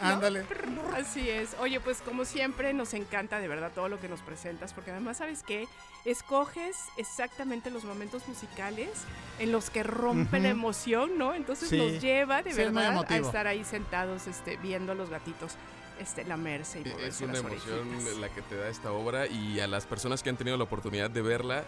Ándale. 0.00 0.44
Así 0.96 1.28
es. 1.30 1.50
Oye, 1.60 1.78
pues 1.80 2.00
como 2.02 2.24
siempre 2.24 2.72
nos 2.74 2.94
encanta 2.94 3.38
de 3.38 3.48
verdad 3.48 3.70
todo 3.74 3.88
lo 3.88 4.00
que 4.00 4.08
nos 4.08 4.20
presentas, 4.20 4.72
porque 4.72 4.90
además 4.90 5.18
sabes 5.18 5.42
que 5.42 5.66
escoges 6.04 6.76
exactamente 6.96 7.70
los 7.70 7.84
momentos 7.84 8.26
musicales 8.26 8.88
en 9.38 9.52
los 9.52 9.70
que 9.70 9.82
rompe 9.82 10.40
la 10.40 10.48
emoción, 10.48 11.16
¿no? 11.18 11.34
Entonces 11.34 11.68
Sí. 11.68 11.76
nos 11.78 12.00
lleva 12.02 12.42
de 12.42 12.52
Sí, 12.52 12.62
es 12.62 12.72
muy 12.72 12.82
verdad 12.82 13.04
a 13.12 13.16
estar 13.16 13.46
ahí 13.46 13.64
sentados 13.64 14.26
este, 14.26 14.56
viendo 14.56 14.92
a 14.92 14.94
los 14.94 15.10
gatitos 15.10 15.52
este, 16.00 16.24
lamerse 16.24 16.80
y 16.80 16.84
moverse 16.88 17.08
Es 17.08 17.20
una 17.20 17.32
las 17.34 17.40
emoción 17.42 17.88
orejitas. 17.90 18.16
la 18.16 18.28
que 18.30 18.42
te 18.42 18.56
da 18.56 18.68
esta 18.68 18.90
obra 18.92 19.26
y 19.26 19.60
a 19.60 19.66
las 19.66 19.84
personas 19.84 20.22
que 20.22 20.30
han 20.30 20.36
tenido 20.36 20.56
la 20.56 20.64
oportunidad 20.64 21.10
de 21.10 21.20
verla 21.20 21.64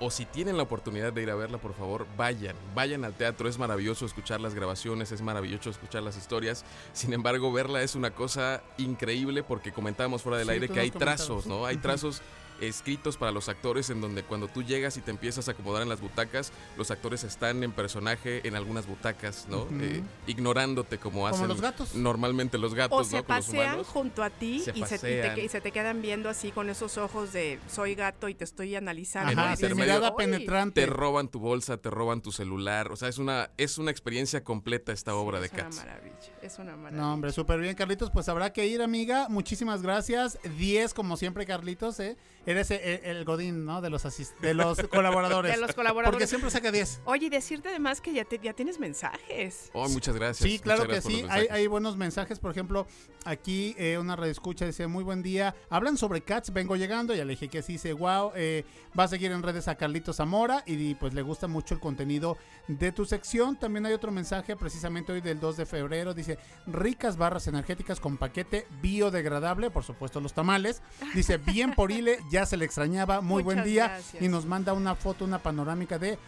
o 0.00 0.10
si 0.10 0.24
tienen 0.24 0.56
la 0.56 0.64
oportunidad 0.64 1.12
de 1.12 1.22
ir 1.22 1.30
a 1.30 1.34
verla, 1.34 1.58
por 1.58 1.74
favor, 1.74 2.06
vayan, 2.16 2.56
vayan 2.74 3.04
al 3.04 3.14
teatro. 3.14 3.48
Es 3.48 3.58
maravilloso 3.58 4.06
escuchar 4.06 4.40
las 4.40 4.54
grabaciones, 4.54 5.12
es 5.12 5.22
maravilloso 5.22 5.70
escuchar 5.70 6.02
las 6.02 6.16
historias. 6.16 6.64
Sin 6.92 7.12
embargo, 7.12 7.52
verla 7.52 7.82
es 7.82 7.94
una 7.94 8.10
cosa 8.10 8.62
increíble 8.78 9.42
porque 9.42 9.72
comentábamos 9.72 10.22
fuera 10.22 10.38
del 10.38 10.48
Sí, 10.48 10.52
aire 10.54 10.68
que 10.68 10.80
hay 10.80 10.90
trazos. 10.90 11.46
¿no? 11.46 11.64
Hay 11.66 11.76
trazos 11.76 12.22
escritos 12.68 13.16
para 13.16 13.32
los 13.32 13.48
actores 13.48 13.90
en 13.90 14.00
donde 14.00 14.22
cuando 14.22 14.48
tú 14.48 14.62
llegas 14.62 14.96
y 14.96 15.00
te 15.00 15.10
empiezas 15.10 15.48
a 15.48 15.52
acomodar 15.52 15.82
en 15.82 15.88
las 15.88 16.00
butacas, 16.00 16.52
los 16.76 16.90
actores 16.90 17.24
están 17.24 17.62
en 17.62 17.72
personaje 17.72 18.46
en 18.46 18.56
algunas 18.56 18.86
butacas, 18.86 19.46
¿no? 19.48 19.66
Eh, 19.80 20.02
ignorándote 20.26 20.98
como 20.98 21.26
hacen 21.26 21.48
los 21.48 21.60
gatos. 21.60 21.94
normalmente 21.94 22.58
los 22.58 22.74
gatos, 22.74 23.00
O 23.00 23.04
se 23.04 23.16
¿no? 23.16 23.24
Con 23.24 23.36
los 23.36 23.46
pasean 23.46 23.66
humanos. 23.68 23.86
junto 23.88 24.22
a 24.22 24.30
ti 24.30 24.60
Se 24.60 24.70
y, 24.70 24.84
se, 24.84 24.96
y 24.96 24.98
te, 24.98 25.18
pasean. 25.22 25.40
y 25.40 25.48
se 25.48 25.60
te 25.60 25.70
quedan 25.72 26.02
viendo 26.02 26.28
así 26.28 26.50
con 26.50 26.68
esos 26.70 26.98
ojos 26.98 27.32
de 27.32 27.58
soy 27.70 27.94
gato 27.94 28.28
y 28.28 28.34
te 28.34 28.44
estoy 28.44 28.74
analizando. 28.76 29.32
Intermedio, 29.32 29.76
mirada 29.76 30.16
penetrante. 30.16 30.80
Te 30.82 30.86
roban 30.86 31.28
tu 31.28 31.38
bolsa, 31.40 31.76
te 31.76 31.90
roban 31.90 32.20
tu 32.20 32.32
celular. 32.32 32.90
O 32.92 32.96
sea, 32.96 33.08
es 33.08 33.18
una, 33.18 33.50
es 33.56 33.78
una 33.78 33.90
experiencia 33.90 34.42
completa 34.44 34.92
esta 34.92 35.14
obra 35.14 35.40
de 35.40 35.46
Es 35.46 35.52
una 35.52 35.62
Cats. 35.64 35.76
maravilla, 35.76 36.16
es 36.42 36.58
una 36.58 36.76
maravilla. 36.76 37.02
No, 37.02 37.12
hombre, 37.14 37.32
súper 37.32 37.60
bien, 37.60 37.74
Carlitos. 37.74 38.10
Pues 38.10 38.28
habrá 38.28 38.52
que 38.52 38.66
ir, 38.66 38.82
amiga. 38.82 39.28
Muchísimas 39.28 39.82
gracias. 39.82 40.38
10, 40.58 40.94
como 40.94 41.16
siempre, 41.16 41.46
Carlitos, 41.46 41.98
¿eh? 42.00 42.16
Eres 42.46 42.70
el, 42.70 42.80
el 43.04 43.24
godín, 43.24 43.64
¿no? 43.64 43.80
De 43.80 43.90
los, 43.90 44.02
de 44.40 44.54
los 44.54 44.78
colaboradores. 44.90 45.54
De 45.54 45.60
los 45.60 45.74
colaboradores. 45.74 46.12
Porque 46.14 46.26
siempre 46.26 46.50
saca 46.50 46.70
10. 46.70 47.00
Oye, 47.04 47.26
y 47.26 47.30
decirte 47.30 47.68
además 47.70 48.00
que 48.00 48.12
ya, 48.12 48.24
te- 48.24 48.38
ya 48.42 48.52
tienes 48.52 48.78
mensajes. 48.78 49.70
Oh, 49.72 49.88
muchas 49.88 50.14
gracias. 50.14 50.48
Sí, 50.50 50.58
claro 50.58 50.86
que 50.86 51.00
sí. 51.00 51.24
hay 51.30 51.66
buenos 51.66 51.96
mensajes. 51.96 52.38
Por 52.38 52.50
ejemplo, 52.50 52.86
aquí 53.24 53.74
eh, 53.78 53.98
una 53.98 54.16
redescucha 54.16 54.66
dice: 54.66 54.86
Muy 54.86 55.04
buen 55.04 55.22
día. 55.22 55.54
Hablan 55.70 55.96
sobre 55.96 56.20
Cats. 56.22 56.52
Vengo 56.52 56.76
llegando. 56.76 57.14
Ya 57.14 57.24
le 57.24 57.30
dije 57.32 57.48
que 57.48 57.62
sí. 57.62 57.74
Dice: 57.74 57.92
Wow. 57.92 58.32
eh, 58.36 58.64
va 58.98 59.04
a 59.04 59.08
seguir 59.08 59.32
en 59.32 59.42
redes 59.42 59.68
a 59.68 59.74
Carlitos 59.76 60.16
Zamora. 60.16 60.62
Y 60.66 60.94
pues 60.96 61.14
le 61.14 61.22
gusta 61.22 61.46
mucho 61.46 61.74
el 61.74 61.80
contenido 61.80 62.36
de 62.68 62.92
tu 62.92 63.04
sección. 63.06 63.58
También 63.58 63.86
hay 63.86 63.92
otro 63.92 64.12
mensaje, 64.12 64.54
precisamente 64.56 65.12
hoy 65.12 65.20
del 65.20 65.40
2 65.40 65.56
de 65.56 65.66
febrero. 65.66 66.14
Dice: 66.14 66.38
Ricas 66.66 67.16
barras 67.16 67.46
energéticas 67.46 68.00
con 68.00 68.16
paquete 68.16 68.66
biodegradable. 68.82 69.70
Por 69.70 69.84
supuesto, 69.84 70.20
los 70.20 70.32
tamales. 70.34 70.82
Dice: 71.14 71.38
Bien 71.38 71.74
por 71.74 71.90
Ile. 71.90 72.18
Ya 72.34 72.46
se 72.46 72.56
le 72.56 72.64
extrañaba. 72.64 73.20
Muy 73.20 73.44
buen 73.44 73.62
día. 73.62 73.86
gracias. 73.86 74.20
Y 74.20 74.28
nos 74.28 74.44
manda 74.44 74.72
una 74.72 74.96
foto, 74.96 75.24
una 75.24 75.38
panorámica 75.38 76.00
de 76.00 76.18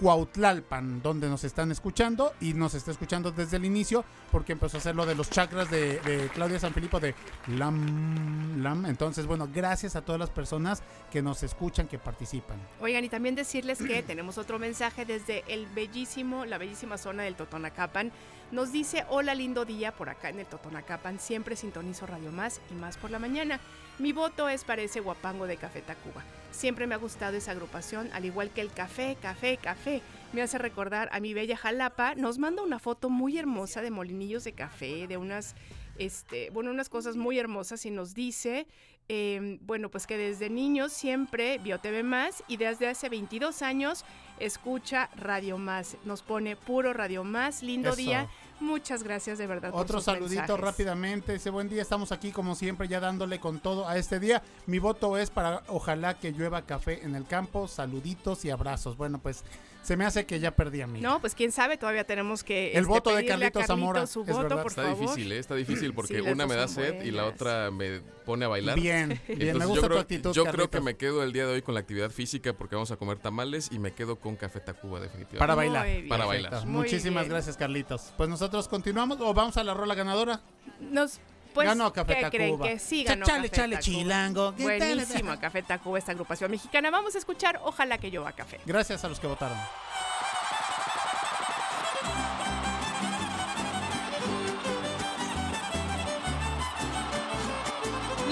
Cuautlalpan, 0.00 1.02
donde 1.02 1.28
nos 1.28 1.44
están 1.44 1.70
escuchando 1.70 2.32
y 2.40 2.54
nos 2.54 2.74
está 2.74 2.90
escuchando 2.90 3.32
desde 3.32 3.56
el 3.56 3.64
inicio 3.64 4.04
porque 4.30 4.52
empezó 4.52 4.76
a 4.76 4.80
hacer 4.80 4.94
lo 4.94 5.06
de 5.06 5.14
los 5.14 5.30
chakras 5.30 5.70
de, 5.70 6.30
Claudia 6.34 6.58
San 6.58 6.72
Filipo 6.72 7.00
de 7.00 7.14
Lam, 7.48 8.62
Lam. 8.62 8.86
Entonces, 8.86 9.26
bueno, 9.26 9.48
gracias 9.52 9.96
a 9.96 10.02
todas 10.02 10.18
las 10.18 10.30
personas 10.30 10.82
que 11.10 11.22
nos 11.22 11.42
escuchan, 11.42 11.88
que 11.88 11.98
participan. 11.98 12.58
Oigan, 12.80 13.04
y 13.04 13.08
también 13.08 13.34
decirles 13.34 13.78
que 13.78 14.02
tenemos 14.06 14.38
otro 14.38 14.58
mensaje 14.58 15.04
desde 15.04 15.44
el 15.48 15.66
bellísimo, 15.66 16.44
la 16.44 16.58
bellísima 16.58 16.98
zona 16.98 17.24
del 17.24 17.34
Totonacapan. 17.34 18.12
Nos 18.50 18.72
dice, 18.72 19.04
hola 19.08 19.34
lindo 19.34 19.64
día 19.64 19.92
por 19.92 20.08
acá 20.08 20.30
en 20.30 20.38
el 20.38 20.46
Totonacapan, 20.46 21.18
siempre 21.18 21.56
sintonizo 21.56 22.06
Radio 22.06 22.32
Más 22.32 22.60
y 22.70 22.74
Más 22.74 22.96
por 22.96 23.10
la 23.10 23.18
mañana. 23.18 23.60
Mi 23.98 24.12
voto 24.12 24.48
es 24.48 24.64
para 24.64 24.82
ese 24.82 25.00
guapango 25.00 25.46
de 25.46 25.56
Café 25.56 25.82
Tacuba. 25.82 26.22
Siempre 26.50 26.86
me 26.86 26.94
ha 26.94 26.98
gustado 26.98 27.36
esa 27.36 27.52
agrupación, 27.52 28.10
al 28.12 28.24
igual 28.24 28.50
que 28.50 28.60
el 28.60 28.72
café, 28.72 29.16
café, 29.20 29.58
café. 29.58 30.02
Me 30.32 30.42
hace 30.42 30.58
recordar 30.58 31.08
a 31.12 31.20
mi 31.20 31.34
bella 31.34 31.56
Jalapa. 31.56 32.14
Nos 32.14 32.38
manda 32.38 32.62
una 32.62 32.78
foto 32.78 33.10
muy 33.10 33.38
hermosa 33.38 33.80
de 33.82 33.90
molinillos 33.90 34.44
de 34.44 34.52
café, 34.52 35.06
de 35.06 35.16
unas, 35.16 35.54
este, 35.98 36.50
bueno, 36.50 36.70
unas 36.70 36.88
cosas 36.88 37.16
muy 37.16 37.38
hermosas 37.38 37.86
y 37.86 37.90
nos 37.90 38.14
dice, 38.14 38.66
eh, 39.08 39.58
bueno, 39.62 39.90
pues 39.90 40.06
que 40.06 40.18
desde 40.18 40.50
niños 40.50 40.92
siempre 40.92 41.58
vio 41.58 41.78
TV 41.78 42.02
Más 42.02 42.44
y 42.46 42.58
desde 42.58 42.88
hace 42.88 43.08
22 43.08 43.62
años 43.62 44.04
escucha 44.38 45.08
Radio 45.16 45.56
Más. 45.58 45.96
Nos 46.04 46.22
pone 46.22 46.56
puro 46.56 46.92
Radio 46.92 47.24
Más. 47.24 47.62
Lindo 47.62 47.90
Eso. 47.90 47.96
día. 47.96 48.28
Muchas 48.60 49.02
gracias 49.02 49.38
de 49.38 49.46
verdad. 49.46 49.70
Otro 49.72 50.00
saludito 50.00 50.40
mensajes. 50.40 50.60
rápidamente. 50.60 51.34
Ese 51.34 51.50
buen 51.50 51.68
día. 51.68 51.82
Estamos 51.82 52.12
aquí 52.12 52.32
como 52.32 52.54
siempre 52.54 52.88
ya 52.88 53.00
dándole 53.00 53.38
con 53.40 53.60
todo 53.60 53.88
a 53.88 53.96
este 53.96 54.18
día. 54.18 54.42
Mi 54.66 54.78
voto 54.78 55.16
es 55.16 55.30
para 55.30 55.62
ojalá 55.68 56.18
que 56.18 56.32
llueva 56.32 56.62
café 56.62 57.04
en 57.04 57.14
el 57.14 57.26
campo. 57.26 57.68
Saluditos 57.68 58.44
y 58.44 58.50
abrazos. 58.50 58.96
Bueno, 58.96 59.18
pues 59.18 59.44
se 59.88 59.96
me 59.96 60.04
hace 60.04 60.26
que 60.26 60.38
ya 60.38 60.54
perdí 60.54 60.82
a 60.82 60.86
mí. 60.86 61.00
No, 61.00 61.18
pues 61.18 61.34
quién 61.34 61.50
sabe, 61.50 61.78
todavía 61.78 62.04
tenemos 62.04 62.44
que 62.44 62.72
El 62.72 62.80
este, 62.80 62.88
voto 62.88 63.16
de 63.16 63.24
Carlitos 63.24 63.64
Zamora, 63.64 64.06
Su 64.06 64.20
es 64.20 64.26
voto, 64.28 64.42
verdad. 64.42 64.62
por 64.62 64.70
Está 64.70 64.82
favor. 64.82 65.00
difícil, 65.00 65.32
¿eh? 65.32 65.38
está 65.38 65.54
difícil 65.54 65.94
porque 65.94 66.16
Sí, 66.16 66.20
una 66.20 66.46
me 66.46 66.56
da 66.56 66.68
sed 66.68 67.02
y 67.02 67.10
la 67.10 67.24
otra 67.24 67.70
me 67.70 68.02
pone 68.26 68.44
a 68.44 68.48
bailar. 68.48 68.78
Bien, 68.78 69.18
bien, 69.26 69.38
me 69.38 69.44
Entonces, 69.46 69.66
gusta 69.66 69.74
yo 69.74 69.80
tu 69.80 69.88
creo, 69.88 70.00
actitud, 70.00 70.32
Yo 70.34 70.44
creo 70.44 70.68
que 70.70 70.80
me 70.82 70.98
quedo 70.98 71.22
el 71.22 71.32
día 71.32 71.46
de 71.46 71.54
hoy 71.54 71.62
con 71.62 71.72
la 71.72 71.80
actividad 71.80 72.10
física 72.10 72.52
porque 72.52 72.76
vamos 72.76 72.90
a 72.90 72.98
comer 72.98 73.16
tamales 73.18 73.70
y 73.72 73.78
me 73.78 73.92
quedo 73.92 74.16
con 74.16 74.36
Café 74.36 74.60
Tacuba 74.60 75.00
definitivamente. 75.00 75.38
Para 75.38 75.54
bailar. 75.54 75.86
Para 76.06 76.26
bailar. 76.26 76.66
Muchísimas 76.66 77.26
gracias, 77.26 77.56
Carlitos. 77.56 78.12
Pues 78.18 78.28
nosotros 78.28 78.68
continuamos 78.68 79.18
o 79.22 79.32
vamos 79.32 79.56
a 79.56 79.64
la 79.64 79.72
rola 79.72 79.94
ganadora. 79.94 80.42
Nos, 80.82 81.18
pues, 81.54 81.66
Ganó 81.66 81.92
Café 81.92 82.18
¿qué 82.20 82.30
creen? 82.30 82.50
Tacuba. 82.52 82.68
Que 82.68 82.78
sí 82.78 83.04
ganó 83.04 83.26
chale, 83.26 83.48
Café 83.48 83.56
chale, 83.56 83.76
Tacuba. 83.76 83.98
chilango. 83.98 84.52
Buenísimo, 84.52 85.38
Café 85.40 85.62
Tacuba, 85.62 85.98
esta 85.98 86.12
agrupación 86.12 86.50
mexicana. 86.50 86.90
Vamos 86.90 87.14
a 87.14 87.18
escuchar 87.18 87.60
Ojalá 87.64 87.98
que 87.98 88.10
llueva 88.10 88.32
café. 88.32 88.60
Gracias 88.66 89.04
a 89.04 89.08
los 89.08 89.20
que 89.20 89.26
votaron. 89.26 89.58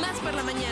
Más 0.00 0.18
por 0.20 0.34
la 0.34 0.42
mañana. 0.42 0.65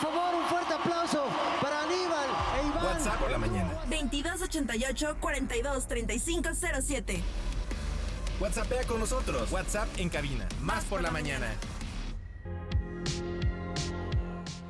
Favor, 0.00 0.34
un 0.34 0.44
fuerte 0.48 0.74
aplauso 0.74 1.24
para 1.60 1.82
Aníbal 1.82 2.28
e 2.62 2.66
Iván. 2.66 2.84
WhatsApp 2.84 3.18
por 3.20 3.30
la 3.30 3.38
mañana. 3.38 3.70
2288 3.88 5.16
42 5.20 5.86
3507. 5.88 7.22
WhatsAppea 8.40 8.84
con 8.84 9.00
nosotros. 9.00 9.50
WhatsApp 9.52 9.88
en 9.98 10.08
cabina. 10.08 10.48
Más 10.62 10.84
por 10.84 11.02
la 11.02 11.10
mañana. 11.10 11.52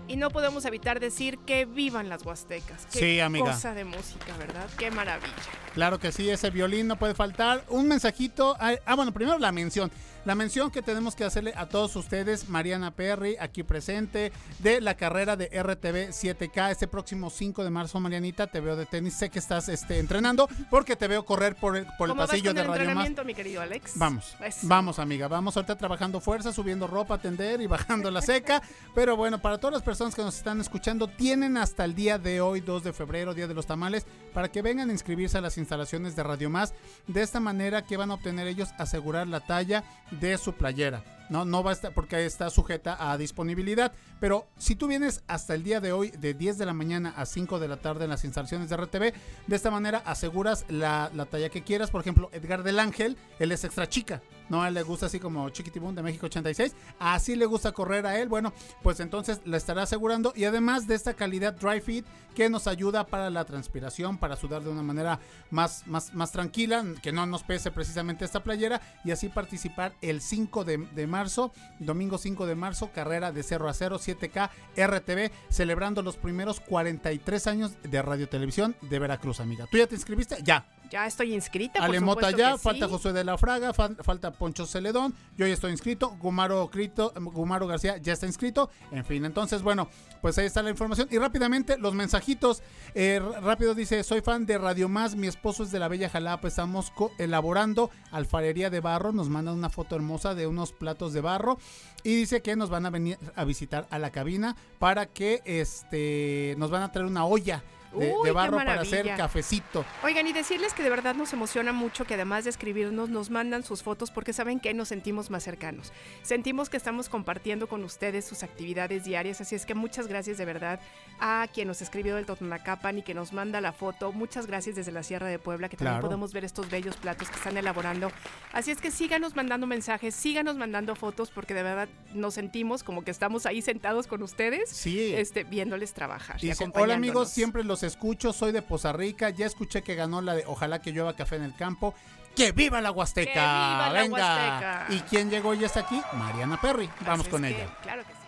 Y 0.08 0.16
no 0.16 0.30
podemos 0.30 0.64
evitar 0.64 0.98
decir 0.98 1.38
que 1.46 1.66
vivan 1.66 2.08
las 2.08 2.26
huastecas. 2.26 2.84
Qué 2.92 2.98
Sí, 2.98 3.20
amiga. 3.20 3.52
cosa 3.52 3.74
de 3.74 3.84
música, 3.84 4.36
¿verdad? 4.38 4.68
Qué 4.76 4.90
maravilla. 4.90 5.32
Claro 5.72 6.00
que 6.00 6.10
sí, 6.10 6.28
ese 6.28 6.50
violín 6.50 6.88
no 6.88 6.96
puede 6.98 7.14
faltar. 7.14 7.64
Un 7.68 7.86
mensajito. 7.86 8.56
Ah, 8.58 8.96
bueno, 8.96 9.12
primero 9.12 9.38
la 9.38 9.52
mención. 9.52 9.88
La 10.26 10.34
mención 10.34 10.70
que 10.70 10.82
tenemos 10.82 11.14
que 11.14 11.24
hacerle 11.24 11.54
a 11.56 11.66
todos 11.66 11.96
ustedes, 11.96 12.48
Mariana 12.50 12.90
Perry, 12.90 13.36
aquí 13.40 13.62
presente, 13.62 14.32
de 14.58 14.80
la 14.82 14.94
carrera 14.94 15.34
de 15.34 15.46
RTV 15.46 16.10
7K 16.10 16.70
este 16.70 16.86
próximo 16.86 17.30
5 17.30 17.64
de 17.64 17.70
marzo, 17.70 17.98
Marianita. 18.00 18.46
Te 18.46 18.60
veo 18.60 18.76
de 18.76 18.84
tenis. 18.84 19.14
Sé 19.14 19.30
que 19.30 19.38
estás 19.38 19.68
este, 19.70 19.98
entrenando 19.98 20.46
porque 20.68 20.94
te 20.94 21.08
veo 21.08 21.24
correr 21.24 21.56
por 21.56 21.76
el, 21.76 21.86
por 21.98 22.08
el 22.08 22.10
¿Cómo 22.10 22.16
vas 22.16 22.30
pasillo 22.30 22.50
con 22.50 22.56
de 22.56 22.60
el 22.62 22.66
Radio 22.68 22.78
Más. 22.80 22.88
entrenamiento, 22.88 23.24
mi 23.24 23.34
querido 23.34 23.62
Alex? 23.62 23.92
Vamos, 23.94 24.36
Eso. 24.44 24.60
vamos 24.68 24.98
amiga, 24.98 25.26
vamos 25.26 25.56
ahorita 25.56 25.76
trabajando 25.76 26.20
fuerza, 26.20 26.52
subiendo 26.52 26.86
ropa, 26.86 27.14
atender 27.14 27.62
y 27.62 27.66
bajando 27.68 28.10
la 28.10 28.20
seca. 28.20 28.62
Pero 28.94 29.16
bueno, 29.16 29.40
para 29.40 29.56
todas 29.56 29.72
las 29.72 29.82
personas 29.82 30.14
que 30.14 30.22
nos 30.22 30.36
están 30.36 30.60
escuchando, 30.60 31.08
tienen 31.08 31.56
hasta 31.56 31.84
el 31.86 31.94
día 31.94 32.18
de 32.18 32.42
hoy, 32.42 32.60
2 32.60 32.84
de 32.84 32.92
febrero, 32.92 33.32
Día 33.32 33.48
de 33.48 33.54
los 33.54 33.66
Tamales, 33.66 34.06
para 34.34 34.48
que 34.52 34.60
vengan 34.60 34.90
a 34.90 34.92
inscribirse 34.92 35.38
a 35.38 35.40
las 35.40 35.56
instalaciones 35.56 36.14
de 36.14 36.22
Radio 36.22 36.50
Más. 36.50 36.74
De 37.06 37.22
esta 37.22 37.40
manera 37.40 37.82
que 37.82 37.96
van 37.96 38.10
a 38.10 38.14
obtener 38.14 38.46
ellos 38.46 38.68
asegurar 38.78 39.26
la 39.26 39.40
talla 39.40 39.82
de 40.10 40.38
su 40.38 40.54
playera. 40.54 41.02
No, 41.30 41.44
no 41.44 41.62
va 41.62 41.70
a 41.70 41.74
estar 41.74 41.94
porque 41.94 42.26
está 42.26 42.50
sujeta 42.50 43.10
a 43.10 43.16
disponibilidad. 43.16 43.92
Pero 44.18 44.48
si 44.58 44.74
tú 44.74 44.88
vienes 44.88 45.22
hasta 45.28 45.54
el 45.54 45.62
día 45.62 45.80
de 45.80 45.92
hoy, 45.92 46.10
de 46.10 46.34
10 46.34 46.58
de 46.58 46.66
la 46.66 46.74
mañana 46.74 47.14
a 47.16 47.24
5 47.24 47.60
de 47.60 47.68
la 47.68 47.76
tarde 47.76 48.04
en 48.04 48.10
las 48.10 48.24
instalaciones 48.24 48.68
de 48.68 48.76
RTV, 48.76 49.14
de 49.46 49.56
esta 49.56 49.70
manera 49.70 50.02
aseguras 50.04 50.64
la, 50.68 51.10
la 51.14 51.26
talla 51.26 51.48
que 51.48 51.62
quieras. 51.62 51.90
Por 51.90 52.00
ejemplo, 52.00 52.30
Edgar 52.32 52.64
del 52.64 52.80
Ángel, 52.80 53.16
él 53.38 53.52
es 53.52 53.62
extra 53.62 53.88
chica. 53.88 54.22
No, 54.50 54.62
a 54.62 54.68
él 54.68 54.74
le 54.74 54.82
gusta 54.82 55.06
así 55.06 55.18
como 55.18 55.48
Chiquitibum 55.48 55.94
de 55.94 56.02
México 56.02 56.26
86. 56.26 56.74
Así 56.98 57.34
le 57.36 57.46
gusta 57.46 57.72
correr 57.72 58.04
a 58.06 58.18
él. 58.20 58.28
Bueno, 58.28 58.52
pues 58.82 59.00
entonces 59.00 59.40
la 59.46 59.56
estará 59.56 59.84
asegurando. 59.84 60.34
Y 60.36 60.44
además 60.44 60.86
de 60.86 60.96
esta 60.96 61.14
calidad 61.14 61.54
dry 61.54 61.80
fit 61.80 62.04
que 62.34 62.48
nos 62.50 62.66
ayuda 62.66 63.06
para 63.06 63.30
la 63.30 63.44
transpiración, 63.44 64.18
para 64.18 64.36
sudar 64.36 64.62
de 64.62 64.70
una 64.70 64.82
manera 64.82 65.18
más, 65.50 65.86
más, 65.86 66.12
más 66.14 66.30
tranquila, 66.32 66.84
que 67.02 67.10
no 67.12 67.24
nos 67.26 67.42
pese 67.42 67.70
precisamente 67.70 68.24
esta 68.24 68.42
playera. 68.42 68.80
Y 69.04 69.12
así 69.12 69.28
participar 69.30 69.94
el 70.02 70.20
5 70.20 70.64
de, 70.64 70.78
de 70.78 71.06
marzo, 71.06 71.52
domingo 71.78 72.18
5 72.18 72.46
de 72.46 72.54
marzo, 72.56 72.90
carrera 72.92 73.32
de 73.32 73.42
0 73.42 73.68
a 73.68 73.72
0, 73.74 73.98
7K 73.98 74.50
RTV, 74.76 75.30
celebrando 75.48 76.02
los 76.02 76.16
primeros 76.16 76.60
43 76.60 77.46
años 77.46 77.72
de 77.82 78.02
Radio 78.02 78.28
Televisión 78.28 78.74
de 78.82 78.98
Veracruz, 78.98 79.40
amiga. 79.40 79.66
¿Tú 79.70 79.78
ya 79.78 79.86
te 79.86 79.94
inscribiste? 79.94 80.38
Ya. 80.42 80.66
Ya 80.90 81.06
estoy 81.06 81.32
inscrita. 81.34 81.74
por 81.78 81.84
Ale 81.88 82.00
Mota 82.00 82.30
supuesto 82.30 82.38
ya, 82.38 82.52
que 82.52 82.58
sí. 82.58 82.64
falta 82.64 82.88
Josué 82.88 83.12
de 83.12 83.22
la 83.22 83.38
Fraga, 83.38 83.72
fal- 83.72 83.96
falta 84.02 84.32
Poncho 84.40 84.64
Celedón, 84.64 85.14
yo 85.36 85.46
ya 85.46 85.52
estoy 85.52 85.70
inscrito, 85.70 86.16
Gumaro, 86.18 86.70
Crito, 86.70 87.12
Gumaro 87.14 87.66
García 87.66 87.98
ya 87.98 88.14
está 88.14 88.26
inscrito, 88.26 88.70
en 88.90 89.04
fin, 89.04 89.26
entonces 89.26 89.60
bueno, 89.60 89.90
pues 90.22 90.38
ahí 90.38 90.46
está 90.46 90.62
la 90.62 90.70
información. 90.70 91.08
Y 91.10 91.18
rápidamente 91.18 91.76
los 91.76 91.92
mensajitos, 91.94 92.62
Eh, 92.94 93.20
rápido 93.42 93.74
dice, 93.74 94.02
soy 94.02 94.22
fan 94.22 94.46
de 94.46 94.56
Radio 94.56 94.88
Más, 94.88 95.14
mi 95.14 95.26
esposo 95.26 95.62
es 95.62 95.70
de 95.70 95.78
la 95.78 95.88
Bella 95.88 96.08
Jalapa, 96.08 96.48
estamos 96.48 96.90
elaborando 97.18 97.90
alfarería 98.10 98.70
de 98.70 98.80
barro, 98.80 99.12
nos 99.12 99.28
mandan 99.28 99.54
una 99.54 99.68
foto 99.68 99.94
hermosa 99.94 100.34
de 100.34 100.46
unos 100.46 100.72
platos 100.72 101.12
de 101.12 101.20
barro 101.20 101.58
y 102.02 102.16
dice 102.16 102.40
que 102.40 102.56
nos 102.56 102.70
van 102.70 102.86
a 102.86 102.90
venir 102.90 103.18
a 103.36 103.44
visitar 103.44 103.86
a 103.90 103.98
la 103.98 104.10
cabina 104.10 104.56
para 104.78 105.04
que 105.06 105.42
este 105.44 106.54
nos 106.56 106.70
van 106.70 106.82
a 106.82 106.90
traer 106.90 107.06
una 107.06 107.26
olla 107.26 107.62
de, 107.92 108.12
Uy, 108.12 108.30
barro 108.30 108.56
para 108.56 108.80
hacer 108.80 109.06
cafecito. 109.16 109.84
Oigan, 110.04 110.26
y 110.26 110.32
decirles 110.32 110.72
que 110.74 110.82
de 110.82 110.90
verdad 110.90 111.14
nos 111.14 111.32
emociona 111.32 111.72
mucho 111.72 112.04
que 112.04 112.14
además 112.14 112.44
de 112.44 112.50
escribirnos, 112.50 113.08
nos 113.08 113.30
mandan 113.30 113.62
sus 113.64 113.82
fotos 113.82 114.10
porque 114.10 114.32
saben 114.32 114.60
que 114.60 114.72
nos 114.74 114.88
sentimos 114.88 115.30
más 115.30 115.42
cercanos. 115.42 115.92
Sentimos 116.22 116.68
que 116.70 116.76
estamos 116.76 117.08
compartiendo 117.08 117.68
con 117.68 117.82
ustedes 117.84 118.24
sus 118.24 118.42
actividades 118.42 119.04
diarias, 119.04 119.40
así 119.40 119.54
es 119.54 119.66
que 119.66 119.74
muchas 119.74 120.06
gracias 120.06 120.38
de 120.38 120.44
verdad 120.44 120.80
a 121.20 121.46
quien 121.52 121.68
nos 121.68 121.82
escribió 121.82 122.14
del 122.16 122.26
Totonacapan 122.26 122.98
y 122.98 123.02
que 123.02 123.14
nos 123.14 123.32
manda 123.32 123.60
la 123.60 123.72
foto. 123.72 124.12
Muchas 124.12 124.46
gracias 124.46 124.76
desde 124.76 124.92
la 124.92 125.02
Sierra 125.02 125.26
de 125.26 125.38
Puebla, 125.38 125.68
que 125.68 125.76
también 125.76 125.94
Claro. 125.94 126.06
podemos 126.08 126.32
ver 126.32 126.44
estos 126.44 126.70
bellos 126.70 126.96
platos 126.96 127.28
que 127.28 127.36
están 127.36 127.56
elaborando. 127.56 128.12
Así 128.52 128.70
es 128.70 128.80
que 128.80 128.90
síganos 128.90 129.34
mandando 129.34 129.66
mensajes, 129.66 130.14
síganos 130.14 130.56
mandando 130.56 130.94
fotos 130.94 131.30
porque 131.30 131.54
de 131.54 131.62
verdad 131.62 131.88
nos 132.14 132.34
sentimos 132.34 132.82
como 132.82 133.02
que 133.02 133.10
estamos 133.10 133.46
ahí 133.46 133.62
sentados 133.62 134.06
con 134.06 134.22
ustedes, 134.22 134.70
Sí. 134.70 135.12
este, 135.14 135.44
viéndoles 135.44 135.92
trabajar. 135.92 136.36
y 136.40 136.48
Dice, 136.48 136.62
hola 136.64 136.68
acompañándonos". 136.70 136.96
amigos, 136.96 137.30
siempre 137.30 137.64
los 137.64 137.79
escucho, 137.82 138.32
soy 138.32 138.52
de 138.52 138.62
Poza 138.62 138.92
Rica, 138.92 139.30
ya 139.30 139.46
escuché 139.46 139.82
que 139.82 139.94
ganó 139.94 140.20
la 140.20 140.34
de 140.34 140.44
Ojalá 140.46 140.80
que 140.80 140.92
llueva 140.92 141.14
café 141.14 141.36
en 141.36 141.44
el 141.44 141.54
campo. 141.54 141.94
¡Que 142.36 142.52
viva 142.52 142.80
la 142.80 142.92
Huasteca! 142.92 143.32
¡Que 143.32 143.40
viva 143.40 143.90
la 143.92 144.00
¡Venga! 144.00 144.16
Huasteca! 144.16 144.86
¿Y 144.90 145.00
quién 145.08 145.30
llegó 145.30 145.54
y 145.54 145.64
está 145.64 145.80
aquí? 145.80 146.00
Mariana 146.14 146.60
Perry. 146.60 146.88
Vamos 147.04 147.20
Así 147.20 147.30
con 147.30 147.44
es 147.44 147.54
que, 147.54 147.62
ella. 147.62 147.76
Claro 147.82 148.02
que 148.04 148.12
sí. 148.12 148.18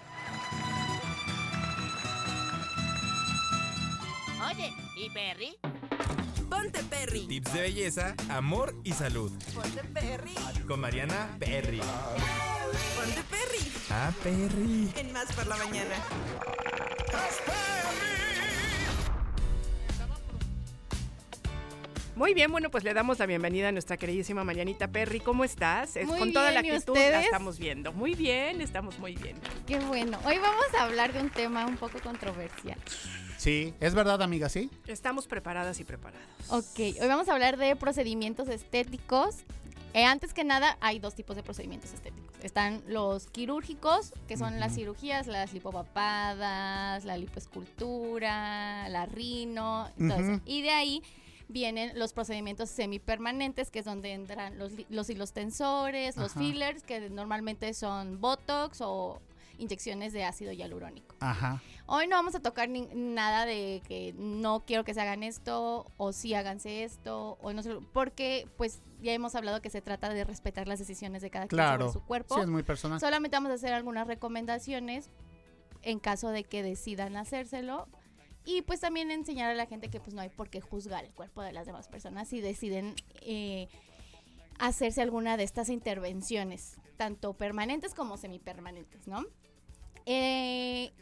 Oye, 4.50 4.74
¿y 4.96 5.10
Perry? 5.10 5.56
Ponte 6.50 6.82
Perry. 6.84 7.26
Tips 7.26 7.54
de 7.54 7.60
belleza, 7.62 8.14
amor 8.28 8.74
y 8.84 8.92
salud. 8.92 9.32
Ponte 9.54 9.82
Perry. 9.84 10.34
Con 10.66 10.80
Mariana 10.80 11.36
Perry. 11.38 11.80
Ponte 11.80 13.22
Perry. 13.30 13.72
Ah, 13.90 14.10
Perry. 14.22 14.92
En 14.96 15.12
Más 15.12 15.32
por 15.32 15.46
la 15.46 15.56
Mañana. 15.56 15.94
Muy 22.14 22.34
bien, 22.34 22.52
bueno, 22.52 22.70
pues 22.70 22.84
le 22.84 22.92
damos 22.92 23.18
la 23.18 23.26
bienvenida 23.26 23.68
a 23.68 23.72
nuestra 23.72 23.96
queridísima 23.96 24.44
Marianita 24.44 24.86
Perry. 24.88 25.20
¿Cómo 25.20 25.44
estás? 25.44 25.96
Es- 25.96 26.06
Muy 26.06 26.18
Con 26.18 26.32
toda 26.34 26.50
la 26.50 26.60
bien, 26.60 26.74
¿y 26.74 26.76
actitud 26.76 26.94
la 26.94 27.22
estamos 27.22 27.58
viendo. 27.58 27.92
Muy 27.94 28.14
bien, 28.14 28.60
estamos 28.60 28.98
muy 28.98 29.16
bien. 29.16 29.36
Qué 29.66 29.78
bueno. 29.80 30.18
Hoy 30.26 30.36
vamos 30.38 30.66
a 30.78 30.84
hablar 30.84 31.14
de 31.14 31.20
un 31.20 31.30
tema 31.30 31.64
un 31.66 31.76
poco 31.78 31.98
controversial. 32.00 32.76
Sí, 33.38 33.72
es 33.80 33.94
verdad, 33.94 34.20
amiga, 34.22 34.50
sí. 34.50 34.70
Estamos 34.86 35.26
preparadas 35.26 35.80
y 35.80 35.84
preparados. 35.84 36.26
Ok, 36.50 36.78
hoy 37.00 37.08
vamos 37.08 37.28
a 37.28 37.32
hablar 37.32 37.56
de 37.56 37.74
procedimientos 37.76 38.48
estéticos. 38.48 39.36
Eh, 39.94 40.04
antes 40.04 40.32
que 40.34 40.44
nada, 40.44 40.76
hay 40.80 40.98
dos 40.98 41.14
tipos 41.14 41.34
de 41.36 41.42
procedimientos 41.42 41.92
estéticos. 41.92 42.32
Están 42.42 42.82
los 42.88 43.26
quirúrgicos, 43.26 44.12
que 44.28 44.36
son 44.36 44.60
las 44.60 44.74
cirugías, 44.74 45.26
las 45.26 45.52
lipopapadas, 45.54 47.04
la 47.04 47.16
lipoescultura, 47.16 48.88
la 48.90 49.06
rino, 49.06 49.88
eso. 49.98 50.40
Y 50.46 50.62
de 50.62 50.70
ahí 50.70 51.02
vienen 51.52 51.98
los 51.98 52.12
procedimientos 52.12 52.70
semipermanentes, 52.70 53.70
que 53.70 53.80
es 53.80 53.84
donde 53.84 54.12
entran 54.12 54.58
los, 54.58 54.72
los 54.88 55.08
hilos 55.10 55.32
tensores, 55.32 56.16
los 56.16 56.32
Ajá. 56.32 56.40
fillers, 56.40 56.82
que 56.82 57.10
normalmente 57.10 57.74
son 57.74 58.20
botox 58.20 58.80
o 58.80 59.20
inyecciones 59.58 60.12
de 60.12 60.24
ácido 60.24 60.50
hialurónico. 60.52 61.14
Ajá. 61.20 61.62
Hoy 61.86 62.06
no 62.08 62.16
vamos 62.16 62.34
a 62.34 62.40
tocar 62.40 62.68
ni- 62.68 62.88
nada 62.94 63.44
de 63.44 63.82
que 63.86 64.14
no 64.16 64.64
quiero 64.64 64.82
que 64.82 64.94
se 64.94 65.00
hagan 65.00 65.22
esto 65.22 65.86
o 65.98 66.12
sí 66.12 66.34
háganse 66.34 66.84
esto 66.84 67.38
o 67.42 67.52
no 67.52 67.62
sé, 67.62 67.76
porque 67.92 68.48
pues 68.56 68.80
ya 69.02 69.12
hemos 69.12 69.34
hablado 69.34 69.60
que 69.60 69.68
se 69.70 69.82
trata 69.82 70.08
de 70.12 70.24
respetar 70.24 70.66
las 70.68 70.78
decisiones 70.78 71.22
de 71.22 71.30
cada 71.30 71.46
quien 71.46 71.58
Claro. 71.58 71.88
sobre 71.88 71.92
su 72.00 72.06
cuerpo. 72.06 72.34
Sí, 72.36 72.40
es 72.40 72.48
muy 72.48 72.62
personal. 72.62 72.98
Solamente 72.98 73.36
vamos 73.36 73.50
a 73.50 73.54
hacer 73.54 73.72
algunas 73.74 74.06
recomendaciones 74.06 75.10
en 75.82 75.98
caso 75.98 76.28
de 76.30 76.44
que 76.44 76.62
decidan 76.62 77.16
hacérselo 77.16 77.88
y 78.44 78.62
pues 78.62 78.80
también 78.80 79.10
enseñar 79.10 79.50
a 79.50 79.54
la 79.54 79.66
gente 79.66 79.88
que 79.88 80.00
pues 80.00 80.14
no 80.14 80.20
hay 80.20 80.28
por 80.28 80.50
qué 80.50 80.60
juzgar 80.60 81.04
el 81.04 81.12
cuerpo 81.12 81.42
de 81.42 81.52
las 81.52 81.66
demás 81.66 81.88
personas 81.88 82.28
si 82.28 82.40
deciden 82.40 82.94
eh, 83.20 83.68
hacerse 84.58 85.02
alguna 85.02 85.36
de 85.36 85.44
estas 85.44 85.68
intervenciones, 85.68 86.76
tanto 86.96 87.34
permanentes 87.34 87.94
como 87.94 88.16
semipermanentes, 88.16 89.06
¿no? 89.06 89.24
Eh, 90.06 90.92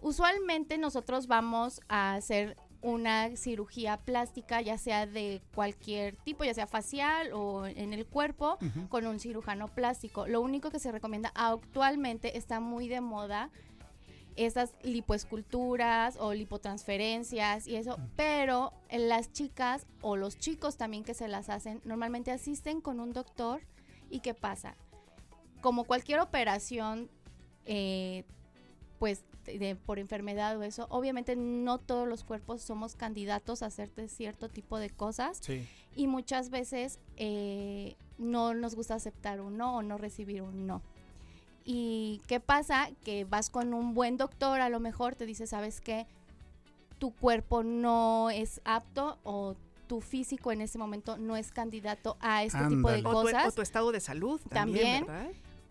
usualmente 0.00 0.78
nosotros 0.78 1.26
vamos 1.26 1.80
a 1.88 2.14
hacer 2.14 2.56
una 2.82 3.36
cirugía 3.36 3.98
plástica, 3.98 4.60
ya 4.60 4.78
sea 4.78 5.06
de 5.06 5.42
cualquier 5.54 6.16
tipo, 6.16 6.44
ya 6.44 6.54
sea 6.54 6.66
facial 6.66 7.32
o 7.32 7.66
en 7.66 7.92
el 7.92 8.06
cuerpo, 8.06 8.58
con 8.88 9.06
un 9.06 9.20
cirujano 9.20 9.68
plástico. 9.68 10.26
Lo 10.26 10.40
único 10.40 10.70
que 10.70 10.78
se 10.78 10.90
recomienda 10.90 11.30
actualmente 11.34 12.38
está 12.38 12.58
muy 12.60 12.88
de 12.88 13.00
moda 13.00 13.50
esas 14.36 14.74
lipoesculturas 14.82 16.16
o 16.18 16.32
lipotransferencias 16.34 17.66
y 17.66 17.76
eso, 17.76 17.98
pero 18.16 18.72
las 18.90 19.32
chicas 19.32 19.86
o 20.02 20.16
los 20.16 20.38
chicos 20.38 20.76
también 20.76 21.04
que 21.04 21.14
se 21.14 21.28
las 21.28 21.48
hacen 21.48 21.80
normalmente 21.84 22.30
asisten 22.30 22.80
con 22.80 23.00
un 23.00 23.12
doctor 23.12 23.60
y 24.10 24.20
¿qué 24.20 24.34
pasa? 24.34 24.76
Como 25.60 25.84
cualquier 25.84 26.20
operación, 26.20 27.10
eh, 27.66 28.24
pues 28.98 29.24
de- 29.44 29.74
por 29.76 29.98
enfermedad 29.98 30.56
o 30.58 30.62
eso, 30.62 30.86
obviamente 30.90 31.34
no 31.36 31.78
todos 31.78 32.06
los 32.06 32.24
cuerpos 32.24 32.62
somos 32.62 32.94
candidatos 32.94 33.62
a 33.62 33.66
hacerte 33.66 34.08
cierto 34.08 34.48
tipo 34.48 34.78
de 34.78 34.90
cosas 34.90 35.38
Sí. 35.42 35.66
y 35.96 36.06
muchas 36.06 36.50
veces 36.50 36.98
eh, 37.16 37.96
no 38.18 38.54
nos 38.54 38.74
gusta 38.74 38.94
aceptar 38.94 39.40
un 39.40 39.56
no 39.56 39.76
o 39.76 39.82
no 39.82 39.96
recibir 39.98 40.42
un 40.42 40.66
no. 40.66 40.82
¿Y 41.64 42.22
qué 42.26 42.40
pasa? 42.40 42.90
Que 43.04 43.24
vas 43.24 43.50
con 43.50 43.74
un 43.74 43.94
buen 43.94 44.16
doctor, 44.16 44.60
a 44.60 44.68
lo 44.68 44.80
mejor 44.80 45.14
te 45.14 45.26
dice, 45.26 45.46
¿sabes 45.46 45.80
qué? 45.80 46.06
Tu 46.98 47.12
cuerpo 47.12 47.62
no 47.62 48.30
es 48.30 48.60
apto 48.64 49.18
o 49.22 49.56
tu 49.86 50.00
físico 50.00 50.52
en 50.52 50.60
ese 50.60 50.78
momento 50.78 51.16
no 51.18 51.36
es 51.36 51.50
candidato 51.50 52.16
a 52.20 52.44
este 52.44 52.64
tipo 52.68 52.90
de 52.90 52.98
O 53.00 53.02
tu, 53.02 53.10
cosas. 53.10 53.46
o 53.48 53.52
tu 53.52 53.62
estado 53.62 53.90
de 53.90 54.00
salud 54.00 54.40
También. 54.48 55.06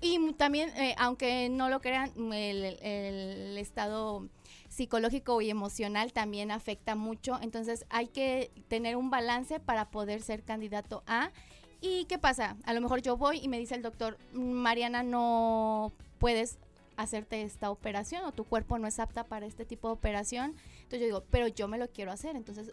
Y 0.02 0.34
también, 0.34 0.70
eh, 0.78 0.96
aunque 0.98 1.50
no 1.50 1.70
lo 1.70 1.82
crean, 1.82 2.12
el, 2.34 2.78
el 2.82 3.58
estado 3.58 4.28
psicológico 4.70 5.42
y 5.42 5.50
emocional 5.50 6.14
también 6.14 6.52
afecta 6.52 6.96
mucho. 6.96 7.38
Entonces 7.42 7.86
hay 7.90 8.08
que 8.08 8.52
tener 8.68 8.96
un 8.96 9.10
balance 9.10 9.60
para 9.60 9.90
poder 9.90 10.22
ser 10.22 10.44
candidato 10.44 11.04
a. 11.06 11.32
¿Y 11.82 12.06
qué 12.06 12.18
pasa? 12.18 12.58
A 12.66 12.74
lo 12.74 12.82
mejor 12.82 13.02
yo 13.02 13.16
voy 13.18 13.40
y 13.42 13.48
me 13.48 13.58
dice 13.60 13.76
el 13.76 13.82
doctor, 13.82 14.18
"Mm, 14.34 14.40
Mariana, 14.52 15.04
no 15.04 15.92
puedes 16.20 16.58
hacerte 16.98 17.44
esta 17.44 17.72
operación 17.72 18.26
o 18.26 18.34
tu 18.34 18.44
cuerpo 18.44 18.78
no 18.78 18.86
es 18.88 19.00
apta 19.00 19.24
para 19.24 19.46
este 19.46 19.64
tipo 19.66 19.88
de 19.88 19.94
operación. 19.94 20.56
Entonces 20.80 21.00
yo 21.00 21.06
digo, 21.06 21.24
pero 21.32 21.48
yo 21.48 21.68
me 21.70 21.78
lo 21.78 21.88
quiero 21.88 22.12
hacer. 22.12 22.36
Entonces 22.36 22.72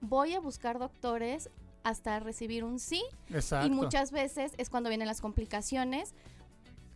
voy 0.00 0.34
a 0.34 0.40
buscar 0.40 0.80
doctores 0.80 1.48
hasta 1.84 2.18
recibir 2.18 2.64
un 2.64 2.80
sí. 2.80 3.02
Exacto. 3.30 3.66
Y 3.68 3.70
muchas 3.70 4.10
veces 4.10 4.52
es 4.58 4.68
cuando 4.68 4.88
vienen 4.88 5.06
las 5.06 5.20
complicaciones, 5.20 6.12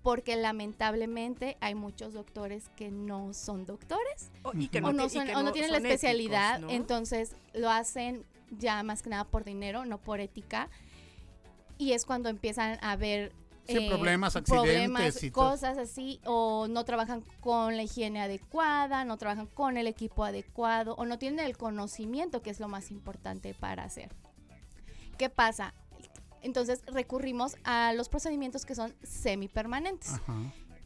porque 0.03 0.35
lamentablemente 0.35 1.57
hay 1.61 1.77
muchos 1.77 2.13
doctores 2.15 2.69
que 2.75 2.91
no 2.91 3.33
son 3.33 3.65
doctores 3.67 4.33
O- 4.43 4.51
y 4.53 4.67
que 4.67 4.79
o 4.79 4.93
no 4.93 5.07
y 5.07 5.11
son- 5.11 5.31
o 5.31 5.43
no 5.45 5.53
tienen 5.53 5.71
la 5.71 5.79
éticos, 5.79 5.95
especialidad, 5.95 6.59
¿no? 6.59 6.69
entonces 6.71 7.37
lo 7.55 7.71
hacen 7.71 8.25
ya 8.51 8.83
más 8.83 9.03
que 9.03 9.11
nada 9.11 9.23
por 9.25 9.45
dinero, 9.45 9.85
no 9.85 9.99
por 9.99 10.19
ética. 10.19 10.69
Y 11.79 11.93
es 11.93 12.05
cuando 12.05 12.29
empiezan 12.29 12.79
a 12.83 12.97
ver 12.97 13.33
Sí, 13.65 13.89
problemas, 13.89 14.35
accidentes 14.35 15.23
y 15.23 15.31
cosas 15.31 15.79
así, 15.79 16.21
o 16.25 16.67
no 16.69 16.85
trabajan 16.85 17.23
con 17.41 17.77
la 17.77 17.85
higiene 17.85 18.21
adecuada, 18.21 19.05
no 19.05 19.17
trabajan 19.19 19.47
con 19.47 19.77
el 19.77 19.87
equipo 19.87 20.25
adecuado, 20.25 20.95
o 20.97 21.05
no 21.05 21.19
tienen 21.19 21.47
el 21.47 21.57
conocimiento, 21.57 22.43
que 22.43 22.51
es 22.51 22.59
lo 22.59 22.69
más 22.69 22.91
importante 22.91 23.55
para 23.55 23.85
hacer. 23.85 24.15
¿Qué 25.17 25.31
pasa? 25.31 25.75
Entonces 26.43 26.83
recurrimos 26.87 27.57
a 27.63 27.93
los 27.93 28.09
procedimientos 28.09 28.67
que 28.67 28.75
son 28.75 28.95
semipermanentes. 29.05 30.13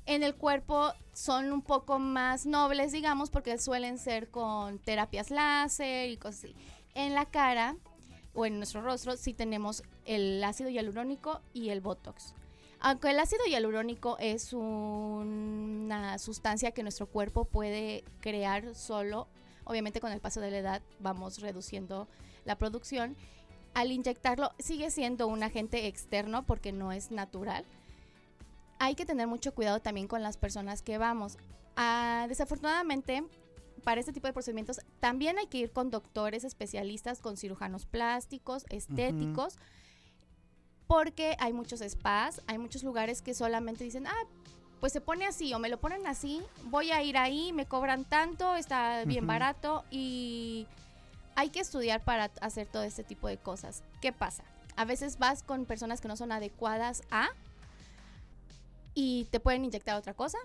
En 0.05 0.23
el 0.23 0.35
cuerpo 0.35 0.93
son 1.15 1.53
un 1.53 1.63
poco 1.63 1.99
más 1.99 2.45
nobles, 2.45 2.93
digamos, 2.93 3.31
porque 3.31 3.57
suelen 3.59 3.99
ser 3.99 4.31
con 4.31 4.79
terapias 4.79 5.31
láser 5.31 6.11
y 6.11 6.19
cosas 6.19 6.45
así. 6.45 6.57
En 6.95 7.15
la 7.15 7.25
cara 7.25 7.77
o 8.35 8.45
en 8.45 8.59
nuestro 8.59 8.83
rostro 8.83 9.17
sí 9.17 9.33
tenemos 9.33 9.83
el 10.07 10.43
ácido 10.43 10.71
hialurónico 10.71 11.41
y 11.53 11.71
el 11.71 11.81
botox. 11.81 12.35
Aunque 12.81 13.11
el 13.11 13.19
ácido 13.19 13.45
hialurónico 13.47 14.17
es 14.19 14.53
una 14.53 16.19
sustancia 16.19 16.73
que 16.73 16.83
nuestro 16.83 17.07
cuerpo 17.07 17.45
puede 17.45 18.05
crear 18.21 18.75
solo, 18.75 19.29
obviamente 19.65 20.01
con 20.01 20.13
el 20.13 20.21
paso 20.21 20.41
de 20.41 20.51
la 20.51 20.59
edad 20.59 20.83
vamos 21.01 21.41
reduciendo 21.41 22.07
la 22.45 22.57
producción. 22.57 23.17
Al 23.75 23.93
inyectarlo 23.93 24.53
sigue 24.59 24.91
siendo 24.91 25.27
un 25.27 25.43
agente 25.43 25.87
externo 25.87 26.45
porque 26.45 26.73
no 26.73 26.93
es 26.93 27.11
natural. 27.11 27.65
Hay 28.79 28.95
que 28.95 29.07
tener 29.07 29.27
mucho 29.27 29.55
cuidado 29.55 29.81
también 29.81 30.07
con 30.07 30.23
las 30.23 30.37
personas 30.37 30.83
que 30.83 30.99
vamos. 30.99 31.39
Ah, 31.77 32.27
desafortunadamente, 32.29 33.25
para 33.85 34.01
este 34.01 34.13
tipo 34.13 34.27
de 34.27 34.33
procedimientos 34.33 34.81
también 35.01 35.39
hay 35.39 35.47
que 35.47 35.59
ir 35.59 35.73
con 35.73 35.91
doctores 35.91 36.45
especialistas, 36.45 37.21
con 37.21 37.37
cirujanos 37.37 37.87
plásticos, 37.87 38.65
estéticos, 38.69 39.57
porque 40.87 41.37
hay 41.39 41.53
muchos 41.53 41.81
spas, 41.81 42.41
hay 42.47 42.59
muchos 42.59 42.83
lugares 42.83 43.23
que 43.23 43.35
solamente 43.35 43.85
dicen, 43.85 44.07
ah, 44.07 44.25
pues 44.81 44.93
se 44.93 45.01
pone 45.01 45.27
así 45.27 45.53
o 45.55 45.59
me 45.59 45.69
lo 45.69 45.79
ponen 45.79 46.07
así, 46.07 46.43
voy 46.65 46.93
a 46.93 47.03
ir 47.03 47.17
ahí, 47.17 47.53
me 47.53 47.67
cobran 47.67 48.05
tanto, 48.05 48.57
está 48.57 49.05
bien 49.05 49.27
barato 49.27 49.85
y 49.91 50.67
hay 51.35 51.51
que 51.51 51.61
estudiar 51.61 52.05
para 52.05 52.31
hacer 52.41 52.67
todo 52.67 52.83
este 52.83 53.03
tipo 53.03 53.29
de 53.29 53.37
cosas. 53.39 53.83
¿Qué 54.01 54.13
pasa? 54.13 54.45
A 54.77 54.85
veces 54.85 55.19
vas 55.19 55.43
con 55.43 55.65
personas 55.65 56.01
que 56.01 56.09
no 56.09 56.17
son 56.17 56.31
adecuadas 56.31 57.03
a 57.11 57.29
y 58.95 59.25
te 59.31 59.41
pueden 59.41 59.65
inyectar 59.65 59.97
otra 59.97 60.15
cosa 60.15 60.39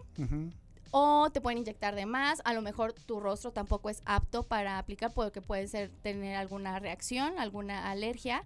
o 0.91 1.29
te 1.31 1.39
pueden 1.39 1.59
inyectar 1.59 1.95
de 1.95 2.05
más, 2.05 2.41
a 2.43 2.53
lo 2.53 2.61
mejor 2.61 2.93
tu 2.93 3.19
rostro 3.19 3.51
tampoco 3.51 3.89
es 3.89 4.01
apto 4.05 4.43
para 4.43 4.77
aplicar 4.77 5.11
porque 5.13 5.41
puede 5.41 5.67
ser 5.67 5.89
tener 6.01 6.35
alguna 6.35 6.79
reacción, 6.79 7.39
alguna 7.39 7.89
alergia 7.89 8.43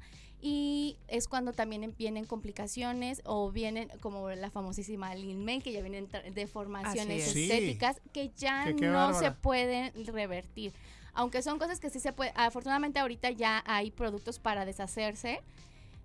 y 0.47 0.95
es 1.07 1.27
cuando 1.27 1.53
también 1.53 1.91
vienen 1.97 2.25
complicaciones 2.25 3.23
o 3.25 3.51
vienen 3.51 3.89
como 3.99 4.29
la 4.29 4.51
famosísima 4.51 5.15
Lin 5.15 5.43
May 5.43 5.59
que 5.59 5.71
ya 5.71 5.81
vienen 5.81 6.07
deformaciones. 6.35 7.31
Sí. 7.31 7.49
estéticas 7.49 7.99
que 8.13 8.29
ya 8.37 8.65
Que 8.65 8.73
no 8.73 9.15
se 9.15 9.31
pueden 9.31 9.91
revertir. 10.05 10.71
Aunque 11.15 11.41
son 11.41 11.57
cosas 11.57 11.79
que 11.79 11.89
sí 11.89 11.99
se 11.99 12.13
puede, 12.13 12.31
afortunadamente 12.35 12.99
ahorita 12.99 13.31
ya 13.31 13.63
hay 13.65 13.89
productos 13.89 14.37
para 14.37 14.65
deshacerse. 14.65 15.41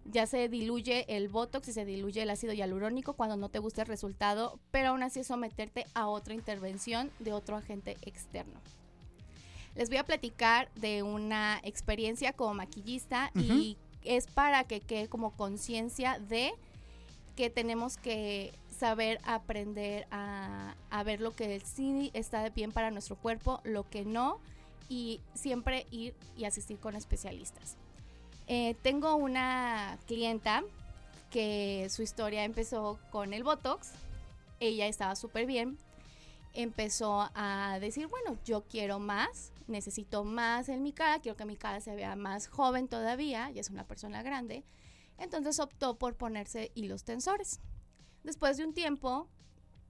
Ya 0.07 0.27
se 0.27 0.49
diluye 0.49 1.05
el 1.15 1.29
botox 1.29 1.69
y 1.69 1.75
se 1.75 1.85
diluye 1.85 2.23
el 2.23 2.31
ácido 2.31 2.55
hialurónico 2.55 3.13
cuando 3.13 3.37
no 3.37 3.51
te 3.51 3.59
gusta 3.59 3.83
el 3.83 3.89
resultado, 3.89 4.59
pero 4.71 4.89
aún 4.89 5.03
así 5.03 5.21
es 5.21 5.27
someterte 5.27 5.85
a 5.93 6.09
otra 6.09 6.33
intervención 6.33 7.11
de 7.19 7.35
otro 7.35 7.57
agente 7.57 7.99
externo. 8.07 8.59
Les 9.75 9.91
voy 9.91 9.99
a 9.99 10.05
platicar 10.05 10.71
de 10.77 11.03
una 11.03 11.61
experiencia 11.63 12.33
como 12.33 12.55
maquillista 12.55 13.31
y 13.35 13.77
es 14.05 14.27
para 14.27 14.65
que 14.65 14.81
quede 14.81 15.09
como 15.09 15.33
conciencia 15.33 16.19
de 16.19 16.53
que 17.37 17.51
tenemos 17.51 17.97
que 17.97 18.53
saber 18.77 19.21
aprender 19.25 20.07
a, 20.11 20.75
ver 21.05 21.21
lo 21.21 21.35
que 21.35 21.61
sí 21.61 22.11
está 22.15 22.49
bien 22.51 22.73
para 22.73 22.91
nuestro 22.91 23.17
cuerpo, 23.17 23.61
lo 23.65 23.89
que 23.89 24.05
no, 24.05 24.39
y 24.89 25.21
siempre 25.35 25.87
ir 25.91 26.15
y 26.37 26.45
asistir 26.45 26.79
con 26.79 26.97
especialistas. 26.97 27.77
Eh, 28.47 28.75
tengo 28.83 29.15
una 29.15 29.99
clienta 30.07 30.65
que 31.31 31.89
su 31.91 32.03
historia 32.03 32.45
empezó 32.45 32.99
con 33.11 33.33
el 33.33 33.45
Botox. 33.45 33.93
Ella 34.59 34.87
estaba 34.87 35.15
súper 35.15 35.47
bien. 35.47 35.79
Empezó 36.53 37.31
a 37.35 37.79
decir, 37.81 38.09
bueno, 38.09 38.37
yo 38.45 38.63
quiero 38.63 38.99
más, 38.99 39.53
necesito 39.71 40.25
más 40.25 40.69
en 40.69 40.83
mi 40.83 40.93
cara, 40.93 41.21
quiero 41.21 41.37
que 41.37 41.45
mi 41.45 41.57
cara 41.57 41.81
se 41.81 41.95
vea 41.95 42.17
más 42.17 42.47
joven 42.47 42.89
todavía, 42.89 43.51
ya 43.51 43.61
es 43.61 43.71
una 43.71 43.87
persona 43.87 44.23
grande. 44.23 44.65
Entonces 45.19 45.59
optó 45.61 45.99
por 45.99 46.17
ponerse 46.17 46.73
hilos 46.75 47.05
tensores. 47.05 47.61
Después 48.25 48.57
de 48.57 48.65
un 48.65 48.75
tiempo, 48.75 49.29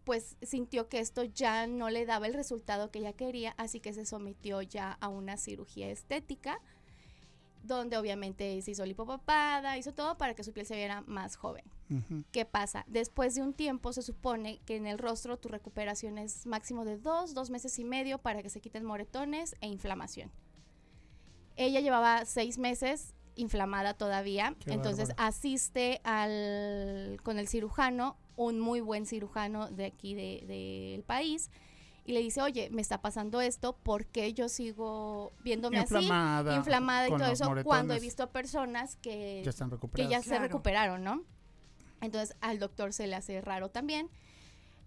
pues 0.05 0.36
sintió 0.43 0.89
que 0.89 0.98
esto 0.98 1.24
ya 1.24 1.66
no 1.66 1.90
le 1.90 2.07
daba 2.07 2.27
el 2.27 2.35
resultado 2.35 2.90
que 2.90 3.01
ella 3.01 3.12
quería, 3.12 3.55
así 3.57 3.81
que 3.81 3.93
se 3.93 4.05
sometió 4.05 4.62
ya 4.62 4.93
a 5.01 5.09
una 5.09 5.36
cirugía 5.36 5.90
estética 5.90 6.61
donde 7.62 7.96
obviamente 7.96 8.60
se 8.62 8.70
hizo 8.70 8.84
lipopapada, 8.86 9.76
hizo 9.76 9.92
todo 9.92 10.16
para 10.18 10.34
que 10.34 10.42
su 10.44 10.52
piel 10.52 10.66
se 10.66 10.76
viera 10.76 11.02
más 11.06 11.36
joven. 11.36 11.64
¿Qué 12.30 12.44
pasa? 12.44 12.84
Después 12.86 13.34
de 13.34 13.42
un 13.42 13.52
tiempo 13.52 13.92
se 13.92 14.02
supone 14.02 14.60
que 14.64 14.76
en 14.76 14.86
el 14.86 14.96
rostro 14.98 15.36
tu 15.38 15.48
recuperación 15.48 16.18
es 16.18 16.46
máximo 16.46 16.84
de 16.84 16.96
dos, 16.98 17.34
dos 17.34 17.50
meses 17.50 17.78
y 17.80 17.84
medio 17.84 18.18
para 18.18 18.42
que 18.42 18.48
se 18.50 18.60
quiten 18.60 18.84
moretones 18.84 19.56
e 19.60 19.66
inflamación. 19.66 20.30
Ella 21.56 21.80
llevaba 21.80 22.24
seis 22.24 22.58
meses 22.58 23.14
inflamada 23.34 23.94
todavía, 23.94 24.54
Qué 24.64 24.72
entonces 24.72 25.08
bárbaro. 25.08 25.28
asiste 25.28 26.00
al, 26.04 27.18
con 27.22 27.38
el 27.38 27.48
cirujano, 27.48 28.16
un 28.36 28.58
muy 28.60 28.80
buen 28.80 29.04
cirujano 29.06 29.68
de 29.70 29.86
aquí 29.86 30.14
de- 30.14 30.44
del 30.46 31.02
país, 31.02 31.50
y 32.10 32.12
le 32.12 32.20
dice, 32.20 32.42
oye, 32.42 32.68
me 32.70 32.82
está 32.82 33.00
pasando 33.00 33.40
esto, 33.40 33.76
¿por 33.76 34.04
qué 34.06 34.32
yo 34.34 34.48
sigo 34.48 35.30
viéndome 35.44 35.78
Inflamada, 35.78 36.50
así? 36.50 36.58
Inflamada 36.58 37.06
y 37.06 37.10
todo 37.10 37.18
eso, 37.32 37.44
cuando 37.64 37.94
he 37.94 38.00
visto 38.00 38.30
personas 38.30 38.96
que 38.96 39.42
Ya 40.08 40.18
están 40.18 40.22
que 40.22 40.28
se 40.28 40.34
recuperaron, 40.48 41.04
¿no? 41.04 41.22
Entonces 42.00 42.36
al 42.40 42.58
doctor 42.58 42.92
se 42.92 43.06
le 43.06 43.14
hace 43.14 43.40
raro 43.40 43.68
también, 43.70 44.08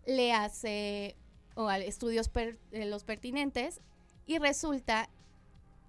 le 0.06 0.34
hace 0.34 1.16
o, 1.56 1.70
al- 1.70 1.84
estudios 1.84 2.28
per- 2.28 2.58
eh, 2.72 2.86
los 2.86 3.04
pertinentes 3.06 3.80
y 4.26 4.38
resulta 4.40 5.10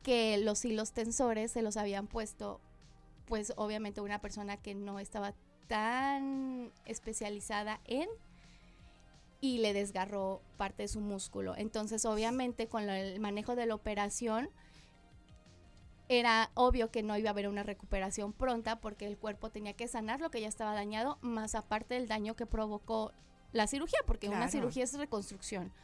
que 0.05 0.37
los 0.39 0.65
hilos 0.65 0.93
tensores 0.93 1.51
se 1.51 1.63
los 1.63 1.77
habían 1.77 2.07
puesto, 2.07 2.61
pues 3.27 3.55
obviamente 3.57 4.01
una 4.03 4.21
persona 4.21 4.57
que 4.59 4.75
no 4.75 5.01
estaba 5.01 5.35
tan 5.67 6.71
especializada 6.85 7.81
en 7.87 8.09
y 9.45 9.59
le 9.59 9.75
desgarró 9.75 10.41
parte 10.57 10.85
de 10.85 10.89
su 10.89 11.03
músculo. 11.03 11.55
Entonces, 11.55 12.07
obviamente, 12.07 12.67
con 12.67 12.89
el 12.89 13.21
manejo 13.21 13.57
de 13.57 13.67
la 13.67 13.75
operación, 13.75 14.49
era 16.09 16.51
obvio 16.55 16.91
que 16.91 17.03
no 17.03 17.15
iba 17.19 17.29
a 17.29 17.33
haber 17.33 17.49
una 17.49 17.63
recuperación 17.63 18.33
pronta 18.33 18.81
porque 18.81 19.07
el 19.07 19.19
cuerpo 19.19 19.51
tenía 19.51 19.75
que 19.75 19.87
sanar 19.87 20.23
lo 20.23 20.31
que 20.31 20.41
ya 20.41 20.49
estaba 20.49 20.73
dañado, 20.73 21.19
más 21.21 21.55
aparte 21.55 21.93
del 21.93 22.09
daño 22.09 22.35
que 22.37 22.47
provocó 22.47 23.13
la 23.53 23.67
cirugía, 23.67 23.99
porque 24.07 24.31
una 24.31 24.49
cirugía 24.49 24.85
es 24.85 24.95
reconstrucción. 24.95 25.75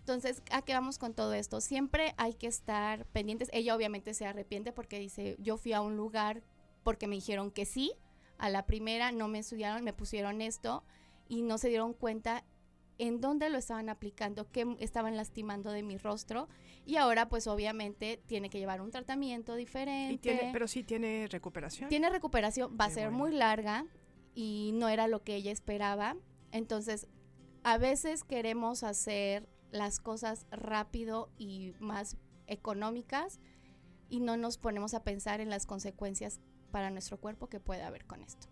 Entonces, 0.00 0.42
¿a 0.50 0.60
qué 0.60 0.74
vamos 0.74 0.98
con 0.98 1.14
todo 1.14 1.32
esto? 1.32 1.62
Siempre 1.62 2.12
hay 2.18 2.34
que 2.34 2.46
estar 2.46 3.06
pendientes. 3.06 3.48
Ella 3.54 3.74
obviamente 3.74 4.12
se 4.12 4.26
arrepiente 4.26 4.70
porque 4.70 4.98
dice, 4.98 5.38
yo 5.38 5.56
fui 5.56 5.72
a 5.72 5.80
un 5.80 5.96
lugar 5.96 6.42
porque 6.84 7.06
me 7.06 7.14
dijeron 7.14 7.52
que 7.52 7.64
sí, 7.64 7.94
a 8.36 8.50
la 8.50 8.66
primera 8.66 9.12
no 9.12 9.28
me 9.28 9.38
estudiaron, 9.38 9.82
me 9.82 9.94
pusieron 9.94 10.42
esto 10.42 10.84
y 11.26 11.40
no 11.40 11.56
se 11.56 11.70
dieron 11.70 11.94
cuenta 11.94 12.44
en 12.98 13.20
dónde 13.20 13.48
lo 13.48 13.58
estaban 13.58 13.88
aplicando, 13.88 14.50
qué 14.50 14.76
estaban 14.80 15.16
lastimando 15.16 15.70
de 15.70 15.82
mi 15.82 15.96
rostro 15.96 16.48
y 16.84 16.96
ahora 16.96 17.28
pues 17.28 17.46
obviamente 17.46 18.20
tiene 18.26 18.50
que 18.50 18.58
llevar 18.58 18.80
un 18.80 18.90
tratamiento 18.90 19.54
diferente. 19.54 20.14
Y 20.14 20.18
tiene, 20.18 20.50
pero 20.52 20.66
sí 20.66 20.82
tiene 20.82 21.28
recuperación. 21.30 21.88
Tiene 21.88 22.10
recuperación, 22.10 22.76
va 22.78 22.86
a 22.86 22.90
ser 22.90 23.10
bueno. 23.10 23.18
muy 23.18 23.32
larga 23.32 23.86
y 24.34 24.72
no 24.74 24.88
era 24.88 25.06
lo 25.06 25.22
que 25.22 25.36
ella 25.36 25.52
esperaba. 25.52 26.16
Entonces, 26.50 27.06
a 27.62 27.78
veces 27.78 28.24
queremos 28.24 28.82
hacer 28.82 29.48
las 29.70 30.00
cosas 30.00 30.46
rápido 30.50 31.30
y 31.38 31.74
más 31.78 32.16
económicas 32.46 33.38
y 34.08 34.20
no 34.20 34.36
nos 34.36 34.58
ponemos 34.58 34.94
a 34.94 35.04
pensar 35.04 35.40
en 35.40 35.50
las 35.50 35.66
consecuencias 35.66 36.40
para 36.70 36.90
nuestro 36.90 37.18
cuerpo 37.18 37.48
que 37.48 37.60
puede 37.60 37.82
haber 37.82 38.06
con 38.06 38.22
esto. 38.22 38.48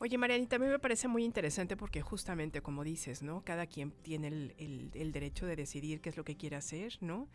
Oye, 0.00 0.16
Marianita, 0.16 0.56
a 0.56 0.58
mí 0.60 0.66
me 0.66 0.78
parece 0.78 1.08
muy 1.08 1.24
interesante 1.24 1.76
porque 1.76 2.02
justamente 2.02 2.62
como 2.62 2.84
dices, 2.84 3.22
¿no? 3.22 3.42
Cada 3.44 3.66
quien 3.66 3.90
tiene 3.90 4.28
el, 4.28 4.90
el- 4.94 5.12
derecho 5.12 5.44
de 5.46 5.56
decidir 5.56 6.00
qué 6.00 6.10
es 6.10 6.16
lo 6.16 6.24
que 6.24 6.36
quiere 6.36 6.54
hacer, 6.56 6.96
¿no? 7.00 7.28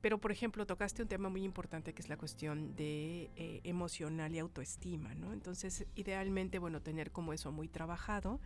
Pero, 0.00 0.18
por 0.18 0.30
ejemplo, 0.30 0.66
tocaste 0.66 1.02
un 1.02 1.08
tema 1.08 1.28
muy 1.28 1.42
importante 1.42 1.92
que 1.92 2.02
es 2.02 2.08
la 2.08 2.16
cuestión 2.16 2.76
de 2.76 3.30
eh, 3.36 3.60
emocional 3.64 4.32
y 4.34 4.38
autoestima, 4.38 5.14
¿no? 5.14 5.32
Entonces, 5.32 5.86
idealmente, 5.96 6.58
bueno, 6.60 6.82
tener 6.82 7.10
como 7.10 7.32
eso 7.32 7.50
muy 7.50 7.68
trabajado 7.68 8.38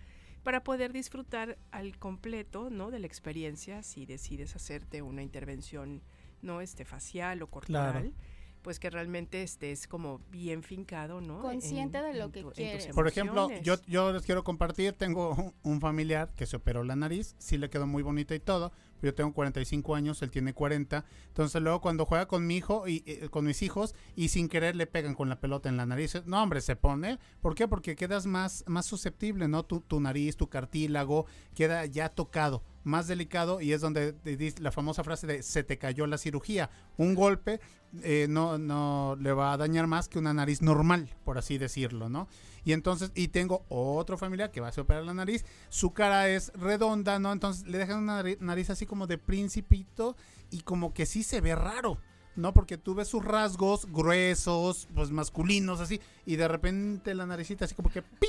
para 0.45 0.63
poder 0.65 0.93
disfrutar 0.93 1.59
al 1.71 1.99
completo, 1.99 2.71
¿no? 2.71 2.91
De 2.91 3.01
la 3.01 3.07
experiencia 3.07 3.83
si 3.83 4.07
decides 4.07 4.55
hacerte 4.57 5.03
una 5.03 5.23
intervención, 5.23 6.01
¿no? 6.41 6.61
Este 6.63 6.85
facial 6.87 7.43
o 7.43 7.49
corporal. 7.49 8.15
Pues 8.63 8.79
que 8.79 8.91
realmente 8.91 9.43
estés 9.43 9.87
como 9.87 10.21
bien 10.31 10.63
fincado, 10.63 11.21
¿no? 11.21 11.41
Consciente 11.41 12.03
de 12.03 12.15
lo 12.15 12.25
en 12.27 12.33
que 12.33 12.43
tu- 12.43 12.51
quieres. 12.51 12.87
Por 12.89 13.07
ejemplo, 13.09 13.49
yo, 13.63 13.75
yo 13.87 14.13
les 14.13 14.23
quiero 14.25 14.45
compartir, 14.45 14.93
tengo 14.95 15.31
un, 15.35 15.55
un 15.63 15.81
familiar 15.81 16.33
que 16.37 16.45
se 16.47 16.57
operó 16.57 16.83
la 16.85 16.97
nariz, 16.97 17.35
sí 17.39 17.57
le 17.57 17.71
quedó 17.71 17.87
muy 17.87 18.03
bonita 18.03 18.35
y 18.35 18.41
todo, 18.41 18.73
pero 19.01 19.13
yo 19.13 19.15
tengo 19.15 19.33
45 19.33 19.95
años, 19.95 20.21
él 20.23 20.31
tiene 20.31 20.53
40, 20.55 21.05
entonces 21.29 21.63
luego 21.63 21.81
cuando 21.81 22.05
juega 22.05 22.27
con 22.27 22.47
mi 22.47 22.57
hijo 22.57 22.89
y 22.89 23.05
eh, 23.07 23.29
con 23.31 23.45
mis 23.45 23.63
hijos 23.63 23.95
y 24.17 24.29
sin 24.29 24.49
querer 24.49 24.75
le 24.75 24.87
pegan 24.89 25.15
con 25.15 25.29
la 25.29 25.41
pelota 25.41 25.69
en 25.69 25.77
la 25.77 25.87
nariz, 25.87 26.21
no 26.27 26.43
hombre, 26.43 26.61
se 26.61 26.75
pone, 26.75 27.19
¿por 27.41 27.55
qué? 27.55 27.69
Porque 27.69 27.95
quedas 27.95 28.27
más, 28.27 28.65
más 28.67 28.87
susceptible, 28.87 29.47
¿no? 29.47 29.65
Tu, 29.65 29.81
tu 29.81 30.01
nariz, 30.01 30.37
tu 30.37 30.49
cartílago 30.49 31.27
queda 31.55 31.87
ya 31.87 32.09
tocado, 32.09 32.63
más 32.89 33.07
delicado 33.07 33.61
y 33.61 33.73
es 33.73 33.81
donde 33.81 34.15
la 34.61 34.73
famosa 34.73 35.05
frase 35.05 35.27
de 35.27 35.43
se 35.43 35.63
te 35.63 35.79
cayó 35.79 36.07
la 36.07 36.19
cirugía, 36.19 36.71
un 36.97 37.15
golpe 37.15 37.61
eh, 38.03 38.27
no, 38.29 38.59
no 38.59 39.17
le 39.21 39.33
va 39.33 39.53
a 39.53 39.57
dañar 39.57 39.87
más 39.87 40.09
que 40.09 40.19
una 40.19 40.35
nariz 40.35 40.61
normal, 40.61 41.09
por 41.25 41.39
así 41.39 41.57
decirlo, 41.59 42.09
¿no? 42.09 42.29
Y 42.65 42.73
entonces, 42.73 43.13
y 43.15 43.29
tengo 43.29 43.65
otro 43.69 44.19
familiar 44.19 44.51
que 44.51 44.61
va 44.61 44.69
a 44.69 44.81
operar 44.81 45.05
la 45.05 45.15
nariz, 45.15 45.45
su 45.71 45.93
cara 45.93 46.29
es 46.29 46.53
redonda, 46.55 47.19
¿no? 47.19 47.33
Entonces 47.33 47.67
le 47.67 47.79
dejan 47.79 48.03
una 48.03 48.23
nari- 48.23 48.39
nariz 48.41 48.69
así 48.71 48.85
como 48.85 49.07
de 49.07 49.17
principito 49.17 50.17
y 50.51 50.61
como 50.61 50.93
que 50.93 51.07
sí 51.07 51.23
se 51.23 51.41
ve 51.41 51.55
raro. 51.55 51.99
¿no? 52.37 52.55
Porque 52.55 52.79
tú 52.79 52.95
ves 52.95 53.09
sus 53.09 53.25
rasgos 53.25 53.87
gruesos, 53.91 54.87
pues 54.95 55.11
masculinos, 55.11 55.81
así, 55.81 56.01
y 56.25 56.37
de 56.37 56.47
repente 56.47 57.13
la 57.13 57.27
naricita 57.27 57.65
así 57.65 57.75
como 57.75 57.91
que 57.91 58.01
¡ping! 58.01 58.29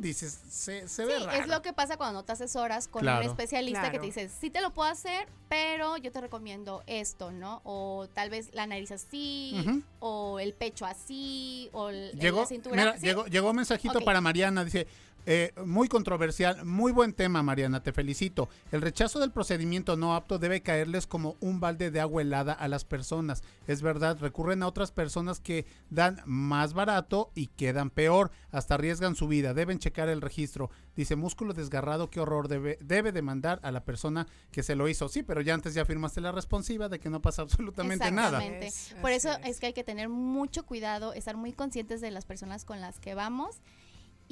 Dices, 0.00 0.38
se, 0.48 0.88
se 0.88 1.04
ve 1.04 1.18
Sí, 1.18 1.24
raro. 1.24 1.38
es 1.42 1.46
lo 1.48 1.62
que 1.62 1.72
pasa 1.72 1.96
cuando 1.96 2.20
no 2.20 2.24
te 2.24 2.32
asesoras 2.32 2.88
con 2.88 3.02
Claro. 3.02 3.20
un 3.24 3.30
especialista 3.30 3.90
que 3.90 3.98
te 3.98 4.06
dice, 4.06 4.28
sí 4.40 4.50
te 4.50 4.60
lo 4.60 4.72
puedo 4.72 4.88
hacer, 4.90 5.28
pero 5.48 5.96
yo 5.98 6.10
te 6.10 6.20
recomiendo 6.20 6.82
esto, 6.86 7.30
¿no? 7.32 7.60
O 7.64 8.08
tal 8.14 8.30
vez 8.30 8.48
la 8.54 8.66
nariz 8.66 8.90
así, 8.92 9.82
o 9.98 10.38
el 10.40 10.54
pecho 10.54 10.86
así, 10.86 11.68
o 11.72 11.90
el, 11.90 12.12
Llegó, 12.18 12.40
la 12.40 12.46
cintura. 12.46 12.76
mira, 12.76 12.98
¿sí? 12.98 13.06
llegó, 13.06 13.26
llegó 13.26 13.50
un 13.50 13.56
mensajito 13.56 14.00
para 14.00 14.20
Mariana, 14.20 14.64
dice, 14.64 14.86
eh, 15.26 15.52
muy 15.64 15.88
controversial, 15.88 16.64
muy 16.64 16.92
buen 16.92 17.12
tema 17.12 17.42
Mariana, 17.42 17.82
te 17.82 17.92
felicito. 17.92 18.48
El 18.72 18.82
rechazo 18.82 19.18
del 19.18 19.32
procedimiento 19.32 19.96
no 19.96 20.14
apto 20.14 20.38
debe 20.38 20.62
caerles 20.62 21.06
como 21.06 21.36
un 21.40 21.60
balde 21.60 21.90
de 21.90 22.00
agua 22.00 22.22
helada 22.22 22.52
a 22.52 22.68
las 22.68 22.84
personas. 22.84 23.42
Es 23.66 23.82
verdad, 23.82 24.18
recurren 24.20 24.62
a 24.62 24.66
otras 24.66 24.92
personas 24.92 25.40
que 25.40 25.66
dan 25.90 26.22
más 26.24 26.72
barato 26.72 27.30
y 27.34 27.48
quedan 27.48 27.90
peor, 27.90 28.30
hasta 28.50 28.74
arriesgan 28.74 29.14
su 29.14 29.28
vida, 29.28 29.54
deben 29.54 29.78
checar 29.78 30.08
el 30.08 30.20
registro. 30.20 30.70
Dice, 30.96 31.16
músculo 31.16 31.54
desgarrado, 31.54 32.10
qué 32.10 32.20
horror, 32.20 32.48
debe, 32.48 32.78
debe 32.80 33.12
demandar 33.12 33.60
a 33.62 33.70
la 33.70 33.84
persona 33.84 34.26
que 34.50 34.62
se 34.62 34.74
lo 34.74 34.88
hizo. 34.88 35.08
Sí, 35.08 35.22
pero 35.22 35.40
ya 35.40 35.54
antes 35.54 35.74
ya 35.74 35.84
firmaste 35.84 36.20
la 36.20 36.32
responsiva 36.32 36.88
de 36.88 36.98
que 36.98 37.10
no 37.10 37.22
pasa 37.22 37.42
absolutamente 37.42 38.10
nada. 38.10 38.44
Exactamente. 38.44 39.00
Por 39.00 39.10
eso 39.12 39.30
es. 39.44 39.60
que 39.60 39.66
hay 39.66 39.72
que 39.72 39.84
tener 39.84 40.08
mucho 40.08 40.64
cuidado, 40.64 41.12
estar 41.12 41.36
muy 41.36 41.52
conscientes 41.52 42.00
de 42.00 42.10
las 42.10 42.24
personas 42.24 42.64
con 42.64 42.80
las 42.80 42.98
que 42.98 43.14
vamos. 43.14 43.60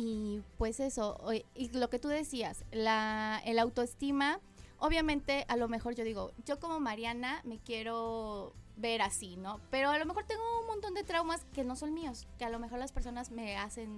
Y 0.00 0.42
pues 0.58 0.78
eso, 0.78 1.20
y 1.56 1.70
lo 1.76 1.90
que 1.90 1.98
tú 1.98 2.06
decías, 2.06 2.64
la, 2.70 3.42
el 3.44 3.58
autoestima, 3.58 4.38
obviamente 4.78 5.44
a 5.48 5.56
lo 5.56 5.66
mejor 5.68 5.96
yo 5.96 6.04
digo, 6.04 6.30
yo 6.46 6.60
como 6.60 6.78
Mariana 6.78 7.40
me 7.42 7.58
quiero 7.58 8.52
ver 8.76 9.02
así, 9.02 9.36
¿no? 9.36 9.60
Pero 9.72 9.90
a 9.90 9.98
lo 9.98 10.06
mejor 10.06 10.22
tengo 10.22 10.40
un 10.60 10.68
montón 10.68 10.94
de 10.94 11.02
traumas 11.02 11.44
que 11.52 11.64
no 11.64 11.74
son 11.74 11.94
míos, 11.94 12.28
que 12.38 12.44
a 12.44 12.48
lo 12.48 12.60
mejor 12.60 12.78
las 12.78 12.92
personas 12.92 13.32
me 13.32 13.56
hacen 13.56 13.90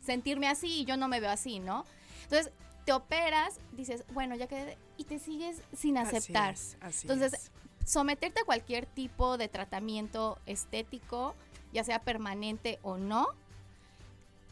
sentirme 0.00 0.46
así 0.46 0.82
y 0.82 0.84
yo 0.84 0.96
no 0.96 1.08
me 1.08 1.18
veo 1.18 1.30
así, 1.30 1.58
¿no? 1.58 1.84
Entonces, 2.22 2.52
te 2.84 2.92
operas, 2.92 3.58
dices, 3.72 4.04
bueno, 4.14 4.36
ya 4.36 4.46
que 4.46 4.78
y 4.96 5.02
te 5.04 5.18
sigues 5.18 5.60
sin 5.76 5.98
Así 5.98 6.14
aceptar. 6.18 6.54
es, 6.54 6.76
así 6.80 7.08
Entonces, 7.08 7.32
es. 7.32 7.50
someterte 7.84 8.42
a 8.42 8.44
cualquier 8.44 8.86
tipo 8.86 9.38
de 9.38 9.48
tratamiento 9.48 10.38
estético, 10.46 11.34
ya 11.72 11.82
sea 11.82 11.98
permanente 12.00 12.78
o 12.82 12.96
no, 12.96 13.26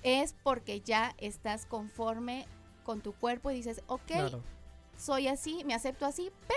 es 0.02 0.34
porque 0.42 0.80
ya 0.80 1.14
estás 1.18 1.66
conforme 1.66 2.46
con 2.84 3.00
tu 3.00 3.12
cuerpo 3.12 3.50
y 3.50 3.54
dices, 3.54 3.82
ok, 3.86 4.02
Claro. 4.06 4.42
soy 4.96 5.28
así, 5.28 5.62
me 5.64 5.74
acepto 5.74 6.06
así, 6.06 6.30
pero 6.46 6.56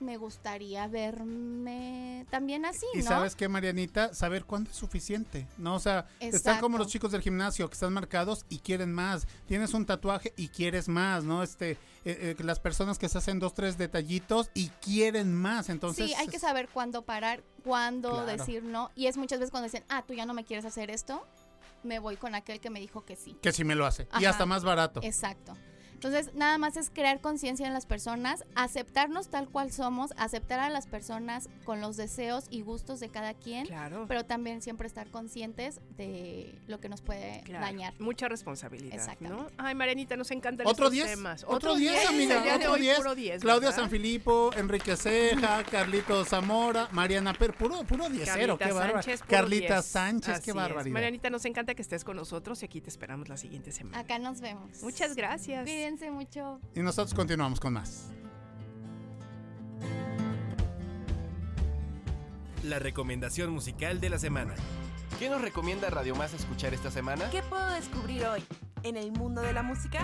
me 0.00 0.16
gustaría 0.18 0.86
verme 0.88 2.26
también 2.30 2.64
así, 2.66 2.84
Y 2.94 2.98
¿no? 2.98 3.04
sabes 3.04 3.34
qué, 3.34 3.48
Marianita, 3.48 4.12
saber 4.14 4.44
cuándo 4.44 4.70
es 4.70 4.76
suficiente, 4.76 5.46
¿no? 5.58 5.74
O 5.74 5.78
sea, 5.78 6.06
están 6.20 6.60
como 6.60 6.76
los 6.78 6.88
chicos 6.88 7.12
del 7.12 7.22
gimnasio 7.22 7.68
que 7.68 7.74
están 7.74 7.92
marcados 7.92 8.44
y 8.48 8.58
quieren 8.58 8.92
más. 8.92 9.26
Tienes 9.46 9.72
un 9.74 9.86
tatuaje 9.86 10.32
y 10.36 10.48
quieres 10.48 10.88
más, 10.88 11.24
¿no? 11.24 11.42
Este, 11.42 11.72
eh, 11.72 11.78
eh, 12.04 12.36
las 12.40 12.60
personas 12.60 12.98
que 12.98 13.08
se 13.08 13.18
hacen 13.18 13.38
dos, 13.38 13.54
tres 13.54 13.78
detallitos 13.78 14.50
y 14.54 14.68
quieren 14.82 15.34
más. 15.34 15.68
Entonces, 15.70 16.08
sí, 16.08 16.14
hay 16.14 16.28
que 16.28 16.38
saber 16.38 16.68
cuándo 16.68 17.02
parar, 17.02 17.42
cuándo 17.64 18.10
Claro. 18.10 18.26
decir 18.26 18.62
no. 18.64 18.90
Y 18.94 19.06
es 19.06 19.16
muchas 19.16 19.38
veces 19.40 19.50
cuando 19.50 19.64
dicen, 19.66 19.84
ah, 19.88 20.04
tú 20.06 20.12
ya 20.14 20.26
no 20.26 20.34
me 20.34 20.44
quieres 20.44 20.64
hacer 20.66 20.90
esto, 20.90 21.24
me 21.86 21.98
voy 21.98 22.16
con 22.16 22.34
aquel 22.34 22.60
que 22.60 22.70
me 22.70 22.80
dijo 22.80 23.04
que 23.04 23.16
sí. 23.16 23.38
que 23.40 23.52
sí 23.52 23.64
me 23.64 23.74
lo 23.74 23.86
hace. 23.86 24.08
Y 24.20 24.24
hasta 24.24 24.44
más 24.46 24.64
barato. 24.64 25.00
Exacto. 25.02 25.56
Entonces, 26.06 26.34
nada 26.34 26.56
más 26.58 26.76
es 26.76 26.90
crear 26.90 27.20
conciencia 27.20 27.66
en 27.66 27.72
las 27.72 27.86
personas, 27.86 28.44
aceptarnos 28.54 29.28
tal 29.28 29.48
cual 29.48 29.72
somos, 29.72 30.12
aceptar 30.16 30.60
a 30.60 30.70
las 30.70 30.86
personas 30.86 31.48
con 31.64 31.80
los 31.80 31.96
deseos 31.96 32.44
y 32.50 32.62
gustos 32.62 33.00
de 33.00 33.08
cada 33.08 33.34
quien, 33.34 33.66
Claro. 33.66 34.04
pero 34.08 34.24
también 34.24 34.62
siempre 34.62 34.86
estar 34.86 35.08
conscientes 35.10 35.80
de 35.96 36.54
lo 36.68 36.78
que 36.80 36.88
nos 36.88 37.00
puede 37.02 37.42
Claro, 37.44 37.64
dañar. 37.64 37.94
Mucha 37.98 38.28
responsabilidad, 38.28 38.94
¿no? 38.94 39.00
Exactamente. 39.02 39.54
Ay, 39.58 39.74
Marianita, 39.74 40.16
nos 40.16 40.30
encantan 40.30 40.66
Otro 40.66 40.86
estos 40.86 40.92
10, 40.92 41.06
temas. 41.08 41.44
otro 41.48 41.74
10, 41.74 42.06
amiga, 42.08 42.36
el 42.36 42.42
día 42.44 42.58
de 42.58 42.66
otro 42.68 42.76
10. 42.76 42.96
puro 42.98 43.14
10, 43.14 43.40
Claudia 43.42 43.68
¿verdad? 43.70 43.82
Sanfilippo, 43.82 44.50
Enrique 44.56 44.96
Ceja, 44.96 45.64
Carlito 45.70 46.24
Zamora, 46.24 46.88
Mariana 46.92 47.32
Per, 47.34 47.52
puro, 47.54 47.82
puro 47.84 48.08
diezero, 48.08 48.56
Carlita 48.58 48.66
qué 48.66 48.72
bárbaro. 48.72 49.26
Carlita 49.28 49.74
10. 49.74 49.84
Sánchez, 49.86 50.34
Así 50.34 50.42
qué 50.44 50.50
es. 50.50 50.56
barbaridad. 50.56 50.92
Marianita, 50.94 51.30
nos 51.30 51.44
encanta 51.44 51.74
que 51.74 51.82
estés 51.82 52.04
con 52.04 52.16
nosotros 52.16 52.62
y 52.62 52.66
aquí 52.66 52.80
te 52.80 52.90
esperamos 52.90 53.28
la 53.28 53.36
siguiente 53.36 53.72
semana. 53.72 53.98
Acá 53.98 54.18
nos 54.18 54.40
vemos. 54.40 54.82
Muchas 54.82 55.14
gracias. 55.16 55.64
Cuídense 55.96 56.10
mucho. 56.10 56.60
Y 56.74 56.80
nosotros 56.80 57.14
continuamos 57.14 57.58
con 57.58 57.72
más. 57.72 58.10
La 62.64 62.78
recomendación 62.78 63.50
musical 63.50 63.98
de 63.98 64.10
la 64.10 64.18
semana. 64.18 64.54
¿Qué 65.18 65.30
nos 65.30 65.40
recomienda 65.40 65.88
Radio 65.88 66.14
Más 66.14 66.34
escuchar 66.34 66.74
esta 66.74 66.90
semana? 66.90 67.30
¿Qué 67.30 67.42
puedo 67.42 67.66
descubrir 67.70 68.26
hoy 68.26 68.44
en 68.82 68.96
el 68.96 69.10
mundo 69.10 69.40
de 69.40 69.54
la 69.54 69.62
música? 69.62 70.02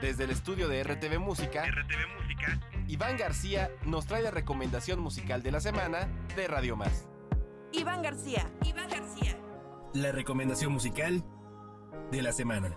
Desde 0.00 0.22
el 0.22 0.30
estudio 0.30 0.68
de 0.68 0.84
RTV 0.84 1.18
Música, 1.18 1.64
Iván 2.86 3.16
García 3.16 3.70
nos 3.84 4.06
trae 4.06 4.22
la 4.22 4.30
recomendación 4.30 5.00
musical 5.00 5.42
de 5.42 5.50
la 5.50 5.60
semana 5.60 6.06
de 6.36 6.46
Radio 6.46 6.76
Más. 6.76 7.08
Iván 7.72 8.02
García. 8.02 8.48
Iván 8.64 8.88
García. 8.88 9.36
La 9.94 10.12
recomendación 10.12 10.70
musical 10.70 11.24
de 12.12 12.22
la 12.22 12.32
semana. 12.32 12.76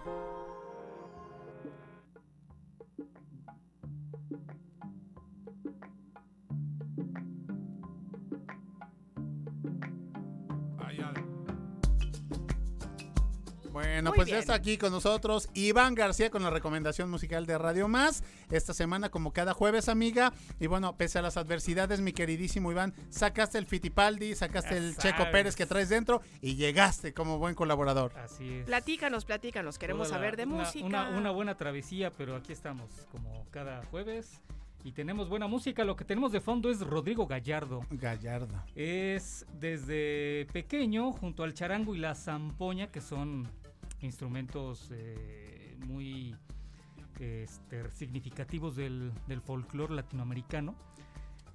Bueno, 13.72 14.10
Muy 14.10 14.18
pues 14.18 14.28
ya 14.28 14.38
está 14.40 14.54
aquí 14.54 14.78
con 14.78 14.92
nosotros 14.92 15.48
Iván 15.54 15.96
García 15.96 16.30
con 16.30 16.44
la 16.44 16.50
recomendación 16.50 17.10
musical 17.10 17.46
de 17.46 17.58
Radio 17.58 17.88
Más. 17.88 18.22
Esta 18.50 18.74
semana, 18.74 19.08
como 19.10 19.32
cada 19.32 19.54
jueves, 19.54 19.88
amiga. 19.88 20.34
Y 20.60 20.68
bueno, 20.68 20.98
pese 20.98 21.20
a 21.20 21.22
las 21.22 21.38
adversidades, 21.38 22.02
mi 22.02 22.12
queridísimo 22.12 22.72
Iván, 22.72 22.94
sacaste 23.10 23.58
el 23.58 23.66
Fitipaldi, 23.66 24.36
sacaste 24.36 24.72
Ya 24.72 24.78
el 24.78 24.94
sabes. 24.96 25.16
Checo 25.16 25.32
Pérez 25.32 25.56
que 25.56 25.66
traes 25.66 25.88
dentro 25.88 26.22
y 26.42 26.56
llegaste 26.56 27.14
como 27.14 27.38
buen 27.38 27.56
colaborador. 27.56 28.12
Así 28.18 28.56
es. 28.56 28.66
Platícanos, 28.66 29.24
platícanos, 29.24 29.78
queremos 29.78 30.10
Toda 30.10 30.20
la- 30.20 30.26
saber 30.26 30.38
de 30.38 30.44
una- 30.46 30.64
música. 30.66 30.86
Una, 30.86 31.10
una 31.10 31.32
buena 31.32 31.56
travesía, 31.56 32.12
pero 32.12 32.36
aquí 32.36 32.52
estamos 32.52 32.90
como 33.12 33.46
cada 33.52 33.86
jueves. 33.86 34.42
Y 34.84 34.94
tenemos 34.94 35.30
buena 35.30 35.46
música. 35.48 35.84
Lo 35.86 35.96
que 35.96 36.04
tenemos 36.04 36.32
de 36.32 36.42
fondo 36.42 36.72
es 36.72 36.80
Rodrigo 36.82 37.28
Gallardo. 37.28 37.86
Gallardo. 37.92 38.64
Es 38.76 39.46
desde 39.60 40.48
pequeño, 40.52 41.12
junto 41.14 41.44
al 41.44 41.54
charango 41.54 41.94
y 41.94 42.00
la 42.00 42.16
zampoña, 42.16 42.88
que 42.88 43.00
son 43.00 43.48
instrumentos 44.02 44.90
eh, 44.92 45.78
muy 45.86 46.36
este, 47.20 47.90
significativos 47.92 48.76
del, 48.76 49.12
del 49.28 49.42
folclore 49.42 49.94
latinoamericano. 49.94 50.76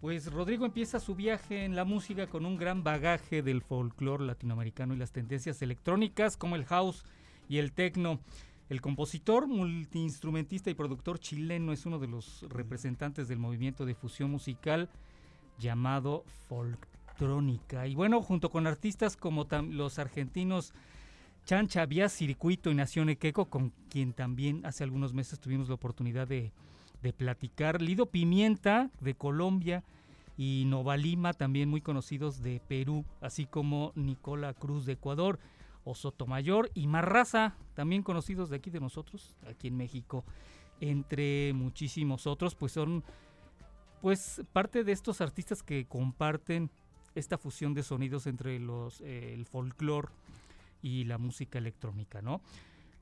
Pues 0.01 0.31
Rodrigo 0.31 0.67
empieza 0.67 1.01
su 1.01 1.15
viaje 1.15 1.65
en 1.65 1.75
la 1.75 1.85
música 1.85 2.27
con 2.27 2.45
un 2.47 2.57
gran 2.57 2.85
bagaje 2.85 3.43
del 3.43 3.63
folclore 3.63 4.25
latinoamericano 4.25 4.95
y 4.95 4.99
las 4.99 5.11
tendencias 5.11 5.63
electrónicas 5.63 6.37
como 6.37 6.55
el 6.55 6.65
house 6.67 7.05
y 7.49 7.59
el 7.59 7.73
techno. 7.73 8.21
El 8.69 8.81
compositor, 8.81 9.47
multiinstrumentista 9.47 10.71
y 10.71 10.75
productor 10.75 11.21
chileno 11.21 11.73
es 11.73 11.87
uno 11.87 11.99
de 11.99 12.09
los 12.09 12.45
representantes 12.49 13.29
del 13.29 13.39
movimiento 13.39 13.87
de 13.87 13.95
fusión 13.95 14.31
musical 14.31 14.91
llamado 15.59 16.25
Folktrónica. 16.49 17.87
Y 17.87 17.95
bueno, 17.95 18.21
junto 18.23 18.51
con 18.51 18.67
artistas 18.67 19.17
como 19.17 19.47
los 19.71 19.99
argentinos 19.99 20.75
Chancha 21.47 21.87
Vía 21.87 22.09
Circuito 22.09 22.73
y 22.73 22.75
Nación 22.75 23.09
Equeco, 23.09 23.45
con 23.45 23.71
quien 23.89 24.13
también 24.13 24.67
hace 24.67 24.83
algunos 24.83 25.15
meses 25.15 25.39
tuvimos 25.39 25.69
la 25.69 25.77
oportunidad 25.77 26.27
de, 26.27 26.53
platicar. 27.17 27.81
Lido 27.81 28.07
Pimienta 28.07 28.91
de 28.99 29.15
Colombia 29.15 29.85
y 30.37 30.65
Nova 30.67 30.97
Lima, 30.97 31.35
también 31.35 31.69
muy 31.69 31.81
conocidos 31.81 32.43
de 32.43 32.61
Perú, 32.67 33.05
así 33.21 33.47
como 33.47 33.93
Nicola 33.95 34.55
Cruz 34.55 34.87
de 34.87 34.95
Ecuador, 34.95 35.39
o 35.85 35.95
Sotomayor 35.95 36.69
y 36.75 36.89
Marraza, 36.89 37.55
también 37.75 38.03
conocidos 38.03 38.51
de 38.51 38.57
aquí 38.57 38.71
de 38.71 38.81
nosotros, 38.81 39.37
aquí 39.49 39.69
en 39.69 39.77
México, 39.77 40.25
entre 40.81 41.53
muchísimos 41.53 42.27
otros, 42.27 42.57
pues 42.57 42.73
son 42.73 43.05
pues 44.03 44.43
parte 44.53 44.83
de 44.83 44.91
estos 44.91 45.21
artistas 45.21 45.63
que 45.63 45.87
comparten 45.87 46.73
esta 47.15 47.39
fusión 47.39 47.73
de 47.73 47.85
sonidos 47.85 48.27
entre 48.27 48.59
los 48.59 49.01
eh, 49.01 49.33
el 49.33 49.47
folclore 49.47 50.09
y 50.87 51.03
la 51.05 51.19
música 51.19 51.59
electrónica, 51.59 52.23
¿no? 52.23 52.41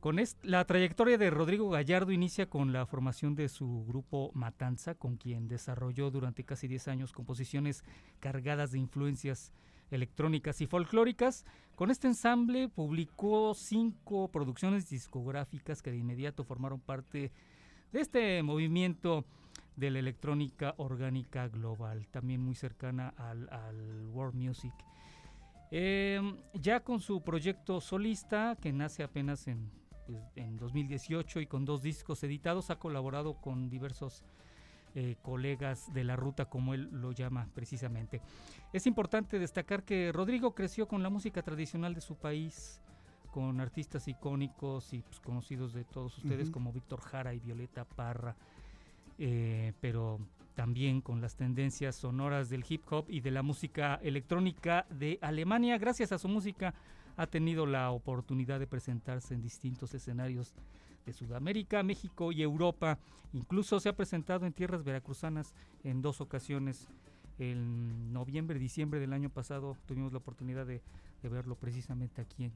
Con 0.01 0.16
la 0.43 0.65
trayectoria 0.65 1.19
de 1.19 1.31
Rodrigo 1.31 1.69
Gallardo 1.69 2.12
inicia 2.12 2.48
con 2.48 2.73
la 2.73 2.86
formación 2.86 3.35
de 3.35 3.48
su 3.48 3.85
grupo 3.86 4.31
Matanza, 4.35 4.94
con 4.94 5.16
quien 5.16 5.48
desarrolló 5.48 6.11
durante 6.11 6.44
casi 6.44 6.66
10 6.66 6.89
años 6.89 7.12
composiciones 7.12 7.85
cargadas 8.20 8.73
de 8.73 8.78
influencias 8.78 9.52
electrónicas 9.90 10.61
y 10.62 10.66
folclóricas. 10.66 11.44
Con 11.74 11.90
este 11.90 12.06
ensamble 12.06 12.69
publicó 12.69 13.55
cinco 13.55 14.28
producciones 14.28 14.89
discográficas 14.89 15.82
que 15.82 15.90
de 15.90 15.98
inmediato 15.98 16.44
formaron 16.44 16.81
parte 16.81 17.32
de 17.93 18.01
este 18.01 18.43
movimiento 18.43 19.24
de 19.77 19.90
la 19.90 19.98
electrónica 19.98 20.74
orgánica 20.78 21.48
global, 21.48 22.06
también 22.09 22.40
muy 22.40 22.55
cercana 22.55 23.15
al, 23.16 23.48
al 23.51 24.06
world 24.12 24.35
music. 24.35 24.73
Em, 25.76 26.36
ya 26.52 26.84
con 26.84 27.01
su 27.01 27.20
proyecto 27.24 27.80
solista, 27.80 28.56
que 28.60 28.72
nace 28.72 29.02
apenas 29.02 29.48
en, 29.48 29.72
pues, 30.06 30.22
en 30.36 30.56
2018 30.56 31.40
y 31.40 31.48
con 31.48 31.64
dos 31.64 31.82
discos 31.82 32.22
editados, 32.22 32.70
ha 32.70 32.78
colaborado 32.78 33.40
con 33.40 33.68
diversos 33.68 34.24
eh, 34.94 35.16
colegas 35.20 35.92
de 35.92 36.05
la 36.05 36.14
ruta, 36.14 36.44
como 36.44 36.74
él 36.74 36.90
lo 36.92 37.10
llama 37.10 37.48
precisamente. 37.56 38.22
Es 38.72 38.86
importante 38.86 39.40
destacar 39.40 39.82
que 39.82 40.12
Rodrigo 40.12 40.55
creció 40.55 40.86
con 40.86 41.02
la 41.02 41.10
música 41.10 41.42
tradicional 41.42 41.92
de 41.92 42.02
su 42.02 42.14
país, 42.14 42.80
con 43.32 43.60
artistas 43.60 44.06
icónicos 44.06 44.92
y 44.92 45.01
pues, 45.01 45.18
conocidos 45.18 45.72
de 45.72 45.82
todos 45.82 46.16
ustedes 46.18 46.52
como 46.52 46.72
Víctor 46.72 47.01
Jara 47.01 47.34
y 47.34 47.40
Violeta 47.40 47.84
Parra, 47.84 48.36
eh, 49.18 49.72
pero 49.80 50.20
también 50.55 51.01
con 51.01 51.20
las 51.20 51.36
tendencias 51.36 51.97
sonoras 51.97 52.48
del 52.48 52.64
hip 52.68 52.85
hop 52.90 53.06
y 53.09 53.20
de 53.20 53.31
la 53.31 53.43
música 53.43 53.97
electrónica 54.02 54.86
de 54.90 55.18
Alemania. 55.20 55.78
Gracias 55.78 56.12
a 56.12 56.18
su 56.18 56.28
música 56.28 56.74
ha 57.16 57.26
tenido 57.26 57.66
la 57.66 57.90
oportunidad 57.90 58.59
de 58.59 58.66
presentarse 58.66 59.35
en 59.35 59.43
distintos 59.43 59.94
escenarios 59.94 60.55
de 61.06 61.12
Sudamérica, 61.12 61.82
México 61.82 62.32
y 62.32 62.43
Europa. 62.43 62.98
Incluso 63.32 63.81
se 63.81 63.89
ha 63.89 63.97
presentado 63.97 64.47
en 64.47 64.52
tierras 64.52 64.85
veracruzanas 64.85 65.55
en 65.82 66.02
dos 66.02 66.20
ocasiones. 66.20 66.89
En 67.39 68.12
noviembre 68.12 68.59
diciembre 68.60 69.01
del 69.01 69.12
año 69.12 69.28
pasado 69.28 69.76
tuvimos 69.86 70.12
la 70.12 70.18
oportunidad 70.18 70.66
de, 70.66 70.82
de 71.22 71.28
verlo 71.28 71.56
precisamente 71.56 72.22
aquí 72.22 72.44
en 72.44 72.52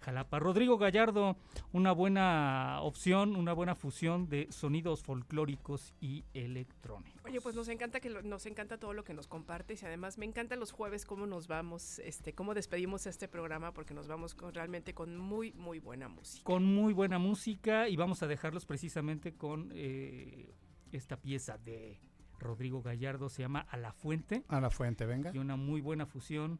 Jalapa. 0.00 0.38
Rodrigo 0.38 0.78
Gallardo, 0.78 1.36
una 1.72 1.92
buena 1.92 2.78
opción, 2.82 3.36
una 3.36 3.52
buena 3.52 3.74
fusión 3.74 4.28
de 4.28 4.46
sonidos 4.50 5.02
folclóricos 5.02 5.94
y 6.00 6.24
electrónicos. 6.34 7.20
Oye, 7.24 7.40
pues 7.40 7.54
nos 7.54 7.68
encanta 7.68 8.00
que 8.00 8.10
lo- 8.10 8.22
nos 8.22 8.46
encanta 8.46 8.78
todo 8.78 8.92
lo 8.94 9.04
que 9.04 9.14
nos 9.14 9.26
compartes 9.26 9.82
y 9.82 9.86
además 9.86 10.18
me 10.18 10.24
encanta 10.26 10.56
los 10.56 10.72
jueves 10.72 11.04
cómo 11.04 11.26
nos 11.26 11.48
vamos, 11.48 11.98
este, 12.00 12.32
cómo 12.34 12.54
despedimos 12.54 13.06
este 13.06 13.28
programa 13.28 13.72
porque 13.72 13.94
nos 13.94 14.08
vamos 14.08 14.34
con- 14.34 14.54
realmente 14.54 14.94
con 14.94 15.16
muy 15.16 15.52
muy 15.52 15.78
buena 15.78 16.08
música. 16.08 16.44
Con 16.44 16.64
muy 16.64 16.92
buena 16.92 17.18
música 17.18 17.88
y 17.88 17.96
vamos 17.96 18.22
a 18.22 18.26
dejarlos 18.26 18.66
precisamente 18.66 19.34
con 19.34 19.70
eh, 19.74 20.54
esta 20.92 21.16
pieza 21.16 21.58
de 21.58 22.00
Rodrigo 22.38 22.80
Gallardo, 22.82 23.28
se 23.28 23.42
llama 23.42 23.66
A 23.70 23.76
la 23.76 23.92
Fuente. 23.92 24.44
A 24.48 24.60
la 24.60 24.70
fuente, 24.70 25.04
venga. 25.04 25.30
y 25.34 25.38
una 25.38 25.56
muy 25.56 25.82
buena 25.82 26.06
fusión 26.06 26.58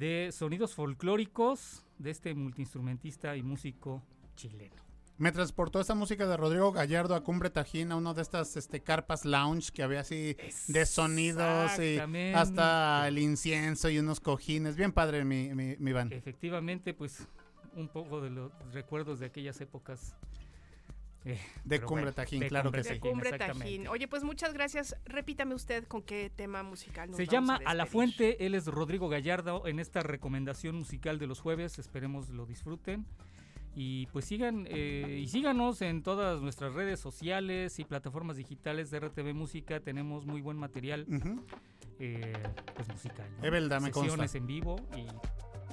de 0.00 0.32
sonidos 0.32 0.74
folclóricos 0.74 1.84
de 1.98 2.10
este 2.10 2.34
multiinstrumentista 2.34 3.36
y 3.36 3.42
músico 3.42 4.02
chileno. 4.34 4.82
Me 5.18 5.30
transportó 5.30 5.78
esta 5.78 5.94
música 5.94 6.26
de 6.26 6.38
Rodrigo 6.38 6.72
Gallardo 6.72 7.14
a 7.14 7.22
Cumbre 7.22 7.50
Tajín, 7.50 7.92
a 7.92 7.96
una 7.96 8.14
de 8.14 8.22
estas 8.22 8.56
este, 8.56 8.80
carpas 8.80 9.26
lounge 9.26 9.70
que 9.70 9.82
había 9.82 10.00
así 10.00 10.38
de 10.68 10.86
sonidos 10.86 11.78
y 11.78 11.98
hasta 12.34 13.06
el 13.06 13.18
incienso 13.18 13.90
y 13.90 13.98
unos 13.98 14.20
cojines. 14.20 14.76
Bien 14.76 14.90
padre, 14.90 15.22
mi, 15.26 15.54
mi, 15.54 15.76
mi 15.78 15.90
Iván. 15.90 16.10
Efectivamente, 16.10 16.94
pues 16.94 17.28
un 17.76 17.88
poco 17.88 18.22
de 18.22 18.30
los 18.30 18.50
recuerdos 18.72 19.20
de 19.20 19.26
aquellas 19.26 19.60
épocas. 19.60 20.16
Eh, 21.24 21.38
De 21.64 21.80
Cumbre 21.80 22.04
bueno, 22.04 22.12
Tajín, 22.14 22.40
de 22.40 22.48
claro 22.48 22.70
Cumbre 22.70 22.82
que 22.82 22.88
sí. 22.88 22.98
Tajín, 22.98 23.10
Cumbre. 23.12 23.38
Tajín. 23.38 23.88
Oye, 23.88 24.08
pues 24.08 24.24
muchas 24.24 24.52
gracias. 24.54 24.96
Repítame 25.04 25.54
usted 25.54 25.84
con 25.86 26.02
qué 26.02 26.30
tema 26.34 26.62
musical 26.62 27.08
nos 27.10 27.16
Se 27.18 27.26
vamos 27.26 27.32
llama 27.48 27.60
a 27.64 27.70
A 27.70 27.74
la. 27.74 27.86
Fuente, 27.86 28.46
él 28.46 28.54
es 28.54 28.66
Rodrigo 28.66 29.08
Gallardo 29.08 29.66
en 29.66 29.80
esta 29.80 30.00
recomendación 30.00 30.76
musical 30.76 31.18
de 31.18 31.26
los 31.26 31.40
jueves, 31.40 31.78
esperemos 31.78 32.28
lo 32.30 32.46
disfruten. 32.46 33.06
Y 33.74 34.06
pues 34.06 34.24
sigan 34.24 34.66
eh, 34.68 35.20
y 35.22 35.28
síganos 35.28 35.80
en 35.80 36.02
todas 36.02 36.40
nuestras 36.40 36.74
redes 36.74 36.98
sociales 36.98 37.78
y 37.78 37.84
plataformas 37.84 38.36
digitales 38.36 38.90
de 38.90 38.98
RTV 38.98 39.32
Música, 39.32 39.78
tenemos 39.78 40.26
muy 40.26 40.40
buen 40.40 40.56
material 40.56 41.06
Ujú. 41.08 41.44
eh, 42.00 42.32
pues 42.74 42.88
musical. 42.88 43.28
¿no? 43.38 43.44
Evelda, 43.44 43.78
me 43.78 43.92
consta. 43.92 44.10
Sesiones 44.10 44.34
en 44.34 44.46
vivo 44.48 44.76
y 44.96 45.06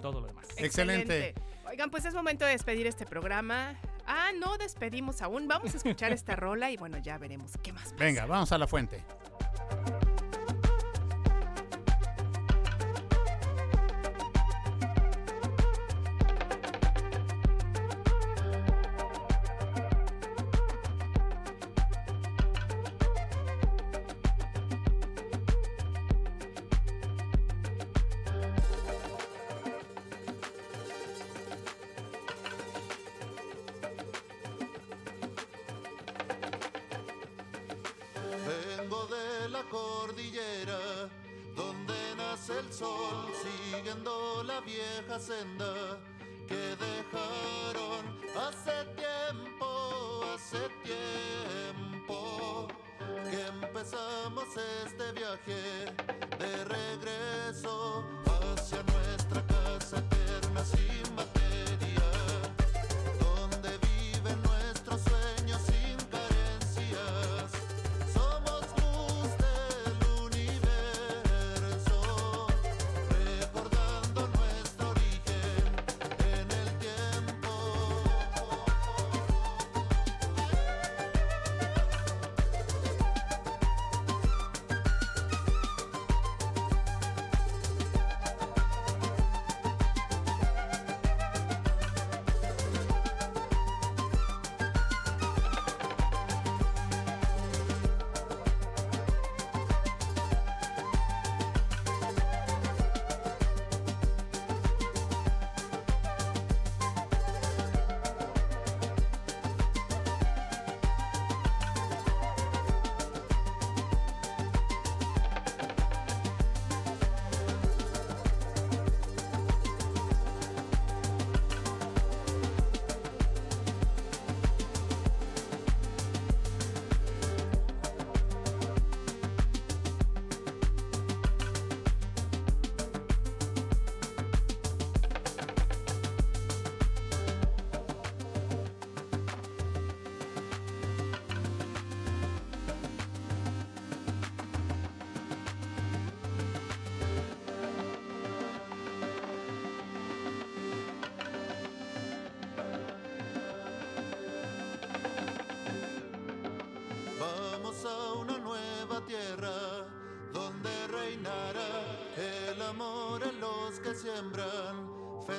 todo 0.02 0.22
lo 0.22 0.28
demás. 0.28 0.46
Excelente. 0.58 1.34
Oigan, 1.70 1.90
pues 1.90 2.06
es 2.06 2.14
momento 2.14 2.46
de 2.46 2.52
despedir 2.52 2.88
este 2.88 3.06
programa. 3.06 3.76
Ah, 4.06 4.30
no 4.40 4.58
despedimos 4.58 5.22
aún. 5.22 5.48
Vamos 5.48 5.74
a 5.74 5.78
escuchar 5.78 6.14
esta 6.14 6.36
rola 6.38 6.72
y 6.72 6.78
bueno, 6.78 6.98
ya 6.98 7.18
veremos 7.18 7.54
qué 7.62 7.74
más. 7.74 7.84
pasa. 7.84 7.96
Venga, 7.98 8.26
vamos 8.26 8.52
a 8.52 8.58
la 8.58 8.68
fuente. 8.68 9.04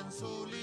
console 0.09 0.58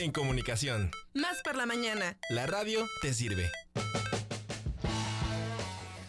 en 0.00 0.12
comunicación. 0.12 0.90
Más 1.14 1.42
por 1.42 1.56
la 1.56 1.66
mañana. 1.66 2.16
La 2.30 2.46
radio 2.46 2.86
te 3.02 3.12
sirve. 3.12 3.50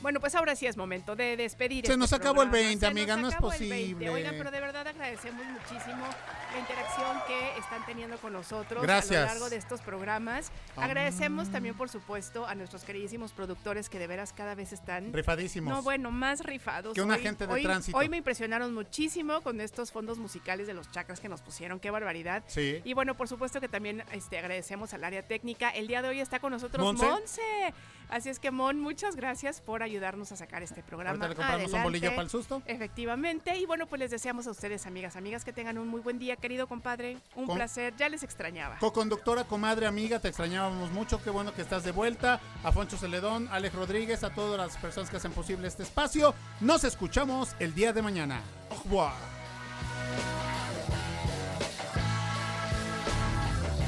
Bueno, 0.01 0.19
pues 0.19 0.34
ahora 0.34 0.55
sí 0.55 0.65
es 0.65 0.77
momento 0.77 1.15
de 1.15 1.38
despedir. 1.38 1.85
Se 1.85 1.91
este 1.91 1.97
nos 1.99 2.11
acabó 2.13 2.41
el 2.41 2.49
programa. 2.49 2.69
20, 2.69 2.80
Se 2.80 2.88
amiga, 2.88 3.15
nos 3.15 3.22
no 3.22 3.27
es 3.30 3.34
acabó 3.35 3.53
el 3.53 3.59
20. 3.59 3.76
posible. 3.85 4.09
Oigan, 4.09 4.35
pero 4.38 4.49
de 4.51 4.59
verdad 4.59 4.88
agradecemos 4.88 5.45
muchísimo 5.45 6.05
la 6.53 6.59
interacción 6.91 7.22
que 7.27 7.59
están 7.59 7.85
teniendo 7.85 8.18
con 8.18 8.34
nosotros 8.34 8.84
a 8.88 9.01
lo 9.05 9.11
largo 9.26 9.49
de 9.49 9.55
estos 9.57 9.81
programas. 9.81 10.51
Ah. 10.76 10.85
Agradecemos 10.85 11.49
también, 11.49 11.76
por 11.76 11.89
supuesto, 11.89 12.45
a 12.45 12.55
nuestros 12.55 12.84
queridísimos 12.84 13.31
productores 13.31 13.89
que 13.89 13.99
de 13.99 14.07
veras 14.07 14.34
cada 14.34 14.55
vez 14.55 14.73
están 14.73 15.13
Rifadísimos. 15.13 15.73
No, 15.73 15.81
bueno, 15.81 16.11
más 16.11 16.41
rifados. 16.41 16.93
Que 16.93 17.01
un 17.01 17.11
Hoy- 17.11 17.18
agente 17.19 17.47
de 17.47 17.53
hoy- 17.53 17.63
tránsito. 17.63 17.97
Hoy 17.97 18.09
me 18.09 18.18
impresionaron 18.18 18.73
muchísimo 18.73 19.41
con 19.41 19.61
estos 19.61 19.91
fondos 19.91 20.18
musicales 20.18 20.68
de 20.68 20.73
los 20.73 20.91
chakras 20.91 21.19
que 21.19 21.30
nos 21.30 21.41
pusieron. 21.41 21.80
Qué 21.80 21.91
barbaridad. 21.91 22.43
Sí. 22.47 22.81
Y 22.84 22.93
bueno, 22.93 23.15
por 23.15 23.27
supuesto 23.27 23.61
que 23.61 23.68
también 23.68 24.03
este, 24.11 24.38
agradecemos 24.38 24.93
al 24.93 25.03
área 25.03 25.23
técnica. 25.27 25.69
El 25.69 25.88
día 25.88 26.01
de 26.01 26.09
hoy 26.09 26.19
está 26.19 26.39
con 26.39 26.51
nosotros 26.51 26.84
Monse. 26.84 27.05
Monse. 27.05 27.73
Así 28.12 28.30
es 28.30 28.40
que, 28.40 28.52
Mon, 28.52 28.80
muchas 28.80 29.16
gracias 29.16 29.62
por 29.62 29.82
ayudarnos 29.84 30.32
a 30.34 30.36
sacar 30.36 30.62
este 30.64 30.84
programa. 30.84 31.12
Ahorita 31.12 31.30
le 31.30 31.36
compramos 31.36 31.62
un 31.70 31.76
Adelante. 31.76 31.84
bolillo 31.88 32.10
para 32.12 32.22
el 32.24 32.30
susto. 32.30 32.62
Efectivamente. 32.66 33.58
Y 33.58 33.66
bueno, 33.66 33.88
pues 33.88 34.00
les 34.00 34.12
deseamos 34.12 34.46
a 34.48 34.52
ustedes, 34.52 34.86
amigas, 34.86 35.16
amigas, 35.16 35.46
que 35.46 35.54
tengan 35.54 35.78
un 35.78 35.88
muy 35.88 36.02
buen 36.02 36.20
día, 36.20 36.36
querido 36.36 36.68
compadre. 36.68 37.18
Un 37.36 37.46
Con- 37.48 37.56
placer. 37.56 37.96
Ya 37.98 38.10
les 38.10 38.22
extrañaba. 38.24 38.78
Co-conductora, 38.80 39.46
comadre, 39.46 39.88
amiga, 39.88 40.20
te 40.20 40.28
extrañábamos 40.28 40.92
mucho. 40.92 41.24
Qué 41.24 41.30
bueno 41.30 41.54
que 41.54 41.62
estás 41.62 41.84
de 41.86 41.92
vuelta. 41.92 42.42
Afonso 42.64 42.98
Celedón, 42.98 43.48
Alex 43.50 43.74
Rodríguez, 43.74 44.24
a 44.26 44.30
todas 44.36 44.58
las 44.60 44.78
personas 44.78 45.10
que 45.10 45.16
hacen 45.18 45.32
posible 45.32 45.68
este 45.70 45.84
espacio. 45.84 46.36
Nos 46.60 46.84
escuchamos 46.84 47.56
el 47.60 47.74
día 47.74 47.94
de 47.94 48.02
mañana. 48.02 48.42
Au 48.72 48.84
revoir. 48.84 49.14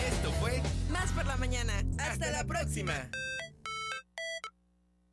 Esto 0.07 0.31
fue 0.39 0.61
Más 0.89 1.11
por 1.11 1.25
la 1.25 1.35
mañana. 1.37 1.73
Hasta 1.99 2.31
la 2.31 2.43
próxima. 2.45 2.93